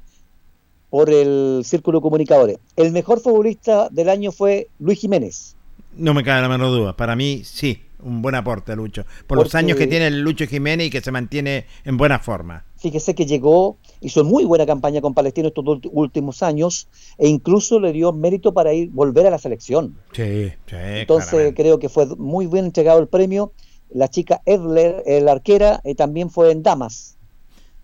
por 0.89 1.11
el 1.11 1.63
Círculo 1.65 1.99
de 1.99 2.03
Comunicadores. 2.03 2.59
El 2.77 2.93
mejor 2.93 3.19
futbolista 3.19 3.89
del 3.91 4.09
año 4.09 4.31
fue 4.31 4.69
Luis 4.79 5.01
Jiménez. 5.01 5.57
No 5.97 6.15
me 6.15 6.23
cabe 6.23 6.43
la 6.43 6.49
menor 6.49 6.69
duda. 6.69 6.97
Para 6.97 7.17
mí, 7.17 7.43
sí, 7.45 7.83
un 8.05 8.23
buen 8.23 8.37
aporte, 8.37 8.77
Lucho. 8.77 9.05
Por 9.27 9.39
los 9.39 9.53
años 9.57 9.77
que 9.77 9.89
tiene 9.89 10.07
el 10.07 10.21
Lucho 10.21 10.47
Jiménez 10.47 10.87
y 10.87 10.91
que 10.91 11.01
se 11.01 11.11
mantiene 11.11 11.67
en 11.85 11.97
buena 11.97 12.21
forma. 12.21 12.65
Fíjese 12.77 13.17
que 13.17 13.27
llegó, 13.27 13.77
hizo 14.05 14.23
muy 14.25 14.45
buena 14.45 14.67
campaña 14.67 15.01
con 15.01 15.15
Palestino 15.15 15.49
estos 15.49 15.65
últimos 15.93 16.43
años 16.43 16.89
e 17.19 17.29
incluso 17.29 17.81
le 17.81 17.93
dio 17.93 18.13
mérito 18.13 18.53
para 18.55 18.73
ir 18.73 18.91
volver 18.91 19.27
a 19.27 19.31
la 19.31 19.39
selección. 19.39 19.97
Sí, 20.13 20.49
sí. 20.67 20.77
Entonces 20.77 21.31
claramente. 21.31 21.63
creo 21.63 21.79
que 21.79 21.89
fue 21.89 22.07
muy 22.17 22.47
bien 22.47 22.67
entregado 22.67 22.99
el 23.01 23.09
premio. 23.09 23.53
La 23.91 24.09
chica 24.09 24.41
Edler, 24.47 25.03
la 25.23 25.33
arquera, 25.33 25.81
eh, 25.85 25.95
también 25.95 26.29
fue 26.31 26.51
en 26.53 26.63
damas. 26.63 27.17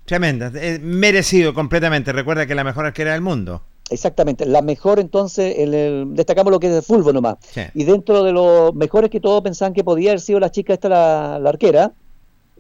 Tremenda. 0.05 0.51
eh, 0.57 0.79
merecido 0.83 1.55
completamente. 1.55 2.13
Recuerda 2.13 2.47
que 2.47 2.53
es 2.53 2.57
la 2.57 2.65
mejor 2.65 2.87
arquera 2.87 3.13
del 3.13 3.21
mundo. 3.21 3.63
Exactamente, 3.91 4.47
la 4.47 4.63
mejor 4.63 5.01
entonces, 5.01 5.57
en 5.59 5.75
el- 5.75 6.15
destacamos 6.15 6.53
lo 6.53 6.61
que 6.61 6.69
es 6.69 6.75
de 6.75 6.83
fútbol 6.83 7.13
nomás. 7.15 7.39
Sí. 7.43 7.63
Y 7.75 7.85
dentro 7.85 8.23
de 8.23 8.33
los 8.33 8.73
mejores 8.75 9.11
que 9.11 9.19
todos 9.21 9.43
pensaban 9.43 9.73
que 9.75 9.83
podía 9.83 10.11
haber 10.11 10.21
sido 10.21 10.39
la 10.39 10.51
chica 10.51 10.73
esta, 10.75 10.89
la, 10.89 11.39
la 11.41 11.49
arquera, 11.51 11.93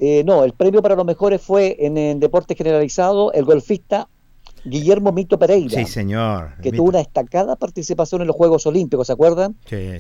eh, 0.02 0.24
no, 0.24 0.44
el 0.44 0.54
premio 0.54 0.80
para 0.80 0.96
los 0.96 1.04
mejores 1.04 1.42
fue 1.42 1.76
en, 1.78 1.98
el 1.98 2.18
deporte 2.18 2.54
generalizado 2.54 3.34
el 3.34 3.44
golfista 3.44 4.08
Guillermo 4.64 5.12
Mito 5.12 5.38
Pereira, 5.38 5.78
Sí, 5.78 5.84
señor. 5.84 6.52
que 6.62 6.72
tuvo 6.72 6.88
una 6.88 6.98
destacada 6.98 7.54
participación 7.56 8.22
en 8.22 8.26
los 8.26 8.34
Juegos 8.34 8.66
Olímpicos, 8.66 9.06
¿se 9.06 9.12
acuerdan? 9.12 9.56
Sí. 9.66 9.98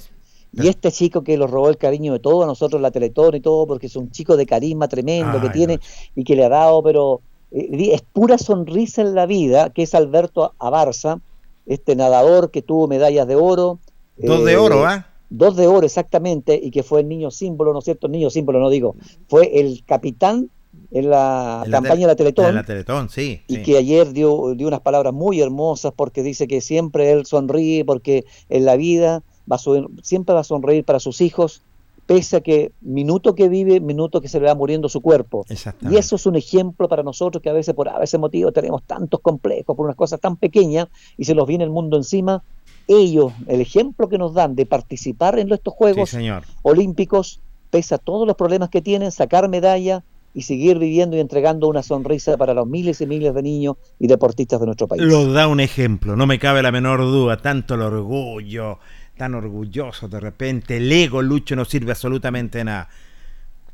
Y 0.52 0.68
este 0.68 0.90
chico 0.90 1.22
que 1.22 1.36
los 1.36 1.50
robó 1.50 1.68
el 1.68 1.76
cariño 1.76 2.14
de 2.14 2.18
todos 2.18 2.44
a 2.44 2.46
nosotros, 2.46 2.80
la 2.80 2.90
Teletón 2.90 3.34
y 3.34 3.40
todo, 3.40 3.66
porque 3.66 3.88
es 3.88 3.96
un 3.96 4.10
chico 4.10 4.38
de 4.38 4.46
carisma 4.46 4.88
tremendo 4.88 5.38
que 5.38 5.50
tiene 5.50 5.80
y 6.16 6.24
que 6.24 6.34
le 6.34 6.46
ha 6.46 6.48
dado, 6.48 6.82
pero 6.82 7.20
eh, 7.52 7.92
es 7.92 8.00
pura 8.00 8.38
sonrisa 8.38 9.02
en 9.02 9.14
la 9.14 9.26
vida, 9.26 9.68
que 9.68 9.82
es 9.82 9.94
Alberto 9.94 10.54
Abarza, 10.58 11.20
este 11.66 11.94
nadador 11.94 12.50
que 12.50 12.62
tuvo 12.62 12.88
medallas 12.88 13.28
de 13.28 13.36
oro. 13.36 13.78
Dos 14.16 14.44
de 14.46 14.52
eh, 14.52 14.56
oro, 14.56 14.86
¿ah? 14.86 15.09
Dos 15.30 15.56
de 15.56 15.66
oro, 15.66 15.86
exactamente, 15.86 16.58
y 16.60 16.70
que 16.70 16.82
fue 16.82 17.00
el 17.00 17.08
niño 17.08 17.30
símbolo, 17.30 17.72
¿no 17.72 17.78
es 17.78 17.84
cierto? 17.84 18.08
Niño 18.08 18.30
símbolo, 18.30 18.60
no 18.60 18.68
digo, 18.68 18.96
fue 19.28 19.60
el 19.60 19.84
capitán 19.84 20.50
en 20.90 21.10
la 21.10 21.62
En 21.64 21.70
la 21.70 21.78
campaña 21.78 22.00
de 22.02 22.06
la 22.06 22.16
Teletón 22.16 22.46
En 22.46 22.54
la 22.56 22.64
Teletón, 22.64 23.08
sí. 23.08 23.42
y 23.46 23.56
sí. 23.56 23.62
que 23.62 23.76
ayer 23.76 24.12
dio, 24.12 24.54
dio 24.54 24.68
unas 24.68 24.80
palabras 24.80 25.12
muy 25.12 25.40
hermosas 25.40 25.92
porque 25.94 26.22
dice 26.22 26.46
que 26.48 26.60
siempre 26.60 27.12
él 27.12 27.26
sonríe 27.26 27.84
porque 27.84 28.24
en 28.48 28.64
la 28.64 28.76
vida 28.76 29.22
va 29.50 29.56
a 29.56 30.02
siempre 30.02 30.34
va 30.34 30.40
a 30.40 30.44
sonreír 30.44 30.84
para 30.84 31.00
sus 31.00 31.20
hijos 31.20 31.62
pese 32.10 32.38
a 32.38 32.40
que 32.40 32.72
minuto 32.80 33.36
que 33.36 33.48
vive, 33.48 33.78
minuto 33.78 34.20
que 34.20 34.26
se 34.26 34.40
le 34.40 34.46
va 34.46 34.56
muriendo 34.56 34.88
su 34.88 35.00
cuerpo. 35.00 35.46
Y 35.88 35.96
eso 35.96 36.16
es 36.16 36.26
un 36.26 36.34
ejemplo 36.34 36.88
para 36.88 37.04
nosotros 37.04 37.40
que 37.40 37.48
a 37.48 37.52
veces 37.52 37.72
por 37.72 37.88
a 37.88 38.00
veces 38.00 38.18
motivo 38.18 38.50
tenemos 38.50 38.82
tantos 38.82 39.20
complejos 39.20 39.76
por 39.76 39.86
unas 39.86 39.94
cosas 39.94 40.18
tan 40.18 40.36
pequeñas 40.36 40.88
y 41.16 41.24
se 41.24 41.36
nos 41.36 41.46
viene 41.46 41.62
el 41.62 41.70
mundo 41.70 41.96
encima. 41.96 42.42
Ellos, 42.92 43.32
el 43.46 43.60
ejemplo 43.60 44.08
que 44.08 44.18
nos 44.18 44.34
dan 44.34 44.56
de 44.56 44.66
participar 44.66 45.38
en 45.38 45.52
estos 45.52 45.74
Sí, 45.74 45.78
Juegos 45.78 46.10
señor. 46.10 46.42
Olímpicos, 46.62 47.40
pese 47.70 47.94
a 47.94 47.98
todos 47.98 48.26
los 48.26 48.34
problemas 48.34 48.68
que 48.68 48.82
tienen, 48.82 49.12
sacar 49.12 49.48
medalla 49.48 50.02
y 50.34 50.42
seguir 50.42 50.78
viviendo 50.80 51.16
y 51.16 51.20
entregando 51.20 51.68
una 51.68 51.84
sonrisa 51.84 52.36
para 52.36 52.52
los 52.52 52.66
miles 52.66 53.00
y 53.00 53.06
miles 53.06 53.32
de 53.32 53.42
niños 53.42 53.76
y 54.00 54.08
deportistas 54.08 54.58
de 54.58 54.66
nuestro 54.66 54.88
país. 54.88 55.02
Lo 55.02 55.32
da 55.32 55.46
un 55.46 55.60
ejemplo, 55.60 56.16
no 56.16 56.26
me 56.26 56.40
cabe 56.40 56.62
la 56.62 56.72
menor 56.72 57.00
duda. 57.02 57.36
Tanto 57.36 57.74
el 57.74 57.82
orgullo, 57.82 58.80
tan 59.16 59.36
orgulloso 59.36 60.08
de 60.08 60.18
repente. 60.18 60.78
El 60.78 60.90
ego, 60.90 61.22
Lucho, 61.22 61.54
no 61.54 61.64
sirve 61.64 61.92
absolutamente 61.92 62.64
nada. 62.64 62.88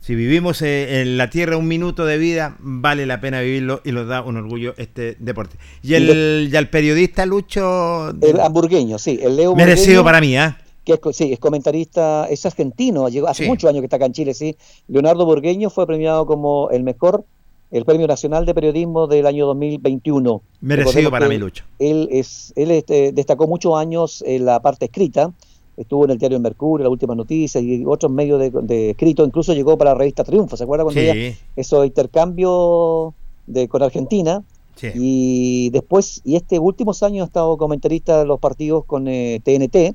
Si 0.06 0.14
vivimos 0.14 0.62
eh, 0.62 1.00
en 1.00 1.18
la 1.18 1.30
tierra 1.30 1.56
un 1.56 1.66
minuto 1.66 2.04
de 2.06 2.16
vida, 2.16 2.54
vale 2.60 3.06
la 3.06 3.20
pena 3.20 3.40
vivirlo 3.40 3.80
y 3.82 3.90
lo 3.90 4.06
da 4.06 4.22
un 4.22 4.36
orgullo 4.36 4.72
este 4.76 5.16
deporte. 5.18 5.56
Y 5.82 5.94
el, 5.94 6.48
y 6.52 6.54
al 6.54 6.70
periodista 6.70 7.26
Lucho, 7.26 8.10
El 8.20 8.38
hamburgueño, 8.38 9.00
sí, 9.00 9.18
el 9.20 9.34
Leo 9.34 9.56
merecido 9.56 10.04
Burgueño, 10.04 10.04
para 10.04 10.20
mí, 10.20 10.36
¿ah? 10.36 10.58
que 10.84 10.92
es, 10.92 11.16
sí, 11.16 11.32
es 11.32 11.40
comentarista, 11.40 12.28
es 12.30 12.46
argentino, 12.46 13.08
llegó 13.08 13.26
hace 13.26 13.42
Sí. 13.42 13.48
muchos 13.48 13.68
años 13.68 13.80
que 13.80 13.86
está 13.86 13.96
acá 13.96 14.06
en 14.06 14.12
Chile, 14.12 14.32
sí. 14.32 14.56
Leonardo 14.86 15.26
Burgueño 15.26 15.70
fue 15.70 15.88
premiado 15.88 16.24
como 16.24 16.70
el 16.70 16.84
mejor, 16.84 17.24
el 17.72 17.84
Premio 17.84 18.06
Nacional 18.06 18.46
de 18.46 18.54
Periodismo 18.54 19.08
del 19.08 19.26
año 19.26 19.46
2021. 19.46 20.40
Merecido 20.60 20.86
Recordemos 20.92 21.10
para 21.10 21.28
mí, 21.28 21.36
Lucho. 21.36 21.64
Él, 21.80 22.08
es, 22.12 22.52
él 22.54 22.70
este, 22.70 23.10
destacó 23.10 23.48
muchos 23.48 23.76
años 23.76 24.22
en 24.24 24.44
la 24.44 24.60
parte 24.60 24.84
escrita, 24.84 25.32
estuvo 25.76 26.04
en 26.04 26.10
el 26.12 26.18
diario 26.18 26.40
Mercurio, 26.40 26.84
la 26.84 26.90
última 26.90 27.14
noticia 27.14 27.60
y 27.60 27.84
otros 27.84 28.10
medios 28.10 28.40
de, 28.40 28.50
de 28.50 28.90
escrito, 28.90 29.24
incluso 29.24 29.52
llegó 29.52 29.76
para 29.76 29.92
la 29.92 29.98
revista 29.98 30.24
Triunfo, 30.24 30.56
¿se 30.56 30.64
acuerda 30.64 30.84
cuando 30.84 31.00
Sí. 31.00 31.08
había 31.08 31.34
esos 31.56 31.86
intercambios 31.86 33.12
de, 33.46 33.68
con 33.68 33.82
Argentina? 33.82 34.42
Sí. 34.76 34.88
Y 34.94 35.70
después, 35.70 36.20
y 36.24 36.36
este 36.36 36.58
últimos 36.58 37.02
años 37.02 37.22
ha 37.22 37.26
estado 37.26 37.56
comentarista 37.56 38.18
de 38.18 38.26
los 38.26 38.38
partidos 38.40 38.84
con 38.84 39.08
eh, 39.08 39.40
TNT 39.44 39.94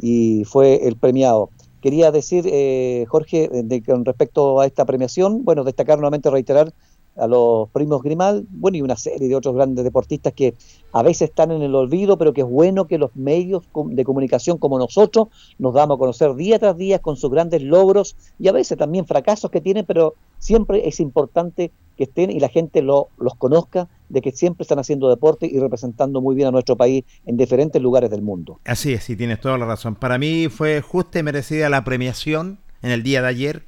y 0.00 0.44
fue 0.44 0.86
el 0.86 0.96
premiado. 0.96 1.50
Quería 1.80 2.10
decir, 2.10 2.44
eh, 2.46 3.06
Jorge, 3.08 3.44
eh, 3.44 3.62
de, 3.64 3.82
con 3.82 4.04
respecto 4.04 4.60
a 4.60 4.66
esta 4.66 4.84
premiación, 4.84 5.44
bueno, 5.44 5.64
destacar 5.64 5.98
nuevamente, 5.98 6.28
reiterar 6.30 6.72
a 7.16 7.26
los 7.26 7.68
primos 7.70 8.02
Grimal, 8.02 8.46
bueno, 8.50 8.78
y 8.78 8.82
una 8.82 8.96
serie 8.96 9.28
de 9.28 9.36
otros 9.36 9.54
grandes 9.54 9.84
deportistas 9.84 10.32
que 10.32 10.54
a 10.92 11.02
veces 11.02 11.30
están 11.30 11.50
en 11.50 11.62
el 11.62 11.74
olvido, 11.74 12.16
pero 12.16 12.32
que 12.32 12.42
es 12.42 12.46
bueno 12.46 12.86
que 12.86 12.98
los 12.98 13.14
medios 13.14 13.64
de 13.86 14.04
comunicación 14.04 14.58
como 14.58 14.78
nosotros 14.78 15.28
nos 15.58 15.74
damos 15.74 15.96
a 15.96 15.98
conocer 15.98 16.34
día 16.34 16.58
tras 16.58 16.76
día 16.76 16.98
con 16.98 17.16
sus 17.16 17.30
grandes 17.30 17.62
logros 17.62 18.16
y 18.38 18.48
a 18.48 18.52
veces 18.52 18.78
también 18.78 19.06
fracasos 19.06 19.50
que 19.50 19.60
tienen, 19.60 19.84
pero 19.86 20.14
siempre 20.38 20.88
es 20.88 21.00
importante 21.00 21.70
que 21.96 22.04
estén 22.04 22.30
y 22.30 22.40
la 22.40 22.48
gente 22.48 22.80
lo, 22.80 23.08
los 23.18 23.34
conozca 23.34 23.88
de 24.08 24.22
que 24.22 24.32
siempre 24.32 24.62
están 24.62 24.78
haciendo 24.78 25.08
deporte 25.08 25.46
y 25.46 25.58
representando 25.58 26.20
muy 26.20 26.34
bien 26.34 26.48
a 26.48 26.50
nuestro 26.50 26.76
país 26.76 27.04
en 27.26 27.36
diferentes 27.36 27.80
lugares 27.80 28.10
del 28.10 28.22
mundo. 28.22 28.58
Así 28.64 28.92
es, 28.92 29.04
sí, 29.04 29.16
tienes 29.16 29.40
toda 29.40 29.58
la 29.58 29.66
razón. 29.66 29.96
Para 29.96 30.16
mí 30.16 30.48
fue 30.48 30.80
justa 30.80 31.18
y 31.18 31.22
merecida 31.22 31.68
la 31.68 31.84
premiación 31.84 32.58
en 32.82 32.90
el 32.90 33.02
día 33.02 33.22
de 33.22 33.28
ayer. 33.28 33.62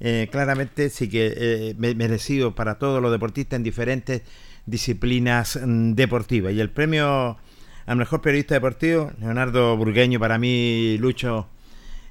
Eh, 0.00 0.28
claramente 0.32 0.88
sí 0.90 1.08
que 1.08 1.34
eh, 1.36 1.74
me- 1.78 1.94
merecido 1.94 2.54
para 2.54 2.78
todos 2.78 3.02
los 3.02 3.12
deportistas 3.12 3.58
en 3.58 3.62
diferentes 3.62 4.22
disciplinas 4.66 5.58
mm, 5.62 5.92
deportivas. 5.92 6.52
Y 6.52 6.60
el 6.60 6.70
premio 6.70 7.36
al 7.86 7.96
mejor 7.96 8.20
periodista 8.20 8.54
deportivo, 8.54 9.10
Leonardo 9.20 9.76
Burgueño, 9.76 10.18
para 10.20 10.38
mí, 10.38 10.96
Lucho, 10.98 11.48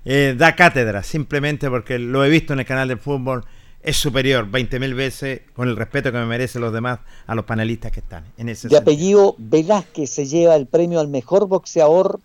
eh, 0.06 0.36
da 0.38 0.56
cátedra, 0.56 1.04
simplemente 1.04 1.70
porque 1.70 1.98
lo 2.00 2.24
he 2.26 2.30
visto 2.30 2.54
en 2.54 2.60
el 2.60 2.66
canal 2.66 2.88
de 2.90 2.98
fútbol, 2.98 3.46
es 3.82 3.96
superior 3.96 4.50
20.000 4.52 4.94
veces, 4.94 5.42
con 5.54 5.70
el 5.70 5.78
respeto 5.78 6.12
que 6.12 6.18
me 6.18 6.26
merecen 6.26 6.62
los 6.62 6.74
demás, 6.74 7.00
a 7.28 7.34
los 7.34 7.46
panelistas 7.46 7.92
que 7.94 8.02
están 8.02 8.26
en 8.38 8.50
ese 8.50 8.68
De 8.68 8.76
sentido. 8.76 8.80
apellido 8.82 9.36
Velázquez 9.38 10.10
se 10.10 10.26
lleva 10.26 10.56
el 10.58 10.66
premio 10.68 11.00
al 11.00 11.08
mejor 11.08 11.48
boxeador 11.48 12.20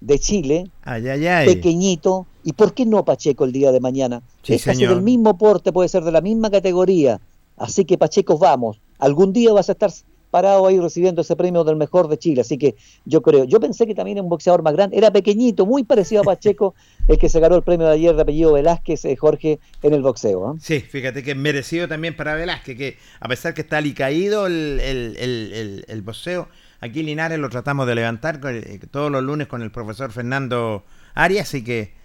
de 0.00 0.18
Chile, 0.18 0.70
Ay, 0.82 1.08
ay, 1.08 1.26
ay. 1.26 1.46
pequeñito. 1.54 2.26
¿Y 2.48 2.54
por 2.54 2.72
qué 2.72 2.86
no 2.86 3.04
Pacheco 3.04 3.44
el 3.44 3.52
día 3.52 3.72
de 3.72 3.78
mañana? 3.80 4.22
Sí, 4.42 4.54
es 4.54 4.64
casi 4.64 4.86
del 4.94 5.02
mismo 5.02 5.36
porte, 5.36 5.70
puede 5.70 5.90
ser 5.90 6.02
de 6.02 6.12
la 6.12 6.22
misma 6.22 6.50
categoría. 6.50 7.20
Así 7.58 7.84
que 7.84 7.98
Pacheco, 7.98 8.38
vamos. 8.38 8.80
Algún 8.98 9.34
día 9.34 9.52
vas 9.52 9.68
a 9.68 9.72
estar 9.72 9.90
parado 10.30 10.66
ahí 10.66 10.80
recibiendo 10.80 11.20
ese 11.20 11.36
premio 11.36 11.62
del 11.64 11.76
mejor 11.76 12.08
de 12.08 12.16
Chile. 12.18 12.40
Así 12.40 12.56
que 12.56 12.74
yo 13.04 13.20
creo, 13.20 13.44
yo 13.44 13.60
pensé 13.60 13.86
que 13.86 13.94
también 13.94 14.16
era 14.16 14.22
un 14.22 14.30
boxeador 14.30 14.62
más 14.62 14.72
grande, 14.72 14.96
era 14.96 15.10
pequeñito, 15.10 15.66
muy 15.66 15.84
parecido 15.84 16.22
a 16.22 16.24
Pacheco, 16.24 16.74
el 17.08 17.18
que 17.18 17.28
se 17.28 17.38
ganó 17.38 17.54
el 17.56 17.62
premio 17.62 17.86
de 17.86 17.92
ayer 17.92 18.16
de 18.16 18.22
apellido 18.22 18.54
Velázquez, 18.54 19.04
eh, 19.04 19.14
Jorge, 19.16 19.58
en 19.82 19.92
el 19.92 20.00
boxeo. 20.00 20.48
¿ah? 20.48 20.54
Sí, 20.58 20.80
fíjate 20.80 21.22
que 21.22 21.32
es 21.32 21.36
merecido 21.36 21.86
también 21.86 22.16
para 22.16 22.34
Velázquez, 22.34 22.78
que 22.78 22.96
a 23.20 23.28
pesar 23.28 23.52
que 23.52 23.60
está 23.60 23.76
alicaído 23.76 24.46
el, 24.46 24.80
el, 24.80 25.16
el, 25.18 25.52
el, 25.52 25.84
el 25.86 26.02
boxeo, 26.02 26.48
aquí 26.80 27.00
en 27.00 27.06
Linares 27.06 27.38
lo 27.38 27.50
tratamos 27.50 27.86
de 27.86 27.94
levantar 27.94 28.40
con- 28.40 28.54
eh, 28.56 28.80
todos 28.90 29.10
los 29.10 29.22
lunes 29.22 29.48
con 29.48 29.60
el 29.60 29.70
profesor 29.70 30.12
Fernando 30.12 30.84
Arias, 31.14 31.48
así 31.48 31.62
que... 31.62 31.97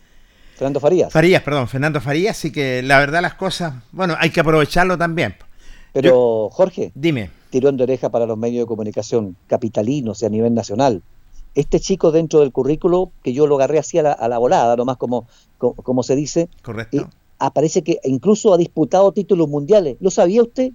Fernando 0.63 0.79
Farías. 0.79 1.11
Farías, 1.11 1.43
perdón, 1.43 1.67
Fernando 1.67 1.99
Farías, 1.99 2.37
así 2.37 2.49
que 2.49 2.81
la 2.83 2.97
verdad 2.97 3.21
las 3.21 3.33
cosas, 3.33 3.73
bueno, 3.91 4.15
hay 4.17 4.29
que 4.29 4.39
aprovecharlo 4.39 4.97
también. 4.97 5.35
Pero, 5.91 6.49
Jorge, 6.53 6.93
dime. 6.95 7.31
Tirón 7.49 7.75
de 7.75 7.83
oreja 7.83 8.07
para 8.07 8.25
los 8.25 8.37
medios 8.37 8.63
de 8.63 8.67
comunicación 8.67 9.35
capitalinos 9.47 10.21
y 10.21 10.25
a 10.25 10.29
nivel 10.29 10.53
nacional. 10.53 11.01
Este 11.53 11.81
chico 11.81 12.13
dentro 12.13 12.39
del 12.39 12.53
currículo, 12.53 13.11
que 13.23 13.33
yo 13.33 13.45
lo 13.45 13.55
agarré 13.55 13.77
así 13.77 13.97
a 13.99 14.03
la, 14.03 14.13
a 14.13 14.29
la 14.29 14.37
volada, 14.37 14.77
nomás 14.77 14.95
como, 14.95 15.27
como, 15.57 15.73
como 15.73 16.01
se 16.01 16.15
dice, 16.15 16.47
Correcto. 16.61 16.95
eh, 16.97 17.05
aparece 17.39 17.83
que 17.83 17.99
incluso 18.05 18.53
ha 18.53 18.57
disputado 18.57 19.11
títulos 19.11 19.49
mundiales. 19.49 19.97
¿Lo 19.99 20.11
sabía 20.11 20.43
usted? 20.43 20.71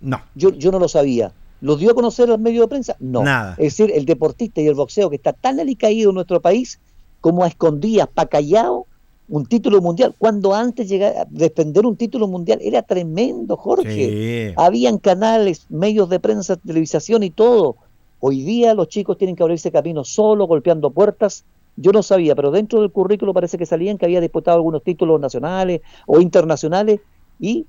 No. 0.00 0.22
Yo, 0.34 0.54
yo 0.54 0.72
no 0.72 0.78
lo 0.78 0.88
sabía. 0.88 1.32
¿Lo 1.60 1.76
dio 1.76 1.90
a 1.90 1.94
conocer 1.94 2.30
los 2.30 2.40
medios 2.40 2.64
de 2.64 2.68
prensa? 2.68 2.96
No. 2.98 3.22
Nada. 3.22 3.52
Es 3.58 3.76
decir, 3.76 3.92
el 3.94 4.06
deportista 4.06 4.62
y 4.62 4.66
el 4.68 4.74
boxeo 4.74 5.10
que 5.10 5.16
está 5.16 5.34
tan 5.34 5.60
alicaído 5.60 6.08
en 6.10 6.14
nuestro 6.14 6.40
país 6.40 6.80
como 7.20 7.44
a 7.44 7.48
escondidas, 7.48 8.08
pa' 8.08 8.26
callado, 8.26 8.86
un 9.28 9.46
título 9.46 9.80
mundial. 9.80 10.14
Cuando 10.18 10.54
antes 10.54 10.88
llegar 10.88 11.16
a 11.16 11.26
defender 11.28 11.84
un 11.84 11.96
título 11.96 12.28
mundial 12.28 12.58
era 12.62 12.82
tremendo, 12.82 13.56
Jorge. 13.56 14.48
Sí. 14.48 14.54
Habían 14.56 14.98
canales, 14.98 15.66
medios 15.68 16.08
de 16.08 16.20
prensa, 16.20 16.56
televisación 16.56 17.22
y 17.22 17.30
todo. 17.30 17.76
Hoy 18.20 18.42
día 18.42 18.74
los 18.74 18.88
chicos 18.88 19.18
tienen 19.18 19.36
que 19.36 19.42
abrirse 19.42 19.70
camino 19.70 20.04
solo, 20.04 20.46
golpeando 20.46 20.90
puertas. 20.90 21.44
Yo 21.76 21.92
no 21.92 22.02
sabía, 22.02 22.34
pero 22.34 22.50
dentro 22.50 22.80
del 22.80 22.90
currículo 22.90 23.34
parece 23.34 23.58
que 23.58 23.66
salían 23.66 23.98
que 23.98 24.06
había 24.06 24.20
disputado 24.20 24.56
algunos 24.56 24.82
títulos 24.82 25.20
nacionales 25.20 25.82
o 26.06 26.20
internacionales 26.20 27.00
y 27.38 27.66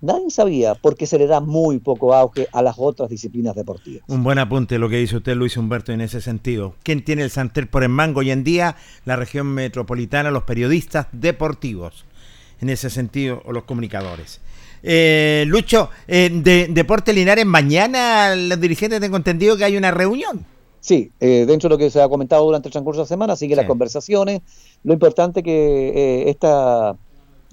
nadie 0.00 0.30
sabía 0.30 0.74
porque 0.74 1.06
se 1.06 1.18
le 1.18 1.26
da 1.26 1.40
muy 1.40 1.78
poco 1.78 2.14
auge 2.14 2.48
a 2.52 2.62
las 2.62 2.76
otras 2.78 3.10
disciplinas 3.10 3.54
deportivas. 3.54 4.02
Un 4.08 4.22
buen 4.22 4.38
apunte 4.38 4.78
lo 4.78 4.88
que 4.88 4.96
dice 4.96 5.16
usted, 5.16 5.34
Luis 5.34 5.56
Humberto, 5.56 5.92
en 5.92 6.00
ese 6.00 6.20
sentido. 6.20 6.74
¿Quién 6.82 7.04
tiene 7.04 7.22
el 7.22 7.30
Santer 7.30 7.68
por 7.68 7.82
el 7.82 7.88
mango 7.88 8.20
hoy 8.20 8.30
en 8.30 8.44
día? 8.44 8.76
La 9.04 9.16
región 9.16 9.46
metropolitana, 9.48 10.30
los 10.30 10.44
periodistas 10.44 11.06
deportivos, 11.12 12.04
en 12.60 12.70
ese 12.70 12.90
sentido, 12.90 13.42
o 13.44 13.52
los 13.52 13.64
comunicadores. 13.64 14.40
Eh, 14.82 15.44
Lucho, 15.46 15.90
eh, 16.08 16.30
de 16.32 16.68
Deporte 16.68 17.12
Linares, 17.12 17.44
mañana 17.44 18.34
los 18.34 18.60
dirigentes 18.60 19.00
tengo 19.00 19.16
entendido 19.16 19.56
que 19.56 19.64
hay 19.64 19.76
una 19.76 19.90
reunión. 19.90 20.44
Sí, 20.80 21.12
eh, 21.20 21.44
dentro 21.46 21.68
de 21.68 21.74
lo 21.74 21.78
que 21.78 21.90
se 21.90 22.00
ha 22.00 22.08
comentado 22.08 22.44
durante 22.44 22.68
el 22.68 22.72
transcurso 22.72 23.00
de 23.00 23.04
la 23.04 23.08
semana, 23.08 23.36
sigue 23.36 23.54
las 23.54 23.66
conversaciones. 23.66 24.40
Lo 24.82 24.94
importante 24.94 25.42
que 25.42 26.24
esta, 26.30 26.96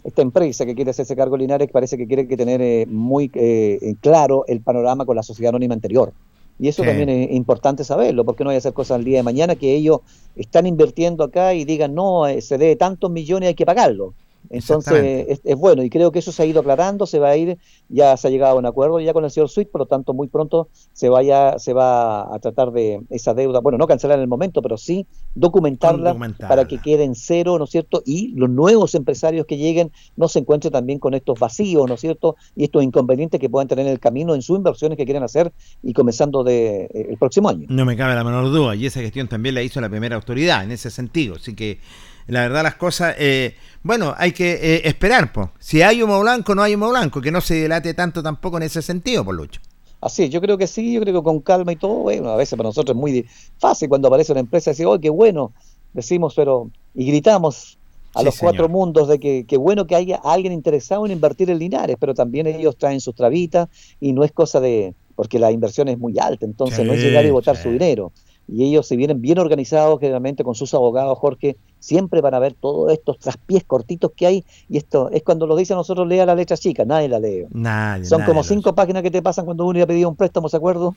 esta 0.07 0.21
empresa 0.21 0.65
que 0.65 0.73
quiere 0.73 0.91
hacerse 0.91 1.17
cargo 1.17 1.35
de 1.35 1.41
Linares 1.43 1.69
parece 1.69 1.97
que 1.97 2.07
quiere 2.07 2.29
que 2.29 2.37
tener 2.37 2.61
eh, 2.61 2.85
muy 2.89 3.29
eh, 3.33 3.95
claro 3.99 4.45
el 4.47 4.61
panorama 4.61 5.05
con 5.05 5.17
la 5.17 5.21
sociedad 5.21 5.49
anónima 5.49 5.73
anterior. 5.73 6.13
Y 6.57 6.69
eso 6.69 6.81
Sí. 6.81 6.87
también 6.87 7.09
es 7.09 7.31
importante 7.31 7.83
saberlo, 7.83 8.23
porque 8.23 8.45
no 8.45 8.49
hay 8.49 8.53
que 8.55 8.59
hacer 8.59 8.73
cosas 8.73 8.99
el 8.99 9.03
día 9.05 9.17
de 9.17 9.23
mañana 9.23 9.55
que 9.55 9.75
ellos 9.75 9.99
están 10.37 10.65
invirtiendo 10.65 11.25
acá 11.25 11.53
y 11.53 11.65
digan, 11.65 11.93
no, 11.93 12.25
eh, 12.25 12.41
se 12.41 12.57
debe 12.57 12.77
tantos 12.77 13.11
millones, 13.11 13.47
hay 13.49 13.55
que 13.55 13.65
pagarlo. 13.65 14.13
Entonces 14.49 15.25
es, 15.27 15.41
es 15.43 15.55
bueno 15.55 15.83
y 15.83 15.89
creo 15.89 16.11
que 16.11 16.19
eso 16.19 16.31
se 16.31 16.43
ha 16.43 16.45
ido 16.45 16.61
aclarando, 16.61 17.05
se 17.05 17.19
va 17.19 17.29
a 17.29 17.37
ir, 17.37 17.57
ya 17.89 18.15
se 18.17 18.27
ha 18.27 18.31
llegado 18.31 18.55
a 18.55 18.59
un 18.59 18.65
acuerdo 18.65 18.99
ya 18.99 19.13
con 19.13 19.23
el 19.25 19.31
señor 19.31 19.49
Sweet, 19.49 19.69
por 19.69 19.81
lo 19.81 19.85
tanto 19.85 20.13
muy 20.13 20.27
pronto 20.27 20.69
se 20.93 21.09
vaya, 21.09 21.59
se 21.59 21.73
va 21.73 22.33
a 22.33 22.39
tratar 22.39 22.71
de 22.71 23.01
esa 23.09 23.33
deuda, 23.33 23.59
bueno, 23.59 23.77
no 23.77 23.87
cancelar 23.87 24.17
en 24.17 24.23
el 24.23 24.27
momento, 24.27 24.61
pero 24.61 24.77
sí 24.77 25.07
documentarla, 25.35 26.09
Documentarla. 26.09 26.47
para 26.47 26.67
que 26.67 26.79
quede 26.79 27.03
en 27.03 27.15
cero, 27.15 27.57
¿no 27.57 27.65
es 27.65 27.69
cierto? 27.69 28.01
Y 28.05 28.33
los 28.35 28.49
nuevos 28.49 28.95
empresarios 28.95 29.45
que 29.45 29.57
lleguen 29.57 29.91
no 30.15 30.27
se 30.27 30.39
encuentren 30.39 30.73
también 30.73 30.99
con 30.99 31.13
estos 31.13 31.39
vacíos, 31.39 31.87
¿no 31.87 31.95
es 31.95 32.01
cierto? 32.01 32.35
Y 32.55 32.63
estos 32.63 32.83
inconvenientes 32.83 33.39
que 33.39 33.49
puedan 33.49 33.67
tener 33.67 33.85
en 33.85 33.91
el 33.91 33.99
camino 33.99 34.35
en 34.35 34.41
sus 34.41 34.57
inversiones 34.57 34.97
que 34.97 35.05
quieren 35.05 35.23
hacer 35.23 35.51
y 35.83 35.93
comenzando 35.93 36.43
de, 36.43 36.85
eh, 36.85 37.07
el 37.09 37.17
próximo 37.17 37.49
año. 37.49 37.67
No 37.69 37.85
me 37.85 37.95
cabe 37.95 38.15
la 38.15 38.23
menor 38.23 38.51
duda. 38.51 38.75
Y 38.75 38.85
esa 38.85 38.99
gestión 39.01 39.27
también 39.27 39.55
la 39.55 39.61
hizo 39.61 39.81
la 39.81 39.89
primera 39.89 40.15
autoridad 40.15 40.63
en 40.63 40.71
ese 40.71 40.89
sentido. 40.89 41.35
Así 41.35 41.55
que 41.55 41.79
la 42.27 42.41
verdad 42.41 42.63
las 42.63 42.75
cosas, 42.75 43.15
eh, 43.17 43.55
bueno, 43.83 44.13
hay 44.17 44.31
que 44.31 44.51
eh, 44.53 44.81
esperar. 44.85 45.31
pues. 45.31 45.49
Si 45.59 45.81
hay 45.81 46.03
humo 46.03 46.19
blanco, 46.19 46.53
no 46.53 46.61
hay 46.61 46.75
humo 46.75 46.89
blanco. 46.89 47.21
Que 47.21 47.31
no 47.31 47.41
se 47.41 47.55
dilate 47.55 47.93
tanto 47.93 48.21
tampoco 48.21 48.57
en 48.57 48.63
ese 48.63 48.81
sentido, 48.81 49.23
por 49.23 49.35
Lucho. 49.35 49.61
Así 49.99 50.23
es, 50.25 50.29
yo 50.29 50.41
creo 50.41 50.57
que 50.57 50.67
sí, 50.67 50.93
yo 50.93 51.01
creo 51.01 51.15
que 51.15 51.23
con 51.23 51.39
calma 51.39 51.71
y 51.71 51.75
todo, 51.75 51.95
bueno, 51.95 52.29
a 52.29 52.35
veces 52.35 52.55
para 52.55 52.69
nosotros 52.69 52.95
es 52.95 52.99
muy 52.99 53.25
fácil 53.57 53.89
cuando 53.89 54.07
aparece 54.07 54.31
una 54.31 54.41
empresa 54.41 54.69
decir, 54.69 54.85
oh, 54.85 54.99
qué 54.99 55.09
bueno, 55.09 55.53
decimos, 55.93 56.33
pero, 56.35 56.69
y 56.93 57.07
gritamos 57.07 57.79
a 58.13 58.19
Sí, 58.19 58.25
los 58.25 58.37
cuatro 58.37 58.69
mundos 58.69 59.07
de 59.07 59.19
que 59.19 59.45
qué 59.47 59.57
bueno 59.57 59.87
que 59.87 59.95
haya 59.95 60.17
alguien 60.23 60.53
interesado 60.53 61.05
en 61.05 61.13
invertir 61.13 61.49
en 61.49 61.57
Linares, 61.57 61.97
pero 61.99 62.13
también 62.13 62.45
ellos 62.45 62.77
traen 62.77 63.01
sus 63.01 63.15
trabitas 63.15 63.69
y 63.99 64.13
no 64.13 64.23
es 64.23 64.31
cosa 64.31 64.59
de, 64.59 64.93
porque 65.15 65.39
la 65.39 65.51
inversión 65.51 65.87
es 65.87 65.97
muy 65.97 66.19
alta, 66.19 66.45
entonces 66.45 66.85
no 66.85 66.93
es 66.93 67.01
llegar 67.01 67.25
y 67.25 67.31
botar 67.31 67.57
sí. 67.57 67.63
su 67.63 67.71
dinero. 67.71 68.11
Y 68.49 68.63
ellos, 68.63 68.87
si 68.87 68.95
vienen 68.95 69.21
bien 69.21 69.39
organizados, 69.39 69.99
generalmente 69.99 70.43
con 70.43 70.55
sus 70.55 70.73
abogados, 70.73 71.17
Jorge, 71.19 71.57
siempre 71.79 72.21
van 72.21 72.33
a 72.33 72.39
ver 72.39 72.53
todos 72.53 72.91
estos 72.93 73.19
traspiés 73.19 73.63
cortitos 73.65 74.11
que 74.15 74.25
hay. 74.25 74.45
Y 74.69 74.77
esto 74.77 75.09
es 75.11 75.21
cuando 75.23 75.45
lo 75.47 75.55
dice 75.57 75.73
a 75.73 75.75
nosotros, 75.75 76.07
lea 76.07 76.25
la 76.25 76.33
letra 76.33 76.55
chica, 76.55 76.85
nadie 76.85 77.09
la 77.09 77.19
lee. 77.19 77.45
Nadie. 77.51 78.05
Son 78.05 78.19
nadie 78.19 78.29
como 78.31 78.43
cinco 78.43 78.73
páginas 78.73 79.03
que 79.03 79.11
te 79.11 79.21
pasan 79.21 79.43
cuando 79.45 79.65
uno 79.65 79.77
iba 79.79 79.83
a 79.83 79.87
pedir 79.87 80.05
un 80.07 80.15
préstamo, 80.15 80.47
¿se 80.47 80.55
acuerdo? 80.57 80.95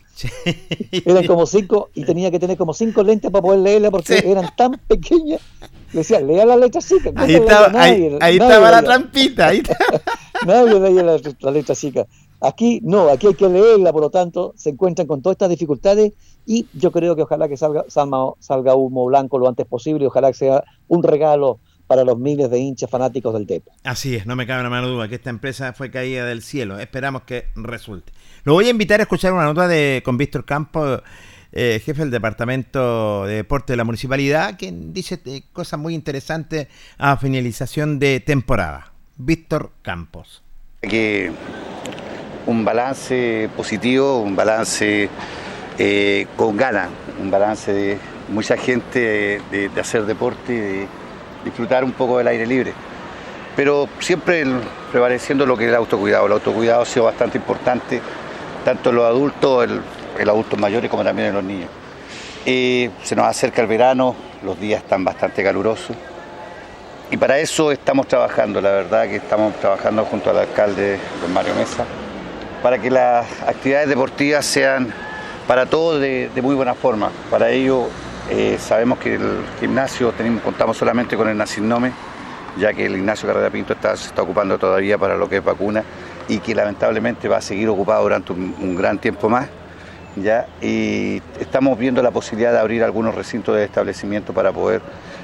Eran 1.05 1.27
como 1.27 1.45
cinco 1.47 1.91
y 1.95 2.05
tenía 2.05 2.31
que 2.31 2.39
tener 2.39 2.57
como 2.57 2.73
cinco 2.73 3.03
lentes 3.03 3.31
para 3.31 3.43
poder 3.43 3.61
leerla 3.61 3.91
porque 3.91 4.19
Sí. 4.19 4.29
eran 4.29 4.49
tan 4.57 4.73
pequeñas. 4.87 5.41
Le 5.93 5.99
decía, 5.99 6.21
lea 6.21 6.47
la 6.47 6.57
letra 6.57 6.81
chica. 6.81 7.11
Ahí 7.17 7.35
¿Cómo 7.35 7.49
estaba, 7.49 7.67
ahí, 7.83 8.01
Nadie- 8.01 8.19
ahí 8.21 8.39
nadie 8.39 8.53
estaba 8.55 8.71
la 8.71 8.83
trampita. 8.83 9.49
Ahí 9.49 9.59
está. 9.69 9.77
Nadie 10.47 10.79
leía 10.81 11.03
la, 11.03 11.21
la 11.41 11.51
letra 11.51 11.75
chica. 11.75 12.07
Aquí 12.41 12.81
no, 12.83 13.09
aquí 13.09 13.27
hay 13.27 13.35
que 13.35 13.49
leerla, 13.49 13.93
por 13.93 14.03
lo 14.03 14.11
tanto, 14.11 14.55
se 14.57 14.71
encuentran 14.71 15.07
con 15.07 15.21
todas 15.21 15.35
estas 15.35 15.51
dificultades 15.51 16.13
y 16.47 16.67
yo 16.73 16.91
creo 16.91 17.15
que 17.15 17.23
ojalá 17.23 17.49
que 17.49 17.57
salga, 17.57 17.85
salga, 17.89 18.33
salga 18.39 18.75
humo 18.75 19.05
blanco 19.07 19.39
lo 19.39 19.49
antes 19.49 19.67
posible 19.67 20.05
y 20.05 20.07
ojalá 20.07 20.29
que 20.29 20.39
sea 20.39 20.65
un 20.89 21.03
regalo 21.03 21.61
para 21.87 22.05
los 22.05 22.19
miles 22.19 22.49
de 22.51 22.59
hinchas 22.61 22.89
fanáticos 22.89 23.35
del 23.35 23.47
Depo. 23.47 23.73
Así 23.83 24.15
es, 24.15 24.25
no 24.25 24.37
me 24.37 24.47
cabe 24.47 24.63
la 24.63 24.71
menor 24.71 24.87
duda 24.87 25.09
que 25.09 25.17
esta 25.17 25.29
empresa 25.29 25.73
fue 25.73 25.91
caída 25.91 26.25
del 26.25 26.41
cielo. 26.41 26.79
Esperamos 26.79 27.23
que 27.23 27.47
resulte. 27.57 28.13
Lo 28.45 28.55
voy 28.55 28.67
a 28.67 28.71
invitar 28.71 29.01
a 29.01 29.03
escuchar 29.03 29.33
una 29.33 29.45
nota 29.45 29.67
de 29.67 30.01
con 30.05 30.17
Víctor 30.17 30.45
Campos, 30.45 31.03
eh, 31.51 31.83
jefe 31.85 32.03
del 32.03 32.13
Departamento 32.13 33.27
de 33.27 33.35
Deporte 33.35 33.73
de 33.73 33.77
la 33.77 33.83
Municipalidad, 33.83 34.57
que 34.57 34.73
dice 34.73 35.21
eh, 35.27 35.43
cosas 35.53 35.81
muy 35.81 35.95
interesantes 35.95 36.69
a 36.97 37.17
finalización 37.17 37.99
de 37.99 38.21
temporada. 38.21 38.93
Víctor 39.17 39.73
Campos. 39.83 40.43
que 40.81 41.33
un 42.47 42.65
balance 42.65 43.49
positivo, 43.57 44.21
un 44.21 44.37
balance 44.37 45.09
eh, 45.79 46.27
con 46.37 46.57
ganas, 46.57 46.89
un 47.21 47.31
balance 47.31 47.73
de 47.73 47.99
mucha 48.29 48.57
gente 48.57 49.41
de, 49.51 49.71
hacer 49.81 50.05
deporte 50.07 50.53
de 50.53 50.87
disfrutar 51.45 51.85
un 51.85 51.93
poco 51.93 52.19
del 52.19 52.29
aire 52.29 52.47
libre. 52.47 52.73
Pero 53.57 53.89
siempre 53.99 54.45
prevaleciendo 54.91 55.45
lo 55.47 55.57
que 55.57 55.65
es 55.65 55.71
el 55.71 55.77
autocuidado. 55.77 56.27
El 56.27 56.33
autocuidado 56.33 56.83
ha 56.83 56.87
sido 56.87 57.07
bastante 57.07 57.39
importante, 57.39 58.01
tanto 58.65 58.91
en 58.91 58.97
los 58.97 59.05
adultos, 59.05 59.65
en 59.65 60.27
los 60.27 60.29
adultos 60.29 60.59
mayores 60.59 60.91
como 60.91 61.05
también 61.05 61.29
en 61.29 61.35
los 61.35 61.45
niños. 61.45 61.69
Eh, 62.47 62.91
se 63.03 63.15
nos 63.17 63.27
acerca 63.27 63.61
el 63.61 63.69
verano, 63.69 64.15
los 64.43 64.59
días 64.59 64.83
están 64.83 65.05
bastante 65.05 65.43
calurosos. 65.43 65.97
Y 67.11 67.17
para 67.17 67.39
eso 67.39 67.73
estamos 67.73 68.07
trabajando, 68.07 68.61
la 68.61 68.71
verdad 68.71 69.09
que 69.09 69.17
estamos 69.17 69.55
trabajando 69.57 70.05
junto 70.05 70.31
al 70.31 70.39
alcalde 70.39 70.97
don 71.21 71.33
Mario 71.33 71.55
Mesa, 71.57 71.85
para 72.63 72.79
que 72.79 72.91
las 72.91 73.27
actividades 73.43 73.89
deportivas 73.89 74.45
sean 74.45 74.93
para 75.47 75.67
todos 75.67 76.01
de, 76.01 76.31
muy 76.43 76.55
buena 76.55 76.75
forma. 76.75 77.11
Para 77.31 77.51
ello 77.51 77.89
eh, 78.31 78.57
sabemos 78.61 78.99
que 78.99 79.15
el 79.15 79.43
gimnasio 79.59 80.13
tenemos, 80.13 80.43
contamos 80.43 80.77
solamente 80.77 81.17
con 81.17 81.29
el 81.29 81.37
Nacinnome, 81.37 81.93
ya 82.59 82.73
que 82.73 82.87
el 82.87 82.97
Ignacio 82.97 83.27
Carrera 83.29 83.51
Pinto 83.51 83.73
está, 83.73 83.97
se 83.97 84.09
está 84.09 84.23
ocupando 84.23 84.59
todavía 84.59 84.99
para 84.99 85.17
lo 85.17 85.29
que 85.29 85.39
es 85.39 85.45
vacuna 85.45 85.85
y 86.29 86.39
que 86.39 86.55
lamentablemente 86.55 87.29
va 87.29 87.39
a 87.39 87.41
seguir 87.41 87.69
ocupado 87.69 88.03
durante 88.03 88.33
un, 88.33 88.55
un 88.61 88.77
gran 88.77 88.99
tiempo 88.99 89.29
más. 89.29 89.49
¿ya? 90.17 90.47
Y 90.61 91.23
estamos 91.41 91.79
viendo 91.79 92.03
la 92.03 92.11
posibilidad 92.11 92.53
de 92.53 92.59
abrir 92.59 92.85
algunos 92.85 93.15
recintos 93.15 93.57
de 93.57 93.65
establecimiento 93.65 94.33
para 94.33 94.53
poder 94.53 94.83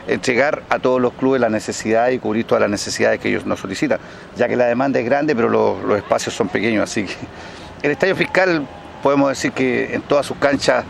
entregar 0.09 0.63
a 0.71 0.79
todos 0.79 1.01
los 1.01 1.13
clubes 1.15 1.41
la 1.41 1.49
necesidad 1.49 2.09
y 2.11 2.19
cubrir 2.19 2.45
todas 2.47 2.61
las 2.63 2.71
necesidades 2.71 3.21
que 3.21 3.29
ellos 3.29 3.45
nos 3.47 3.61
solicitan, 3.61 3.99
ya 4.37 4.49
que 4.49 4.57
la 4.57 4.67
demanda 4.67 4.99
es 5.01 5.05
grande, 5.05 5.35
pero 5.35 5.49
los, 5.49 5.99
espacios 5.99 6.35
son 6.35 6.49
pequeños. 6.49 6.85
Así 6.85 7.05
que 7.05 7.15
el 7.83 7.91
estadio 7.93 8.15
fiscal 8.17 8.67
podemos 9.03 9.29
decir 9.31 9.53
que 9.53 9.95
en 9.95 10.03
todas 10.03 10.27
sus 10.27 10.37
canchas 10.39 10.85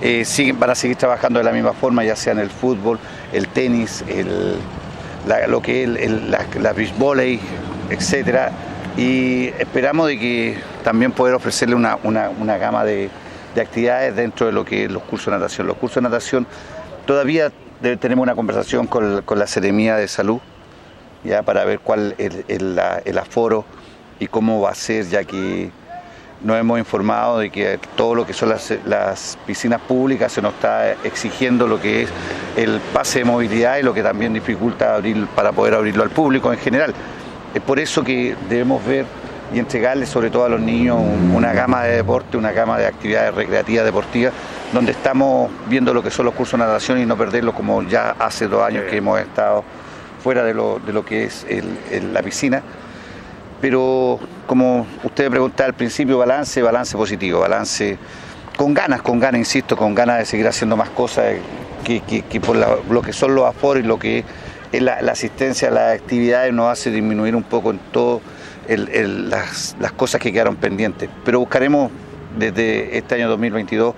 eh, 0.00 0.24
siguen, 0.24 0.58
van 0.58 0.70
a 0.70 0.74
seguir 0.74 0.96
trabajando 0.96 1.38
de 1.38 1.44
la 1.44 1.52
misma 1.52 1.72
forma, 1.72 2.04
ya 2.04 2.16
sea 2.16 2.32
en 2.32 2.38
el 2.40 2.50
fútbol, 2.50 2.98
el 3.32 3.48
tenis, 3.48 4.04
el, 4.08 4.56
la- 5.26 5.46
lo 5.46 5.62
que 5.62 5.82
es 5.82 5.88
el, 5.88 5.96
el- 5.96 6.30
la, 6.30 6.44
etcétera. 7.90 8.50
Y 8.96 9.46
esperamos 9.58 10.08
de 10.08 10.18
que 10.18 10.58
también 10.84 11.12
poder 11.12 11.34
ofrecerle 11.34 11.74
una, 11.74 11.96
una- 12.02 12.30
una 12.30 12.58
gama 12.58 12.84
de, 12.84 13.08
de 13.54 13.60
actividades 13.60 14.16
dentro 14.16 14.46
de 14.46 14.52
lo 14.52 14.64
que 14.64 14.84
es 14.84 14.90
los 14.90 15.02
cursos 15.04 15.26
de 15.32 15.38
natación. 15.38 15.66
Los 15.66 15.76
cursos 15.76 15.96
de 15.96 16.02
natación 16.02 16.46
todavía 17.06 17.50
tenemos 17.82 18.22
una 18.22 18.34
conversación 18.34 18.86
con, 18.86 19.24
la 19.28 19.46
Seremía 19.46 19.96
de 19.96 20.08
Salud, 20.08 20.38
ya 21.24 21.42
para 21.42 21.64
ver 21.64 21.80
cuál 21.80 22.14
es 22.18 22.44
el, 22.48 22.80
el 23.04 23.18
aforo 23.18 23.64
y 24.18 24.28
cómo 24.28 24.60
va 24.60 24.70
a 24.70 24.74
ser, 24.74 25.06
ya 25.08 25.24
que 25.24 25.70
nos 26.44 26.58
hemos 26.58 26.78
informado 26.78 27.38
de 27.38 27.50
que 27.50 27.78
todo 27.96 28.14
lo 28.14 28.26
que 28.26 28.32
son 28.32 28.48
las, 28.48 28.72
las 28.84 29.38
piscinas 29.46 29.80
públicas 29.80 30.32
se 30.32 30.42
nos 30.42 30.54
está 30.54 30.92
exigiendo 31.04 31.66
lo 31.66 31.80
que 31.80 32.02
es 32.02 32.08
el 32.56 32.80
pase 32.92 33.20
de 33.20 33.24
movilidad 33.24 33.78
y 33.78 33.82
lo 33.82 33.94
que 33.94 34.02
también 34.02 34.32
dificulta 34.32 34.96
abrir 34.96 35.26
para 35.28 35.52
poder 35.52 35.74
abrirlo 35.74 36.02
al 36.02 36.10
público 36.10 36.52
en 36.52 36.58
general. 36.58 36.94
Es 37.54 37.60
por 37.62 37.78
eso 37.78 38.02
que 38.02 38.34
debemos 38.48 38.84
ver 38.84 39.06
y 39.54 39.58
entregarles 39.58 40.08
sobre 40.08 40.30
todo 40.30 40.44
a 40.44 40.48
los 40.48 40.60
niños 40.60 40.98
un- 40.98 41.32
una 41.34 41.52
gama 41.52 41.84
de 41.84 41.96
deporte, 41.96 42.36
una 42.36 42.52
gama 42.52 42.78
de 42.78 42.86
actividades 42.86 43.34
recreativas, 43.34 43.84
deportivas, 43.84 44.32
donde 44.72 44.92
estamos 44.92 45.50
viendo 45.68 45.92
lo 45.92 46.02
que 46.02 46.10
son 46.10 46.24
los 46.26 46.34
cursos 46.34 46.58
de 46.58 46.64
natación 46.66 46.98
y 47.00 47.06
no 47.06 47.16
perderlos 47.16 47.54
como 47.54 47.82
ya 47.82 48.14
hace 48.18 48.48
dos 48.48 48.62
años 48.62 48.84
que 48.88 48.96
hemos 48.96 49.20
estado 49.20 49.62
fuera 50.22 50.42
de 50.44 50.54
lo, 50.54 50.78
de 50.78 50.92
lo 50.92 51.04
que 51.04 51.24
es 51.24 51.44
el- 51.48 51.78
el- 51.90 52.14
la 52.14 52.22
piscina. 52.22 52.62
Pero 53.60 54.18
como 54.46 54.86
usted 55.04 55.30
preguntaba 55.30 55.68
al 55.68 55.74
principio, 55.74 56.18
balance, 56.18 56.62
balance 56.62 56.96
positivo, 56.96 57.40
balance 57.40 57.96
con 58.56 58.74
ganas, 58.74 59.02
con 59.02 59.20
ganas, 59.20 59.38
insisto, 59.38 59.76
con 59.76 59.94
ganas 59.94 60.18
de 60.18 60.24
seguir 60.26 60.48
haciendo 60.48 60.76
más 60.76 60.90
cosas 60.90 61.34
que, 61.84 62.00
que- 62.00 62.22
que 62.22 62.40
por 62.40 62.56
la- 62.56 62.76
lo 62.90 63.02
que 63.02 63.12
son 63.12 63.34
los 63.34 63.44
aforos 63.44 63.82
y 63.84 63.86
lo 63.86 63.98
que 63.98 64.24
es 64.72 64.82
la, 64.82 65.02
la 65.02 65.12
asistencia 65.12 65.68
a 65.68 65.70
las 65.70 65.94
actividades 66.00 66.52
nos 66.52 66.70
hace 66.72 66.90
disminuir 66.90 67.36
un 67.36 67.42
poco 67.42 67.70
en 67.70 67.78
todo 67.92 68.20
el- 68.72 68.88
el- 68.88 69.30
las, 69.30 69.76
las 69.80 69.92
cosas 69.92 70.20
que 70.20 70.32
quedaron 70.32 70.56
pendientes. 70.56 71.08
Pero 71.24 71.38
buscaremos 71.40 71.90
desde 72.38 72.96
este 72.96 73.14
año 73.16 73.28
2022 73.28 73.94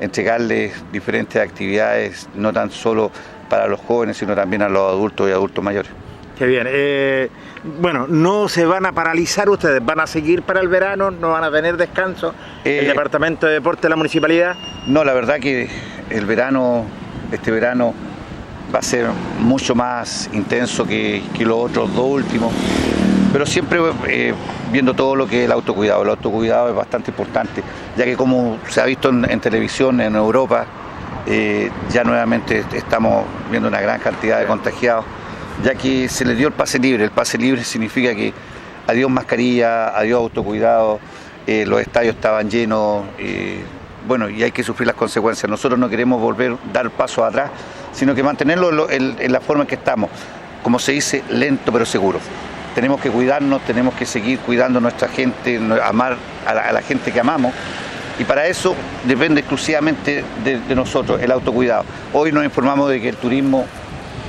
entregarles 0.00 0.72
diferentes 0.92 1.40
actividades, 1.42 2.28
no 2.34 2.52
tan 2.52 2.70
solo 2.70 3.10
para 3.48 3.66
los 3.66 3.80
jóvenes, 3.80 4.16
sino 4.16 4.34
también 4.34 4.62
a 4.62 4.68
los 4.68 4.88
adultos 4.92 5.28
y 5.28 5.32
adultos 5.32 5.64
mayores. 5.64 5.90
Qué 6.38 6.46
bien. 6.46 6.66
Eh, 6.70 7.28
bueno, 7.80 8.06
no 8.08 8.48
se 8.48 8.64
van 8.64 8.86
a 8.86 8.92
paralizar 8.92 9.48
ustedes, 9.50 9.84
van 9.84 9.98
a 9.98 10.06
seguir 10.06 10.42
para 10.42 10.60
el 10.60 10.68
verano, 10.68 11.10
no 11.10 11.30
van 11.30 11.42
a 11.42 11.50
tener 11.50 11.76
descanso. 11.76 12.32
el 12.64 12.84
Eh, 12.84 12.86
Departamento 12.86 13.46
de 13.48 13.54
Deporte 13.54 13.82
de 13.82 13.88
la 13.88 13.96
Municipalidad. 13.96 14.54
No, 14.86 15.02
la 15.02 15.14
verdad 15.14 15.40
que 15.40 15.68
el 16.10 16.26
verano, 16.26 16.84
este 17.32 17.50
verano 17.50 17.92
va 18.72 18.78
a 18.78 18.82
ser 18.82 19.06
mucho 19.40 19.74
más 19.74 20.30
intenso 20.32 20.86
que, 20.86 21.22
que 21.36 21.44
los 21.44 21.58
otros 21.70 21.92
dos 21.96 22.06
últimos, 22.06 22.52
pero 23.32 23.46
siempre 23.46 23.78
eh, 24.06 24.34
viendo 24.72 24.94
todo 24.94 25.14
lo 25.16 25.26
que 25.26 25.40
es 25.40 25.44
el 25.46 25.52
autocuidado. 25.52 26.02
El 26.02 26.10
autocuidado 26.10 26.68
es 26.68 26.74
bastante 26.74 27.10
importante, 27.10 27.62
ya 27.96 28.04
que 28.04 28.16
como 28.16 28.58
se 28.68 28.80
ha 28.80 28.84
visto 28.84 29.08
en, 29.10 29.30
en 29.30 29.40
televisión 29.40 30.00
en 30.00 30.14
Europa, 30.16 30.66
eh, 31.26 31.70
ya 31.90 32.04
nuevamente 32.04 32.64
estamos 32.72 33.24
viendo 33.50 33.68
una 33.68 33.80
gran 33.80 34.00
cantidad 34.00 34.38
de 34.40 34.46
contagiados, 34.46 35.04
ya 35.62 35.74
que 35.74 36.08
se 36.08 36.24
les 36.24 36.38
dio 36.38 36.48
el 36.48 36.54
pase 36.54 36.78
libre. 36.78 37.04
El 37.04 37.10
pase 37.10 37.36
libre 37.38 37.64
significa 37.64 38.14
que 38.14 38.32
adiós 38.86 39.10
mascarilla, 39.10 39.88
adiós 39.88 40.20
autocuidado, 40.20 40.98
eh, 41.46 41.64
los 41.66 41.80
estadios 41.80 42.14
estaban 42.14 42.48
llenos, 42.48 43.04
bueno, 44.06 44.30
y 44.30 44.42
hay 44.42 44.52
que 44.52 44.62
sufrir 44.62 44.86
las 44.86 44.96
consecuencias. 44.96 45.50
Nosotros 45.50 45.78
no 45.78 45.88
queremos 45.90 46.20
volver, 46.20 46.56
dar 46.72 46.88
paso 46.90 47.24
atrás, 47.24 47.50
sino 47.92 48.14
que 48.14 48.22
mantenerlo 48.22 48.70
lo- 48.70 48.90
en, 48.90 49.16
en 49.18 49.32
la 49.32 49.40
forma 49.40 49.64
en 49.64 49.68
que 49.68 49.74
estamos, 49.74 50.08
como 50.62 50.78
se 50.78 50.92
dice, 50.92 51.22
lento 51.28 51.70
pero 51.72 51.84
seguro. 51.84 52.18
Tenemos 52.74 53.00
que 53.00 53.10
cuidarnos, 53.10 53.62
tenemos 53.62 53.94
que 53.94 54.06
seguir 54.06 54.38
cuidando 54.40 54.78
a 54.78 54.82
nuestra 54.82 55.08
gente, 55.08 55.60
amar 55.84 56.16
a 56.46 56.72
la, 56.72 56.82
gente 56.82 57.10
que 57.12 57.20
amamos, 57.20 57.52
y 58.18 58.24
para 58.24 58.46
eso 58.46 58.74
depende 59.04 59.40
exclusivamente 59.40 60.24
de, 60.44 60.74
nosotros, 60.74 61.20
el 61.20 61.30
autocuidado. 61.32 61.84
Hoy 62.12 62.32
nos 62.32 62.44
informamos 62.44 62.90
de 62.90 63.00
que 63.00 63.08
el 63.08 63.16
turismo 63.16 63.64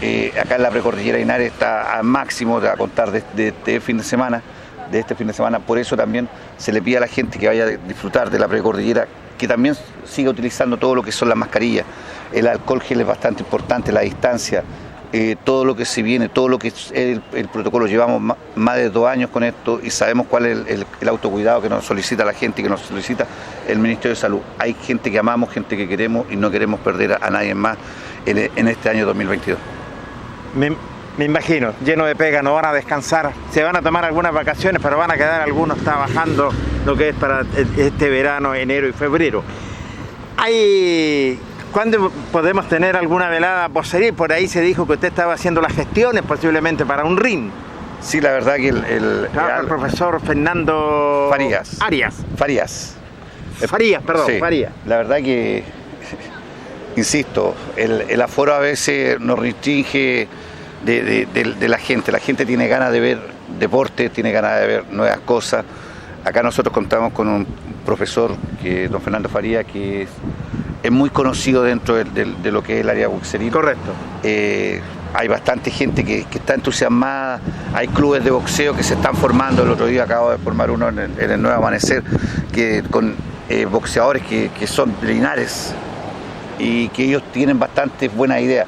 eh, 0.02 0.34
acá 0.42 0.56
en 0.56 0.64
la 0.64 0.70
precordillera 0.70 1.18
de 1.18 1.24
Linares 1.24 1.52
está 1.52 1.98
a 2.00 2.04
máximo 2.04 2.58
a 2.58 2.76
contar 2.78 3.12
de, 3.12 3.24
de- 3.36 3.54
de 3.66 3.80
fin 3.82 3.98
de 3.98 4.04
semana, 4.04 4.42
de 4.92 5.00
este 5.00 5.14
fin 5.16 5.28
de 5.28 5.34
semana. 5.34 5.60
Por 5.60 5.78
eso 5.78 5.96
también 5.98 6.28
se 6.58 6.72
le 6.72 6.82
pide 6.82 6.98
a 6.98 7.02
la 7.02 7.08
gente 7.08 7.38
que 7.38 7.48
vaya 7.48 7.64
a 7.66 7.68
disfrutar 7.68 8.30
de 8.30 8.40
la 8.40 8.48
precordillera 8.48 9.08
que 9.38 9.48
también 9.48 9.76
siga 10.06 10.32
utilizando 10.32 10.78
todo 10.78 10.96
lo 10.96 11.04
que 11.04 11.12
son 11.12 11.30
las 11.30 11.38
mascarillas. 11.38 11.86
El 12.34 12.48
alcohol 12.48 12.82
gel 12.82 13.02
es 13.02 13.08
bastante 13.08 13.42
importante, 13.44 13.92
la 13.92 14.02
distancia, 14.02 14.64
eh, 15.12 15.36
todo 15.44 15.66
lo 15.66 15.76
que 15.76 15.86
se 15.86 16.04
viene, 16.04 16.30
todo 16.30 16.48
lo 16.48 16.60
que 16.60 16.68
es 16.70 16.92
el, 16.94 17.22
protocolo. 17.52 17.88
Llevamos 17.88 18.36
más 18.56 18.76
de 18.76 18.90
dos 18.90 19.08
años 19.08 19.30
con 19.32 19.44
esto 19.44 19.80
y 19.84 19.90
sabemos 19.90 20.28
cuál 20.30 20.46
es 20.46 20.58
el, 20.58 20.68
el- 20.68 20.86
el 21.02 21.08
autocuidado 21.10 21.62
que 21.62 21.70
nos 21.70 21.84
solicita 21.86 22.24
la 22.26 22.34
gente 22.34 22.62
y 22.62 22.64
que 22.64 22.70
nos 22.70 22.82
solicita 22.82 23.26
el 23.68 23.80
Ministerio 23.80 24.12
de 24.16 24.22
Salud. 24.22 24.40
Hay 24.60 24.74
gente 24.76 25.10
que 25.12 25.18
amamos, 25.20 25.50
gente 25.52 25.76
que 25.76 25.88
queremos 25.88 26.28
y 26.30 26.36
no 26.36 26.52
queremos 26.52 26.80
perder 26.82 27.18
a, 27.22 27.30
nadie 27.30 27.56
más 27.56 27.78
en, 28.26 28.52
en 28.56 28.68
este 28.68 28.90
año 28.90 29.06
2022. 29.08 29.58
Me, 30.56 30.76
me 31.18 31.26
imagino, 31.26 31.74
lleno 31.84 32.06
de 32.06 32.16
pega, 32.16 32.42
no 32.42 32.54
van 32.54 32.66
a 32.66 32.74
descansar, 32.74 33.32
se 33.52 33.64
van 33.64 33.76
a 33.76 33.82
tomar 33.82 34.06
algunas 34.06 34.32
vacaciones, 34.34 34.82
pero 34.82 34.98
van 34.98 35.12
a 35.12 35.16
quedar 35.18 35.42
algunos 35.42 35.78
trabajando 35.80 36.52
lo 36.86 36.96
que 36.96 37.10
es 37.10 37.16
para 37.16 37.44
este 37.78 38.10
verano, 38.10 38.54
enero 38.56 38.88
y 38.88 38.94
febrero. 38.94 39.44
Hay, 40.38 41.38
¿Cuándo 41.72 42.10
podemos 42.32 42.68
tener 42.68 42.96
alguna 42.96 43.30
velada 43.30 43.70
posterior? 43.70 44.14
Por 44.16 44.32
ahí 44.34 44.48
se 44.48 44.62
dijo 44.62 44.88
que 44.88 44.94
usted 44.94 45.10
estaba 45.10 45.34
haciendo 45.34 45.62
las 45.62 45.74
gestiones 45.74 46.24
posiblemente 46.24 46.86
para 46.86 47.04
un 47.06 47.18
RIN. 47.18 47.52
Sí, 48.02 48.22
la 48.22 48.32
verdad 48.32 48.56
que 48.56 48.70
el, 48.70 48.84
el, 48.86 49.28
Claro, 49.32 49.62
el 49.62 49.68
profesor 49.68 50.20
Fernando 50.22 51.28
Farías. 51.30 51.78
Arias. 51.82 52.16
Farías. 52.38 52.96
Farías, 53.68 54.02
perdón, 54.04 54.26
Sí, 54.28 54.40
Farías. 54.40 54.72
La 54.86 54.98
verdad 54.98 55.18
que, 55.18 55.64
insisto, 56.96 57.56
el, 57.76 58.06
el 58.10 58.22
aforo 58.22 58.54
a 58.54 58.60
veces 58.60 59.20
nos 59.20 59.38
restringe 59.38 60.28
de, 60.86 61.04
de- 61.04 61.26
de- 61.34 61.54
de 61.56 61.68
la 61.68 61.78
gente. 61.78 62.12
La 62.12 62.20
gente 62.20 62.46
tiene 62.46 62.68
ganas 62.68 62.92
de 62.92 63.00
ver 63.00 63.20
deporte, 63.60 64.10
tiene 64.10 64.32
ganas 64.32 64.60
de 64.62 64.68
ver 64.68 64.86
nuevas 64.92 65.20
cosas. 65.20 65.66
Acá 66.26 66.42
nosotros 66.42 66.74
contamos 66.74 67.14
con 67.14 67.28
un 67.28 67.46
profesor, 67.86 68.32
que 68.62 68.88
don 68.88 69.02
Fernando 69.02 69.30
Farías, 69.30 69.66
que 69.66 70.04
es, 70.04 70.10
es 70.82 70.92
muy 70.92 71.10
conocido 71.10 71.64
dentro 71.64 71.96
de 71.96 72.52
lo 72.52 72.64
que 72.64 72.76
es 72.76 72.82
el 72.82 72.90
área 72.90 73.08
boxeril. 73.08 73.52
Correcto. 73.52 73.92
Eh, 74.24 74.82
hay 75.14 75.28
bastante 75.28 75.72
gente 75.72 76.04
que, 76.04 76.26
que 76.26 76.38
está 76.38 76.54
entusiasmada, 76.54 77.40
hay 77.74 77.88
clubes 77.88 78.24
de 78.24 78.32
boxeo 78.32 78.76
que 78.76 78.84
se 78.84 78.94
están 78.94 79.16
formando, 79.16 79.64
el 79.64 79.70
otro 79.70 79.88
día 79.88 80.04
acabo 80.04 80.32
de 80.32 80.38
formar 80.38 80.70
uno 80.70 80.90
en 80.90 81.00
el, 81.00 81.20
en 81.20 81.32
el 81.32 81.42
Nuevo 81.42 81.58
Amanecer, 81.58 82.04
que, 82.54 82.84
con 82.90 83.16
eh, 83.50 83.66
boxeadores 83.66 84.24
que, 84.24 84.52
que 84.58 84.68
son 84.68 84.94
Linares 85.02 85.74
y 86.60 86.90
que 86.90 87.06
ellos 87.06 87.24
tienen 87.34 87.58
bastante 87.58 88.08
buena 88.08 88.40
idea. 88.40 88.66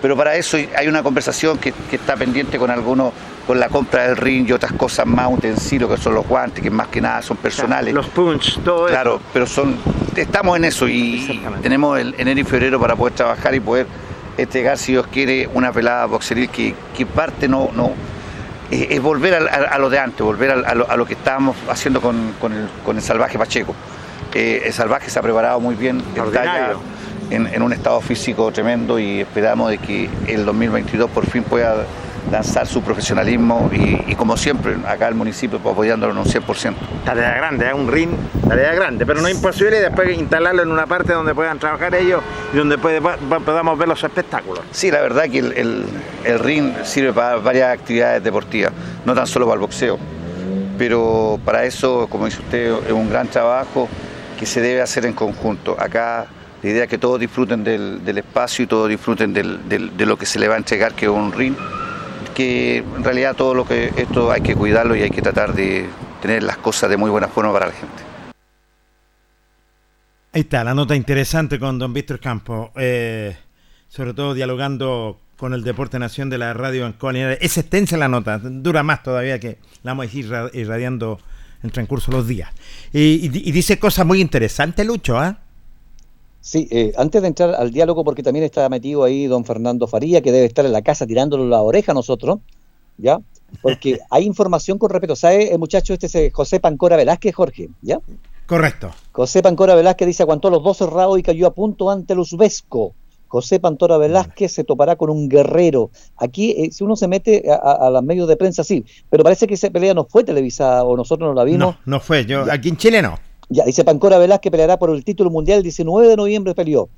Pero 0.00 0.16
para 0.16 0.34
eso 0.34 0.56
hay 0.56 0.88
una 0.88 1.02
conversación 1.02 1.58
que, 1.58 1.72
que 1.72 1.96
está 1.96 2.16
pendiente 2.16 2.58
con 2.58 2.70
algunos, 2.70 3.12
con 3.46 3.58
la 3.58 3.68
compra 3.68 4.04
del 4.06 4.16
ring 4.16 4.48
y 4.48 4.52
otras 4.52 4.72
cosas 4.72 5.06
más, 5.06 5.28
utensilios 5.30 5.90
que 5.90 5.96
son 5.96 6.14
los 6.14 6.26
guantes, 6.26 6.62
que 6.62 6.70
más 6.70 6.88
que 6.88 7.00
nada 7.00 7.22
son 7.22 7.36
personales. 7.36 7.92
Los 7.92 8.06
punch, 8.06 8.60
todo 8.60 8.86
eso. 8.86 8.94
Claro, 8.94 9.20
pero 9.32 9.46
son, 9.46 9.76
estamos 10.16 10.56
en 10.56 10.64
eso 10.64 10.88
y 10.88 11.42
tenemos 11.62 11.98
el 11.98 12.14
enero 12.18 12.40
y 12.40 12.44
febrero 12.44 12.78
para 12.80 12.94
poder 12.96 13.14
trabajar 13.14 13.54
y 13.54 13.60
poder 13.60 13.86
entregar, 14.38 14.78
si 14.78 14.92
Dios 14.92 15.06
quiere, 15.08 15.48
una 15.54 15.72
pelada 15.72 16.06
boxeril 16.06 16.48
que, 16.48 16.74
que 16.96 17.04
parte 17.04 17.48
no, 17.48 17.70
no 17.74 17.92
es, 18.70 18.86
es 18.90 19.02
volver 19.02 19.34
a, 19.34 19.38
a- 19.38 19.74
a 19.74 19.78
lo 19.78 19.90
de 19.90 19.98
antes, 19.98 20.20
volver 20.24 20.50
a, 20.52 20.54
a 20.70 20.74
lo, 20.74 20.90
a 20.90 20.96
lo 20.96 21.04
que 21.04 21.14
estábamos 21.14 21.56
haciendo 21.68 22.00
con, 22.00 22.34
con 22.40 22.52
el, 22.52 22.68
con 22.84 22.96
el 22.96 23.02
salvaje 23.02 23.38
Pacheco. 23.38 23.74
Eh, 24.34 24.62
el 24.66 24.72
salvaje 24.72 25.10
se 25.10 25.18
ha 25.18 25.22
preparado 25.22 25.60
muy 25.60 25.74
bien, 25.74 26.00
está 26.28 26.42
en, 27.30 27.46
en 27.48 27.62
un 27.62 27.72
estado 27.72 28.00
físico 28.00 28.50
tremendo 28.52 28.98
y 28.98 29.20
esperamos 29.20 29.68
de 29.68 29.78
que 29.78 30.08
el 30.28 30.44
2022 30.46 31.10
por 31.10 31.26
fin 31.26 31.42
pueda 31.42 31.84
lanzar 32.30 32.66
su 32.66 32.82
profesionalismo 32.82 33.68
y, 33.72 34.04
y 34.10 34.14
como 34.14 34.36
siempre 34.36 34.76
acá 34.86 35.08
el 35.08 35.14
municipio 35.14 35.58
apoyándolo 35.58 36.12
en 36.12 36.18
un 36.18 36.24
100%. 36.24 36.74
Tarea 37.04 37.34
grande, 37.34 37.66
¿eh? 37.68 37.74
un 37.74 37.90
ring, 37.90 38.10
tarea 38.48 38.72
grande, 38.74 39.04
pero 39.04 39.20
no 39.20 39.28
es 39.28 39.34
imposible 39.34 39.80
después 39.80 40.16
instalarlo 40.18 40.62
en 40.62 40.70
una 40.70 40.86
parte 40.86 41.12
donde 41.12 41.34
puedan 41.34 41.58
trabajar 41.58 41.94
ellos 41.94 42.22
y 42.52 42.56
donde 42.56 42.78
puede- 42.78 43.00
podamos 43.00 43.76
ver 43.78 43.88
los 43.88 44.02
espectáculos. 44.02 44.64
Sí, 44.70 44.90
la 44.90 45.00
verdad 45.02 45.24
que 45.30 45.38
el, 45.40 45.52
el- 45.52 45.84
el 46.24 46.38
ring 46.38 46.72
sirve 46.84 47.12
para 47.12 47.36
varias 47.36 47.72
actividades 47.72 48.22
deportivas, 48.22 48.72
no 49.04 49.14
tan 49.14 49.26
solo 49.26 49.46
para 49.46 49.54
el 49.56 49.60
boxeo. 49.60 49.98
Pero 50.78 51.38
para 51.44 51.64
eso, 51.64 52.06
como 52.08 52.26
dice 52.26 52.38
usted, 52.40 52.72
es 52.86 52.92
un 52.92 53.08
gran 53.10 53.28
trabajo 53.28 53.88
que 54.38 54.46
se 54.46 54.60
debe 54.60 54.80
hacer 54.80 55.04
en 55.06 55.12
conjunto. 55.12 55.76
Acá 55.78 56.26
la 56.62 56.68
idea 56.70 56.84
es 56.84 56.88
que 56.90 56.98
todos 56.98 57.20
disfruten 57.20 57.62
del, 57.62 58.04
del 58.04 58.18
espacio 58.18 58.64
y 58.64 58.66
todos 58.66 58.88
disfruten 58.88 59.32
del- 59.32 59.68
del- 59.68 59.96
de 59.96 60.06
lo 60.06 60.16
que 60.16 60.26
se 60.26 60.38
le 60.38 60.48
va 60.48 60.54
a 60.54 60.58
entregar, 60.58 60.94
que 60.94 61.06
es 61.06 61.10
un 61.10 61.32
ring, 61.32 61.54
que 62.32 62.78
en 62.78 63.04
realidad 63.04 63.34
todo 63.36 63.54
lo 63.54 63.64
que 63.64 63.92
esto 63.96 64.30
hay 64.32 64.40
que 64.40 64.54
cuidarlo 64.54 64.96
y 64.96 65.02
hay 65.02 65.10
que 65.10 65.22
tratar 65.22 65.54
de 65.54 65.86
tener 66.20 66.42
las 66.42 66.56
cosas 66.58 66.90
de 66.90 66.96
muy 66.96 67.10
buena 67.10 67.28
forma 67.28 67.52
para 67.52 67.66
la 67.66 67.72
gente. 67.72 68.02
Ahí 70.34 70.40
está, 70.42 70.64
la 70.64 70.74
nota 70.74 70.96
interesante 70.96 71.58
con 71.58 71.78
don 71.78 71.92
Víctor 71.92 72.18
Campos, 72.18 72.70
eh, 72.76 73.36
sobre 73.88 74.14
todo 74.14 74.32
dialogando 74.32 75.20
con 75.36 75.52
el 75.52 75.62
Deporte 75.62 75.98
Nación 75.98 76.30
de 76.30 76.38
la 76.38 76.54
radio 76.54 76.86
Linares. 77.12 77.38
Es 77.42 77.58
extensa 77.58 77.96
la 77.96 78.08
nota, 78.08 78.38
dura 78.38 78.82
más 78.82 79.02
todavía 79.02 79.38
que 79.38 79.58
la 79.82 79.90
vamos 79.92 80.06
a 80.12 80.16
ir 80.16 80.30
ra- 80.30 80.50
irradiando 80.54 81.18
en 81.62 81.70
transcurso 81.70 82.10
de 82.10 82.16
los 82.16 82.26
días. 82.26 82.50
Y, 82.92 83.26
y- 83.26 83.48
y 83.48 83.52
dice 83.52 83.78
cosas 83.78 84.06
muy 84.06 84.20
interesantes, 84.20 84.86
Lucho, 84.86 85.18
¿ah? 85.18 85.38
Sí, 86.42 86.68
eh, 86.70 86.92
antes 86.96 87.22
de 87.22 87.28
entrar 87.28 87.54
al 87.54 87.70
diálogo, 87.70 88.02
porque 88.04 88.22
también 88.22 88.44
está 88.44 88.68
metido 88.68 89.04
ahí 89.04 89.26
don 89.26 89.44
Fernando 89.44 89.86
Faría, 89.86 90.20
que 90.20 90.32
debe 90.32 90.44
estar 90.44 90.66
en 90.66 90.72
la 90.72 90.82
casa 90.82 91.06
tirándole 91.06 91.46
la 91.48 91.62
oreja 91.62 91.92
a 91.92 91.94
nosotros, 91.94 92.40
¿ya? 92.98 93.20
Porque 93.62 94.00
hay 94.10 94.24
información 94.24 94.76
con 94.76 94.90
respecto, 94.90 95.14
¿sabe? 95.16 95.52
El 95.52 95.58
muchacho 95.60 95.92
este 95.94 96.06
es 96.06 96.14
eh, 96.16 96.30
José 96.32 96.58
Pancora 96.60 96.96
Velázquez, 96.96 97.34
Jorge, 97.34 97.68
¿ya? 97.80 97.98
Correcto. 98.46 98.90
José 99.12 99.40
Pancora 99.40 99.74
Velázquez 99.76 100.06
dice 100.08 100.22
aguantó 100.24 100.50
los 100.50 100.62
dos 100.64 100.76
cerrados 100.78 101.18
y 101.18 101.22
cayó 101.22 101.46
a 101.46 101.54
punto 101.54 101.88
ante 101.90 102.12
el 102.12 102.18
Uzbesco 102.18 102.92
José 103.28 103.60
Pantora 103.60 103.96
Velázquez 103.96 104.52
se 104.52 104.62
topará 104.62 104.96
con 104.96 105.08
un 105.08 105.26
guerrero. 105.26 105.90
Aquí, 106.18 106.50
eh, 106.50 106.70
si 106.70 106.84
uno 106.84 106.96
se 106.96 107.08
mete 107.08 107.50
a, 107.50 107.54
a- 107.54 107.86
a 107.86 107.90
los 107.90 108.02
medios 108.02 108.28
de 108.28 108.36
prensa, 108.36 108.62
sí, 108.62 108.84
pero 109.08 109.22
parece 109.24 109.46
que 109.46 109.54
esa 109.54 109.70
pelea 109.70 109.94
no 109.94 110.04
fue 110.04 110.22
televisada 110.22 110.84
o 110.84 110.98
nosotros 110.98 111.28
no 111.30 111.34
la 111.34 111.44
vimos. 111.44 111.58
No, 111.60 111.76
no 111.86 112.00
fue. 112.00 112.26
Yo, 112.26 112.44
aquí 112.52 112.68
en 112.68 112.76
Chile 112.76 113.00
no. 113.00 113.18
Ya, 113.52 113.66
dice 113.66 113.84
Pancora 113.84 114.16
Velázquez 114.16 114.50
peleará 114.50 114.78
por 114.78 114.88
el 114.88 115.04
título 115.04 115.28
mundial 115.28 115.58
el 115.58 115.62
19 115.62 116.08
de 116.08 116.16
noviembre 116.16 116.54
peleó. 116.54 116.88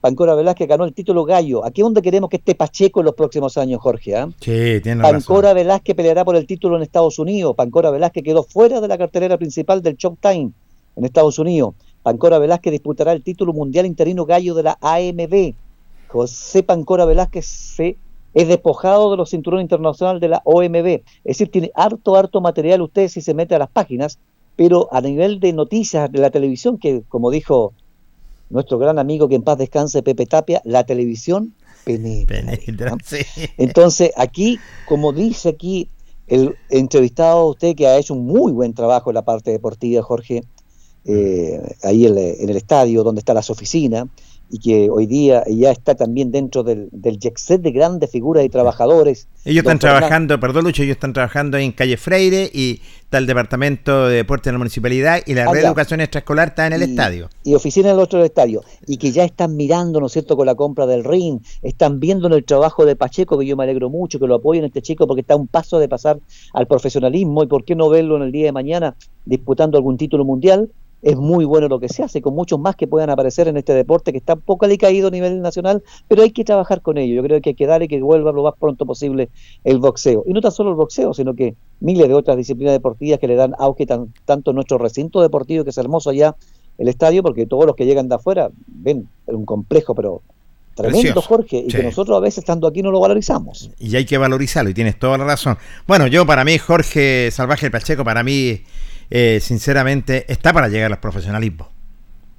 Pancora 0.00 0.34
Velázquez 0.34 0.66
ganó 0.66 0.84
el 0.84 0.94
título 0.94 1.24
gallo. 1.24 1.66
Aquí 1.66 1.82
es 1.82 1.84
donde 1.84 2.00
queremos 2.00 2.30
que 2.30 2.36
esté 2.36 2.54
Pacheco 2.54 3.00
en 3.00 3.06
los 3.06 3.14
próximos 3.14 3.58
años, 3.58 3.78
Jorge. 3.82 4.16
¿ah? 4.16 4.30
Sí, 4.40 4.80
tiene 4.80 5.02
razón. 5.02 5.20
Pancora 5.20 5.52
Velázquez 5.52 5.94
peleará 5.94 6.24
por 6.24 6.36
el 6.36 6.46
título 6.46 6.76
en 6.76 6.82
Estados 6.82 7.18
Unidos. 7.18 7.54
Pancora 7.54 7.90
Velázquez 7.90 8.24
quedó 8.24 8.42
fuera 8.42 8.80
de 8.80 8.88
la 8.88 8.96
cartelera 8.96 9.36
principal 9.36 9.82
del 9.82 9.96
Showtime 9.96 10.50
en 10.96 11.04
Estados 11.04 11.38
Unidos. 11.38 11.74
Pancora 12.02 12.38
Velázquez 12.38 12.70
disputará 12.72 13.12
el 13.12 13.22
título 13.22 13.52
mundial 13.52 13.84
interino 13.84 14.24
gallo 14.24 14.54
de 14.54 14.62
la 14.62 14.78
AMB. 14.80 15.52
José 16.08 16.62
Pancora 16.62 17.04
Velázquez 17.04 17.44
se 17.44 17.98
es 18.32 18.48
despojado 18.48 19.10
de 19.10 19.16
los 19.18 19.30
cinturones 19.30 19.64
internacional 19.64 20.20
de 20.20 20.28
la 20.28 20.40
OMB. 20.44 20.86
Es 20.86 21.02
decir, 21.24 21.50
tiene 21.50 21.70
harto, 21.74 22.16
harto 22.16 22.40
material 22.40 22.80
usted 22.80 23.08
si 23.08 23.20
se 23.20 23.34
mete 23.34 23.54
a 23.54 23.58
las 23.58 23.68
páginas, 23.68 24.18
pero 24.58 24.88
a 24.90 25.00
nivel 25.00 25.38
de 25.38 25.52
noticias 25.52 26.10
de 26.10 26.18
la 26.18 26.30
televisión, 26.30 26.78
que 26.78 27.02
como 27.08 27.30
dijo 27.30 27.72
nuestro 28.50 28.76
gran 28.78 28.98
amigo 28.98 29.28
que 29.28 29.36
en 29.36 29.42
paz 29.42 29.56
descanse, 29.56 30.02
Pepe 30.02 30.26
Tapia, 30.26 30.60
la 30.64 30.82
televisión 30.84 31.54
penetra. 31.84 32.40
Penetra, 32.40 32.96
sí. 33.04 33.18
Entonces, 33.56 34.10
aquí, 34.16 34.58
como 34.84 35.12
dice 35.12 35.50
aquí 35.50 35.88
el 36.26 36.56
entrevistado 36.70 37.46
usted, 37.46 37.76
que 37.76 37.86
ha 37.86 37.98
hecho 37.98 38.14
un 38.14 38.26
muy 38.26 38.50
buen 38.50 38.74
trabajo 38.74 39.10
en 39.10 39.14
la 39.14 39.22
parte 39.22 39.52
deportiva, 39.52 40.02
Jorge, 40.02 40.42
eh, 41.04 41.60
ahí 41.84 42.06
en, 42.06 42.18
el- 42.18 42.40
en 42.40 42.48
el 42.50 42.56
estadio 42.56 43.04
donde 43.04 43.20
están 43.20 43.36
las 43.36 43.50
oficinas, 43.50 44.08
y 44.50 44.58
que 44.58 44.88
hoy 44.90 45.06
día 45.06 45.42
ya 45.46 45.70
está 45.70 45.94
también 45.94 46.30
dentro 46.32 46.62
del, 46.62 46.88
del 46.92 47.18
jet 47.18 47.36
set 47.38 47.60
de 47.60 47.70
grandes 47.72 48.10
figuras 48.10 48.44
y 48.44 48.48
trabajadores. 48.48 49.28
Ellos 49.44 49.62
están 49.62 49.78
trabajando, 49.78 50.38
perdón 50.40 50.64
Lucho, 50.64 50.82
ellos 50.82 50.96
están 50.96 51.12
trabajando 51.12 51.56
en 51.58 51.72
Calle 51.72 51.96
Freire 51.96 52.50
y 52.52 52.80
está 53.02 53.18
el 53.18 53.26
Departamento 53.26 54.08
de 54.08 54.16
Deporte 54.16 54.48
de 54.48 54.52
la 54.52 54.58
Municipalidad 54.58 55.20
y 55.26 55.34
la 55.34 55.42
Ah, 55.44 55.46
ya. 55.46 55.52
reeducación 55.52 56.00
extraescolar 56.00 56.48
está 56.48 56.66
en 56.66 56.72
el 56.74 56.82
y- 56.82 56.84
estadio. 56.90 57.28
Y 57.44 57.54
oficina 57.54 57.88
en 57.90 57.94
el 57.94 58.00
otro 58.00 58.22
estadio. 58.24 58.62
Y 58.86 58.96
que 58.98 59.10
ya 59.12 59.24
están 59.24 59.56
mirando, 59.56 60.00
¿no 60.00 60.06
es 60.06 60.12
cierto?, 60.12 60.36
con 60.36 60.46
la 60.46 60.54
compra 60.54 60.86
del 60.86 61.04
ring. 61.04 61.40
Están 61.62 62.00
viendo 62.00 62.26
en 62.26 62.34
el 62.34 62.44
trabajo 62.44 62.84
de 62.84 62.96
Pacheco, 62.96 63.38
que 63.38 63.46
yo 63.46 63.56
me 63.56 63.64
alegro 63.64 63.88
mucho 63.90 64.18
que 64.18 64.26
lo 64.26 64.34
apoyen 64.34 64.64
este 64.64 64.82
chico, 64.82 65.06
porque 65.06 65.20
está 65.22 65.34
a 65.34 65.38
un 65.38 65.46
paso 65.46 65.78
de 65.78 65.88
pasar 65.88 66.18
al 66.52 66.66
profesionalismo. 66.66 67.42
¿Y 67.42 67.46
por 67.46 67.64
qué 67.64 67.74
no 67.74 67.88
verlo 67.88 68.16
en 68.16 68.22
el 68.22 68.32
día 68.32 68.46
de 68.46 68.52
mañana 68.52 68.94
disputando 69.24 69.78
algún 69.78 69.96
título 69.96 70.24
mundial? 70.24 70.70
Es 71.00 71.16
muy 71.16 71.44
bueno 71.44 71.68
lo 71.68 71.78
que 71.78 71.88
se 71.88 72.02
hace, 72.02 72.20
con 72.20 72.34
muchos 72.34 72.58
más 72.58 72.74
que 72.74 72.88
puedan 72.88 73.08
aparecer 73.10 73.46
en 73.46 73.56
este 73.56 73.72
deporte 73.72 74.10
que 74.10 74.18
está 74.18 74.34
un 74.34 74.40
poco 74.40 74.64
alicaído 74.64 75.08
a 75.08 75.10
nivel 75.12 75.40
nacional, 75.40 75.82
pero 76.08 76.22
hay 76.22 76.32
que 76.32 76.42
trabajar 76.44 76.82
con 76.82 76.98
ello. 76.98 77.14
Yo 77.14 77.22
creo 77.22 77.40
que 77.40 77.50
hay 77.50 77.54
que 77.54 77.66
darle 77.66 77.86
que 77.86 78.00
vuelva 78.02 78.32
lo 78.32 78.42
más 78.42 78.54
pronto 78.58 78.84
posible 78.84 79.28
el 79.62 79.78
boxeo. 79.78 80.24
Y 80.26 80.32
no 80.32 80.40
tan 80.40 80.50
solo 80.50 80.70
el 80.70 80.76
boxeo, 80.76 81.14
sino 81.14 81.34
que 81.34 81.54
miles 81.80 82.08
de 82.08 82.14
otras 82.14 82.36
disciplinas 82.36 82.72
deportivas 82.72 83.20
que 83.20 83.28
le 83.28 83.36
dan 83.36 83.54
auge 83.58 83.86
tan- 83.86 84.12
tanto 84.24 84.50
a 84.50 84.54
nuestro 84.54 84.76
recinto 84.78 85.20
deportivo, 85.22 85.62
que 85.62 85.70
es 85.70 85.78
hermoso 85.78 86.10
allá, 86.10 86.34
el 86.78 86.88
estadio, 86.88 87.22
porque 87.22 87.46
todos 87.46 87.64
los 87.66 87.76
que 87.76 87.86
llegan 87.86 88.08
de 88.08 88.16
afuera 88.16 88.50
ven 88.66 89.08
un 89.26 89.44
complejo, 89.44 89.94
pero 89.94 90.22
tremendo, 90.74 91.00
Precioso. 91.02 91.22
Jorge, 91.22 91.56
y 91.66 91.70
Sí. 91.70 91.76
que 91.76 91.82
nosotros 91.82 92.16
a 92.16 92.20
veces 92.20 92.38
estando 92.38 92.66
aquí 92.68 92.82
no 92.82 92.90
lo 92.90 93.00
valorizamos. 93.00 93.70
Y 93.80 93.94
hay 93.96 94.04
que 94.04 94.16
valorizarlo 94.18 94.70
y 94.70 94.74
tienes 94.74 94.98
toda 94.98 95.18
la 95.18 95.24
razón. 95.24 95.56
Bueno, 95.88 96.06
yo 96.08 96.24
para 96.26 96.44
mí, 96.44 96.56
Jorge 96.58 97.30
Salvaje 97.32 97.68
Pacheco, 97.70 98.04
para 98.04 98.22
mí, 98.22 98.60
eh, 99.10 99.40
sinceramente, 99.42 100.30
está 100.32 100.52
para 100.52 100.68
llegar 100.68 100.92
al 100.92 101.00
profesionalismo. 101.00 101.70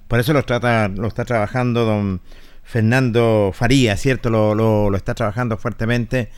Por 0.08 0.20
eso 0.20 0.34
lo, 0.34 0.44
trata, 0.44 0.88
lo 0.88 1.08
está 1.08 1.26
trabajando 1.26 1.86
don 1.86 2.22
Fernando 2.64 3.52
Faría, 3.54 3.96
¿cierto? 3.98 4.30
Lo, 4.30 4.56
lo- 4.56 4.96
está 4.96 5.14
trabajando 5.14 5.58
fuertemente. 5.58 6.30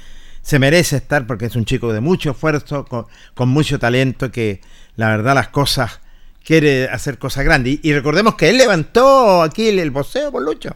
Se 0.42 0.60
merece 0.60 0.98
estar 0.98 1.28
porque 1.28 1.46
es 1.46 1.56
un 1.56 1.66
chico 1.66 1.94
de 1.94 2.02
mucho 2.02 2.32
esfuerzo, 2.32 2.86
con, 2.86 3.06
con 3.34 3.50
mucho 3.50 3.80
talento, 3.80 4.32
que 4.32 4.62
la 4.96 5.10
verdad 5.10 5.36
las 5.36 5.50
cosas, 5.50 6.02
quiere 6.44 6.90
hacer 6.90 7.18
cosas 7.18 7.46
grandes. 7.46 7.80
Y, 7.84 7.94
recordemos 7.94 8.36
que 8.36 8.50
él 8.50 8.58
levantó 8.58 9.42
aquí 9.42 9.68
el, 9.70 9.80
el 9.80 9.92
por 9.92 10.42
Lucho. 10.42 10.76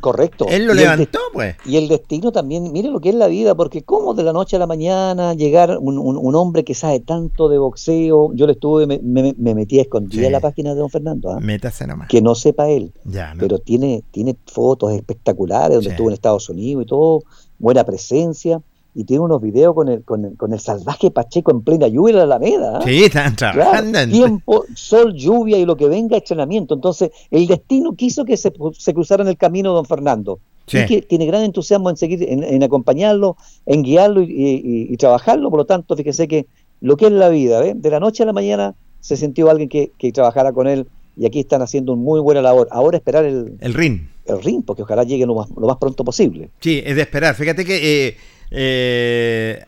Correcto. 0.00 0.46
Él 0.48 0.66
lo 0.66 0.74
Y 0.74 0.76
levantó, 0.76 1.18
pues. 1.32 1.56
Y 1.64 1.76
el 1.78 1.88
destino 1.88 2.30
también, 2.30 2.70
mire 2.70 2.90
lo 2.90 3.00
que 3.00 3.08
es 3.08 3.14
la 3.14 3.28
vida, 3.28 3.54
porque 3.54 3.82
cómo 3.82 4.12
de 4.14 4.22
la 4.24 4.32
noche 4.32 4.56
a 4.56 4.58
la 4.58 4.66
mañana 4.66 5.32
llegar 5.34 5.78
un, 5.80 5.98
un- 5.98 6.18
un 6.18 6.34
hombre 6.34 6.64
que 6.64 6.74
sabe 6.74 7.00
tanto 7.00 7.48
de 7.48 7.56
boxeo, 7.58 8.32
yo 8.34 8.46
le 8.46 8.52
estuve, 8.52 8.86
me, 8.86 8.98
me- 9.02 9.34
me 9.38 9.54
metí 9.54 9.78
a 9.78 9.82
escondida 9.82 10.20
Sí. 10.20 10.26
en 10.26 10.32
la 10.32 10.40
página 10.40 10.74
de 10.74 10.80
don 10.80 10.90
Fernando, 10.90 11.30
¿ah? 11.30 11.40
Métase 11.40 11.86
nomás. 11.86 12.08
que 12.08 12.20
no 12.20 12.34
sepa 12.34 12.68
él, 12.68 12.92
Ya, 13.04 13.34
¿no? 13.34 13.40
pero 13.40 13.58
tiene, 13.58 14.02
tiene 14.10 14.36
fotos 14.46 14.92
espectaculares 14.92 15.70
donde 15.76 15.88
Sí. 15.88 15.92
estuvo 15.92 16.08
en 16.08 16.14
Estados 16.14 16.48
Unidos 16.50 16.82
y 16.84 16.86
todo, 16.86 17.22
buena 17.58 17.82
presencia, 17.84 18.60
y 18.98 19.04
tiene 19.04 19.22
unos 19.24 19.42
videos 19.42 19.74
con 19.74 19.88
el, 19.90 20.02
con 20.04 20.24
el, 20.24 20.36
con 20.38 20.52
el 20.54 20.58
salvaje 20.58 21.10
Pacheco 21.10 21.50
en 21.50 21.60
plena 21.60 21.86
lluvia 21.86 22.12
en 22.12 22.16
la 22.16 22.22
Alameda. 22.24 22.80
Sí, 22.82 23.04
están 23.04 23.36
trabajando. 23.36 24.06
tiempo, 24.06 24.64
sol, 24.74 25.12
lluvia 25.14 25.58
y 25.58 25.66
lo 25.66 25.76
que 25.76 25.86
venga, 25.86 26.16
entrenamiento. 26.16 26.74
Entonces, 26.74 27.10
el 27.30 27.46
destino 27.46 27.92
quiso 27.94 28.24
que 28.24 28.38
se, 28.38 28.50
se 28.78 28.94
cruzaran 28.94 29.28
el 29.28 29.36
camino 29.36 29.74
don 29.74 29.84
Fernando. 29.84 30.38
Sí. 30.66 30.78
Y 30.78 30.86
que 30.86 31.02
tiene 31.02 31.26
gran 31.26 31.44
entusiasmo 31.44 31.90
en 31.90 31.96
seguir, 31.98 32.22
en, 32.28 32.42
en 32.42 32.62
acompañarlo, 32.62 33.36
en 33.66 33.82
guiarlo 33.82 34.22
y, 34.22 34.24
y- 34.32 34.86
y 34.92 34.96
trabajarlo. 34.96 35.50
Por 35.50 35.58
lo 35.60 35.64
tanto, 35.66 35.94
fíjese 35.94 36.26
que 36.26 36.46
lo 36.80 36.96
que 36.96 37.06
es 37.06 37.12
la 37.12 37.28
vida, 37.28 37.60
¿ve? 37.60 37.74
de 37.76 37.90
la 37.90 38.00
noche 38.00 38.22
a 38.22 38.26
la 38.26 38.32
mañana 38.32 38.74
se 39.00 39.16
sintió 39.16 39.50
alguien 39.50 39.68
que, 39.68 39.92
que 39.98 40.10
trabajara 40.10 40.52
con 40.52 40.66
él 40.66 40.86
y 41.18 41.26
aquí 41.26 41.40
están 41.40 41.62
haciendo 41.62 41.92
una 41.92 42.02
muy 42.02 42.20
buena 42.20 42.42
labor. 42.42 42.66
Ahora 42.70 42.96
esperar 42.96 43.24
el, 43.24 43.56
El 43.60 43.74
ring. 43.74 44.08
el 44.24 44.42
ring, 44.42 44.62
porque 44.64 44.82
ojalá 44.82 45.04
llegue 45.04 45.24
lo 45.26 45.34
más, 45.34 45.48
lo 45.50 45.66
más 45.66 45.76
pronto 45.76 46.02
posible. 46.02 46.48
Sí, 46.60 46.82
es 46.84 46.96
de 46.96 47.02
esperar. 47.02 47.34
Fíjate 47.34 47.64
que 47.64 48.08
eh, 48.08 48.16
eh, 48.50 49.64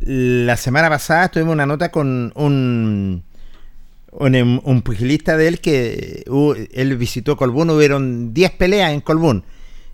la 0.00 0.56
semana 0.56 0.88
pasada 0.88 1.28
tuvimos 1.28 1.52
una 1.52 1.66
nota 1.66 1.90
con 1.90 2.32
un, 2.34 3.22
un, 4.12 4.34
em- 4.34 4.82
pugilista 4.82 5.36
de 5.36 5.48
él 5.48 5.60
que 5.60 6.24
uh, 6.28 6.54
él 6.72 6.96
visitó 6.96 7.36
Colbún, 7.36 7.70
hubieron 7.70 8.32
10 8.32 8.52
peleas 8.52 8.92
en 8.92 9.00
Colbún 9.00 9.44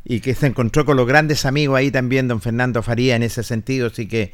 y 0.05 0.21
que 0.21 0.35
se 0.35 0.47
encontró 0.47 0.85
con 0.85 0.97
los 0.97 1.07
grandes 1.07 1.45
amigos 1.45 1.77
ahí 1.77 1.91
también, 1.91 2.29
don 2.29 2.41
Fernando 2.41 2.83
Faría, 2.83 3.17
en 3.17 3.25
ese 3.25 3.43
sentido, 3.43 3.89
así 3.89 4.07
que 4.07 4.33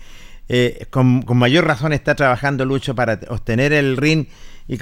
eh, 0.48 0.86
con, 0.90 1.24
mayor 1.38 1.66
razón 1.66 1.92
está 1.94 2.14
trabajando 2.14 2.64
Lucho 2.66 2.94
para 2.94 3.18
obtener 3.28 3.72
el 3.72 3.96
ring 3.96 4.26
y 4.68 4.76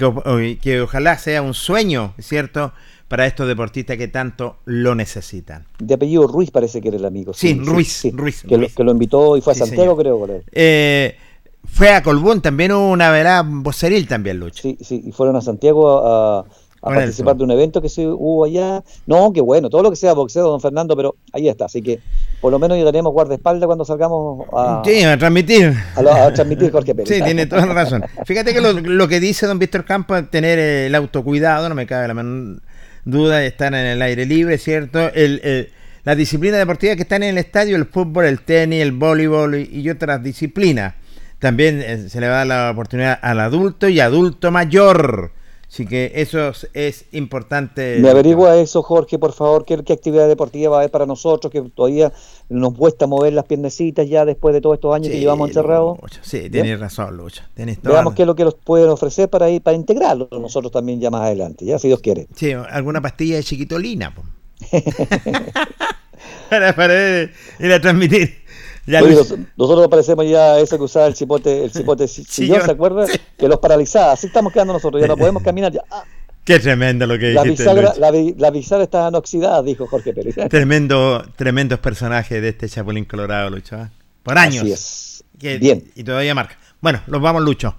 que 0.57 0.81
ojalá 0.81 1.17
sea 1.17 1.41
un 1.41 1.53
sueño, 1.53 2.13
¿cierto?, 2.19 2.73
para 3.11 3.25
estos 3.25 3.45
deportistas 3.45 3.97
que 3.97 4.07
tanto 4.07 4.59
lo 4.63 4.95
necesitan. 4.95 5.65
De 5.79 5.95
apellido 5.95 6.27
Ruiz 6.27 6.49
parece 6.49 6.79
que 6.79 6.87
era 6.87 6.95
el 6.95 7.03
amigo. 7.03 7.33
Sí, 7.33 7.59
Ruiz, 7.61 8.07
Ruiz, 8.13 8.41
que, 8.47 8.57
Lo, 8.57 8.65
que 8.69 8.83
invitó 8.83 9.35
y 9.35 9.41
fue 9.41 9.51
a 9.51 9.55
Santiago, 9.57 10.01
señor. 10.01 10.27
creo. 10.27 10.41
Eh, 10.53 11.17
fue 11.65 11.89
a 11.89 12.01
Colbún, 12.03 12.39
también 12.41 12.71
hubo 12.71 12.89
una 12.89 13.11
velada 13.11 13.43
voceril 13.45 14.07
también, 14.07 14.39
Lucho. 14.39 14.61
Sí, 14.61 14.77
sí, 14.79 15.03
y 15.07 15.11
fueron 15.11 15.35
a 15.35 15.41
Santiago 15.41 16.07
a, 16.07 16.45
participar 16.79 17.35
de 17.35 17.43
un 17.43 17.51
evento 17.51 17.81
que 17.81 17.89
se 17.89 18.07
hubo 18.07 18.45
allá. 18.45 18.81
No, 19.05 19.33
qué 19.33 19.41
bueno, 19.41 19.69
todo 19.69 19.83
lo 19.83 19.89
que 19.89 19.97
sea 19.97 20.13
boxeo, 20.13 20.47
don 20.47 20.61
Fernando, 20.61 20.95
pero 20.95 21.17
ahí 21.33 21.49
está. 21.49 21.65
Así 21.65 21.81
que 21.81 21.99
por 22.39 22.49
lo 22.53 22.59
menos 22.59 22.77
ya 22.77 22.85
tenemos 22.85 23.11
guardaespaldas 23.11 23.67
cuando 23.67 23.83
salgamos 23.83 24.47
a, 24.53 24.83
Sí, 24.85 25.03
a 25.03 25.17
transmitir. 25.17 25.73
a 25.97 26.01
lo- 26.01 26.13
a 26.13 26.31
transmitir 26.31 26.71
Jorge 26.71 26.95
Pérez. 26.95 27.09
Sí, 27.13 27.21
tiene 27.21 27.45
toda 27.45 27.65
la 27.65 27.73
razón. 27.73 28.05
Fíjate 28.25 28.53
que 28.53 28.61
lo, 28.61 28.71
lo 28.71 29.07
que 29.09 29.19
dice 29.19 29.47
don 29.47 29.59
Víctor 29.59 29.83
Campos 29.83 30.17
es 30.17 30.31
tener 30.31 30.57
el 30.57 30.95
autocuidado, 30.95 31.67
no 31.67 31.75
me 31.75 31.85
cabe 31.85 32.07
la 32.07 32.13
menor 32.13 32.61
duda 33.05 33.43
estar 33.45 33.73
en 33.73 33.85
el 33.85 34.01
aire 34.01 34.25
libre, 34.25 34.57
¿cierto? 34.57 35.11
El, 35.13 35.41
el- 35.43 35.69
la 36.03 36.15
disciplina 36.15 36.57
deportiva 36.57 36.95
que 36.95 37.03
están 37.03 37.21
en 37.21 37.29
el 37.29 37.37
estadio, 37.37 37.75
el 37.75 37.85
fútbol, 37.85 38.25
el 38.25 38.41
tenis, 38.41 38.81
el 38.81 38.91
voleibol 38.91 39.53
y, 39.55 39.69
y 39.71 39.89
otras 39.89 40.23
disciplinas. 40.23 40.95
También 41.37 41.79
eh, 41.85 42.09
se 42.09 42.19
le 42.19 42.27
va 42.27 42.33
a 42.33 42.37
dar 42.37 42.47
la 42.47 42.71
oportunidad 42.71 43.19
al 43.21 43.39
adulto 43.39 43.87
y 43.87 43.99
adulto 43.99 44.49
mayor. 44.51 45.31
Así 45.71 45.85
que 45.85 46.11
eso 46.15 46.49
es, 46.49 46.69
es 46.73 47.05
importante. 47.13 47.97
Me 48.01 48.09
averigua 48.09 48.57
eso, 48.57 48.83
Jorge, 48.83 49.17
por 49.17 49.31
favor, 49.31 49.63
qué, 49.63 49.81
qué 49.85 49.93
actividad 49.93 50.27
deportiva 50.27 50.71
va 50.71 50.75
a 50.75 50.79
haber 50.81 50.91
para 50.91 51.05
nosotros, 51.05 51.49
que 51.49 51.61
todavía 51.61 52.11
nos 52.49 52.73
cuesta 52.73 53.07
mover 53.07 53.31
las 53.31 53.45
piernecitas 53.45 54.09
ya 54.09 54.25
después 54.25 54.53
de 54.53 54.59
todos 54.59 54.73
estos 54.73 54.93
años 54.93 55.07
que 55.07 55.19
llevamos 55.21 55.47
encerrados. 55.47 55.97
Sí, 56.23 56.41
¿Ya? 56.43 56.49
tienes 56.49 56.77
razón, 56.77 57.15
Lucho. 57.15 57.43
Tienes 57.53 57.79
toda 57.79 57.95
Veamos 57.95 58.15
qué 58.15 58.23
es 58.23 58.27
lo 58.27 58.35
que 58.35 58.43
nos 58.43 58.55
pueden 58.55 58.89
ofrecer 58.89 59.29
para 59.29 59.49
ir 59.49 59.61
para 59.61 59.77
integrarlo 59.77 60.27
nosotros 60.31 60.73
también 60.73 60.99
ya 60.99 61.09
más 61.09 61.21
adelante, 61.21 61.63
ya 61.63 61.79
si 61.79 61.87
Dios 61.87 62.01
quiere. 62.01 62.27
Sí, 62.35 62.51
alguna 62.51 62.99
pastilla 62.99 63.37
de 63.37 63.43
chiquitolina. 63.43 64.13
para, 66.49 66.75
para 66.75 67.21
ir 67.21 67.71
a 67.73 67.79
transmitir. 67.79 68.40
Ya, 68.87 69.01
Oye, 69.03 69.15
nos- 69.15 69.33
nosotros 69.57 69.87
parecemos 69.89 70.27
ya 70.27 70.59
ese 70.59 70.77
que 70.77 70.83
usaba 70.83 71.05
el 71.07 71.15
cipote, 71.15 71.65
el 71.65 71.71
sillón, 71.71 72.07
Sillón. 72.07 72.61
¿se 72.65 72.71
acuerda? 72.71 73.05
Que 73.37 73.47
los 73.47 73.59
paralizaba, 73.59 74.13
así 74.13 74.27
estamos 74.27 74.51
quedando 74.51 74.73
nosotros, 74.73 74.99
ya 75.01 75.07
no 75.07 75.15
podemos 75.17 75.43
caminar 75.43 75.71
ya. 75.71 75.81
Ah, 75.91 76.03
Qué 76.43 76.59
tremendo 76.59 77.05
lo 77.05 77.19
que 77.19 77.33
la 77.33 77.43
dijiste, 77.43 77.63
bisagra, 77.63 77.93
la, 77.99 78.11
la 78.11 78.49
bisagra 78.49 78.83
estaban 78.83 79.13
oxidadas, 79.13 79.63
dijo 79.63 79.85
Jorge 79.85 80.11
Pérez. 80.13 80.35
Tremendo, 80.49 81.23
tremendos 81.35 81.77
personajes 81.79 82.41
de 82.41 82.49
este 82.49 82.67
Chapulín 82.67 83.05
Colorado, 83.05 83.51
Lucho. 83.51 83.75
¿eh? 83.75 83.89
Por 84.23 84.37
años. 84.39 84.63
Así 84.63 84.71
es. 84.71 85.23
Que- 85.37 85.59
Bien. 85.59 85.83
Y 85.95 86.03
todavía 86.03 86.33
marca. 86.33 86.57
Bueno, 86.81 86.99
los 87.05 87.21
vamos, 87.21 87.43
Lucho. 87.43 87.75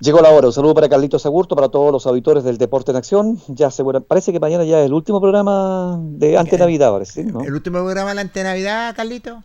Llegó 0.00 0.20
la 0.20 0.28
hora. 0.30 0.48
Un 0.48 0.52
saludo 0.52 0.74
para 0.74 0.88
Carlitos 0.90 1.24
Agurto, 1.24 1.54
para 1.56 1.68
todos 1.70 1.90
los 1.92 2.06
auditores 2.06 2.44
del 2.44 2.58
Deporte 2.58 2.90
en 2.90 2.98
Acción. 2.98 3.38
Ya 3.48 3.70
segura, 3.70 4.00
parece 4.00 4.32
que 4.32 4.40
mañana 4.40 4.64
ya 4.64 4.80
es 4.80 4.86
el 4.86 4.92
último 4.92 5.18
programa 5.20 5.96
de 6.02 6.36
ante 6.36 6.58
Navidad, 6.58 6.90
parece. 6.92 7.24
¿no? 7.24 7.40
¿El 7.42 7.54
último 7.54 7.78
programa 7.82 8.12
de 8.12 8.20
ante 8.20 8.42
Navidad, 8.42 8.94
Carlito? 8.94 9.42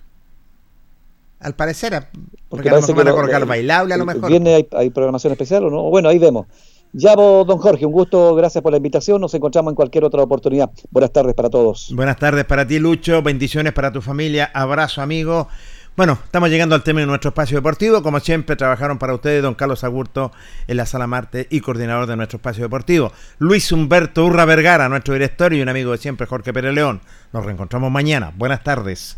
Al 1.40 1.56
parecer, 1.56 1.92
porque, 1.94 2.30
Porque 2.50 2.70
a 2.70 2.74
lo 2.74 2.82
mejor 2.82 2.96
van 2.96 3.08
a 3.08 3.12
colocar 3.12 3.42
el- 3.42 3.48
bailable 3.48 3.94
a 3.94 3.98
lo 3.98 4.06
mejor. 4.06 4.30
Viernes 4.30 4.56
hay, 4.56 4.68
hay 4.72 4.90
programación 4.90 5.34
especial 5.34 5.66
o 5.66 5.70
no. 5.70 5.84
Bueno, 5.84 6.10
ahí 6.10 6.18
vemos. 6.18 6.48
Ya 6.94 7.16
vos, 7.16 7.46
don 7.46 7.58
Jorge, 7.60 7.86
un 7.86 7.92
gusto, 7.92 8.34
gracias 8.34 8.62
por 8.64 8.72
la 8.72 8.78
invitación. 8.78 9.22
Nos 9.22 9.34
encontramos 9.34 9.72
en 9.72 9.76
cualquier 9.76 10.04
otra 10.06 10.24
oportunidad. 10.24 10.70
Buenas 10.90 11.12
tardes 11.12 11.36
para 11.36 11.50
todos. 11.50 11.92
Buenas 11.96 12.18
tardes 12.18 12.46
para 12.46 12.66
ti, 12.66 12.80
Lucho. 12.80 13.22
Bendiciones 13.22 13.74
para 13.74 13.92
tu 13.92 14.02
familia. 14.02 14.50
Abrazo, 14.54 15.02
amigo. 15.02 15.48
Bueno, 15.96 16.18
estamos 16.24 16.50
llegando 16.50 16.76
al 16.76 16.84
término 16.84 17.06
de 17.06 17.08
nuestro 17.10 17.30
espacio 17.30 17.58
deportivo. 17.58 18.02
Como 18.02 18.20
siempre, 18.20 18.56
trabajaron 18.56 18.98
para 18.98 19.14
ustedes 19.14 19.44
don 19.44 19.54
Carlos 19.56 19.84
Agurto 19.84 20.32
en 20.68 20.78
la 20.78 20.86
Sala 20.86 21.08
Marte 21.08 21.46
y 21.52 21.60
coordinador 21.60 22.08
de 22.08 22.16
nuestro 22.16 22.38
espacio 22.38 22.64
deportivo. 22.64 23.12
Luis 23.38 23.72
Humberto 23.72 24.26
Urra 24.26 24.46
Vergara, 24.46 24.90
nuestro 24.90 25.14
director 25.14 25.54
y 25.54 25.62
un 25.62 25.70
amigo 25.70 25.92
de 25.92 25.98
siempre, 25.98 26.26
Jorge 26.26 26.54
Pérez 26.54 26.74
León. 26.74 27.02
Nos 27.34 27.46
reencontramos 27.46 27.92
mañana. 27.92 28.32
Buenas 28.38 28.64
tardes. 28.64 29.18